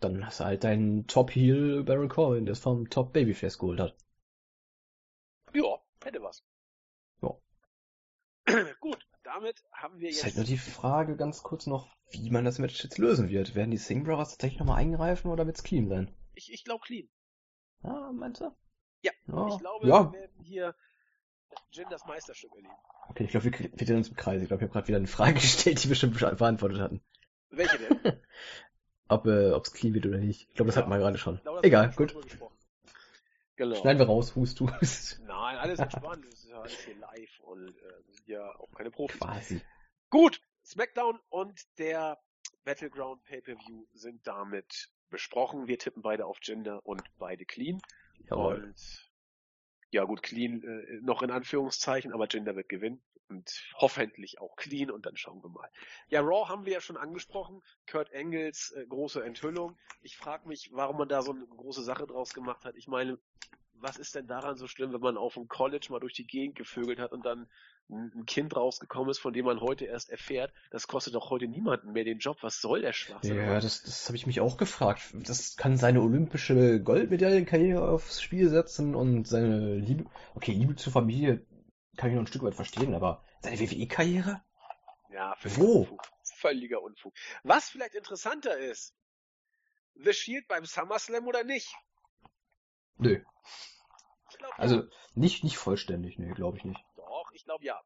Dann 0.00 0.26
hast 0.26 0.40
du 0.40 0.44
halt 0.44 0.64
deinen 0.64 1.06
Top-Heel 1.06 1.84
Baron 1.84 2.08
Corbin, 2.08 2.46
der 2.46 2.52
es 2.54 2.58
vom 2.58 2.90
Top-Babyface 2.90 3.58
geholt 3.58 3.80
hat. 3.80 3.96
Ja, 5.52 5.78
hätte 6.02 6.22
was. 6.22 6.42
Ja. 7.22 7.36
Gut, 8.80 8.97
damit 9.40 9.62
haben 9.72 9.98
wir 10.00 10.08
Ist 10.08 10.16
jetzt. 10.16 10.24
halt 10.24 10.36
nur 10.36 10.44
die 10.44 10.58
Frage 10.58 11.16
ganz 11.16 11.42
kurz 11.42 11.66
noch, 11.66 11.88
wie 12.10 12.30
man 12.30 12.44
das 12.44 12.58
Match 12.58 12.82
jetzt 12.82 12.98
lösen 12.98 13.28
wird. 13.28 13.54
Werden 13.54 13.70
die 13.70 13.76
Singh 13.76 14.04
Brothers 14.04 14.30
tatsächlich 14.30 14.58
nochmal 14.60 14.78
eingreifen 14.78 15.30
oder 15.30 15.46
wird's 15.46 15.62
clean 15.62 15.88
sein? 15.88 16.14
ich 16.34 16.52
ich 16.52 16.64
glaube 16.64 16.84
clean. 16.84 17.08
Ah, 17.82 18.10
meinst 18.12 18.40
du? 18.40 18.50
Ja, 19.02 19.12
Ja, 19.26 19.48
Ich 19.48 19.58
glaube, 19.58 19.86
ja. 19.88 20.12
wir 20.12 20.20
werden 20.20 20.42
hier 20.42 20.74
Jin 21.72 21.86
das 21.90 22.04
Meisterstück 22.06 22.50
erleben. 22.54 22.74
Okay, 23.08 23.24
ich 23.24 23.30
glaube, 23.30 23.44
wir, 23.46 23.52
drehen 23.70 23.96
uns 23.96 24.08
im 24.08 24.16
Kreis. 24.16 24.42
Ich 24.42 24.48
glaube, 24.48 24.62
ich 24.62 24.68
habe 24.68 24.72
gerade 24.72 24.88
wieder 24.88 24.98
eine 24.98 25.06
Frage 25.06 25.34
gestellt, 25.40 25.82
die 25.82 25.88
wir 25.88 25.96
schon 25.96 26.10
be- 26.12 26.34
beantwortet 26.36 26.80
hatten. 26.80 27.00
Welche 27.50 27.78
denn? 27.78 28.20
Ob 29.08 29.26
äh, 29.26 29.52
ob's 29.52 29.72
clean 29.72 29.94
wird 29.94 30.04
oder 30.04 30.18
nicht. 30.18 30.48
Ich 30.50 30.54
glaube, 30.54 30.66
das 30.66 30.74
Ja. 30.74 30.82
hatten 30.82 30.90
wir 30.90 30.98
gerade 30.98 31.16
schon. 31.16 31.40
Glaube, 31.40 31.62
Egal, 31.62 31.92
gut. 31.96 32.14
Genau. 33.58 33.74
Schneiden 33.74 33.98
wir 33.98 34.06
raus, 34.06 34.36
hust 34.36 34.60
du. 34.60 34.70
Hust. 34.80 35.20
Nein, 35.26 35.56
alles 35.56 35.78
entspannt. 35.80 36.24
Das 36.24 36.34
ist 36.34 36.48
ja 36.48 36.60
alles 36.60 36.78
hier 36.78 36.94
live 36.94 37.40
und 37.40 37.68
äh, 37.68 38.06
wir 38.06 38.14
sind 38.14 38.28
ja 38.28 38.54
auch 38.60 38.70
keine 38.72 38.92
Profis. 38.92 39.18
Quasi. 39.18 39.60
Gut, 40.10 40.40
SmackDown 40.64 41.18
und 41.28 41.60
der 41.76 42.18
Battleground 42.64 43.24
Pay-Per-View 43.24 43.86
sind 43.94 44.24
damit 44.28 44.90
besprochen. 45.10 45.66
Wir 45.66 45.76
tippen 45.76 46.02
beide 46.02 46.26
auf 46.26 46.38
Gender 46.38 46.86
und 46.86 47.02
beide 47.18 47.44
clean. 47.44 47.80
Jawohl. 48.30 48.62
Und 48.62 49.10
ja 49.90 50.04
gut, 50.04 50.22
clean 50.22 50.62
äh, 50.62 51.00
noch 51.02 51.22
in 51.22 51.32
Anführungszeichen, 51.32 52.12
aber 52.12 52.28
Gender 52.28 52.54
wird 52.54 52.68
gewinnen. 52.68 53.02
Und 53.28 53.62
hoffentlich 53.76 54.40
auch 54.40 54.56
clean 54.56 54.90
und 54.90 55.06
dann 55.06 55.16
schauen 55.16 55.42
wir 55.42 55.50
mal. 55.50 55.68
Ja, 56.08 56.20
Raw 56.20 56.48
haben 56.48 56.64
wir 56.64 56.72
ja 56.74 56.80
schon 56.80 56.96
angesprochen. 56.96 57.62
Kurt 57.90 58.10
Engels 58.10 58.72
äh, 58.72 58.86
große 58.86 59.22
Enthüllung. 59.22 59.78
Ich 60.02 60.16
frage 60.16 60.48
mich, 60.48 60.70
warum 60.72 60.98
man 60.98 61.08
da 61.08 61.22
so 61.22 61.32
eine 61.32 61.46
große 61.46 61.82
Sache 61.82 62.06
draus 62.06 62.34
gemacht 62.34 62.64
hat. 62.64 62.76
Ich 62.76 62.88
meine, 62.88 63.18
was 63.80 63.96
ist 63.96 64.14
denn 64.14 64.26
daran 64.26 64.56
so 64.56 64.66
schlimm, 64.66 64.92
wenn 64.92 65.00
man 65.00 65.16
auf 65.16 65.34
dem 65.34 65.48
College 65.48 65.88
mal 65.90 66.00
durch 66.00 66.14
die 66.14 66.26
Gegend 66.26 66.56
gevögelt 66.56 66.98
hat 66.98 67.12
und 67.12 67.24
dann 67.24 67.48
ein 67.90 68.26
Kind 68.26 68.54
rausgekommen 68.54 69.10
ist, 69.10 69.18
von 69.18 69.32
dem 69.32 69.46
man 69.46 69.60
heute 69.60 69.86
erst 69.86 70.10
erfährt, 70.10 70.52
das 70.70 70.88
kostet 70.88 71.14
doch 71.14 71.30
heute 71.30 71.48
niemanden 71.48 71.92
mehr 71.92 72.04
den 72.04 72.18
Job. 72.18 72.36
Was 72.42 72.60
soll 72.60 72.82
der 72.82 72.92
Schwachsinn? 72.92 73.36
Ja, 73.36 73.60
das, 73.60 73.82
das 73.82 74.06
habe 74.08 74.16
ich 74.16 74.26
mich 74.26 74.40
auch 74.40 74.58
gefragt. 74.58 75.14
Das 75.14 75.56
kann 75.56 75.78
seine 75.78 76.02
olympische 76.02 76.82
Goldmedaillenkarriere 76.82 77.88
aufs 77.88 78.20
Spiel 78.20 78.50
setzen 78.50 78.94
und 78.94 79.26
seine 79.26 79.76
Liebe, 79.76 80.04
okay, 80.34 80.52
Liebe 80.52 80.76
zur 80.76 80.92
Familie 80.92 81.46
kann 81.98 82.10
ich 82.10 82.14
noch 82.14 82.22
ein 82.22 82.28
Stück 82.28 82.42
weit 82.42 82.54
verstehen, 82.54 82.94
aber 82.94 83.24
seine 83.40 83.58
WWE-Karriere? 83.58 84.42
Ja, 85.10 85.36
Wo? 85.42 85.80
Unfug. 85.80 86.02
Völliger 86.36 86.80
Unfug. 86.80 87.12
Was 87.42 87.68
vielleicht 87.68 87.94
interessanter 87.94 88.56
ist, 88.56 88.94
The 89.94 90.12
Shield 90.12 90.46
beim 90.46 90.64
SummerSlam 90.64 91.26
oder 91.26 91.42
nicht? 91.42 91.74
Nö. 92.98 93.22
Also 94.56 94.84
nicht, 95.14 95.42
nicht 95.42 95.56
vollständig, 95.56 96.18
nee, 96.18 96.32
glaube 96.32 96.58
ich 96.58 96.64
nicht. 96.64 96.80
Doch, 96.96 97.32
ich 97.32 97.44
glaube 97.44 97.64
ja. 97.64 97.82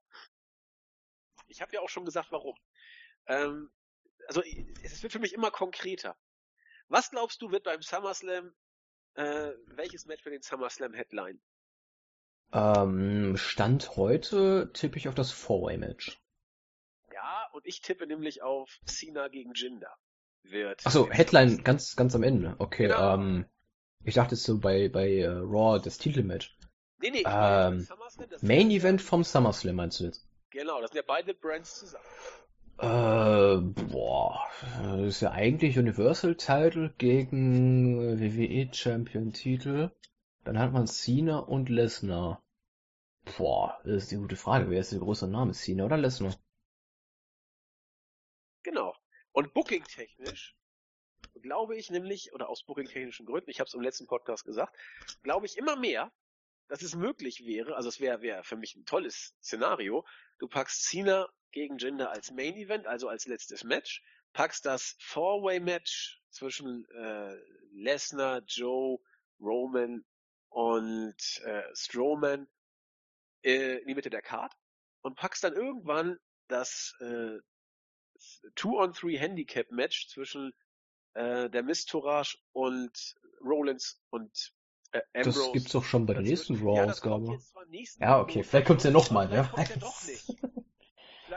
Ich 1.47 1.63
habe 1.63 1.73
ja 1.73 1.81
auch 1.81 1.89
schon 1.89 2.05
gesagt, 2.05 2.31
warum. 2.33 2.57
Ähm, 3.27 3.71
also 4.27 4.43
es 4.83 5.03
wird 5.03 5.13
für 5.13 5.19
mich 5.21 5.33
immer 5.33 5.51
konkreter. 5.51 6.19
Was 6.89 7.11
glaubst 7.11 7.41
du, 7.41 7.51
wird 7.51 7.65
beim 7.65 7.81
SummerSlam, 7.81 8.55
äh, 9.15 9.53
welches 9.67 10.05
Match 10.05 10.23
für 10.23 10.31
den 10.31 10.43
SummerSlam 10.43 10.93
Headline? 10.93 11.41
Ähm, 12.53 13.37
Stand 13.37 13.97
heute 13.97 14.71
tippe 14.73 14.99
ich 14.99 15.09
auf 15.09 15.15
das 15.15 15.33
Four-Way-Match. 15.33 16.21
Ja, 17.13 17.49
und 17.53 17.67
ich 17.67 17.81
tippe 17.81 18.07
nämlich 18.07 18.43
auf 18.43 18.79
Cena 18.85 19.29
gegen 19.29 19.53
Jinder. 19.55 19.95
Wird. 20.45 20.85
Achso, 20.85 21.09
Headline 21.09 21.63
ganz, 21.63 21.95
ganz 21.95 22.17
am 22.17 22.25
Ende. 22.25 22.57
Okay, 22.59 22.89
genau. 22.89 23.15
ähm, 23.15 23.47
ich 24.05 24.15
dachte 24.15 24.35
so 24.35 24.59
bei, 24.59 24.89
bei 24.89 25.29
uh, 25.29 25.45
Raw 25.45 25.81
das 25.81 25.99
Titelmatch. 25.99 26.57
Nee, 27.01 27.11
nee, 27.11 27.25
ähm, 27.27 27.87
Main 28.41 28.71
Event 28.71 29.01
vom 29.01 29.25
SummerSlam 29.25 29.77
meinst 29.77 30.01
du 30.01 30.05
jetzt? 30.05 30.27
Genau, 30.51 30.81
das 30.81 30.91
sind 30.91 30.97
ja 30.97 31.05
beide 31.07 31.35
Brands 31.35 31.79
zusammen. 31.79 32.05
Äh, 32.79 33.59
boah, 33.91 34.41
das 34.83 35.07
ist 35.07 35.21
ja 35.21 35.31
eigentlich 35.31 35.79
Universal 35.79 36.35
Title 36.35 36.93
gegen 36.99 38.21
WWE 38.21 38.73
Champion 38.73 39.33
Titel. 39.33 39.91
Dann 40.45 40.59
hat 40.59 40.73
man 40.73 40.87
Cena 40.87 41.39
und 41.39 41.69
Lesnar. 41.69 42.43
Boah, 43.37 43.81
das 43.85 44.05
ist 44.05 44.11
die 44.11 44.17
gute 44.17 44.37
Frage. 44.37 44.69
Wer 44.69 44.81
ist 44.81 44.93
der 44.93 44.99
große 44.99 45.29
Name? 45.29 45.53
Cena 45.53 45.85
oder 45.85 45.97
Lesnar? 45.97 46.35
Genau. 48.63 48.95
Und 49.33 49.55
booking-technisch 49.55 50.57
glaube 51.41 51.77
ich 51.77 51.91
nämlich, 51.91 52.33
oder 52.33 52.49
aus 52.49 52.65
booking-technischen 52.65 53.27
Gründen, 53.27 53.51
ich 53.51 53.61
habe 53.61 53.69
es 53.69 53.75
im 53.75 53.81
letzten 53.81 54.07
Podcast 54.07 54.45
gesagt, 54.45 54.77
glaube 55.23 55.47
ich 55.47 55.57
immer 55.57 55.77
mehr, 55.77 56.13
dass 56.69 56.83
es 56.83 56.95
möglich 56.95 57.45
wäre, 57.45 57.77
also 57.77 57.89
es 57.89 58.01
wäre 58.01 58.23
wär 58.23 58.45
für 58.45 58.57
mich 58.57 58.77
ein 58.77 58.85
tolles 58.85 59.35
Szenario, 59.43 60.07
du 60.39 60.49
packst 60.49 60.85
Cena 60.85 61.29
gegen 61.51 61.79
Jinder 61.79 62.11
als 62.11 62.31
Main 62.31 62.55
Event, 62.57 62.87
also 62.87 63.09
als 63.09 63.27
letztes 63.27 63.65
Match, 63.65 64.03
packst 64.33 64.65
das 64.65 64.97
Four-Way-Match 65.01 66.23
zwischen 66.31 66.89
äh, 66.91 67.37
Lesnar, 67.73 68.43
Joe, 68.47 68.99
Roman 69.39 70.05
und 70.53 71.41
äh, 71.45 71.63
Strowman 71.75 72.47
äh, 73.43 73.79
in 73.79 73.89
die 73.89 73.95
Mitte 73.95 74.11
der 74.11 74.23
Card 74.23 74.53
und 75.03 75.17
packst 75.17 75.45
dann 75.45 75.55
irgendwann 75.55 76.19
das 76.49 76.95
äh, 77.01 77.39
Two-on-Three-Handicap-Match 78.55 80.09
zwischen 80.09 80.53
äh, 81.15 81.51
der 81.51 81.63
Mistourage 81.63 82.39
und 82.53 83.17
Rollins 83.45 84.01
und 84.11 84.53
äh, 84.93 85.01
Ambrose. 85.15 85.41
Das 85.41 85.53
gibt's 85.53 85.73
doch 85.73 85.85
schon 85.85 86.07
bei 86.07 86.15
der 86.15 86.23
nächsten 86.23 86.57
Raw-Ausgabe. 86.57 87.39
Ja, 87.99 88.07
ja, 88.07 88.21
okay, 88.21 88.45
vielleicht 88.45 88.67
kommt's 88.67 88.85
ja 88.85 88.91
nochmal. 88.91 89.29
Kommt 89.53 89.69
ja 89.69 89.77
doch 89.77 90.03
nicht. 90.07 90.37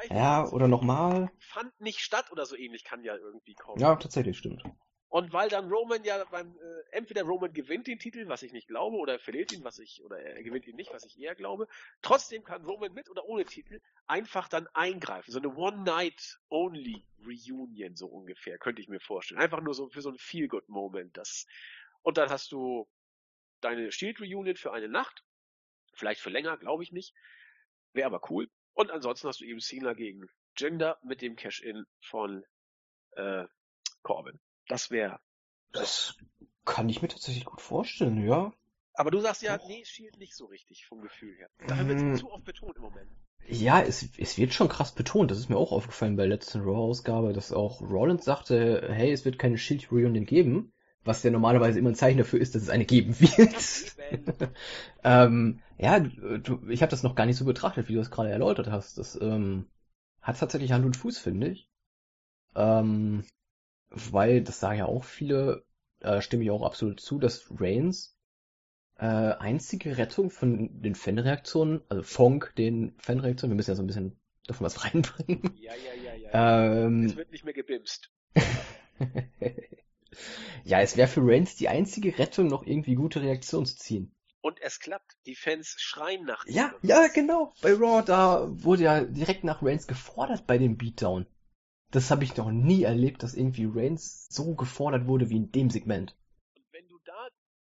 ja, 0.09 0.47
oder 0.49 0.67
nochmal. 0.67 1.31
Fand 1.39 1.79
nicht 1.79 1.99
statt 2.01 2.31
oder 2.31 2.45
so 2.45 2.55
ähnlich 2.55 2.83
kann 2.83 3.03
ja 3.03 3.15
irgendwie 3.15 3.55
kommen. 3.55 3.79
Ja, 3.79 3.95
tatsächlich, 3.95 4.37
stimmt. 4.37 4.63
Und 5.07 5.33
weil 5.33 5.49
dann 5.49 5.71
Roman 5.71 6.03
ja 6.03 6.23
beim, 6.25 6.57
äh, 6.57 6.83
entweder 6.91 7.23
Roman 7.23 7.53
gewinnt 7.53 7.87
den 7.87 7.99
Titel, 7.99 8.27
was 8.27 8.43
ich 8.43 8.51
nicht 8.51 8.67
glaube, 8.67 8.97
oder 8.97 9.13
er 9.13 9.19
verliert 9.19 9.53
ihn, 9.53 9.63
was 9.63 9.79
ich, 9.79 10.03
oder 10.03 10.19
er 10.19 10.43
gewinnt 10.43 10.67
ihn 10.67 10.75
nicht, 10.75 10.91
was 10.91 11.05
ich 11.05 11.17
eher 11.19 11.35
glaube. 11.35 11.69
Trotzdem 12.01 12.43
kann 12.43 12.65
Roman 12.65 12.93
mit 12.93 13.09
oder 13.09 13.23
ohne 13.25 13.45
Titel 13.45 13.79
einfach 14.07 14.49
dann 14.49 14.67
eingreifen. 14.73 15.31
So 15.31 15.39
eine 15.39 15.55
One-Night-Only-Reunion 15.55 17.95
so 17.95 18.07
ungefähr, 18.07 18.57
könnte 18.57 18.81
ich 18.81 18.89
mir 18.89 18.99
vorstellen. 18.99 19.39
Einfach 19.39 19.61
nur 19.61 19.73
so 19.73 19.87
für 19.89 20.01
so 20.01 20.09
ein 20.09 20.17
Feel-Good-Moment. 20.17 21.15
Das, 21.15 21.45
und 22.01 22.17
dann 22.17 22.29
hast 22.29 22.51
du 22.51 22.89
deine 23.61 23.91
Shield-Reunion 23.91 24.55
für 24.55 24.73
eine 24.73 24.89
Nacht. 24.89 25.23
Vielleicht 25.93 26.21
für 26.21 26.29
länger, 26.29 26.57
glaube 26.57 26.83
ich 26.83 26.91
nicht. 26.91 27.15
Wäre 27.93 28.07
aber 28.07 28.29
cool. 28.29 28.49
Und 28.73 28.91
ansonsten 28.91 29.27
hast 29.27 29.39
du 29.39 29.45
eben 29.45 29.61
Cena 29.61 29.93
gegen 29.93 30.27
Jinder 30.57 30.99
mit 31.03 31.21
dem 31.21 31.35
Cash-In 31.35 31.85
von 32.01 32.43
äh, 33.11 33.45
Corbin. 34.03 34.39
Das 34.67 34.91
wäre. 34.91 35.19
Das 35.71 36.15
kann 36.65 36.89
ich 36.89 37.01
mir 37.01 37.07
tatsächlich 37.07 37.45
gut 37.45 37.61
vorstellen, 37.61 38.25
ja. 38.27 38.53
Aber 38.93 39.11
du 39.11 39.19
sagst 39.19 39.41
ja, 39.41 39.59
nee, 39.67 39.83
Shield 39.83 40.17
nicht 40.17 40.35
so 40.35 40.45
richtig 40.45 40.85
vom 40.85 41.01
Gefühl 41.01 41.35
her. 41.37 41.49
Dafür 41.67 41.87
wird 41.87 41.99
mm. 41.99 42.15
zu 42.15 42.31
oft 42.31 42.45
betont 42.45 42.77
im 42.77 42.83
Moment. 42.83 43.11
Ja, 43.47 43.81
es, 43.81 44.07
es 44.17 44.37
wird 44.37 44.53
schon 44.53 44.69
krass 44.69 44.93
betont. 44.93 45.29
Das 45.29 45.37
ist 45.37 45.49
mir 45.49 45.57
auch 45.57 45.71
aufgefallen 45.71 46.15
bei 46.15 46.23
der 46.23 46.35
letzten 46.35 46.61
Raw-Ausgabe, 46.61 47.33
dass 47.33 47.51
auch 47.51 47.81
Rollins 47.81 48.25
sagte, 48.25 48.87
hey, 48.89 49.11
es 49.11 49.25
wird 49.25 49.37
keine 49.37 49.57
Shield-Reunion 49.57 50.25
geben. 50.25 50.71
Was 51.03 51.21
ja 51.21 51.29
normalerweise 51.29 51.77
immer 51.77 51.91
ein 51.91 51.95
Zeichen 51.95 52.17
dafür 52.17 52.39
ist, 52.41 52.55
dass 52.55 52.63
es 52.63 52.69
eine 52.69 52.85
geben 52.85 53.19
wird. 53.19 54.51
ähm, 55.03 55.61
ja, 55.77 55.99
du, 55.99 56.67
ich 56.67 56.81
habe 56.81 56.89
das 56.89 57.03
noch 57.03 57.13
gar 57.13 57.27
nicht 57.27 57.37
so 57.37 57.45
betrachtet, 57.45 57.89
wie 57.89 57.93
du 57.93 57.99
es 57.99 58.09
gerade 58.09 58.31
erläutert 58.31 58.71
hast. 58.71 58.97
Das 58.97 59.19
ähm, 59.21 59.67
hat 60.21 60.39
tatsächlich 60.39 60.71
Hand 60.71 60.85
und 60.85 60.97
Fuß, 60.97 61.19
finde 61.19 61.49
ich. 61.49 61.69
Ähm, 62.55 63.23
weil, 63.95 64.41
das 64.41 64.59
sagen 64.59 64.79
ja 64.79 64.85
auch 64.85 65.03
viele, 65.03 65.65
äh, 66.01 66.21
stimme 66.21 66.43
ich 66.43 66.51
auch 66.51 66.63
absolut 66.63 66.99
zu, 66.99 67.17
dass 67.19 67.47
Reigns 67.59 68.15
äh, 68.97 69.05
einzige 69.05 69.97
Rettung 69.97 70.29
von 70.29 70.81
den 70.81 70.95
Fanreaktionen, 70.95 71.81
also 71.89 72.03
Funk 72.03 72.53
den 72.57 72.93
Fanreaktionen, 72.97 73.53
wir 73.53 73.55
müssen 73.55 73.71
ja 73.71 73.75
so 73.75 73.83
ein 73.83 73.87
bisschen 73.87 74.19
davon 74.47 74.65
was 74.65 74.83
reinbringen. 74.85 75.55
Ja, 75.57 75.73
ja, 75.75 75.93
ja, 76.01 76.13
ja. 76.15 76.85
Ähm, 76.85 77.05
es 77.05 77.15
wird 77.15 77.31
nicht 77.31 77.45
mehr 77.45 77.53
gebimst. 77.53 78.11
ja, 80.63 80.81
es 80.81 80.97
wäre 80.97 81.07
für 81.07 81.21
Reigns 81.23 81.55
die 81.55 81.69
einzige 81.69 82.17
Rettung, 82.17 82.47
noch 82.47 82.65
irgendwie 82.65 82.95
gute 82.95 83.21
Reaktionen 83.21 83.65
zu 83.65 83.77
ziehen. 83.77 84.11
Und 84.41 84.61
es 84.61 84.79
klappt. 84.79 85.17
Die 85.25 85.35
Fans 85.35 85.75
schreien 85.79 86.23
nach 86.25 86.45
ihm. 86.45 86.53
Ja, 86.53 86.73
ja, 86.83 87.07
genau. 87.07 87.53
Bei 87.63 87.73
Raw, 87.73 88.03
da 88.05 88.47
wurde 88.47 88.83
ja 88.83 89.03
direkt 89.03 89.43
nach 89.43 89.63
Reigns 89.63 89.87
gefordert 89.87 90.45
bei 90.45 90.59
dem 90.59 90.77
Beatdown. 90.77 91.25
Das 91.95 92.11
habe 92.11 92.25
ich 92.25 92.35
noch 92.35 92.51
nie 92.51 92.83
erlebt, 92.83 93.23
dass 93.23 93.35
irgendwie 93.35 93.69
Reigns 93.73 94.27
so 94.27 94.53
gefordert 94.53 95.07
wurde 95.07 95.29
wie 95.29 95.37
in 95.37 95.53
dem 95.53 95.69
Segment. 95.69 96.13
Und 96.57 96.65
wenn 96.73 96.85
du 96.89 96.99
da 97.05 97.29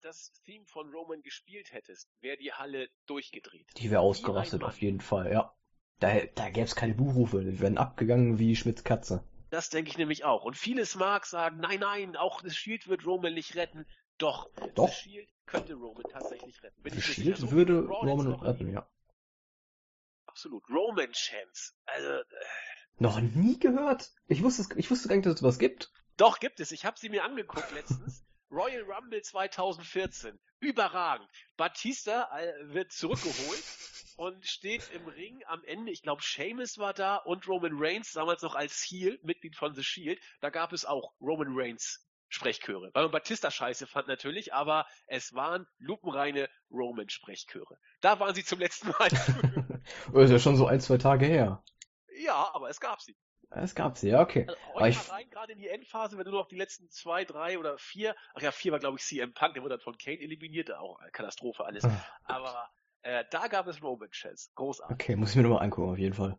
das 0.00 0.32
Theme 0.46 0.64
von 0.64 0.90
Roman 0.90 1.20
gespielt 1.20 1.70
hättest, 1.70 2.08
wäre 2.22 2.38
die 2.38 2.50
Halle 2.50 2.88
durchgedreht. 3.04 3.66
Die 3.76 3.90
wäre 3.90 4.00
ausgerastet, 4.00 4.64
auf 4.64 4.80
jeden 4.80 5.02
Fall, 5.02 5.30
ja. 5.30 5.54
Da, 5.98 6.24
da 6.34 6.48
gäbe 6.48 6.64
es 6.64 6.74
keine 6.74 6.94
Buchrufe, 6.94 7.44
die 7.44 7.60
werden 7.60 7.76
abgegangen 7.76 8.38
wie 8.38 8.56
Schmitz 8.56 8.84
Katze. 8.84 9.22
Das 9.50 9.68
denke 9.68 9.90
ich 9.90 9.98
nämlich 9.98 10.24
auch. 10.24 10.44
Und 10.44 10.56
vieles 10.56 10.94
mag 10.94 11.26
sagen, 11.26 11.58
nein, 11.60 11.80
nein, 11.80 12.16
auch 12.16 12.40
das 12.40 12.56
Shield 12.56 12.88
wird 12.88 13.04
Roman 13.04 13.34
nicht 13.34 13.54
retten. 13.54 13.84
Doch, 14.16 14.48
Doch. 14.76 14.86
das 14.86 14.96
Shield 14.96 15.28
könnte 15.44 15.74
Roman 15.74 16.04
tatsächlich 16.10 16.62
retten. 16.62 16.80
Bin 16.80 16.94
das 16.94 17.04
Shield 17.04 17.50
würde 17.50 17.80
Roman 17.80 18.32
retten, 18.32 18.72
ja. 18.72 18.88
Absolut. 20.24 20.62
Roman 20.70 21.12
Chance. 21.12 21.74
Also, 21.84 22.08
äh, 22.08 22.24
noch 22.98 23.20
nie 23.20 23.58
gehört? 23.58 24.10
Ich 24.26 24.42
wusste, 24.42 24.66
ich 24.76 24.90
wusste 24.90 25.08
gar 25.08 25.16
nicht, 25.16 25.26
dass 25.26 25.36
es 25.36 25.42
was 25.42 25.58
gibt. 25.58 25.90
Doch, 26.16 26.38
gibt 26.38 26.60
es. 26.60 26.72
Ich 26.72 26.84
habe 26.84 26.98
sie 26.98 27.08
mir 27.08 27.24
angeguckt 27.24 27.70
letztens. 27.72 28.24
Royal 28.50 28.82
Rumble 28.82 29.20
2014. 29.20 30.38
Überragend. 30.60 31.28
Batista 31.56 32.28
äh, 32.38 32.52
wird 32.72 32.92
zurückgeholt 32.92 33.62
und 34.16 34.46
steht 34.46 34.88
im 34.94 35.06
Ring 35.08 35.42
am 35.46 35.62
Ende. 35.64 35.92
Ich 35.92 36.02
glaube, 36.02 36.22
Seamus 36.24 36.78
war 36.78 36.94
da 36.94 37.16
und 37.16 37.46
Roman 37.48 37.72
Reigns, 37.74 38.12
damals 38.12 38.42
noch 38.42 38.54
als 38.54 38.82
Heel, 38.88 39.18
Mitglied 39.22 39.56
von 39.56 39.74
The 39.74 39.82
Shield. 39.82 40.20
Da 40.40 40.50
gab 40.50 40.72
es 40.72 40.84
auch 40.84 41.12
Roman 41.20 41.48
Reigns 41.50 42.06
Sprechchöre. 42.28 42.90
Weil 42.92 43.04
man 43.04 43.12
Batista 43.12 43.50
scheiße 43.50 43.86
fand 43.86 44.08
natürlich, 44.08 44.52
aber 44.52 44.86
es 45.06 45.34
waren 45.34 45.66
lupenreine 45.78 46.48
Roman-Sprechchöre. 46.70 47.78
Da 48.00 48.18
waren 48.18 48.34
sie 48.34 48.44
zum 48.44 48.58
letzten 48.58 48.88
Mal. 48.88 49.08
das 49.08 49.28
ist 50.14 50.30
ja 50.30 50.38
schon 50.38 50.56
so 50.56 50.66
ein, 50.66 50.80
zwei 50.80 50.98
Tage 50.98 51.26
her. 51.26 51.62
Ja, 52.16 52.50
aber 52.54 52.68
es 52.70 52.80
gab 52.80 53.00
sie. 53.00 53.16
Es 53.50 53.74
gab 53.74 53.96
sie, 53.96 54.10
ja, 54.10 54.20
okay. 54.20 54.46
Also, 54.48 54.60
heute 54.74 54.88
ich... 54.88 55.10
rein, 55.10 55.30
gerade 55.30 55.52
in 55.52 55.58
die 55.58 55.68
Endphase, 55.68 56.18
wenn 56.18 56.24
du 56.24 56.32
noch 56.32 56.48
die 56.48 56.56
letzten 56.56 56.90
zwei, 56.90 57.24
drei 57.24 57.58
oder 57.58 57.78
vier, 57.78 58.16
ach 58.34 58.42
ja, 58.42 58.50
vier 58.50 58.72
war 58.72 58.80
glaube 58.80 58.98
ich 58.98 59.04
CM 59.04 59.32
Punk, 59.34 59.54
der 59.54 59.62
wurde 59.62 59.76
dann 59.76 59.84
von 59.84 59.96
Kane 59.96 60.18
eliminiert, 60.20 60.72
auch 60.74 60.98
Katastrophe 61.12 61.64
alles. 61.64 61.84
Ah. 61.84 62.04
aber 62.24 62.68
Äh, 63.06 63.24
da 63.30 63.46
gab 63.46 63.68
es 63.68 63.80
Roman 63.80 64.10
Chess. 64.10 64.50
Großartig. 64.56 64.92
Okay, 64.92 65.14
muss 65.14 65.30
ich 65.30 65.36
mir 65.36 65.42
nochmal 65.42 65.62
angucken, 65.62 65.92
auf 65.92 65.98
jeden 65.98 66.14
Fall. 66.14 66.36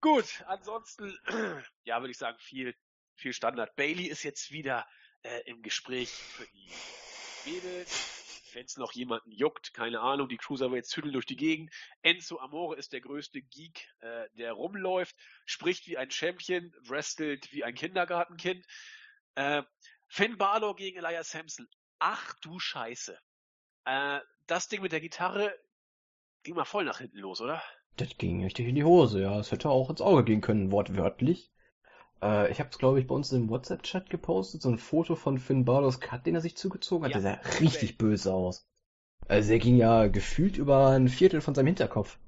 Gut, 0.00 0.42
ansonsten, 0.46 1.14
ja, 1.84 2.00
würde 2.00 2.10
ich 2.12 2.16
sagen, 2.16 2.38
viel, 2.38 2.74
viel 3.14 3.34
Standard. 3.34 3.76
Bailey 3.76 4.06
ist 4.06 4.22
jetzt 4.22 4.50
wieder 4.50 4.86
äh, 5.22 5.42
im 5.44 5.60
Gespräch 5.60 6.08
für 6.08 6.46
die 6.46 7.50
Mädels. 7.50 8.27
Wenn 8.54 8.64
es 8.64 8.76
noch 8.76 8.92
jemanden 8.92 9.30
juckt, 9.30 9.74
keine 9.74 10.00
Ahnung, 10.00 10.28
die 10.28 10.36
Cruiserweights 10.36 10.88
züdeln 10.88 11.12
durch 11.12 11.26
die 11.26 11.36
Gegend. 11.36 11.72
Enzo 12.02 12.38
Amore 12.38 12.76
ist 12.76 12.92
der 12.92 13.00
größte 13.00 13.42
Geek, 13.42 13.88
äh, 14.00 14.28
der 14.36 14.52
rumläuft, 14.52 15.16
spricht 15.44 15.86
wie 15.86 15.98
ein 15.98 16.10
Champion, 16.10 16.72
wrestelt 16.82 17.52
wie 17.52 17.64
ein 17.64 17.74
Kindergartenkind. 17.74 18.64
Äh, 19.34 19.62
Finn 20.06 20.38
Balor 20.38 20.76
gegen 20.76 20.98
Elias 20.98 21.30
Sampson. 21.30 21.68
Ach 21.98 22.34
du 22.40 22.58
Scheiße. 22.58 23.18
Äh, 23.84 24.20
das 24.46 24.68
Ding 24.68 24.82
mit 24.82 24.92
der 24.92 25.00
Gitarre 25.00 25.54
ging 26.42 26.54
mal 26.54 26.64
voll 26.64 26.84
nach 26.84 26.98
hinten 26.98 27.18
los, 27.18 27.40
oder? 27.40 27.62
Das 27.96 28.16
ging 28.16 28.44
richtig 28.44 28.68
in 28.68 28.74
die 28.74 28.84
Hose, 28.84 29.22
ja. 29.22 29.38
Es 29.38 29.52
hätte 29.52 29.68
auch 29.68 29.90
ins 29.90 30.00
Auge 30.00 30.24
gehen 30.24 30.40
können, 30.40 30.70
wortwörtlich. 30.70 31.50
Äh, 32.22 32.50
ich 32.50 32.60
habe 32.60 32.70
es, 32.70 32.78
glaube 32.78 33.00
ich, 33.00 33.06
bei 33.06 33.14
uns 33.14 33.32
im 33.32 33.48
WhatsApp-Chat 33.48 34.10
gepostet, 34.10 34.62
so 34.62 34.68
ein 34.68 34.78
Foto 34.78 35.14
von 35.16 35.38
Finn 35.38 35.64
Balors 35.64 36.00
Cut, 36.00 36.26
den 36.26 36.34
er 36.34 36.40
sich 36.40 36.56
zugezogen 36.56 37.04
hat. 37.04 37.12
Ja, 37.12 37.20
der 37.20 37.40
sah 37.42 37.58
richtig 37.60 37.98
böse 37.98 38.32
aus. 38.32 38.66
Also 39.26 39.52
er 39.52 39.58
ging 39.58 39.76
ja 39.76 40.06
gefühlt 40.06 40.56
über 40.56 40.88
ein 40.88 41.08
Viertel 41.08 41.40
von 41.40 41.54
seinem 41.54 41.66
Hinterkopf. 41.66 42.18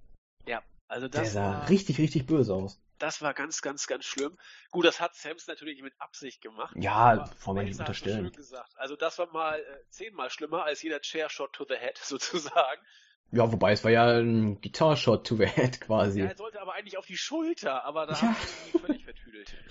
Ja, 0.47 0.62
also 0.89 1.09
Der 1.09 1.23
das 1.23 1.33
sah 1.33 1.53
war, 1.61 1.69
richtig, 1.69 1.99
richtig 1.99 2.27
böse 2.27 2.55
aus. 2.55 2.81
das 2.99 3.23
war 3.23 3.33
ganz, 3.33 3.62
ganz, 3.62 3.87
ganz 3.87 4.05
schlimm. 4.05 4.37
Gut, 4.71 4.85
das 4.85 5.01
hat 5.01 5.15
Samson 5.15 5.55
natürlich 5.55 5.81
mit 5.83 5.95
Absicht 5.99 6.43
gemacht. 6.43 6.75
Ja, 6.79 7.31
wollen 7.45 7.57
wir 7.57 7.62
nicht 7.65 7.79
unterstellen. 7.81 8.27
schön 8.27 8.33
gesagt. 8.33 8.73
Also 8.77 8.97
das 8.97 9.19
war 9.19 9.29
mal 9.33 9.59
äh, 9.59 9.62
zehnmal 9.89 10.31
schlimmer 10.31 10.65
als 10.65 10.83
jeder 10.83 11.01
Chairshot 11.01 11.53
to 11.55 11.65
the 11.69 11.77
head 11.77 11.99
sozusagen. 12.03 12.83
Ja, 13.32 13.52
wobei 13.52 13.73
es 13.73 13.85
war 13.85 13.90
ja 13.90 14.19
ein 14.19 14.61
Guitar-Shot 14.61 15.27
to 15.27 15.36
the 15.36 15.47
head 15.47 15.81
quasi. 15.81 16.20
Ja, 16.20 16.27
er 16.27 16.36
sollte 16.36 16.61
aber 16.61 16.74
eigentlich 16.74 16.98
auf 16.98 17.07
die 17.07 17.16
Schulter, 17.16 17.85
aber 17.85 18.07
da 18.07 18.15
Ja. 18.15 18.36
sie 18.40 18.70
ihn 18.70 18.81
völlig 18.81 19.05
vertüdelt. 19.05 19.55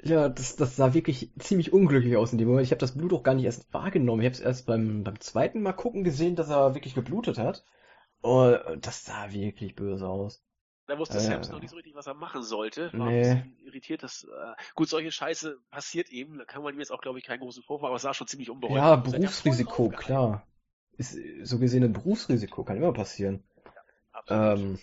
Ja, 0.00 0.28
das, 0.28 0.54
das 0.54 0.76
sah 0.76 0.94
wirklich 0.94 1.32
ziemlich 1.40 1.72
unglücklich 1.72 2.16
aus 2.16 2.30
in 2.30 2.38
dem 2.38 2.46
Moment. 2.46 2.64
Ich 2.64 2.70
habe 2.70 2.78
das 2.78 2.96
Blut 2.96 3.12
auch 3.12 3.24
gar 3.24 3.34
nicht 3.34 3.46
erst 3.46 3.72
wahrgenommen. 3.74 4.22
Ich 4.22 4.26
habe 4.26 4.34
es 4.34 4.40
erst 4.40 4.66
beim, 4.66 5.02
beim 5.02 5.18
zweiten 5.18 5.60
Mal 5.60 5.72
gucken 5.72 6.04
gesehen, 6.04 6.36
dass 6.36 6.50
er 6.50 6.74
wirklich 6.76 6.94
geblutet 6.94 7.36
hat. 7.36 7.64
Und 8.20 8.60
das 8.80 9.04
sah 9.04 9.32
wirklich 9.32 9.74
böse 9.74 10.06
aus. 10.08 10.40
Da 10.86 10.96
wusste 10.98 11.18
Äh, 11.18 11.20
Samson 11.20 11.54
noch 11.54 11.60
nicht 11.60 11.70
so 11.70 11.76
richtig, 11.76 11.96
was 11.96 12.06
er 12.06 12.14
machen 12.14 12.44
sollte. 12.44 12.92
War 12.94 13.08
nee. 13.10 13.28
ein 13.28 13.42
bisschen 13.42 13.66
irritiert. 13.66 14.04
Dass, 14.04 14.22
äh, 14.22 14.62
gut, 14.76 14.88
solche 14.88 15.10
Scheiße 15.10 15.58
passiert 15.70 16.10
eben. 16.10 16.38
Da 16.38 16.44
kann 16.44 16.62
man 16.62 16.74
ihm 16.74 16.78
jetzt 16.78 16.92
auch, 16.92 17.00
glaube 17.00 17.18
ich, 17.18 17.24
keinen 17.24 17.40
großen 17.40 17.64
Vorwurf, 17.64 17.84
aber 17.88 17.96
es 17.96 18.02
sah 18.02 18.14
schon 18.14 18.28
ziemlich 18.28 18.50
unbeholfen 18.50 18.76
Ja, 18.76 18.92
aus. 18.92 18.98
Er 18.98 18.98
hat 18.98 19.04
voll 19.04 19.20
Berufsrisiko, 19.20 19.88
klar. 19.90 20.46
Ist 20.98 21.16
so 21.44 21.58
gesehen 21.58 21.84
ein 21.84 21.92
Berufsrisiko, 21.94 22.64
kann 22.64 22.76
immer 22.76 22.92
passieren. 22.92 23.42
Absolut. 24.12 24.58
Ähm, 24.58 24.78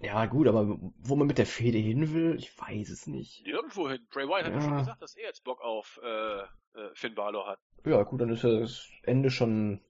ja, 0.00 0.26
gut, 0.26 0.48
aber 0.48 0.78
wo 0.98 1.16
man 1.16 1.26
mit 1.26 1.38
der 1.38 1.46
Fehde 1.46 1.78
hin 1.78 2.12
will, 2.12 2.34
ich 2.36 2.58
weiß 2.58 2.90
es 2.90 3.06
nicht. 3.06 3.44
Nirgendwo 3.46 3.88
hin. 3.88 4.06
Bray 4.10 4.26
Wyatt 4.26 4.46
hat 4.46 4.52
ja 4.52 4.58
Ja. 4.58 4.60
schon 4.62 4.78
gesagt, 4.78 5.02
dass 5.02 5.14
er 5.16 5.28
jetzt 5.28 5.44
Bock 5.44 5.60
auf 5.60 6.00
äh, 6.02 6.40
äh, 6.40 6.46
Finn 6.94 7.14
Balor 7.14 7.46
hat. 7.46 7.60
Ja, 7.84 8.02
gut, 8.02 8.20
dann 8.20 8.30
ist 8.30 8.42
ja 8.42 8.58
das 8.58 8.88
Ende 9.02 9.30
schon 9.30 9.80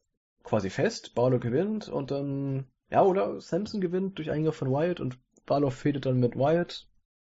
quasi 0.43 0.71
fest. 0.71 1.15
Balor 1.15 1.41
gewinnt 1.41 1.89
und 1.89 2.11
dann, 2.11 2.69
ja, 2.91 3.03
oder 3.03 3.41
Samson 3.41 3.81
gewinnt 3.81 4.19
durch 4.19 4.31
Eingriff 4.31 4.57
von 4.57 4.71
Wyatt 4.71 5.01
und 5.01 5.19
Balor 5.47 5.71
fädet 5.71 6.07
dann 6.07 6.21
mit 6.21 6.37
Wyatt. 6.37 6.89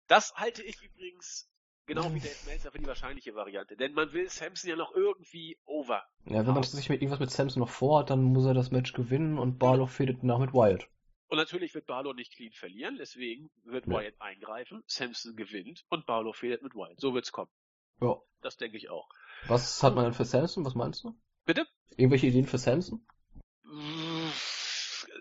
Das 0.08 0.34
halte 0.34 0.62
ich 0.62 0.82
übrigens 0.82 1.50
genau 1.86 2.12
wie 2.14 2.20
Dave 2.20 2.46
Meltzer 2.46 2.70
für 2.70 2.78
die 2.78 2.86
wahrscheinliche 2.86 3.34
Variante. 3.34 3.76
Denn 3.76 3.92
man 3.94 4.12
will 4.12 4.28
Samson 4.28 4.70
ja 4.70 4.76
noch 4.76 4.94
irgendwie 4.94 5.58
over. 5.64 6.02
Ja, 6.26 6.46
wenn 6.46 6.54
man 6.54 6.62
sich 6.62 6.88
mit 6.88 7.02
irgendwas 7.02 7.20
mit 7.20 7.30
Samson 7.30 7.60
noch 7.60 7.68
vorhat, 7.68 8.10
dann 8.10 8.22
muss 8.22 8.46
er 8.46 8.54
das 8.54 8.70
Match 8.70 8.92
gewinnen 8.92 9.38
und 9.38 9.58
Balor 9.58 9.88
fädet 9.88 10.22
nach 10.22 10.38
mit 10.38 10.52
Wyatt. 10.52 10.88
Und 11.28 11.38
natürlich 11.38 11.74
wird 11.74 11.86
Balor 11.86 12.14
nicht 12.14 12.34
clean 12.34 12.52
verlieren, 12.52 12.96
deswegen 12.98 13.50
wird 13.64 13.86
Nee. 13.86 13.96
Wyatt 13.96 14.14
eingreifen, 14.20 14.84
Samson 14.86 15.34
gewinnt 15.36 15.84
und 15.88 16.06
Balor 16.06 16.34
fädelt 16.34 16.62
mit 16.62 16.74
Wyatt. 16.74 17.00
So 17.00 17.14
wird's 17.14 17.32
kommen. 17.32 17.50
Ja. 18.00 18.16
Das 18.42 18.56
denke 18.56 18.76
ich 18.76 18.90
auch. 18.90 19.08
Was 19.46 19.82
hat 19.82 19.94
man 19.94 20.04
denn 20.04 20.14
für 20.14 20.24
Samson? 20.24 20.64
Was 20.64 20.74
meinst 20.74 21.04
du? 21.04 21.14
Bitte? 21.44 21.66
Irgendwelche 21.96 22.26
Ideen 22.26 22.46
für 22.46 22.58
Samson? 22.58 23.06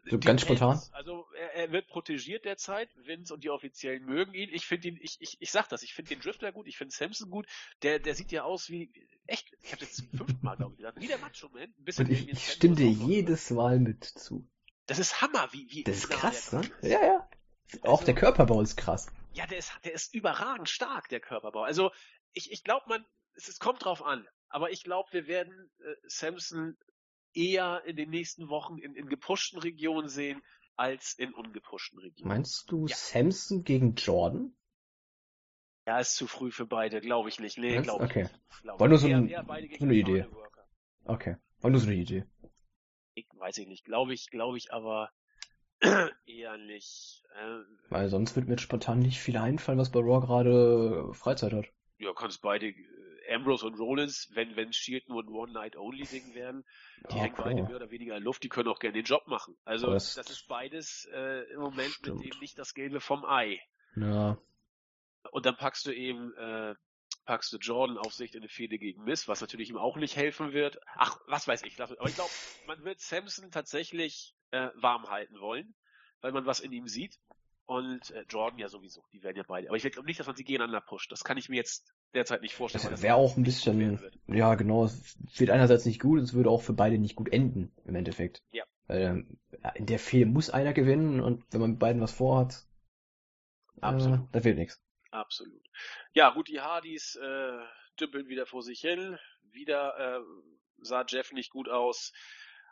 So 0.05 0.19
ganz 0.19 0.41
spontan? 0.41 0.79
Also 0.91 1.22
er, 1.55 1.71
wird 1.71 1.87
protegiert 1.87 2.45
derzeit. 2.45 2.89
Vince 2.95 3.33
und 3.33 3.43
die 3.43 3.49
Offiziellen 3.49 4.05
mögen 4.05 4.33
ihn. 4.33 4.49
Ich 4.51 4.65
finde 4.65 4.89
ihn, 4.89 4.99
ich, 5.01 5.17
ich, 5.19 5.37
ich 5.39 5.51
sag 5.51 5.69
das, 5.69 5.83
ich 5.83 5.93
finde 5.93 6.09
den 6.09 6.19
Drifter 6.21 6.51
gut, 6.51 6.67
ich 6.67 6.77
finde 6.77 6.93
Samson 6.93 7.29
gut. 7.29 7.47
Der, 7.81 7.99
der 7.99 8.15
sieht 8.15 8.31
ja 8.31 8.43
aus 8.43 8.69
wie, 8.69 8.91
echt, 9.27 9.51
ich 9.61 9.71
habe 9.71 9.79
das 9.81 9.93
zum 9.93 10.09
fünften 10.09 10.45
Mal, 10.45 10.55
glaube 10.55 10.73
ich, 10.73 10.77
gesagt, 10.77 10.99
wie 10.99 11.07
der 11.07 11.17
Macho 11.19 11.49
Man. 11.49 11.63
Ein 11.63 11.83
bisschen 11.83 12.05
Und 12.07 12.11
ich, 12.11 12.27
ich 12.29 12.51
stimme 12.51 12.75
dir 12.75 12.91
noch- 12.91 13.07
jedes 13.07 13.49
Mal 13.51 13.79
mit 13.79 14.03
zu. 14.03 14.47
Das 14.85 14.99
ist 14.99 15.21
Hammer, 15.21 15.47
wie, 15.53 15.67
wie 15.71 15.83
Das 15.83 15.97
ist 15.97 16.09
krass, 16.09 16.51
ne? 16.51 16.61
ist. 16.81 16.91
Ja, 16.91 17.01
ja. 17.05 17.29
Auch 17.83 17.99
Also- 18.01 18.05
der 18.05 18.15
Körperbau 18.15 18.61
ist 18.61 18.75
krass. 18.75 19.07
Ja, 19.33 19.47
der 19.47 19.57
ist, 19.57 19.71
der 19.83 19.93
ist 19.93 20.13
überragend 20.13 20.69
stark, 20.69 21.09
der 21.09 21.19
Körperbau. 21.19 21.63
Also 21.63 21.91
ich, 22.33 22.51
ich 22.51 22.63
glaube, 22.63 22.85
man, 22.87 23.05
es, 23.35 23.47
es 23.47 23.59
kommt 23.59 23.83
drauf 23.83 24.03
an. 24.03 24.27
Aber 24.49 24.69
ich 24.71 24.83
glaube, 24.83 25.09
wir 25.11 25.25
werden 25.27 25.71
äh, 25.79 25.95
Samson 26.05 26.77
eher 27.33 27.81
in 27.85 27.95
den 27.95 28.11
nächsten 28.11 28.49
Wochen 28.49 28.77
in, 28.77 28.93
in 28.95 29.07
gepushten 29.09 29.57
Regionen 29.59 30.07
sehen 30.07 30.43
als 30.75 31.13
in 31.13 31.33
ungepushten 31.33 31.99
Regionen. 31.99 32.27
Meinst 32.27 32.71
du 32.71 32.87
Ja. 32.87 32.95
Samson 32.95 33.63
gegen 33.63 33.95
Jordan? 33.95 34.55
Ja, 35.85 35.99
ist 35.99 36.15
zu 36.15 36.27
früh 36.27 36.51
für 36.51 36.65
beide, 36.65 37.01
glaube 37.01 37.29
ich 37.29 37.39
nicht. 37.39 37.57
Nee, 37.57 37.81
glaube 37.81 38.05
ich 38.05 38.11
okay. 38.11 38.23
nicht. 38.23 38.39
Glaub 38.61 38.79
War 38.79 38.87
ich 38.87 38.89
nur 38.89 38.99
so 38.99 39.07
ein- 39.07 39.27
so 39.77 39.85
eine 39.85 39.93
Idee. 39.93 40.25
Okay. 41.05 41.35
War 41.59 41.69
nur 41.71 41.79
so 41.79 41.87
eine 41.87 41.95
Idee. 41.95 42.25
Ich 43.15 43.27
weiß 43.35 43.57
ich 43.57 43.67
nicht. 43.67 43.83
Glaube 43.83 44.13
ich, 44.13 44.29
glaube 44.29 44.57
ich 44.57 44.71
aber 44.73 45.11
eher 46.25 46.57
nicht. 46.57 47.23
Äh, 47.35 47.59
Weil 47.89 48.07
sonst 48.09 48.35
wird 48.35 48.47
mir 48.47 48.57
spontan 48.57 48.99
nicht 48.99 49.19
viel 49.19 49.37
einfallen, 49.37 49.77
was 49.77 49.91
bei 49.91 49.99
Raw 49.99 50.25
gerade 50.25 51.13
Freizeit 51.13 51.51
hat. 51.53 51.65
ja, 51.97 52.13
kannst 52.13 52.41
beide, 52.41 52.73
Ambrose 53.31 53.65
und 53.65 53.79
Rollins, 53.79 54.29
wenn, 54.33 54.55
wenn 54.55 54.73
Shield 54.73 55.07
nur 55.09 55.23
ein 55.23 55.29
One-Night-Only-Ding 55.29 56.33
werden, 56.33 56.65
die 57.09 57.15
Ja, 57.15 57.23
hängen 57.23 57.35
beide 57.37 57.55
klar. 57.55 57.67
mehr 57.67 57.75
oder 57.77 57.91
weniger 57.91 58.17
in 58.17 58.23
Luft, 58.23 58.43
die 58.43 58.49
können 58.49 58.69
auch 58.69 58.79
gerne 58.79 58.93
den 58.93 59.05
Job 59.05 59.27
machen. 59.27 59.55
Also 59.65 59.91
Das- 59.91 60.13
das, 60.15 60.29
ist 60.29 60.47
beides 60.47 61.05
äh, 61.13 61.43
im 61.53 61.59
Moment 61.61 61.93
Stimmt. 61.93 62.19
mit 62.23 62.33
dem 62.33 62.39
nicht 62.39 62.57
das 62.59 62.73
Gelbe 62.73 62.99
vom 62.99 63.25
Ei. 63.25 63.59
Ja. 63.95 64.37
Und 65.31 65.45
dann 65.45 65.55
packst 65.57 65.85
du 65.85 65.91
eben, 65.91 66.33
äh, 66.35 66.75
packst 67.25 67.53
du 67.53 67.57
Jordan 67.57 67.97
auf 67.97 68.13
Sicht 68.13 68.35
in 68.35 68.41
eine 68.41 68.49
Fehde 68.49 68.77
gegen 68.77 69.03
Miss, 69.03 69.27
was 69.27 69.39
natürlich 69.41 69.69
ihm 69.69 69.77
auch 69.77 69.95
nicht 69.97 70.15
helfen 70.15 70.51
wird. 70.51 70.79
Ach, 70.95 71.17
was 71.27 71.47
weiß 71.47 71.63
ich. 71.63 71.81
Aber 71.81 72.07
ich 72.09 72.15
glaube, 72.15 72.31
man 72.67 72.83
wird 72.83 72.99
Samson 72.99 73.49
tatsächlich 73.51 74.35
äh, 74.51 74.69
warm 74.75 75.09
halten 75.09 75.39
wollen, 75.39 75.73
weil 76.21 76.31
man 76.33 76.45
was 76.45 76.59
in 76.59 76.71
ihm 76.73 76.87
sieht. 76.87 77.17
Und 77.65 78.11
äh, 78.11 78.25
Jordan 78.27 78.59
ja 78.59 78.67
sowieso, 78.67 79.05
die 79.13 79.23
werden 79.23 79.37
ja 79.37 79.43
beide. 79.47 79.69
Aber 79.69 79.77
ich 79.77 79.83
glaube 79.83 80.05
nicht, 80.05 80.19
dass 80.19 80.27
man 80.27 80.35
sie 80.35 80.43
gegeneinander 80.43 80.81
pusht. 80.81 81.09
Das 81.13 81.23
kann 81.23 81.37
ich 81.37 81.47
mir 81.47 81.55
jetzt 81.55 81.93
derzeit 82.13 82.41
nicht 82.41 82.55
vorstellen. 82.55 82.89
Das 82.89 83.01
wäre 83.01 83.15
auch 83.15 83.37
ein 83.37 83.43
bisschen, 83.43 83.99
ja 84.27 84.55
genau, 84.55 84.85
es 84.85 85.15
wird 85.37 85.49
einerseits 85.49 85.85
nicht 85.85 86.01
gut, 86.01 86.21
es 86.21 86.33
würde 86.33 86.49
auch 86.49 86.61
für 86.61 86.73
beide 86.73 86.97
nicht 86.97 87.15
gut 87.15 87.31
enden, 87.31 87.71
im 87.85 87.95
Endeffekt. 87.95 88.41
Ja. 88.51 88.63
Weil 88.87 89.01
ähm, 89.01 89.37
in 89.75 89.85
der 89.85 89.99
Fehde 89.99 90.25
muss 90.25 90.49
einer 90.49 90.73
gewinnen 90.73 91.19
und 91.19 91.43
wenn 91.51 91.61
man 91.61 91.71
mit 91.71 91.79
beiden 91.79 92.01
was 92.01 92.11
vorhat, 92.11 92.65
Absolut. 93.83 94.19
Äh, 94.19 94.27
das 94.31 94.43
wird 94.43 94.57
nichts. 94.57 94.81
Absolut. 95.11 95.61
Ja, 96.13 96.29
gut, 96.31 96.47
die 96.47 96.61
Hardys 96.61 97.15
äh, 97.15 97.59
dümpeln 97.99 98.27
wieder 98.27 98.45
vor 98.45 98.63
sich 98.63 98.79
hin. 98.79 99.17
Wieder 99.51 100.19
äh, 100.19 100.23
sah 100.79 101.05
Jeff 101.07 101.31
nicht 101.31 101.51
gut 101.51 101.69
aus. 101.69 102.13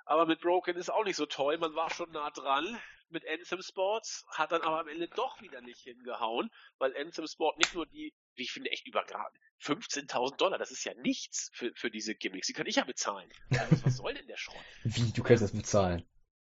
Aber 0.05 0.26
mit 0.26 0.41
Broken 0.41 0.76
ist 0.76 0.89
auch 0.89 1.03
nicht 1.03 1.15
so 1.15 1.26
toll. 1.26 1.57
Man 1.57 1.76
war 1.76 1.89
schon 1.91 2.11
nah 2.11 2.31
dran 2.31 2.80
mit 3.09 3.27
Anthem 3.27 3.61
Sports, 3.61 4.26
hat 4.30 4.51
dann 4.51 4.61
aber 4.61 4.80
am 4.80 4.88
Ende 4.88 5.09
doch 5.09 5.41
wieder 5.41 5.61
nicht 5.61 5.81
hingehauen, 5.81 6.49
weil 6.77 6.95
Anthem 6.95 7.27
Sport 7.27 7.57
nicht 7.57 7.76
nur 7.76 7.85
die, 7.85 8.13
wie 8.35 8.43
ich 8.43 8.51
finde, 8.51 8.71
echt 8.71 8.87
überragend, 8.87 9.37
15.000 9.61 10.37
Dollar, 10.37 10.57
das 10.57 10.71
ist 10.71 10.83
ja 10.83 10.93
nichts 10.95 11.49
für, 11.53 11.71
für 11.75 11.91
diese 11.91 12.15
Gimmicks. 12.15 12.47
Die 12.47 12.53
kann 12.53 12.65
ich 12.67 12.77
ja 12.77 12.83
bezahlen. 12.83 13.29
Also, 13.51 13.83
was 13.85 13.97
soll 13.97 14.13
denn 14.13 14.27
der 14.27 14.37
Schrott? 14.37 14.63
Wie, 14.83 15.11
du 15.11 15.21
kannst 15.23 15.43
das 15.43 15.51
bezahlen? 15.51 16.03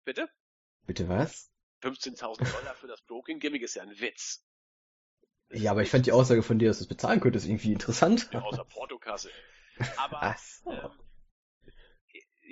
Bitte? 0.04 0.28
Bitte 0.86 1.09
was? 1.09 1.50
15.000 1.82 2.50
Dollar 2.52 2.74
für 2.74 2.86
das 2.86 3.02
Broken 3.02 3.40
Gimmick 3.40 3.62
ist 3.62 3.74
ja 3.74 3.82
ein 3.82 4.00
Witz. 4.00 4.44
Das 5.48 5.60
Ja, 5.60 5.72
aber 5.72 5.82
ich 5.82 5.90
fand 5.90 6.06
die. 6.06 6.12
Aussage 6.12 6.42
von 6.42 6.59
dir, 6.59 6.68
dass 6.68 6.78
du 6.78 6.84
es 6.84 6.88
bezahlen 6.88 7.20
könntest, 7.20 7.46
irgendwie 7.46 7.72
interessant. 7.72 8.28
Ja, 8.32 8.40
außer 8.40 8.64
Portokasse. 8.64 9.30
Aber 9.96 10.36
so. 10.38 10.70
ähm, 10.70 10.90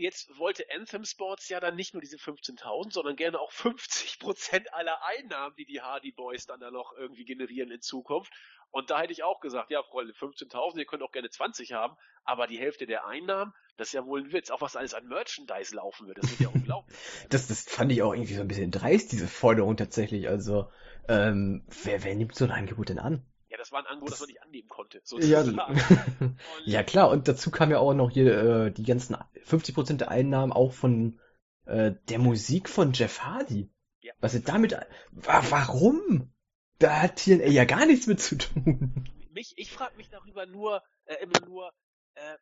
jetzt 0.01 0.39
wollte 0.39 0.65
Anthem 0.75 1.05
Sports 1.05 1.49
ja 1.49 1.61
dann 1.61 1.77
nicht 1.77 1.95
nur 1.95 2.01
diese 2.01 2.17
15.000, 2.17 2.93
sondern 2.93 3.17
gerne 3.17 3.39
auch 3.39 3.53
50% 3.53 4.69
aller 4.69 4.99
Einnahmen, 5.05 5.55
die 5.57 5.67
die 5.67 5.81
Hardy 5.81 6.13
Boys 6.13 6.47
dann 6.47 6.61
da 6.61 6.71
noch 6.71 6.93
irgendwie 6.97 7.25
generieren 7.25 7.71
in 7.71 7.81
Zukunft. 7.81 8.33
Und 8.71 8.91
da 8.91 9.01
hätte 9.01 9.13
ich 9.13 9.25
auch 9.25 9.41
gesagt, 9.41 9.71
ja, 9.71 9.83
Freunde, 9.83 10.13
15.000, 10.13 10.79
ihr 10.79 10.85
könnt 10.87 11.03
auch 11.03 11.13
gerne 11.13 11.29
20 11.29 11.73
haben, 11.73 11.97
aber 12.25 12.47
die 12.47 12.59
Hälfte 12.59 12.87
der 12.87 13.07
Einnahmen, 13.07 13.53
das 13.77 13.89
ist 13.89 13.95
ja 13.95 14.07
wohl 14.07 14.21
ein 14.21 14.33
Witz. 14.33 14.51
Auch 14.51 14.61
was 14.61 14.77
alles 14.77 14.95
an 14.95 15.09
Merchandise 15.09 15.75
laufen 15.75 16.07
wird, 16.07 16.19
das 16.19 16.31
wird 16.31 16.41
ja 16.41 16.49
unglaublich. 16.55 16.97
Das, 17.29 17.49
das 17.49 17.65
fand 17.65 17.91
ich 17.93 18.03
auch 18.03 18.13
irgendwie 18.13 18.35
so 18.35 18.43
ein 18.43 18.49
bisschen 18.49 18.71
dreist, 18.71 19.13
diese 19.13 19.27
Forderung 19.27 19.77
tatsächlich. 19.77 20.29
Also, 20.29 20.71
ähm, 21.09 21.67
wer, 21.83 22.05
wer 22.05 22.15
nimmt 22.15 22.35
so 22.35 22.45
ein 22.45 22.53
Angebot 22.53 22.91
denn 22.91 22.99
an? 22.99 23.25
Ja, 23.51 23.59
das 23.59 23.73
war 23.73 23.81
ein 23.81 23.87
Angebot, 23.87 24.13
das 24.13 24.21
man 24.21 24.29
nicht 24.29 24.43
annehmen 24.43 24.69
konnte, 24.69 24.99
Ja, 24.99 25.03
sozusagen. 25.05 26.37
Ja 26.65 26.85
klar, 26.85 27.11
und 27.11 27.27
dazu 27.27 27.51
kam 27.51 27.73
ja 27.73 27.79
auch 27.79 27.95
noch 27.95 28.11
hier 28.11 28.67
äh, 28.67 28.73
die 28.73 28.85
ganzen 28.85 29.17
50% 29.17 29.97
der 29.97 30.11
Einnahmen 30.11 30.53
auch 30.53 30.73
von 30.73 31.19
äh, 31.67 31.93
der 32.09 32.21
Musik 32.21 32.69
von 32.69 32.93
Jeff 32.93 33.21
Hardy. 33.21 33.69
Ja. 34.03 34.15
Was 34.21 34.35
er 34.35 34.41
damit, 34.41 34.77
warum? 35.11 36.33
Da 36.79 37.03
hat 37.03 37.17
TNA 37.17 37.47
ja 37.47 37.65
gar 37.65 37.87
nichts 37.87 38.07
mit 38.07 38.21
zu 38.21 38.39
tun. 38.39 39.05
Mich, 39.33 39.53
ich 39.57 39.73
frage 39.73 39.97
mich 39.97 40.09
darüber 40.09 40.47
nur, 40.47 40.83
äh, 41.07 41.17
immer 41.23 41.41
nur, 41.45 41.73
äh, 42.15 42.37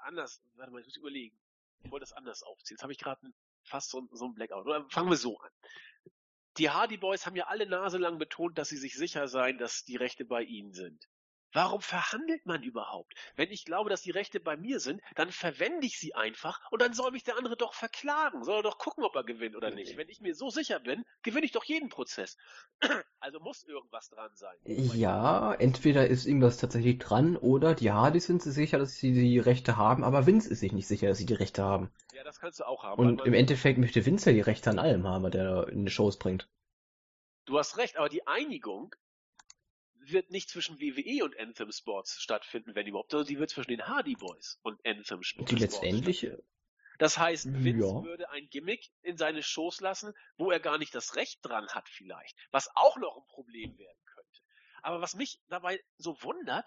anders, 0.00 0.42
warte 0.56 0.72
mal, 0.72 0.80
ich 0.80 0.86
muss 0.86 0.96
überlegen. 0.96 1.36
Ich 1.82 1.90
wollte 1.90 2.04
das 2.04 2.12
anders 2.12 2.42
aufziehen. 2.42 2.76
Jetzt 2.76 2.82
habe 2.82 2.92
ich 2.92 2.98
gerade 2.98 3.20
fast 3.64 3.90
so, 3.90 4.06
so 4.12 4.26
ein 4.26 4.34
Blackout. 4.34 4.64
Oder 4.64 4.86
fangen 4.88 5.10
wir 5.10 5.16
so 5.16 5.38
an. 5.38 5.50
Die 6.58 6.70
Hardy 6.70 6.96
Boys 6.96 7.26
haben 7.26 7.36
ja 7.36 7.46
alle 7.46 7.66
Nase 7.66 7.98
lang 7.98 8.18
betont, 8.18 8.58
dass 8.58 8.68
sie 8.68 8.76
sich 8.76 8.94
sicher 8.94 9.26
seien, 9.28 9.58
dass 9.58 9.84
die 9.84 9.96
Rechte 9.96 10.24
bei 10.24 10.42
ihnen 10.42 10.72
sind. 10.72 11.08
Warum 11.54 11.80
verhandelt 11.80 12.44
man 12.46 12.64
überhaupt? 12.64 13.14
Wenn 13.36 13.52
ich 13.52 13.64
glaube, 13.64 13.88
dass 13.88 14.02
die 14.02 14.10
Rechte 14.10 14.40
bei 14.40 14.56
mir 14.56 14.80
sind, 14.80 15.00
dann 15.14 15.30
verwende 15.30 15.86
ich 15.86 16.00
sie 16.00 16.12
einfach 16.12 16.60
und 16.72 16.82
dann 16.82 16.94
soll 16.94 17.12
mich 17.12 17.22
der 17.22 17.38
andere 17.38 17.56
doch 17.56 17.74
verklagen. 17.74 18.42
Soll 18.42 18.56
er 18.56 18.62
doch 18.64 18.78
gucken, 18.78 19.04
ob 19.04 19.14
er 19.14 19.22
gewinnt 19.22 19.54
oder 19.54 19.70
nicht. 19.70 19.96
Wenn 19.96 20.08
ich 20.08 20.20
mir 20.20 20.34
so 20.34 20.50
sicher 20.50 20.80
bin, 20.80 21.04
gewinne 21.22 21.46
ich 21.46 21.52
doch 21.52 21.64
jeden 21.64 21.88
Prozess. 21.88 22.36
Also 23.20 23.40
muss 23.40 23.62
irgendwas 23.64 24.10
dran 24.10 24.30
sein. 24.34 24.54
Ja, 24.64 25.54
entweder 25.54 26.06
ist 26.06 26.26
irgendwas 26.26 26.58
tatsächlich 26.58 26.98
dran 26.98 27.38
oder 27.38 27.74
die 27.74 27.90
Hardys 27.90 28.26
sind 28.26 28.42
sich 28.42 28.52
sicher, 28.52 28.76
dass 28.76 28.96
sie 28.96 29.14
die 29.14 29.38
Rechte 29.38 29.78
haben, 29.78 30.04
aber 30.04 30.26
Vince 30.26 30.50
ist 30.50 30.60
sich 30.60 30.72
nicht 30.72 30.86
sicher, 30.86 31.08
dass 31.08 31.16
sie 31.16 31.24
die 31.24 31.32
Rechte 31.32 31.62
haben. 31.62 31.90
Ja, 32.12 32.22
das 32.22 32.38
kannst 32.38 32.60
du 32.60 32.64
auch 32.64 32.82
haben. 32.82 33.00
Und 33.00 33.24
im 33.24 33.32
Endeffekt 33.32 33.78
möchte 33.78 34.04
Vince 34.04 34.30
ja 34.30 34.34
die 34.34 34.42
Rechte 34.42 34.68
an 34.68 34.78
allem 34.78 35.08
haben, 35.08 35.24
was 35.24 35.30
der 35.30 35.68
in 35.68 35.86
die 35.86 35.90
Shows 35.90 36.18
bringt. 36.18 36.50
Du 37.46 37.58
hast 37.58 37.78
recht, 37.78 37.96
aber 37.96 38.10
die 38.10 38.26
Einigung 38.26 38.94
wird 40.10 40.30
nicht 40.30 40.48
zwischen 40.48 40.80
WWE 40.80 41.24
und 41.24 41.38
Anthem 41.38 41.72
Sports 41.72 42.20
stattfinden, 42.20 42.74
wenn 42.74 42.86
überhaupt, 42.86 43.10
sondern 43.10 43.28
die 43.28 43.38
wird 43.38 43.50
zwischen 43.50 43.70
den 43.70 43.86
Hardy 43.86 44.14
Boys 44.14 44.58
und 44.62 44.84
Anthem 44.86 45.22
Sports. 45.22 45.50
Die 45.50 45.56
letztendliche. 45.56 46.42
Das 46.98 47.18
heißt, 47.18 47.46
Vince 47.52 47.86
ja. 47.86 48.04
würde 48.04 48.30
ein 48.30 48.48
Gimmick 48.50 48.90
in 49.02 49.16
seine 49.16 49.42
Shows 49.42 49.80
lassen, 49.80 50.14
wo 50.36 50.50
er 50.50 50.60
gar 50.60 50.78
nicht 50.78 50.94
das 50.94 51.16
Recht 51.16 51.40
dran 51.42 51.68
hat 51.68 51.88
vielleicht, 51.88 52.36
was 52.50 52.68
auch 52.76 52.96
noch 52.98 53.16
ein 53.16 53.26
Problem 53.26 53.76
werden 53.76 54.04
könnte. 54.04 54.40
Aber 54.82 55.00
was 55.00 55.14
mich 55.14 55.40
dabei 55.48 55.82
so 55.96 56.22
wundert, 56.22 56.66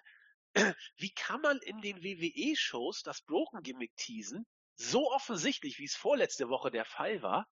wie 0.97 1.11
kann 1.11 1.41
man 1.41 1.57
in 1.59 1.81
den 1.81 2.03
WWE-Shows 2.03 3.03
das 3.03 3.21
Broken 3.21 3.63
Gimmick 3.63 3.95
teasen, 3.95 4.45
so 4.75 5.11
offensichtlich, 5.11 5.79
wie 5.79 5.85
es 5.85 5.95
vorletzte 5.95 6.49
Woche 6.49 6.71
der 6.71 6.85
Fall 6.85 7.21
war, 7.21 7.47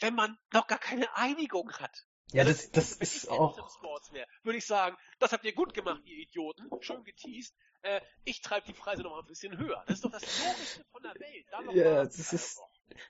wenn 0.00 0.14
man 0.14 0.36
noch 0.52 0.66
gar 0.66 0.78
keine 0.78 1.14
Einigung 1.16 1.72
hat? 1.74 2.06
Ja, 2.32 2.44
das, 2.44 2.70
das 2.70 2.92
ist 2.92 3.30
auch. 3.30 3.58
Würde 4.42 4.58
ich 4.58 4.66
sagen, 4.66 4.96
das 5.18 5.32
habt 5.32 5.44
ihr 5.44 5.54
gut 5.54 5.74
gemacht, 5.74 6.00
ihr 6.04 6.16
Idioten. 6.16 6.68
Schön 6.80 7.04
geteased. 7.04 7.54
Äh, 7.82 8.00
ich 8.24 8.40
treibe 8.40 8.66
die 8.66 8.72
Preise 8.72 9.02
noch 9.02 9.10
mal 9.10 9.20
ein 9.20 9.26
bisschen 9.26 9.58
höher. 9.58 9.82
Das 9.86 9.96
ist 9.96 10.04
doch 10.04 10.12
das 10.12 10.22
Logischste 10.22 10.84
von 10.92 11.02
der 11.02 11.14
Welt. 11.14 11.74
ja, 11.74 12.04
das 12.04 12.32
ist, 12.32 12.60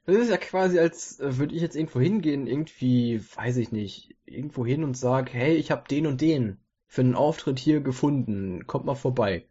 das 0.06 0.16
ist 0.16 0.30
ja 0.30 0.39
quasi, 0.39 0.78
als 0.78 1.20
äh, 1.20 1.36
würde 1.36 1.55
ich 1.55 1.62
jetzt 1.62 1.76
irgendwo 1.76 2.01
hingehen, 2.01 2.47
irgendwie, 2.47 3.22
weiß 3.36 3.59
ich 3.59 3.70
nicht, 3.70 4.16
irgendwo 4.24 4.64
hin 4.64 4.82
und 4.82 4.97
sag, 4.97 5.32
hey, 5.32 5.55
ich 5.55 5.70
habe 5.70 5.86
den 5.89 6.06
und 6.06 6.20
den 6.20 6.59
für 6.86 7.02
einen 7.02 7.14
Auftritt 7.14 7.59
hier 7.59 7.80
gefunden. 7.80 8.66
Kommt 8.66 8.86
mal 8.86 8.94
vorbei. 8.94 9.47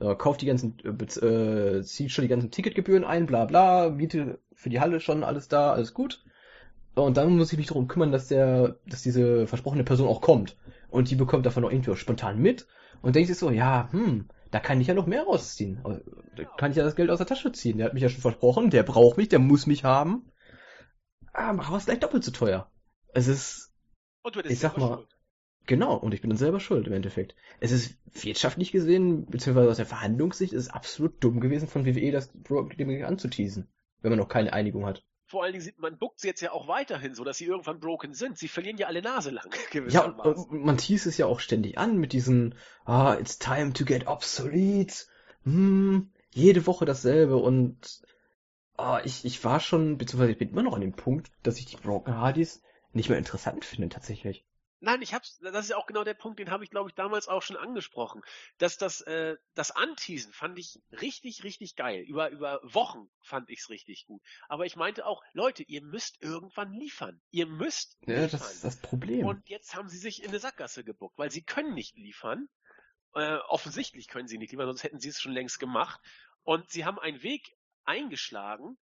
Äh, 0.00 0.14
kauft 0.14 0.40
die 0.40 0.46
ganzen, 0.46 0.78
äh, 0.84 1.26
äh, 1.26 1.82
zieht 1.82 2.10
schon 2.10 2.22
die 2.22 2.28
ganzen 2.28 2.50
Ticketgebühren 2.50 3.04
ein, 3.04 3.26
bla 3.26 3.44
bla, 3.44 3.90
Miete 3.90 4.40
für 4.54 4.70
die 4.70 4.80
Halle 4.80 5.00
schon 5.00 5.24
alles 5.24 5.48
da, 5.48 5.72
alles 5.72 5.94
gut. 5.94 6.24
Und 7.04 7.16
dann 7.16 7.36
muss 7.36 7.52
ich 7.52 7.58
mich 7.58 7.68
darum 7.68 7.88
kümmern, 7.88 8.12
dass 8.12 8.28
der, 8.28 8.76
dass 8.86 9.02
diese 9.02 9.46
versprochene 9.46 9.84
Person 9.84 10.08
auch 10.08 10.20
kommt. 10.20 10.56
Und 10.88 11.10
die 11.10 11.16
bekommt 11.16 11.46
davon 11.46 11.64
auch 11.64 11.70
irgendwie 11.70 11.94
spontan 11.96 12.38
mit 12.38 12.66
und 13.02 13.14
denkt 13.14 13.28
sich 13.28 13.38
so, 13.38 13.50
ja, 13.50 13.88
hm, 13.92 14.28
da 14.50 14.58
kann 14.58 14.80
ich 14.80 14.88
ja 14.88 14.94
noch 14.94 15.06
mehr 15.06 15.22
rausziehen. 15.22 15.80
Da 16.36 16.44
kann 16.44 16.72
ich 16.72 16.76
ja 16.76 16.84
das 16.84 16.96
Geld 16.96 17.10
aus 17.10 17.18
der 17.18 17.26
Tasche 17.26 17.52
ziehen. 17.52 17.78
Der 17.78 17.86
hat 17.86 17.94
mich 17.94 18.02
ja 18.02 18.08
schon 18.08 18.20
versprochen, 18.20 18.70
der 18.70 18.82
braucht 18.82 19.16
mich, 19.16 19.28
der 19.28 19.38
muss 19.38 19.66
mich 19.66 19.84
haben. 19.84 20.30
Ah, 21.32 21.52
mach 21.52 21.70
was 21.70 21.86
gleich 21.86 22.00
doppelt 22.00 22.24
so 22.24 22.32
teuer. 22.32 22.70
Es 23.14 23.28
ist, 23.28 23.72
und 24.22 24.34
du 24.34 24.40
ich 24.40 24.58
sag 24.58 24.76
mal, 24.76 24.96
schuld. 24.96 25.08
genau, 25.66 25.96
und 25.96 26.12
ich 26.12 26.20
bin 26.20 26.30
dann 26.30 26.36
selber 26.36 26.58
schuld 26.58 26.88
im 26.88 26.92
Endeffekt. 26.92 27.36
Es 27.60 27.70
ist 27.70 27.96
wirtschaftlich 28.12 28.72
gesehen, 28.72 29.26
beziehungsweise 29.26 29.70
aus 29.70 29.76
der 29.76 29.86
Verhandlungssicht, 29.86 30.52
ist 30.52 30.64
es 30.64 30.70
absolut 30.70 31.22
dumm 31.22 31.40
gewesen 31.40 31.68
von 31.68 31.86
WWE, 31.86 32.10
das 32.10 32.30
anzuteasen, 33.04 33.68
wenn 34.00 34.10
man 34.10 34.18
noch 34.18 34.28
keine 34.28 34.52
Einigung 34.52 34.86
hat 34.86 35.04
vor 35.30 35.44
allen 35.44 35.52
Dingen 35.52 35.64
sieht 35.64 35.78
man 35.78 35.96
buckt 35.96 36.18
sie 36.18 36.26
jetzt 36.26 36.40
ja 36.40 36.50
auch 36.50 36.66
weiterhin, 36.66 37.14
so 37.14 37.22
dass 37.22 37.38
sie 37.38 37.44
irgendwann 37.44 37.78
broken 37.78 38.14
sind. 38.14 38.36
Sie 38.36 38.48
verlieren 38.48 38.78
ja 38.78 38.88
alle 38.88 39.00
Nase 39.00 39.30
lang. 39.30 39.48
Ja, 39.88 40.04
und, 40.04 40.50
man 40.50 40.76
teast 40.76 41.06
es 41.06 41.16
ja 41.16 41.26
auch 41.26 41.38
ständig 41.38 41.78
an 41.78 41.96
mit 41.98 42.12
diesen, 42.12 42.56
ah, 42.84 43.14
it's 43.14 43.38
time 43.38 43.72
to 43.72 43.84
get 43.84 44.08
obsolete. 44.08 45.06
Hm, 45.44 46.10
jede 46.30 46.66
Woche 46.66 46.84
dasselbe 46.84 47.36
und 47.36 48.02
ah, 48.76 49.00
ich, 49.04 49.24
ich 49.24 49.42
war 49.44 49.60
schon, 49.60 49.98
beziehungsweise 49.98 50.32
ich 50.32 50.38
bin 50.38 50.50
immer 50.50 50.64
noch 50.64 50.74
an 50.74 50.80
dem 50.80 50.92
Punkt, 50.92 51.30
dass 51.44 51.58
ich 51.58 51.66
die 51.66 51.76
Broken 51.76 52.16
Hardys 52.16 52.62
nicht 52.92 53.08
mehr 53.08 53.18
interessant 53.18 53.64
finde 53.64 53.88
tatsächlich. 53.88 54.44
Nein, 54.82 55.02
ich 55.02 55.12
hab's, 55.12 55.38
das 55.38 55.66
ist 55.66 55.70
ja 55.70 55.76
auch 55.76 55.86
genau 55.86 56.04
der 56.04 56.14
Punkt, 56.14 56.38
den 56.38 56.50
habe 56.50 56.64
ich, 56.64 56.70
glaube 56.70 56.88
ich, 56.88 56.94
damals 56.94 57.28
auch 57.28 57.42
schon 57.42 57.56
angesprochen. 57.56 58.22
Dass 58.56 58.78
das, 58.78 59.02
äh, 59.02 59.36
das 59.54 59.70
Anteasen 59.70 60.32
fand 60.32 60.58
ich 60.58 60.80
richtig, 60.90 61.44
richtig 61.44 61.76
geil. 61.76 62.02
Über, 62.02 62.30
über 62.30 62.60
Wochen 62.62 63.10
fand 63.22 63.50
ich's 63.50 63.68
richtig 63.68 64.06
gut. 64.06 64.22
Aber 64.48 64.64
ich 64.64 64.76
meinte 64.76 65.04
auch, 65.04 65.22
Leute, 65.34 65.62
ihr 65.64 65.82
müsst 65.82 66.22
irgendwann 66.22 66.72
liefern. 66.72 67.20
Ihr 67.30 67.46
müsst 67.46 67.98
Ja, 68.06 68.22
liefern. 68.22 68.40
das 68.40 68.54
ist 68.54 68.64
das 68.64 68.76
Problem. 68.80 69.26
Und 69.26 69.48
jetzt 69.50 69.74
haben 69.74 69.88
sie 69.90 69.98
sich 69.98 70.22
in 70.22 70.30
eine 70.30 70.38
Sackgasse 70.40 70.82
gebuckt, 70.82 71.18
weil 71.18 71.30
sie 71.30 71.42
können 71.42 71.74
nicht 71.74 71.96
liefern. 71.96 72.48
Äh, 73.14 73.36
offensichtlich 73.48 74.08
können 74.08 74.28
sie 74.28 74.38
nicht 74.38 74.52
liefern, 74.52 74.66
sonst 74.66 74.82
hätten 74.84 75.00
sie 75.00 75.08
es 75.10 75.20
schon 75.20 75.32
längst 75.32 75.58
gemacht. 75.58 76.00
Und 76.42 76.70
sie 76.70 76.86
haben 76.86 76.98
einen 76.98 77.22
Weg 77.22 77.54
eingeschlagen, 77.84 78.78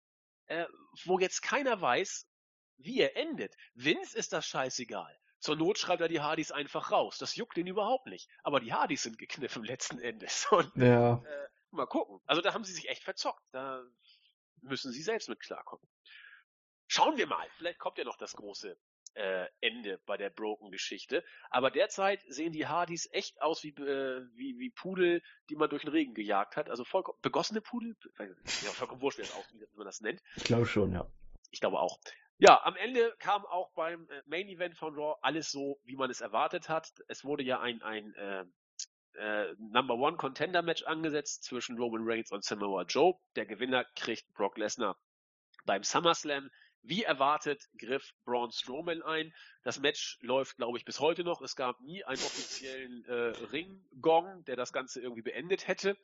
äh, 0.46 0.66
wo 1.04 1.18
jetzt 1.18 1.42
keiner 1.42 1.80
weiß, 1.80 2.28
wie 2.76 3.00
er 3.00 3.16
endet. 3.16 3.54
Vince 3.74 4.16
ist 4.16 4.32
das 4.32 4.46
scheißegal. 4.46 5.18
Zur 5.40 5.56
Not 5.56 5.78
schreibt 5.78 6.02
er 6.02 6.08
die 6.08 6.20
Hardys 6.20 6.50
einfach 6.50 6.90
raus. 6.90 7.18
Das 7.18 7.36
juckt 7.36 7.56
ihn 7.56 7.66
überhaupt 7.66 8.06
nicht. 8.06 8.28
Aber 8.42 8.60
die 8.60 8.72
Hardys 8.72 9.02
sind 9.02 9.18
gekniffen 9.18 9.64
letzten 9.64 9.98
Endes. 9.98 10.46
Und, 10.50 10.70
ja. 10.76 11.14
Äh, 11.14 11.48
mal 11.70 11.86
gucken. 11.86 12.20
Also 12.26 12.42
da 12.42 12.54
haben 12.54 12.64
sie 12.64 12.72
sich 12.72 12.88
echt 12.88 13.04
verzockt. 13.04 13.42
Da 13.52 13.82
müssen 14.62 14.92
sie 14.92 15.02
selbst 15.02 15.28
mit 15.28 15.40
klarkommen. 15.40 15.86
Schauen 16.86 17.16
wir 17.16 17.26
mal. 17.26 17.46
Vielleicht 17.56 17.78
kommt 17.78 17.98
ja 17.98 18.04
noch 18.04 18.16
das 18.16 18.34
große 18.34 18.76
äh, 19.14 19.46
Ende 19.60 20.00
bei 20.06 20.16
der 20.16 20.30
Broken-Geschichte. 20.30 21.24
Aber 21.50 21.70
derzeit 21.70 22.22
sehen 22.28 22.52
die 22.52 22.66
Hardys 22.66 23.08
echt 23.12 23.40
aus 23.42 23.62
wie, 23.62 23.70
äh, 23.70 24.26
wie, 24.34 24.58
wie 24.58 24.70
Pudel, 24.70 25.22
die 25.50 25.56
man 25.56 25.68
durch 25.68 25.82
den 25.82 25.90
Regen 25.90 26.14
gejagt 26.14 26.56
hat. 26.56 26.70
Also 26.70 26.84
vollkommen 26.84 27.18
begossene 27.22 27.60
Pudel. 27.60 27.96
Ja, 28.18 28.70
vollkommen 28.70 29.02
wurscht, 29.02 29.18
wie, 29.18 29.22
das 29.22 29.34
aus, 29.34 29.44
wie 29.52 29.76
man 29.76 29.86
das 29.86 30.00
nennt. 30.00 30.22
Ich 30.36 30.44
glaube 30.44 30.66
schon, 30.66 30.92
ja. 30.92 31.06
Ich 31.50 31.60
glaube 31.60 31.78
auch. 31.78 31.98
Ja, 32.40 32.62
am 32.64 32.76
Ende 32.76 33.14
kam 33.18 33.44
auch 33.46 33.72
beim 33.74 34.08
äh, 34.10 34.22
Main 34.26 34.48
Event 34.48 34.76
von 34.76 34.94
Raw 34.94 35.18
alles 35.22 35.50
so, 35.50 35.80
wie 35.84 35.96
man 35.96 36.08
es 36.08 36.20
erwartet 36.20 36.68
hat. 36.68 36.92
Es 37.08 37.24
wurde 37.24 37.42
ja 37.42 37.60
ein, 37.60 37.82
ein 37.82 38.14
äh, 38.14 38.44
äh, 39.14 39.54
Number 39.58 39.94
One 39.94 40.16
Contender 40.16 40.62
Match 40.62 40.84
angesetzt 40.84 41.42
zwischen 41.42 41.76
Roman 41.78 42.02
Reigns 42.04 42.30
und 42.30 42.44
Samoa 42.44 42.84
Joe. 42.84 43.14
Der 43.34 43.44
Gewinner 43.44 43.84
kriegt 43.96 44.32
Brock 44.34 44.56
Lesnar 44.56 44.96
beim 45.66 45.82
SummerSlam. 45.82 46.48
Wie 46.82 47.02
erwartet 47.02 47.68
griff 47.76 48.14
Braun 48.24 48.52
Strowman 48.52 49.02
ein. 49.02 49.34
Das 49.64 49.80
Match 49.80 50.16
läuft, 50.22 50.56
glaube 50.56 50.78
ich, 50.78 50.84
bis 50.84 51.00
heute 51.00 51.24
noch. 51.24 51.42
Es 51.42 51.56
gab 51.56 51.80
nie 51.80 52.04
einen 52.04 52.22
offiziellen 52.22 53.04
äh, 53.06 53.32
Ring-Gong, 53.50 54.44
der 54.44 54.54
das 54.54 54.72
Ganze 54.72 55.00
irgendwie 55.00 55.22
beendet 55.22 55.66
hätte. 55.66 55.96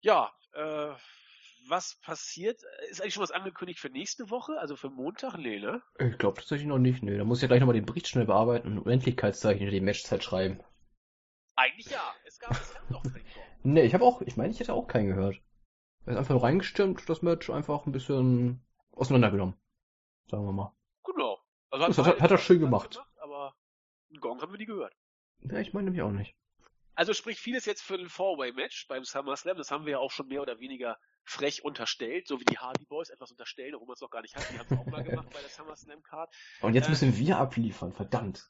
Ja, 0.00 0.34
äh, 0.54 0.92
was 1.68 1.96
passiert? 2.02 2.62
Ist 2.90 3.00
eigentlich 3.00 3.14
schon 3.14 3.22
was 3.22 3.30
angekündigt 3.30 3.80
für 3.80 3.90
nächste 3.90 4.30
Woche? 4.30 4.58
Also 4.58 4.76
für 4.76 4.90
Montag? 4.90 5.36
Nee, 5.38 5.58
ne? 5.58 5.82
Ich 5.98 6.18
glaube 6.18 6.38
tatsächlich 6.38 6.68
noch 6.68 6.78
nicht, 6.78 7.02
nee. 7.02 7.16
Da 7.16 7.24
muss 7.24 7.38
ich 7.38 7.42
ja 7.42 7.48
gleich 7.48 7.60
nochmal 7.60 7.74
den 7.74 7.86
Bericht 7.86 8.08
schnell 8.08 8.26
bearbeiten 8.26 8.68
und 8.68 8.78
Unendlichkeitszeichen 8.78 9.66
in 9.66 9.72
die 9.72 9.80
Matchzeit 9.80 10.22
schreiben. 10.22 10.62
Eigentlich 11.56 11.90
ja. 11.90 12.14
Es 12.26 12.38
gab, 12.38 12.52
doch 12.90 13.02
keinen 13.02 13.24
Nee, 13.62 13.82
ich 13.82 13.94
habe 13.94 14.04
auch, 14.04 14.22
ich 14.22 14.36
meine, 14.36 14.52
ich 14.52 14.60
hätte 14.60 14.74
auch 14.74 14.86
keinen 14.86 15.08
gehört. 15.08 15.40
Er 16.04 16.12
ist 16.12 16.18
einfach 16.18 16.34
nur 16.34 16.42
reingestimmt, 16.44 17.08
das 17.08 17.22
Match 17.22 17.50
einfach 17.50 17.86
ein 17.86 17.92
bisschen 17.92 18.64
auseinandergenommen. 18.92 19.56
Sagen 20.30 20.44
wir 20.44 20.52
mal. 20.52 20.72
Genau. 21.04 21.40
Also 21.70 21.86
das 21.86 21.98
hat, 21.98 22.20
hat 22.20 22.30
er 22.30 22.38
schön 22.38 22.60
gemacht. 22.60 22.92
gemacht. 22.92 23.10
Aber 23.20 23.56
einen 24.10 24.20
Gong 24.20 24.40
haben 24.40 24.52
wir 24.52 24.58
nie 24.58 24.66
gehört. 24.66 24.94
Ja, 25.40 25.58
ich 25.58 25.72
meine 25.72 25.86
nämlich 25.86 26.02
auch 26.02 26.12
nicht. 26.12 26.36
Also 26.96 27.12
spricht 27.12 27.40
vieles 27.40 27.66
jetzt 27.66 27.82
für 27.82 27.94
ein 27.94 28.08
Four-Way-Match 28.08 28.88
beim 28.88 29.04
SummerSlam. 29.04 29.58
Das 29.58 29.70
haben 29.70 29.84
wir 29.84 29.92
ja 29.92 29.98
auch 29.98 30.10
schon 30.10 30.28
mehr 30.28 30.40
oder 30.40 30.58
weniger 30.60 30.96
frech 31.24 31.62
unterstellt, 31.62 32.26
so 32.26 32.40
wie 32.40 32.44
die 32.44 32.58
Hardy 32.58 32.86
Boys 32.86 33.10
etwas 33.10 33.30
unterstellen, 33.30 33.74
obwohl 33.74 33.88
man 33.88 33.94
es 33.94 34.00
noch 34.00 34.10
gar 34.10 34.22
nicht 34.22 34.34
hat. 34.34 34.50
Die 34.50 34.58
haben 34.58 34.66
es 34.70 34.78
auch 34.78 34.86
mal 34.86 35.04
gemacht 35.04 35.28
bei 35.30 35.40
der 35.40 35.50
SummerSlam 35.50 36.02
Card. 36.02 36.34
Und 36.62 36.74
jetzt 36.74 36.86
äh, 36.86 36.90
müssen 36.90 37.16
wir 37.18 37.36
abliefern, 37.36 37.92
verdammt. 37.92 38.48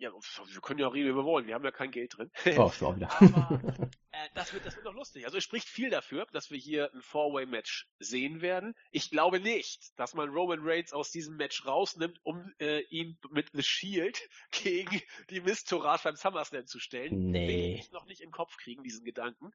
Ja, 0.00 0.12
wir 0.12 0.60
können 0.62 0.80
ja 0.80 0.86
auch 0.86 0.94
reden, 0.94 1.10
wie 1.10 1.14
wir 1.14 1.26
wollen. 1.26 1.46
Wir 1.46 1.54
haben 1.54 1.64
ja 1.64 1.70
kein 1.70 1.90
Geld 1.90 2.16
drin. 2.16 2.30
Oh, 2.58 2.70
schon 2.70 2.96
wieder. 2.96 3.12
Aber 3.20 3.60
äh, 4.12 4.28
das, 4.32 4.54
wird, 4.54 4.64
das 4.64 4.74
wird 4.74 4.86
noch 4.86 4.94
lustig. 4.94 5.26
Also 5.26 5.36
es 5.36 5.44
spricht 5.44 5.68
viel 5.68 5.90
dafür, 5.90 6.26
dass 6.32 6.50
wir 6.50 6.56
hier 6.56 6.90
ein 6.94 7.02
Four-Way-Match 7.02 7.86
sehen 7.98 8.40
werden. 8.40 8.74
Ich 8.92 9.10
glaube 9.10 9.40
nicht, 9.40 9.92
dass 9.98 10.14
man 10.14 10.30
Roman 10.30 10.60
Reigns 10.62 10.94
aus 10.94 11.10
diesem 11.10 11.36
Match 11.36 11.66
rausnimmt, 11.66 12.18
um 12.22 12.50
äh, 12.60 12.80
ihn 12.88 13.18
mit 13.28 13.50
The 13.52 13.62
Shield 13.62 14.18
gegen 14.52 15.02
die 15.28 15.42
Miss 15.42 15.64
Torage 15.64 16.04
beim 16.04 16.16
SummerSlam 16.16 16.66
zu 16.66 16.80
stellen. 16.80 17.30
Nee. 17.30 17.48
Will 17.48 17.78
ich 17.80 17.92
noch 17.92 18.06
nicht 18.06 18.22
im 18.22 18.30
Kopf 18.30 18.56
kriegen, 18.56 18.82
diesen 18.82 19.04
Gedanken. 19.04 19.52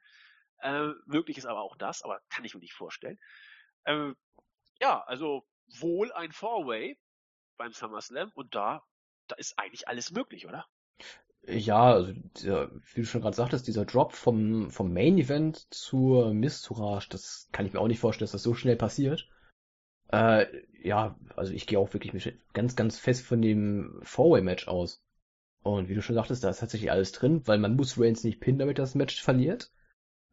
Äh, 0.60 0.90
möglich 1.08 1.40
ist 1.40 1.48
aber 1.48 1.62
auch 1.62 1.76
das, 1.76 2.04
aber 2.04 2.22
kann 2.30 2.46
ich 2.46 2.54
mir 2.54 2.60
nicht 2.60 2.74
vorstellen. 2.74 3.20
Ähm, 3.88 4.16
ja, 4.80 5.04
also 5.06 5.48
wohl 5.80 6.12
ein 6.12 6.32
Four-Way 6.32 7.00
beim 7.58 7.74
SummerSlam 7.74 8.32
und 8.36 8.54
da, 8.54 8.84
da 9.28 9.36
ist 9.36 9.58
eigentlich 9.58 9.88
alles 9.88 10.12
möglich, 10.12 10.48
oder? 10.48 10.66
Ja, 11.48 11.94
also 11.94 12.14
dieser, 12.38 12.72
wie 12.94 13.02
du 13.02 13.06
schon 13.06 13.22
gerade 13.22 13.36
sagtest, 13.36 13.68
dieser 13.68 13.86
Drop 13.86 14.14
vom, 14.14 14.72
vom 14.72 14.92
Main 14.94 15.18
Event 15.18 15.68
zur 15.72 16.34
Miss 16.34 16.62
Tourage, 16.62 17.08
das 17.10 17.50
kann 17.52 17.66
ich 17.66 17.74
mir 17.74 17.80
auch 17.80 17.88
nicht 17.88 18.00
vorstellen, 18.00 18.26
dass 18.26 18.32
das 18.32 18.44
so 18.44 18.56
schnell 18.56 18.76
passiert. 18.76 19.30
Äh, 20.12 20.48
ja, 20.82 21.18
also 21.36 21.54
ich 21.54 21.68
gehe 21.68 21.78
auch 21.78 21.94
wirklich 21.94 22.34
ganz, 22.54 22.76
ganz 22.76 22.98
fest 22.98 23.26
von 23.26 23.42
dem 23.42 24.00
Four-Way-Match 24.02 24.68
aus. 24.68 25.04
Und 25.62 25.90
wie 25.90 25.96
du 25.96 26.02
schon 26.02 26.16
sagtest, 26.16 26.44
da 26.44 26.50
ist 26.50 26.60
tatsächlich 26.60 26.92
alles 26.92 27.12
drin, 27.12 27.42
weil 27.46 27.58
man 27.60 27.76
muss 27.76 28.00
Reigns 28.00 28.24
nicht 28.24 28.40
pinnen, 28.40 28.60
damit 28.60 28.80
das 28.80 28.96
Match 28.96 29.22
verliert. 29.22 29.72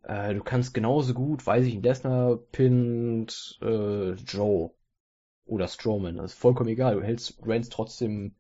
Äh, 0.02 0.34
du 0.34 0.42
kannst 0.42 0.74
genauso 0.74 1.14
gut, 1.14 1.46
weiß 1.46 1.66
ich, 1.66 1.82
Lesnar 1.82 2.36
pinnt 2.36 3.58
äh, 3.62 4.12
Joe 4.12 4.70
oder 5.44 5.68
Strowman. 5.68 6.16
Das 6.16 6.32
ist 6.32 6.38
vollkommen 6.38 6.70
egal. 6.70 6.94
Du 6.96 7.02
hältst 7.02 7.38
Reigns 7.46 7.68
trotzdem 7.68 8.34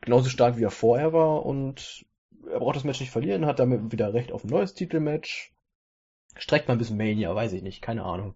genauso 0.00 0.28
stark, 0.28 0.56
wie 0.56 0.64
er 0.64 0.70
vorher 0.70 1.12
war 1.12 1.44
und 1.44 2.04
er 2.48 2.58
braucht 2.58 2.76
das 2.76 2.84
Match 2.84 3.00
nicht 3.00 3.10
verlieren, 3.10 3.46
hat 3.46 3.58
damit 3.58 3.92
wieder 3.92 4.14
recht 4.14 4.32
auf 4.32 4.44
ein 4.44 4.50
neues 4.50 4.74
Titelmatch. 4.74 5.52
Streckt 6.36 6.68
mal 6.68 6.74
ein 6.74 6.78
bisschen 6.78 6.96
Mania, 6.96 7.34
weiß 7.34 7.52
ich 7.52 7.62
nicht, 7.62 7.82
keine 7.82 8.04
Ahnung. 8.04 8.34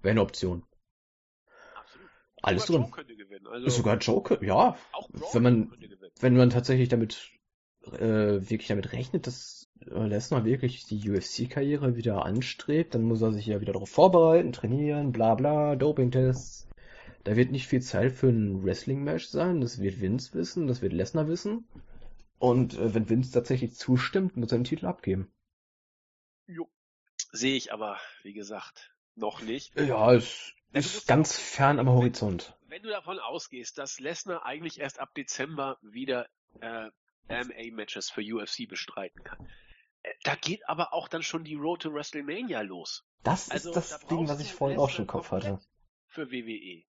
Wäre 0.00 0.12
eine 0.12 0.22
Option. 0.22 0.64
Absolut. 1.74 2.08
Alles 2.42 2.66
Sogar 2.66 2.78
drin. 2.80 2.86
Joe 2.88 2.96
könnte 2.96 3.16
gewinnen. 3.16 3.46
Also, 3.48 3.66
Ist 3.66 3.76
sogar 3.76 3.98
Joker, 3.98 4.42
ja. 4.44 4.76
auch 4.92 5.08
Braun 5.10 5.28
wenn 5.34 5.42
man- 5.42 5.70
könnte. 5.70 5.88
Wenn 6.20 6.36
man 6.36 6.50
tatsächlich 6.50 6.88
damit 6.88 7.30
äh, 7.92 8.00
wirklich 8.50 8.66
damit 8.68 8.92
rechnet, 8.92 9.26
dass 9.26 9.68
Lesnar 9.80 10.44
wirklich 10.44 10.84
die 10.86 11.08
UFC-Karriere 11.10 11.94
wieder 11.96 12.24
anstrebt, 12.24 12.94
dann 12.94 13.02
muss 13.02 13.22
er 13.22 13.32
sich 13.32 13.46
ja 13.46 13.60
wieder 13.60 13.72
darauf 13.72 13.88
vorbereiten, 13.88 14.52
trainieren, 14.52 15.12
bla 15.12 15.34
bla, 15.36 15.76
Doping-Tests. 15.76 16.67
Da 17.24 17.36
wird 17.36 17.50
nicht 17.50 17.66
viel 17.66 17.82
Zeit 17.82 18.12
für 18.12 18.28
ein 18.28 18.64
Wrestling-Match 18.64 19.26
sein, 19.26 19.60
das 19.60 19.80
wird 19.80 20.00
Vince 20.00 20.34
wissen, 20.34 20.66
das 20.66 20.82
wird 20.82 20.92
Lesnar 20.92 21.28
wissen. 21.28 21.68
Und 22.38 22.74
äh, 22.74 22.94
wenn 22.94 23.08
Vince 23.08 23.32
tatsächlich 23.32 23.74
zustimmt, 23.74 24.36
muss 24.36 24.52
er 24.52 24.58
den 24.58 24.64
Titel 24.64 24.86
abgeben. 24.86 25.30
Jo. 26.46 26.68
Sehe 27.32 27.56
ich 27.56 27.72
aber, 27.72 27.98
wie 28.22 28.32
gesagt, 28.32 28.94
noch 29.16 29.42
nicht. 29.42 29.78
Ja, 29.78 30.14
es 30.14 30.54
du 30.72 30.78
ist 30.78 31.08
ganz 31.08 31.36
fern 31.36 31.78
am 31.78 31.88
Horizont. 31.88 32.56
Wenn 32.68 32.82
du 32.82 32.88
davon 32.90 33.18
ausgehst, 33.18 33.78
dass 33.78 33.98
Lesnar 33.98 34.44
eigentlich 34.44 34.80
erst 34.80 35.00
ab 35.00 35.14
Dezember 35.14 35.78
wieder 35.82 36.28
äh, 36.60 36.90
MMA-Matches 37.28 38.10
für 38.10 38.22
UFC 38.22 38.68
bestreiten 38.68 39.22
kann, 39.24 39.48
äh, 40.02 40.12
da 40.22 40.34
geht 40.36 40.68
aber 40.68 40.92
auch 40.92 41.08
dann 41.08 41.22
schon 41.22 41.44
die 41.44 41.56
Road 41.56 41.82
to 41.82 41.92
WrestleMania 41.92 42.60
los. 42.62 43.04
Das 43.24 43.50
Also, 43.50 43.70
ist 43.70 43.76
das 43.76 44.00
da 44.00 44.06
Ding, 44.06 44.28
was 44.28 44.40
ich 44.40 44.52
vorhin 44.52 44.78
auch 44.78 44.90
schon 44.90 45.04
im 45.04 45.08
Kopf 45.08 45.32
hatte. 45.32 45.60
Für 46.06 46.30
WWE. 46.30 46.84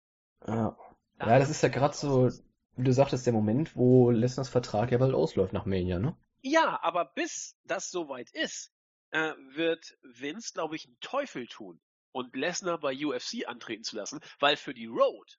Ja. 0.46 0.76
Ja, 1.18 1.38
das 1.38 1.48
ist 1.50 1.62
ja 1.62 1.68
gerade 1.70 1.94
so, 1.96 2.28
wie 2.76 2.84
du 2.84 2.92
sagtest, 2.92 3.24
der 3.26 3.32
Moment, 3.32 3.74
wo 3.74 4.10
Lesners 4.10 4.48
Vertrag 4.50 4.92
ja 4.92 4.98
bald 4.98 5.14
ausläuft 5.14 5.52
nach 5.54 5.64
Mania, 5.64 5.98
ne? 5.98 6.16
Ja, 6.42 6.78
aber 6.82 7.06
bis 7.14 7.56
das 7.64 7.90
soweit 7.90 8.30
ist, 8.32 8.70
äh, 9.10 9.32
wird 9.54 9.96
Vince, 10.02 10.52
glaube 10.52 10.76
ich, 10.76 10.86
einen 10.86 10.98
Teufel 11.00 11.46
tun 11.46 11.80
und 12.12 12.36
Lesnar 12.36 12.78
bei 12.78 12.94
UFC 12.94 13.46
antreten 13.46 13.82
zu 13.82 13.96
lassen, 13.96 14.20
weil 14.40 14.56
für 14.56 14.74
die 14.74 14.86
Road, 14.86 15.38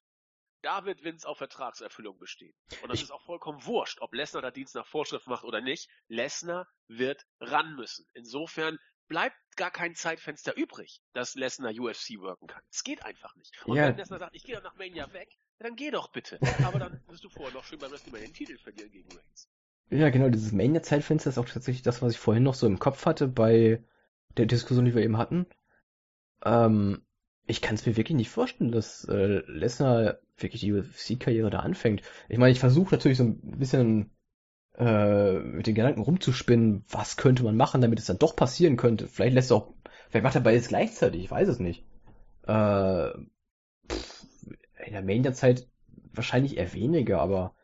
da 0.63 0.83
wird 0.85 1.03
Vince 1.03 1.27
auf 1.27 1.37
Vertragserfüllung 1.37 2.17
bestehen. 2.17 2.55
Und 2.81 2.89
das 2.89 2.97
Ich- 2.97 3.03
ist 3.05 3.11
auch 3.11 3.23
vollkommen 3.23 3.63
wurscht, 3.65 3.99
ob 4.01 4.13
Lesnar 4.13 4.41
da 4.41 4.49
Dienst 4.49 4.73
nach 4.73 4.87
Vorschrift 4.87 5.27
macht 5.27 5.43
oder 5.43 5.61
nicht. 5.61 5.87
Lesnar 6.07 6.67
wird 6.87 7.23
ran 7.39 7.75
müssen. 7.75 8.05
Insofern 8.15 8.79
bleibt 9.07 9.35
gar 9.55 9.71
kein 9.71 9.95
Zeitfenster 9.95 10.55
übrig, 10.55 11.01
dass 11.13 11.35
Lesnar 11.35 11.71
UFC 11.71 12.19
worken 12.19 12.47
kann. 12.47 12.61
Es 12.71 12.83
geht 12.83 13.03
einfach 13.03 13.35
nicht. 13.35 13.53
Und 13.65 13.75
Ja. 13.75 13.87
wenn 13.87 13.97
Lesnar 13.97 14.19
sagt, 14.19 14.35
ich 14.35 14.43
gehe 14.43 14.55
dann 14.55 14.63
nach 14.63 14.75
Mania 14.75 15.11
weg, 15.13 15.29
dann 15.59 15.75
geh 15.75 15.91
doch 15.91 16.11
bitte. 16.11 16.39
Aber 16.63 16.79
dann 16.79 17.01
wirst 17.07 17.23
du 17.23 17.29
vorher 17.29 17.53
noch 17.53 17.65
schön 17.65 17.79
beim 17.79 17.91
WrestleMania 17.91 18.27
den 18.27 18.33
Titel 18.33 18.57
verlieren 18.57 18.91
gegen 18.91 19.09
Reigns. 19.09 19.49
Ja, 19.89 20.09
genau, 20.09 20.29
dieses 20.29 20.51
Mania-Zeitfenster 20.51 21.29
ist 21.29 21.37
auch 21.37 21.45
tatsächlich 21.45 21.81
das, 21.81 22.01
was 22.01 22.13
ich 22.13 22.19
vorhin 22.19 22.43
noch 22.43 22.53
so 22.53 22.67
im 22.67 22.77
Kopf 22.79 23.05
hatte 23.05 23.27
bei 23.27 23.81
der 24.35 24.45
Diskussion, 24.45 24.85
die 24.85 24.93
wir 24.93 25.01
eben 25.03 25.17
hatten. 25.17 25.47
Ähm, 26.43 27.01
ich 27.45 27.61
kann 27.61 27.75
es 27.75 27.85
mir 27.85 27.95
wirklich 27.95 28.15
nicht 28.15 28.29
vorstellen, 28.29 28.71
dass 28.71 29.05
äh, 29.05 29.41
Lesnar 29.47 30.19
wirklich 30.37 30.61
die 30.61 30.73
UFC-Karriere 30.73 31.49
da 31.49 31.59
anfängt. 31.59 32.01
Ich 32.29 32.37
meine, 32.37 32.51
ich 32.51 32.59
versuche 32.59 32.93
natürlich 32.93 33.17
so 33.17 33.23
ein 33.23 33.39
bisschen 33.57 34.11
äh, 34.77 35.39
mit 35.39 35.67
den 35.67 35.75
Gedanken 35.75 36.01
rumzuspinnen, 36.01 36.85
was 36.89 37.17
könnte 37.17 37.43
man 37.43 37.57
machen, 37.57 37.81
damit 37.81 37.99
es 37.99 38.05
dann 38.05 38.19
doch 38.19 38.35
passieren 38.35 38.77
könnte. 38.77 39.07
Vielleicht 39.07 39.33
lässt 39.33 39.51
er 39.51 39.57
auch, 39.57 39.73
vielleicht 40.09 40.23
macht 40.23 40.35
er 40.35 40.41
beides 40.41 40.67
gleichzeitig, 40.67 41.23
ich 41.23 41.31
weiß 41.31 41.47
es 41.47 41.59
nicht. 41.59 41.83
Äh, 42.43 43.11
pff, 43.89 44.25
in 44.85 44.93
der 44.93 45.03
Mania-Zeit 45.03 45.67
wahrscheinlich 46.13 46.57
eher 46.57 46.73
weniger, 46.73 47.19
aber 47.19 47.55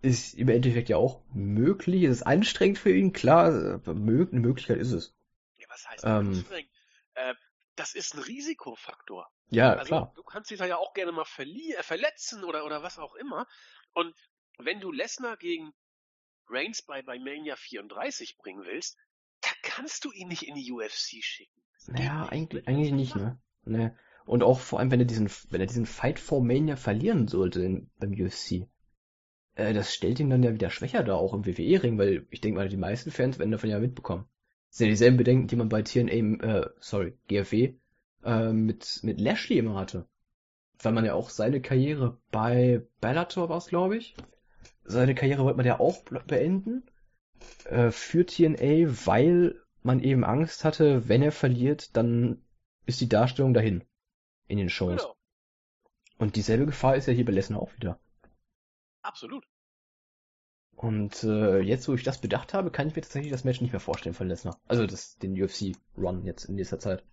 ist 0.00 0.34
im 0.34 0.48
Endeffekt 0.48 0.88
ja 0.88 0.96
auch 0.96 1.22
möglich. 1.32 2.04
Es 2.04 2.18
ist 2.18 2.22
anstrengend 2.22 2.78
für 2.78 2.94
ihn, 2.94 3.12
klar, 3.12 3.82
eine 3.84 3.94
Möglichkeit 3.94 4.78
ist 4.78 4.92
es. 4.92 5.14
Ja, 5.56 5.66
was 5.68 5.88
heißt 5.88 6.04
Ähm. 6.04 6.28
anstrengend? 6.28 6.70
Äh, 7.14 7.34
das 7.76 7.94
ist 7.94 8.14
ein 8.14 8.22
Risikofaktor. 8.22 9.28
Ja, 9.50 9.74
also 9.74 9.88
klar. 9.88 10.12
du 10.14 10.22
kannst 10.22 10.50
dich 10.50 10.58
da 10.58 10.66
ja 10.66 10.76
auch 10.76 10.94
gerne 10.94 11.12
mal 11.12 11.24
verlie 11.24 11.74
äh, 11.74 11.82
verletzen 11.82 12.44
oder, 12.44 12.64
oder 12.64 12.82
was 12.82 12.98
auch 12.98 13.14
immer. 13.16 13.46
Und 13.94 14.14
wenn 14.58 14.80
du 14.80 14.92
Lesnar 14.92 15.36
gegen 15.36 15.72
Reigns 16.50 16.82
bei, 16.82 17.02
bei 17.02 17.18
Mania 17.18 17.56
34 17.56 18.36
bringen 18.38 18.64
willst, 18.64 18.96
da 19.40 19.50
kannst 19.62 20.04
du 20.04 20.12
ihn 20.12 20.28
nicht 20.28 20.42
in 20.42 20.54
die 20.54 20.70
UFC 20.72 21.22
schicken. 21.22 21.60
Naja, 21.86 22.26
eigentlich, 22.28 22.66
eigentlich 22.66 22.92
nicht, 22.92 23.16
ne? 23.16 23.40
Ne. 23.64 23.96
Und 24.26 24.42
auch 24.42 24.60
vor 24.60 24.78
allem, 24.78 24.90
wenn 24.90 25.00
er 25.00 25.06
diesen, 25.06 25.30
wenn 25.50 25.60
er 25.60 25.66
diesen 25.66 25.86
Fight 25.86 26.18
for 26.18 26.42
Mania 26.42 26.76
verlieren 26.76 27.28
sollte 27.28 27.62
in, 27.62 27.90
beim 27.98 28.12
UFC, 28.12 28.68
äh, 29.54 29.72
das 29.72 29.94
stellt 29.94 30.20
ihn 30.20 30.30
dann 30.30 30.42
ja 30.42 30.52
wieder 30.52 30.70
schwächer 30.70 31.02
da, 31.02 31.14
auch 31.14 31.34
im 31.34 31.46
WWE-Ring, 31.46 31.98
weil 31.98 32.26
ich 32.30 32.40
denke 32.40 32.58
mal, 32.58 32.68
die 32.68 32.76
meisten 32.76 33.10
Fans 33.10 33.38
werden 33.38 33.52
davon 33.52 33.70
ja 33.70 33.78
mitbekommen. 33.78 34.26
Das 34.68 34.78
sind 34.78 34.88
ja 34.88 34.92
dieselben 34.92 35.16
Bedenken, 35.16 35.46
die 35.46 35.56
man 35.56 35.68
bei 35.68 35.82
TNA, 35.82 36.12
äh, 36.12 36.70
sorry, 36.78 37.16
GFW, 37.28 37.74
äh, 38.24 38.52
mit, 38.52 39.00
mit 39.02 39.20
Lashley 39.20 39.58
immer 39.58 39.76
hatte. 39.76 40.06
Weil 40.80 40.92
man 40.92 41.04
ja 41.04 41.14
auch 41.14 41.30
seine 41.30 41.60
Karriere 41.60 42.20
bei 42.30 42.86
Bellator 43.00 43.48
war 43.48 43.60
glaube 43.60 43.96
ich. 43.96 44.14
Seine 44.88 45.14
Karriere 45.14 45.44
wollte 45.44 45.58
man 45.58 45.66
ja 45.66 45.80
auch 45.80 46.02
beenden, 46.26 46.82
äh, 47.66 47.90
für 47.90 48.24
TNA, 48.24 49.06
weil 49.06 49.60
man 49.82 50.00
eben 50.00 50.24
Angst 50.24 50.64
hatte, 50.64 51.08
wenn 51.08 51.22
er 51.22 51.32
verliert, 51.32 51.94
dann 51.96 52.42
ist 52.86 53.00
die 53.00 53.08
Darstellung 53.08 53.52
dahin. 53.52 53.84
In 54.46 54.56
den 54.56 54.70
Shows. 54.70 55.02
Genau, 55.02 55.16
Und 56.16 56.36
dieselbe 56.36 56.64
Gefahr 56.64 56.96
ist 56.96 57.06
ja 57.06 57.12
hier 57.12 57.26
bei 57.26 57.32
Lesnar 57.32 57.60
auch 57.60 57.74
wieder. 57.76 58.00
absolut. 59.02 59.44
Und 60.74 61.22
äh, 61.24 61.58
jetzt, 61.58 61.88
wo 61.88 61.94
ich 61.94 62.04
das 62.04 62.20
bedacht 62.20 62.54
habe, 62.54 62.70
kann 62.70 62.88
ich 62.88 62.94
mir 62.94 63.02
tatsächlich 63.02 63.32
das 63.32 63.44
Match 63.44 63.60
nicht 63.60 63.72
mehr 63.72 63.80
vorstellen 63.80 64.14
von 64.14 64.28
Lesnar. 64.28 64.58
Also 64.68 64.86
das, 64.86 65.18
den 65.18 65.32
UFC-Run 65.32 66.24
jetzt 66.24 66.44
in 66.44 66.54
nächster 66.54 66.78
Zeit. 66.78 67.04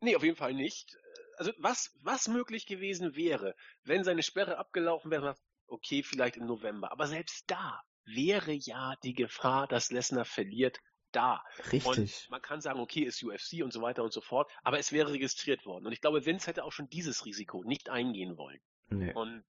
Nee, 0.00 0.16
auf 0.16 0.22
jeden 0.22 0.36
Fall 0.36 0.54
nicht. 0.54 0.96
Also 1.36 1.52
was, 1.58 1.92
was 2.02 2.28
möglich 2.28 2.66
gewesen 2.66 3.16
wäre, 3.16 3.56
wenn 3.82 4.04
seine 4.04 4.22
Sperre 4.22 4.58
abgelaufen 4.58 5.10
wäre, 5.10 5.36
okay, 5.74 6.02
vielleicht 6.02 6.36
im 6.36 6.46
November. 6.46 6.90
Aber 6.92 7.06
selbst 7.06 7.50
da 7.50 7.82
wäre 8.04 8.52
ja 8.52 8.94
die 9.02 9.14
Gefahr, 9.14 9.66
dass 9.66 9.90
Lesnar 9.90 10.24
verliert, 10.24 10.78
da. 11.12 11.44
Richtig. 11.70 11.86
Und 11.86 12.30
man 12.30 12.42
kann 12.42 12.60
sagen, 12.60 12.80
okay, 12.80 13.02
ist 13.02 13.22
UFC 13.22 13.62
und 13.62 13.72
so 13.72 13.80
weiter 13.82 14.02
und 14.02 14.12
so 14.12 14.20
fort, 14.20 14.50
aber 14.62 14.78
es 14.78 14.92
wäre 14.92 15.12
registriert 15.12 15.64
worden. 15.64 15.86
Und 15.86 15.92
ich 15.92 16.00
glaube, 16.00 16.26
Vince 16.26 16.48
hätte 16.48 16.64
auch 16.64 16.72
schon 16.72 16.88
dieses 16.88 17.24
Risiko 17.24 17.62
nicht 17.64 17.88
eingehen 17.88 18.36
wollen. 18.36 18.60
Nee. 18.88 19.12
Und 19.12 19.44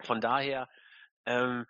von 0.00 0.20
daher 0.20 0.68
ähm, 1.24 1.66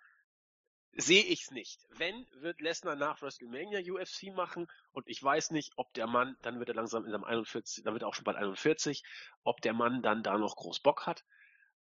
sehe 0.93 1.23
ich 1.23 1.43
es 1.43 1.51
nicht. 1.51 1.79
Wenn, 1.89 2.25
wird 2.41 2.61
Lesnar 2.61 2.95
nach 2.95 3.21
WrestleMania 3.21 3.79
UFC 3.79 4.35
machen 4.35 4.67
und 4.91 5.07
ich 5.07 5.21
weiß 5.23 5.51
nicht, 5.51 5.73
ob 5.77 5.93
der 5.93 6.07
Mann, 6.07 6.35
dann 6.41 6.59
wird 6.59 6.69
er 6.69 6.75
langsam 6.75 7.05
in 7.05 7.11
seinem 7.11 7.23
41, 7.23 7.83
dann 7.83 7.93
wird 7.93 8.03
er 8.03 8.09
auch 8.09 8.15
schon 8.15 8.25
bald 8.25 8.37
41, 8.37 9.03
ob 9.43 9.61
der 9.61 9.73
Mann 9.73 10.01
dann 10.01 10.23
da 10.23 10.37
noch 10.37 10.55
groß 10.55 10.81
Bock 10.81 11.05
hat, 11.07 11.23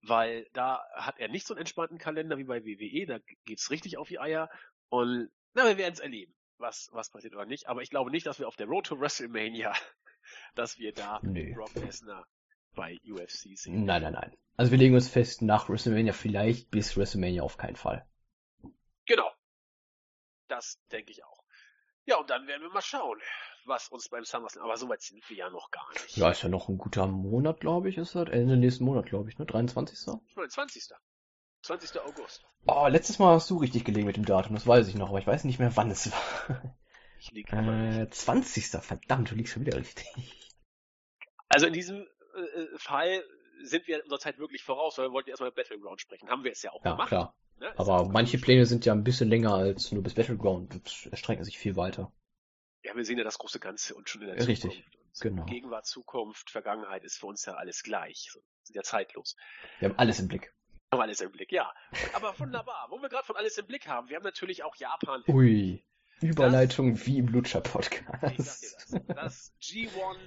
weil 0.03 0.47
da 0.53 0.85
hat 0.95 1.19
er 1.19 1.29
nicht 1.29 1.47
so 1.47 1.55
einen 1.55 1.61
entspannten 1.61 1.99
Kalender 1.99 2.39
wie 2.39 2.45
bei 2.45 2.65
WWE, 2.65 3.07
da 3.07 3.19
geht's 3.45 3.70
richtig 3.70 3.97
auf 3.99 4.09
die 4.09 4.20
Eier 4.20 4.51
und 4.89 5.31
na, 5.55 5.65
wir 5.65 5.77
werden 5.77 5.95
es 5.95 6.01
erleben, 6.01 6.35
was, 6.59 6.89
was 6.93 7.11
passiert 7.11 7.35
oder 7.35 7.47
nicht, 7.47 7.69
aber 7.69 7.83
ich 7.83 7.91
glaube 7.91 8.11
nicht, 8.11 8.27
dass 8.27 8.39
wir 8.39 8.49
auf 8.49 8.57
der 8.57 8.66
Road 8.66 8.87
to 8.87 9.01
WrestleMania, 9.01 9.75
dass 10.55 10.79
wir 10.79 10.93
da 10.93 11.20
Nee. 11.23 11.53
Brock 11.53 11.75
Lesnar 11.75 12.27
bei 12.75 12.99
UFC 13.05 13.57
sehen. 13.59 13.85
Nein, 13.85 14.03
nein, 14.03 14.12
nein. 14.12 14.37
Also 14.57 14.70
wir 14.70 14.79
legen 14.79 14.95
uns 14.95 15.09
fest, 15.09 15.43
nach 15.43 15.69
WrestleMania 15.69 16.12
vielleicht, 16.12 16.70
bis 16.70 16.97
WrestleMania 16.97 17.43
auf 17.43 17.57
keinen 17.57 17.77
Fall. 17.77 18.07
Genau. 19.07 19.31
Das 20.49 20.81
denke 20.91 21.11
ich 21.11 21.25
auch. 21.25 21.45
Ja, 22.07 22.16
und 22.16 22.31
dann 22.31 22.47
werden 22.47 22.62
wir 22.62 22.70
mal 22.70 22.83
schauen, 22.83 23.19
was 23.69 23.89
uns 23.89 24.09
beim 24.09 24.24
SummerSlam, 24.24 24.65
aber 24.65 24.77
so 24.77 24.89
weit 24.89 25.03
sind 25.03 25.28
wir 25.28 25.36
ja 25.36 25.51
noch 25.51 25.70
gar 25.70 25.89
nicht. 25.93 26.16
Ja, 26.16 26.31
ist 26.31 26.43
ja 26.43 26.49
noch 26.49 26.69
ein 26.69 26.78
guter 26.78 27.07
Monat, 27.07 27.61
glaube 27.61 27.89
ich, 27.89 27.99
ist 27.99 28.15
das. 28.15 28.28
Ende 28.28 28.57
nächsten 28.57 28.85
Monat, 28.85 29.07
glaube 29.07 29.28
ich, 29.31 29.39
ne? 29.39 29.47
23. 29.47 29.99
Ich 30.28 30.36
meine, 30.36 30.49
20. 30.49 30.89
20. 31.62 32.01
August. 32.01 32.45
Oh, 32.66 32.86
letztes 32.89 33.19
Mal 33.19 33.35
hast 33.35 33.51
du 33.51 33.59
richtig 33.59 33.85
gelegen 33.85 34.07
mit 34.07 34.16
dem 34.16 34.24
Datum, 34.24 34.55
das 34.55 34.66
weiß 34.66 34.89
ich 34.89 34.95
noch, 34.95 35.09
aber 35.11 35.19
ich 35.19 35.27
weiß 35.27 35.45
nicht 35.45 35.59
mehr, 35.59 35.77
wann 35.77 35.90
es 35.90 36.11
war. 36.11 36.77
Ich 37.20 37.32
nicht. 37.32 37.53
Äh, 37.53 38.09
20. 38.09 38.66
Verdammt, 38.81 39.31
du 39.31 39.35
liegst 39.35 39.53
schon 39.53 39.65
wieder 39.66 39.77
richtig. 39.77 40.07
Also 41.49 41.66
in 41.66 41.73
diesem 41.73 42.03
äh, 42.03 42.78
Fall 42.78 43.24
sind 43.62 43.86
wir 43.89 44.03
unserer 44.05 44.20
Zeit 44.20 44.39
wirklich 44.39 44.62
voraus, 44.62 44.99
weil 44.99 45.07
wir 45.09 45.12
wollten 45.12 45.31
erstmal 45.31 45.51
Battleground 45.51 46.01
sprechen. 46.01 46.28
Haben 46.28 46.45
wir 46.45 46.53
es 46.53 46.62
ja 46.62 46.70
auch 46.73 46.85
Ja, 46.85 46.93
gemacht. 46.93 47.09
klar. 47.09 47.35
Ne? 47.59 47.73
Aber 47.77 48.09
manche. 48.09 48.39
Pläne 48.39 48.66
sind 48.66 48.85
ja 48.86 48.93
ein 48.93 49.03
bisschen 49.03 49.28
länger 49.28 49.53
als 49.55 49.90
nur 49.90 50.03
bis 50.05 50.15
Battleground. 50.15 50.81
Das 50.85 51.07
erstrecken 51.07 51.45
sich 51.45 51.59
viel 51.59 51.74
weiter. 51.74 52.12
Ja, 52.83 52.95
wir 52.95 53.05
sehen 53.05 53.19
ja 53.19 53.25
das 53.25 53.39
große 53.39 53.61
Ganze 53.61 53.95
und 53.95 54.09
schon 54.09 54.23
in 54.23 54.29
der 54.29 54.37
richtig. 54.37 54.61
Zukunft. 54.61 54.97
Und 54.97 54.99
Genau. 55.21 55.45
Gegenwart, 55.47 55.87
Zukunft, 55.87 56.51
Vergangenheit 56.51 57.05
ist 57.05 57.19
für 57.19 57.27
uns 57.27 57.45
ja 57.45 57.55
alles 57.55 57.83
gleich. 57.83 58.29
So, 58.33 58.41
sind 58.63 58.77
ja 58.77 58.83
zeitlos. 58.83 59.37
Wir 59.81 59.89
haben 59.89 59.99
alles 59.99 60.21
im 60.21 60.29
Blick. 60.29 60.55
Haben 60.93 61.03
alles 61.03 61.21
im 61.21 61.33
Blick, 61.33 61.53
ja. 61.53 61.73
Aber 62.15 62.39
wunderbar. 62.39 62.87
Wo 62.91 62.99
wir 63.01 63.09
gerade 63.09 63.27
von 63.27 63.37
alles 63.37 63.59
im 63.59 63.67
Blick 63.67 63.89
haben, 63.89 64.09
wir 64.09 64.17
haben 64.17 64.23
natürlich 64.23 64.63
auch 64.63 64.77
Japan. 64.77 65.23
Ui. 65.29 65.85
Überleitung 66.21 67.05
wie 67.07 67.19
im 67.19 67.29
Lutscher-Podcast. 67.29 68.23
das. 68.37 69.03
Das 69.07 69.55
G1 69.61 70.19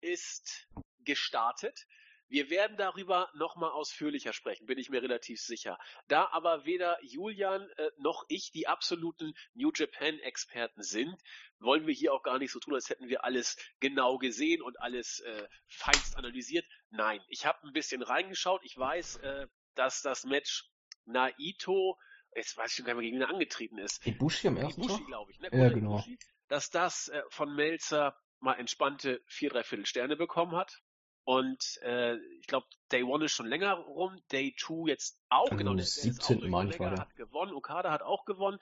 ist 0.00 0.68
gestartet. 1.04 1.86
Wir 2.32 2.48
werden 2.48 2.78
darüber 2.78 3.30
nochmal 3.34 3.72
ausführlicher 3.72 4.32
sprechen, 4.32 4.64
bin 4.64 4.78
ich 4.78 4.88
mir 4.88 5.02
relativ 5.02 5.38
sicher. 5.38 5.78
Da 6.08 6.30
aber 6.32 6.64
weder 6.64 6.96
Julian 7.02 7.68
äh, 7.76 7.90
noch 7.98 8.24
ich 8.28 8.50
die 8.52 8.66
absoluten 8.66 9.34
New 9.52 9.70
Japan-Experten 9.70 10.82
sind, 10.82 11.14
wollen 11.58 11.86
wir 11.86 11.92
hier 11.92 12.14
auch 12.14 12.22
gar 12.22 12.38
nicht 12.38 12.50
so 12.50 12.58
tun, 12.58 12.72
als 12.72 12.88
hätten 12.88 13.08
wir 13.10 13.24
alles 13.24 13.58
genau 13.80 14.16
gesehen 14.16 14.62
und 14.62 14.80
alles 14.80 15.20
äh, 15.20 15.46
feinst 15.68 16.16
analysiert. 16.16 16.64
Nein, 16.88 17.20
ich 17.28 17.44
habe 17.44 17.58
ein 17.66 17.74
bisschen 17.74 18.00
reingeschaut. 18.00 18.62
Ich 18.64 18.78
weiß, 18.78 19.16
äh, 19.16 19.46
dass 19.74 20.00
das 20.00 20.24
Match 20.24 20.70
Naito, 21.04 21.98
jetzt 22.34 22.56
weiß 22.56 22.70
ich 22.70 22.76
schon 22.76 22.86
gar 22.86 22.94
nicht 22.94 23.02
mehr, 23.02 23.10
gegen 23.10 23.16
wen 23.16 23.28
er 23.28 23.34
angetreten 23.34 23.76
ist, 23.76 24.06
Ibushi 24.06 24.48
am 24.48 24.56
ersten 24.56 24.82
Ibushi, 24.82 25.04
glaube 25.04 25.32
ich, 25.32 25.38
ne? 25.38 25.50
Ja, 25.52 25.68
genau. 25.68 25.98
Ibushi, 25.98 26.18
dass 26.48 26.70
das 26.70 27.08
äh, 27.08 27.22
von 27.28 27.54
Melzer 27.54 28.18
mal 28.40 28.54
entspannte 28.54 29.22
vier, 29.26 29.50
dreiviertel 29.50 29.84
Sterne 29.84 30.16
bekommen 30.16 30.56
hat. 30.56 30.80
Und 31.24 31.78
äh, 31.82 32.16
ich 32.40 32.46
glaube, 32.48 32.66
Day 32.90 33.02
One 33.04 33.24
ist 33.26 33.32
schon 33.32 33.46
länger 33.46 33.74
rum, 33.74 34.20
Day 34.32 34.54
Two 34.58 34.88
jetzt 34.88 35.20
auch, 35.28 35.50
Am 35.50 35.56
genau. 35.56 35.70
der- 35.74 35.76
der 35.76 35.84
ist 35.84 35.98
auch 35.98 36.02
17. 36.02 36.40
durch 36.40 36.50
meine 36.50 36.70
ich, 36.70 36.78
war 36.80 36.86
Omega 36.88 36.96
der. 36.96 37.04
hat 37.10 37.16
gewonnen, 37.16 37.52
Okada 37.54 37.90
hat 37.92 38.02
auch 38.02 38.24
gewonnen. 38.24 38.58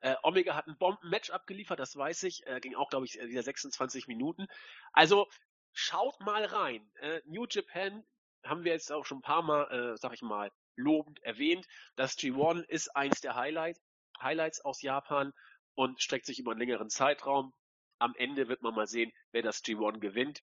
Äh, 0.00 0.14
Omega 0.22 0.54
hat 0.54 0.66
ein 0.68 0.76
Bomben-Match 0.76 1.30
abgeliefert, 1.30 1.80
das 1.80 1.96
weiß 1.96 2.22
ich. 2.24 2.46
Äh, 2.46 2.60
ging 2.60 2.74
auch, 2.76 2.90
glaube 2.90 3.06
ich, 3.06 3.18
äh, 3.18 3.28
wieder 3.28 3.42
26 3.42 4.06
Minuten. 4.06 4.46
Also 4.92 5.26
schaut 5.72 6.20
mal 6.20 6.44
rein. 6.44 6.88
Äh, 7.00 7.20
New 7.24 7.46
Japan 7.50 8.04
haben 8.44 8.64
wir 8.64 8.72
jetzt 8.72 8.92
auch 8.92 9.04
schon 9.06 9.18
ein 9.18 9.22
paar 9.22 9.42
Mal, 9.42 9.94
äh, 9.94 9.96
sag 9.96 10.12
ich 10.12 10.22
mal, 10.22 10.52
lobend 10.76 11.20
erwähnt. 11.22 11.66
Das 11.96 12.16
G1 12.18 12.62
ist 12.68 12.94
eins 12.94 13.20
der 13.22 13.34
Highlight, 13.34 13.80
Highlights 14.20 14.60
aus 14.60 14.82
Japan 14.82 15.32
und 15.74 16.00
streckt 16.02 16.26
sich 16.26 16.38
über 16.38 16.50
einen 16.52 16.60
längeren 16.60 16.90
Zeitraum. 16.90 17.52
Am 17.98 18.14
Ende 18.16 18.46
wird 18.48 18.60
man 18.62 18.74
mal 18.74 18.86
sehen, 18.86 19.12
wer 19.32 19.42
das 19.42 19.64
G1 19.64 19.98
gewinnt. 20.00 20.42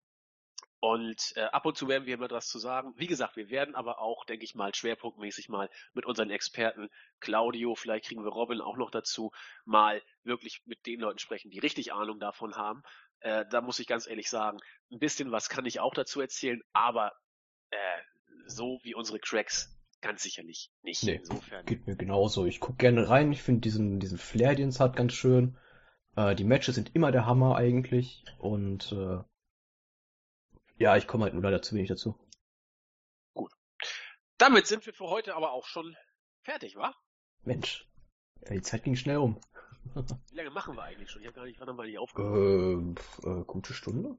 Und 0.81 1.33
äh, 1.35 1.41
ab 1.41 1.65
und 1.65 1.77
zu 1.77 1.89
werden 1.89 2.05
wir 2.05 2.13
immer 2.13 2.29
was 2.31 2.47
zu 2.47 2.57
sagen. 2.57 2.93
Wie 2.95 3.07
gesagt, 3.07 3.35
wir 3.35 3.49
werden 3.49 3.75
aber 3.75 3.99
auch, 3.99 4.23
denke 4.25 4.45
ich 4.45 4.55
mal, 4.55 4.73
schwerpunktmäßig 4.73 5.49
mal 5.49 5.69
mit 5.93 6.05
unseren 6.05 6.29
Experten, 6.29 6.89
Claudio, 7.19 7.75
vielleicht 7.75 8.05
kriegen 8.05 8.23
wir 8.23 8.31
Robin 8.31 8.61
auch 8.61 8.77
noch 8.77 8.89
dazu, 8.89 9.31
mal 9.65 10.01
wirklich 10.23 10.61
mit 10.65 10.85
den 10.85 11.01
Leuten 11.01 11.19
sprechen, 11.19 11.51
die 11.51 11.59
richtig 11.59 11.91
Ahnung 11.91 12.19
davon 12.19 12.55
haben. 12.55 12.83
Äh, 13.19 13.45
da 13.49 13.59
muss 13.59 13.79
ich 13.79 13.87
ganz 13.87 14.07
ehrlich 14.07 14.29
sagen, 14.29 14.59
ein 14.91 14.99
bisschen 14.99 15.31
was 15.31 15.49
kann 15.49 15.65
ich 15.65 15.81
auch 15.81 15.93
dazu 15.93 16.21
erzählen, 16.21 16.61
aber 16.71 17.11
äh, 17.71 17.77
so 18.45 18.79
wie 18.83 18.95
unsere 18.95 19.19
Cracks 19.19 19.75
ganz 20.01 20.23
sicherlich 20.23 20.71
nicht. 20.81 21.03
Nee, 21.03 21.15
Insofern. 21.15 21.65
Geht 21.65 21.87
mir 21.87 21.95
genauso. 21.95 22.45
Ich 22.45 22.59
guck 22.59 22.77
gerne 22.77 23.09
rein. 23.09 23.31
Ich 23.31 23.41
finde 23.41 23.61
diesen, 23.61 23.99
diesen 23.99 24.17
Flair, 24.17 24.55
den 24.55 24.69
es 24.69 24.79
hat, 24.79 24.95
ganz 24.95 25.13
schön. 25.13 25.57
Äh, 26.15 26.35
die 26.35 26.45
Matches 26.45 26.75
sind 26.75 26.95
immer 26.95 27.11
der 27.11 27.25
Hammer 27.25 27.55
eigentlich. 27.55 28.23
Und 28.37 28.93
äh, 28.93 29.19
ja, 30.79 30.97
ich 30.97 31.07
komme 31.07 31.25
halt 31.25 31.33
nur 31.33 31.43
leider 31.43 31.61
zu 31.61 31.75
wenig 31.75 31.89
dazu. 31.89 32.17
Damit 34.37 34.67
sind 34.67 34.85
wir 34.85 34.93
für 34.93 35.09
heute 35.09 35.35
aber 35.35 35.51
auch 35.51 35.65
schon 35.65 35.95
fertig, 36.43 36.77
wa? 36.77 36.95
Mensch, 37.43 37.87
ja, 38.41 38.51
die 38.51 38.61
Zeit 38.61 38.83
ging 38.83 38.95
schnell 38.95 39.17
um. 39.17 39.39
Wie 39.95 40.35
lange 40.35 40.49
machen 40.51 40.75
wir 40.75 40.83
eigentlich 40.83 41.09
schon? 41.09 41.21
Ich 41.21 41.27
habe 41.27 41.35
gar 41.35 41.45
nicht, 41.45 41.59
wann 41.59 41.67
haben 41.67 41.77
wir 41.77 41.83
nicht 41.83 41.99
aufgehört? 41.99 42.37
Ähm, 42.37 42.95
pf, 42.95 43.19
äh, 43.25 43.43
gute 43.43 43.73
Stunde? 43.73 44.17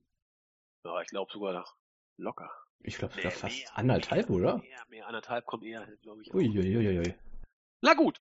Ja, 0.85 1.01
ich 1.01 1.09
glaube 1.09 1.33
sogar 1.33 1.55
noch 1.55 1.75
locker. 2.19 2.51
Ich 2.81 2.97
glaube 2.97 3.15
sogar 3.15 3.31
fast 3.31 3.59
mehr, 3.59 3.79
anderthalb, 3.79 4.29
mehr, 4.29 4.39
oder? 4.39 4.59
Mehr, 4.59 4.85
mehr, 4.89 5.07
anderthalb 5.07 5.47
kommt 5.47 5.65
eher, 5.65 5.87
glaube 6.03 6.23
ich. 6.23 6.35
Uiuiuiui. 6.35 7.15
Na 7.83 7.95
gut, 7.95 8.21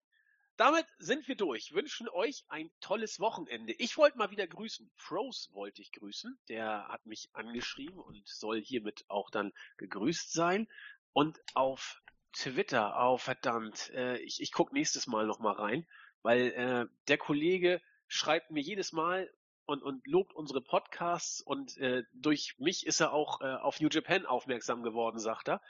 damit 0.59 0.85
sind 0.97 1.25
wir 1.29 1.37
durch. 1.37 1.71
Wünschen 1.73 2.09
euch 2.09 2.43
ein 2.49 2.69
tolles 2.81 3.21
Wochenende. 3.21 3.71
Ich 3.77 3.97
wollte 3.97 4.17
mal 4.17 4.29
wieder 4.29 4.45
grüßen. 4.45 4.91
Froze 4.97 5.53
wollte 5.53 5.81
ich 5.81 5.93
grüßen. 5.93 6.37
Der 6.49 6.89
hat 6.89 7.05
mich 7.05 7.29
angeschrieben 7.31 7.97
und 7.97 8.27
soll 8.27 8.61
hiermit 8.61 9.05
auch 9.07 9.29
dann 9.29 9.53
gegrüßt 9.77 10.33
sein. 10.33 10.67
Und 11.13 11.39
auf 11.53 12.01
Twitter, 12.33 12.93
oh 12.99 13.17
verdammt, 13.17 13.89
äh, 13.91 14.17
ich, 14.17 14.41
ich 14.41 14.51
guck 14.51 14.73
nächstes 14.73 15.07
Mal 15.07 15.25
noch 15.25 15.39
mal 15.39 15.53
rein, 15.53 15.87
weil 16.23 16.51
äh, 16.51 16.85
der 17.07 17.17
Kollege 17.17 17.81
schreibt 18.07 18.51
mir 18.51 18.61
jedes 18.61 18.91
Mal 18.91 19.31
und, 19.65 19.81
und 19.81 20.05
lobt 20.07 20.33
unsere 20.33 20.61
Podcasts 20.61 21.39
und 21.39 21.77
äh, 21.77 22.03
durch 22.11 22.55
mich 22.57 22.85
ist 22.85 22.99
er 22.99 23.13
auch 23.13 23.39
äh, 23.39 23.45
auf 23.45 23.79
New 23.79 23.87
Japan 23.89 24.25
aufmerksam 24.25 24.83
geworden, 24.83 25.19
sagt 25.19 25.47
er. 25.47 25.61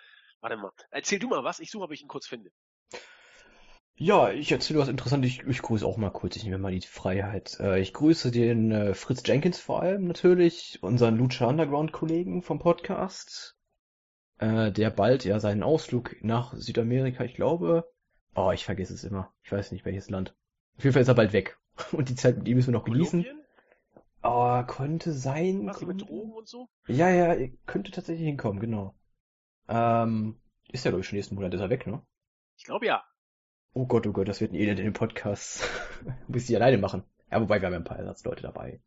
Warte 0.42 0.58
mal, 0.58 0.72
erzähl 0.90 1.20
du 1.20 1.28
mal 1.28 1.44
was, 1.44 1.60
ich 1.60 1.70
suche, 1.70 1.84
ob 1.84 1.92
ich 1.92 2.02
ihn 2.02 2.08
kurz 2.08 2.26
finde. 2.26 2.52
Ja, 4.02 4.32
ich 4.32 4.50
erzähle 4.50 4.80
was 4.80 4.88
Interessantes. 4.88 5.30
Ich, 5.30 5.44
ich 5.44 5.62
grüße 5.62 5.86
auch 5.86 5.98
mal 5.98 6.10
kurz. 6.10 6.38
Ich 6.38 6.46
nehme 6.46 6.58
mal 6.58 6.72
die 6.72 6.80
Freiheit. 6.80 7.60
Äh, 7.60 7.82
ich 7.82 7.94
grüße 7.94 8.32
den 8.32 8.72
äh, 8.72 8.94
Fritz 8.94 9.24
Jenkins 9.26 9.60
vor 9.60 9.82
allem 9.82 10.08
natürlich, 10.08 10.80
unseren 10.82 11.18
Lucha 11.18 11.48
Underground 11.48 11.92
Kollegen 11.92 12.42
vom 12.42 12.60
Podcast, 12.60 13.58
äh, 14.38 14.72
der 14.72 14.90
bald 14.90 15.26
ja 15.26 15.42
seinen 15.42 15.64
Ausflug 15.64 16.16
nach 16.22 16.54
Südamerika, 16.54 17.26
ich 17.26 17.34
glaube. 17.34 17.92
Oh, 18.36 18.52
ich 18.54 18.64
vergesse 18.64 18.94
es 18.94 19.04
immer. 19.04 19.34
Ich 19.44 19.52
weiß 19.52 19.74
nicht 19.74 19.84
welches 19.84 20.10
Land. 20.10 20.34
Auf 20.78 20.86
jeden 20.86 20.94
Fall 20.94 21.02
ist 21.02 21.10
er 21.10 21.16
bald 21.16 21.34
weg. 21.34 21.60
Und 21.92 22.08
die 22.08 22.16
Zeit 22.16 22.38
mit 22.38 22.48
ihm 22.48 22.56
müssen 22.56 22.72
wir 22.72 22.80
noch 22.80 22.86
genießen. 22.86 23.26
Oh, 24.24 24.64
könnte 24.64 25.12
sein. 25.12 25.68
Was 25.68 25.82
mit 25.82 26.02
Drogen 26.02 26.34
und 26.34 26.48
so? 26.48 26.70
Ja, 26.88 27.10
ja, 27.10 27.48
könnte 27.66 27.92
tatsächlich 27.92 28.26
hinkommen, 28.26 28.62
genau. 28.62 28.96
Ähm, 29.68 30.40
ist 30.72 30.86
ja 30.86 30.92
glaube 30.92 31.02
ich 31.02 31.08
schon 31.08 31.18
nächsten 31.18 31.36
Monat 31.36 31.54
ist 31.54 31.62
er 31.62 31.70
weg, 31.70 31.86
ne? 31.86 32.02
Ich 32.58 32.64
glaube 32.64 32.86
ja. 32.86 33.04
Oh 33.74 33.86
Gott, 33.86 34.08
oh 34.08 34.12
Gott, 34.12 34.28
das 34.28 34.42
wird 34.42 34.52
ein 34.52 34.56
Elend 34.56 34.80
in 34.80 34.86
den 34.86 34.94
Podcast. 34.94 35.64
Muss 36.28 36.50
ich 36.50 36.56
alleine 36.56 36.78
machen. 36.78 37.04
Ja, 37.32 37.40
wobei 37.40 37.62
wir 37.62 37.68
haben 37.68 37.74
ja 37.74 37.80
ein 37.80 37.86
paar 37.86 38.00
Ersatzleute 38.00 38.42
dabei. 38.42 38.82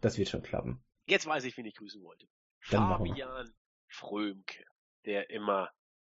Das 0.00 0.18
wird 0.18 0.28
schon 0.28 0.42
klappen. 0.42 0.82
Jetzt 1.06 1.26
weiß 1.26 1.44
ich, 1.44 1.56
wen 1.56 1.66
ich 1.66 1.76
grüßen 1.76 2.02
wollte. 2.02 2.26
Dann. 2.70 2.88
Fabian 2.88 3.54
Frömke, 3.86 4.64
der 5.04 5.30
immer 5.30 5.70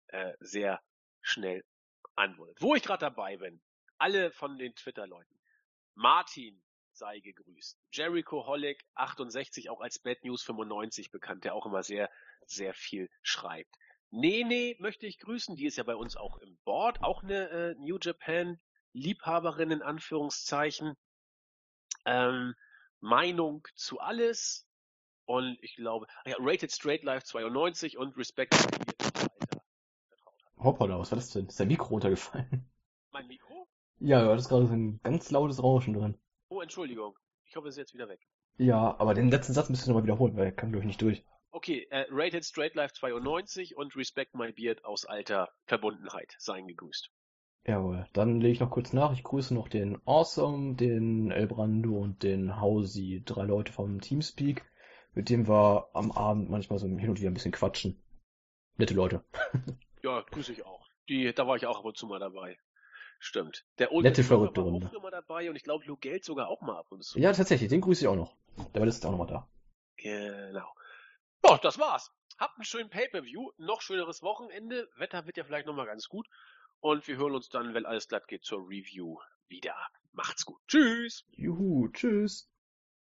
äh, 0.07 0.34
sehr 0.40 0.80
schnell 1.22 1.64
antwortet. 2.15 2.61
Wo 2.61 2.76
ich 2.76 2.84
gerade 2.84 3.02
dabei 3.02 3.38
bin, 3.38 3.61
alle 3.98 4.31
von 4.31 4.57
den 4.57 4.76
Twitter-Leuten. 4.76 5.40
Martin 5.95 6.61
sei 6.91 7.19
gegrüßt. 7.19 7.80
Jericho 7.91 8.45
Hollick 8.45 8.84
68, 8.94 9.69
auch 9.69 9.81
als 9.81 9.98
Bad 9.98 10.23
News 10.23 10.44
95 10.44 11.11
bekannt, 11.11 11.44
der 11.44 11.56
auch 11.56 11.65
immer 11.65 11.81
sehr, 11.81 12.10
sehr 12.45 12.73
viel 12.73 13.10
schreibt. 13.23 13.76
Nene 14.15 14.76
möchte 14.77 15.07
ich 15.07 15.18
grüßen, 15.18 15.56
die 15.56 15.65
ist 15.65 15.77
ja 15.77 15.84
bei 15.84 15.95
uns 15.95 16.15
auch 16.15 16.38
im 16.38 16.56
Board, 16.65 17.02
auch 17.02 17.23
eine 17.23 17.49
äh, 17.49 17.76
New 17.80 17.98
Japan 17.99 18.60
Liebhaberin 18.94 19.72
in 19.72 19.81
Anführungszeichen. 19.81 20.94
Ähm, 22.06 22.53
Meinung 22.99 23.68
zu 23.73 23.99
alles 23.99 24.68
und 25.26 25.57
ich 25.61 25.76
glaube, 25.77 26.06
ja, 26.26 26.35
Rated 26.40 26.72
Straight 26.72 27.03
Life 27.03 27.26
92 27.26 27.98
und 27.98 28.15
Respect. 28.15 28.53
Hoppala, 30.60 30.99
was 30.99 31.11
war 31.11 31.15
das 31.18 31.31
denn? 31.31 31.48
Ist 31.48 31.60
dein 31.60 31.69
Mikro 31.69 31.88
runtergefallen? 31.88 32.69
Mein 33.11 33.26
Mikro? 33.26 33.68
Ja, 33.98 34.23
du 34.23 34.30
hattest 34.30 34.49
gerade 34.49 34.68
so 34.68 34.73
ein 34.73 34.99
ganz 35.02 35.31
lautes 35.31 35.64
Rauschen 35.64 35.95
drin. 35.95 36.19
Oh, 36.49 36.61
Entschuldigung. 36.61 37.18
Ich 37.45 37.56
hoffe, 37.56 37.68
es 37.68 37.73
ist 37.73 37.80
jetzt 37.80 37.94
wieder 37.95 38.10
weg. 38.10 38.22
Ja, 38.57 38.95
aber 38.99 39.15
den 39.15 39.31
letzten 39.31 39.53
Satz 39.53 39.69
müsstest 39.69 39.88
du 39.88 39.91
nochmal 39.91 40.03
wiederholen, 40.03 40.38
weil 40.38 40.45
er 40.45 40.52
kam, 40.52 40.69
glaube 40.69 40.84
ich, 40.84 40.88
nicht 40.88 41.02
durch. 41.02 41.26
Okay, 41.54 41.86
äh, 41.92 42.06
Rated 42.10 42.44
Straight 42.44 42.74
Life 42.74 42.96
92 42.96 43.78
und 43.78 43.96
Respect 43.96 44.34
My 44.34 44.52
Beard 44.52 44.84
aus 44.86 45.06
alter 45.06 45.50
Verbundenheit. 45.68 46.34
Seien 46.40 46.68
gegrüßt. 46.68 47.12
Jawohl, 47.66 48.08
dann 48.12 48.42
lege 48.42 48.54
ich 48.54 48.60
noch 48.60 48.72
kurz 48.72 48.92
nach. 48.92 49.14
Ich 49.14 49.24
grüße 49.24 49.54
noch 49.54 49.70
den 49.70 50.02
Awesome, 50.06 50.76
den 50.76 51.30
El 51.32 51.46
Brando 51.48 51.96
und 51.98 52.24
den 52.24 52.60
Hausi, 52.60 53.22
drei 53.24 53.44
Leute 53.44 53.72
vom 53.72 54.02
Teamspeak, 54.02 54.66
mit 55.14 55.30
dem 55.30 55.48
wir 55.48 55.90
am 55.94 56.12
Abend 56.12 56.50
manchmal 56.50 56.80
so 56.80 56.88
hin 56.88 57.10
und 57.10 57.20
wieder 57.20 57.30
ein 57.30 57.36
bisschen 57.36 57.52
quatschen. 57.54 58.02
Nette 58.78 58.94
Leute. 58.94 59.24
Ja, 60.06 60.20
grüße 60.20 60.52
ich 60.52 60.66
auch. 60.66 60.86
Die, 61.08 61.34
da 61.34 61.48
war 61.48 61.56
ich 61.56 61.66
auch 61.66 61.80
ab 61.80 61.86
und 61.86 61.96
zu 61.96 62.08
mal 62.08 62.20
dabei. 62.20 62.58
Stimmt. 63.20 63.64
Der 63.80 63.94
Old 63.94 64.04
Nette, 64.04 64.22
verrückte 64.22 64.60
war 64.60 64.70
Runde. 64.70 64.88
auch 64.88 64.94
immer 64.94 65.12
dabei 65.12 65.50
und 65.50 65.56
ich 65.56 65.64
glaube, 65.64 65.86
Lou 65.86 65.96
Geld 65.96 66.26
sogar 66.26 66.50
auch 66.50 66.60
mal 66.60 66.76
ab 66.78 66.88
und 66.90 67.06
zu. 67.06 67.18
Ja, 67.20 67.32
tatsächlich, 67.32 67.70
den 67.70 67.80
grüße 67.80 68.04
ich 68.04 68.08
auch 68.10 68.18
noch. 68.18 68.36
Der 68.74 68.82
war 68.82 68.86
Jahr 68.86 69.06
auch 69.06 69.18
nochmal 69.18 69.28
da. 69.28 69.48
Genau. 69.96 70.68
Ja, 71.45 71.57
das 71.57 71.78
war's. 71.78 72.11
Habt 72.40 72.57
einen 72.57 72.65
schönen 72.65 72.90
Pay-Per-View, 72.90 73.52
noch 73.57 73.82
schöneres 73.82 74.22
Wochenende. 74.22 74.90
Wetter 74.95 75.26
wird 75.26 75.38
ja 75.38 75.44
vielleicht 75.44 75.68
nochmal 75.68 75.86
ganz 75.86 76.07
gut. 76.07 76.28
Und 76.80 77.07
wir 77.07 77.18
hören 77.18 77.36
uns 77.36 77.49
dann, 77.49 77.74
wenn 77.74 77.86
alles 77.86 78.07
glatt 78.07 78.28
geht, 78.28 78.44
zur 78.44 78.60
Review 78.60 79.18
wieder. 79.48 79.76
Macht's 80.14 80.45
gut. 80.45 80.60
Tschüss. 80.68 81.26
Juhu, 81.32 81.90
tschüss. 81.90 82.49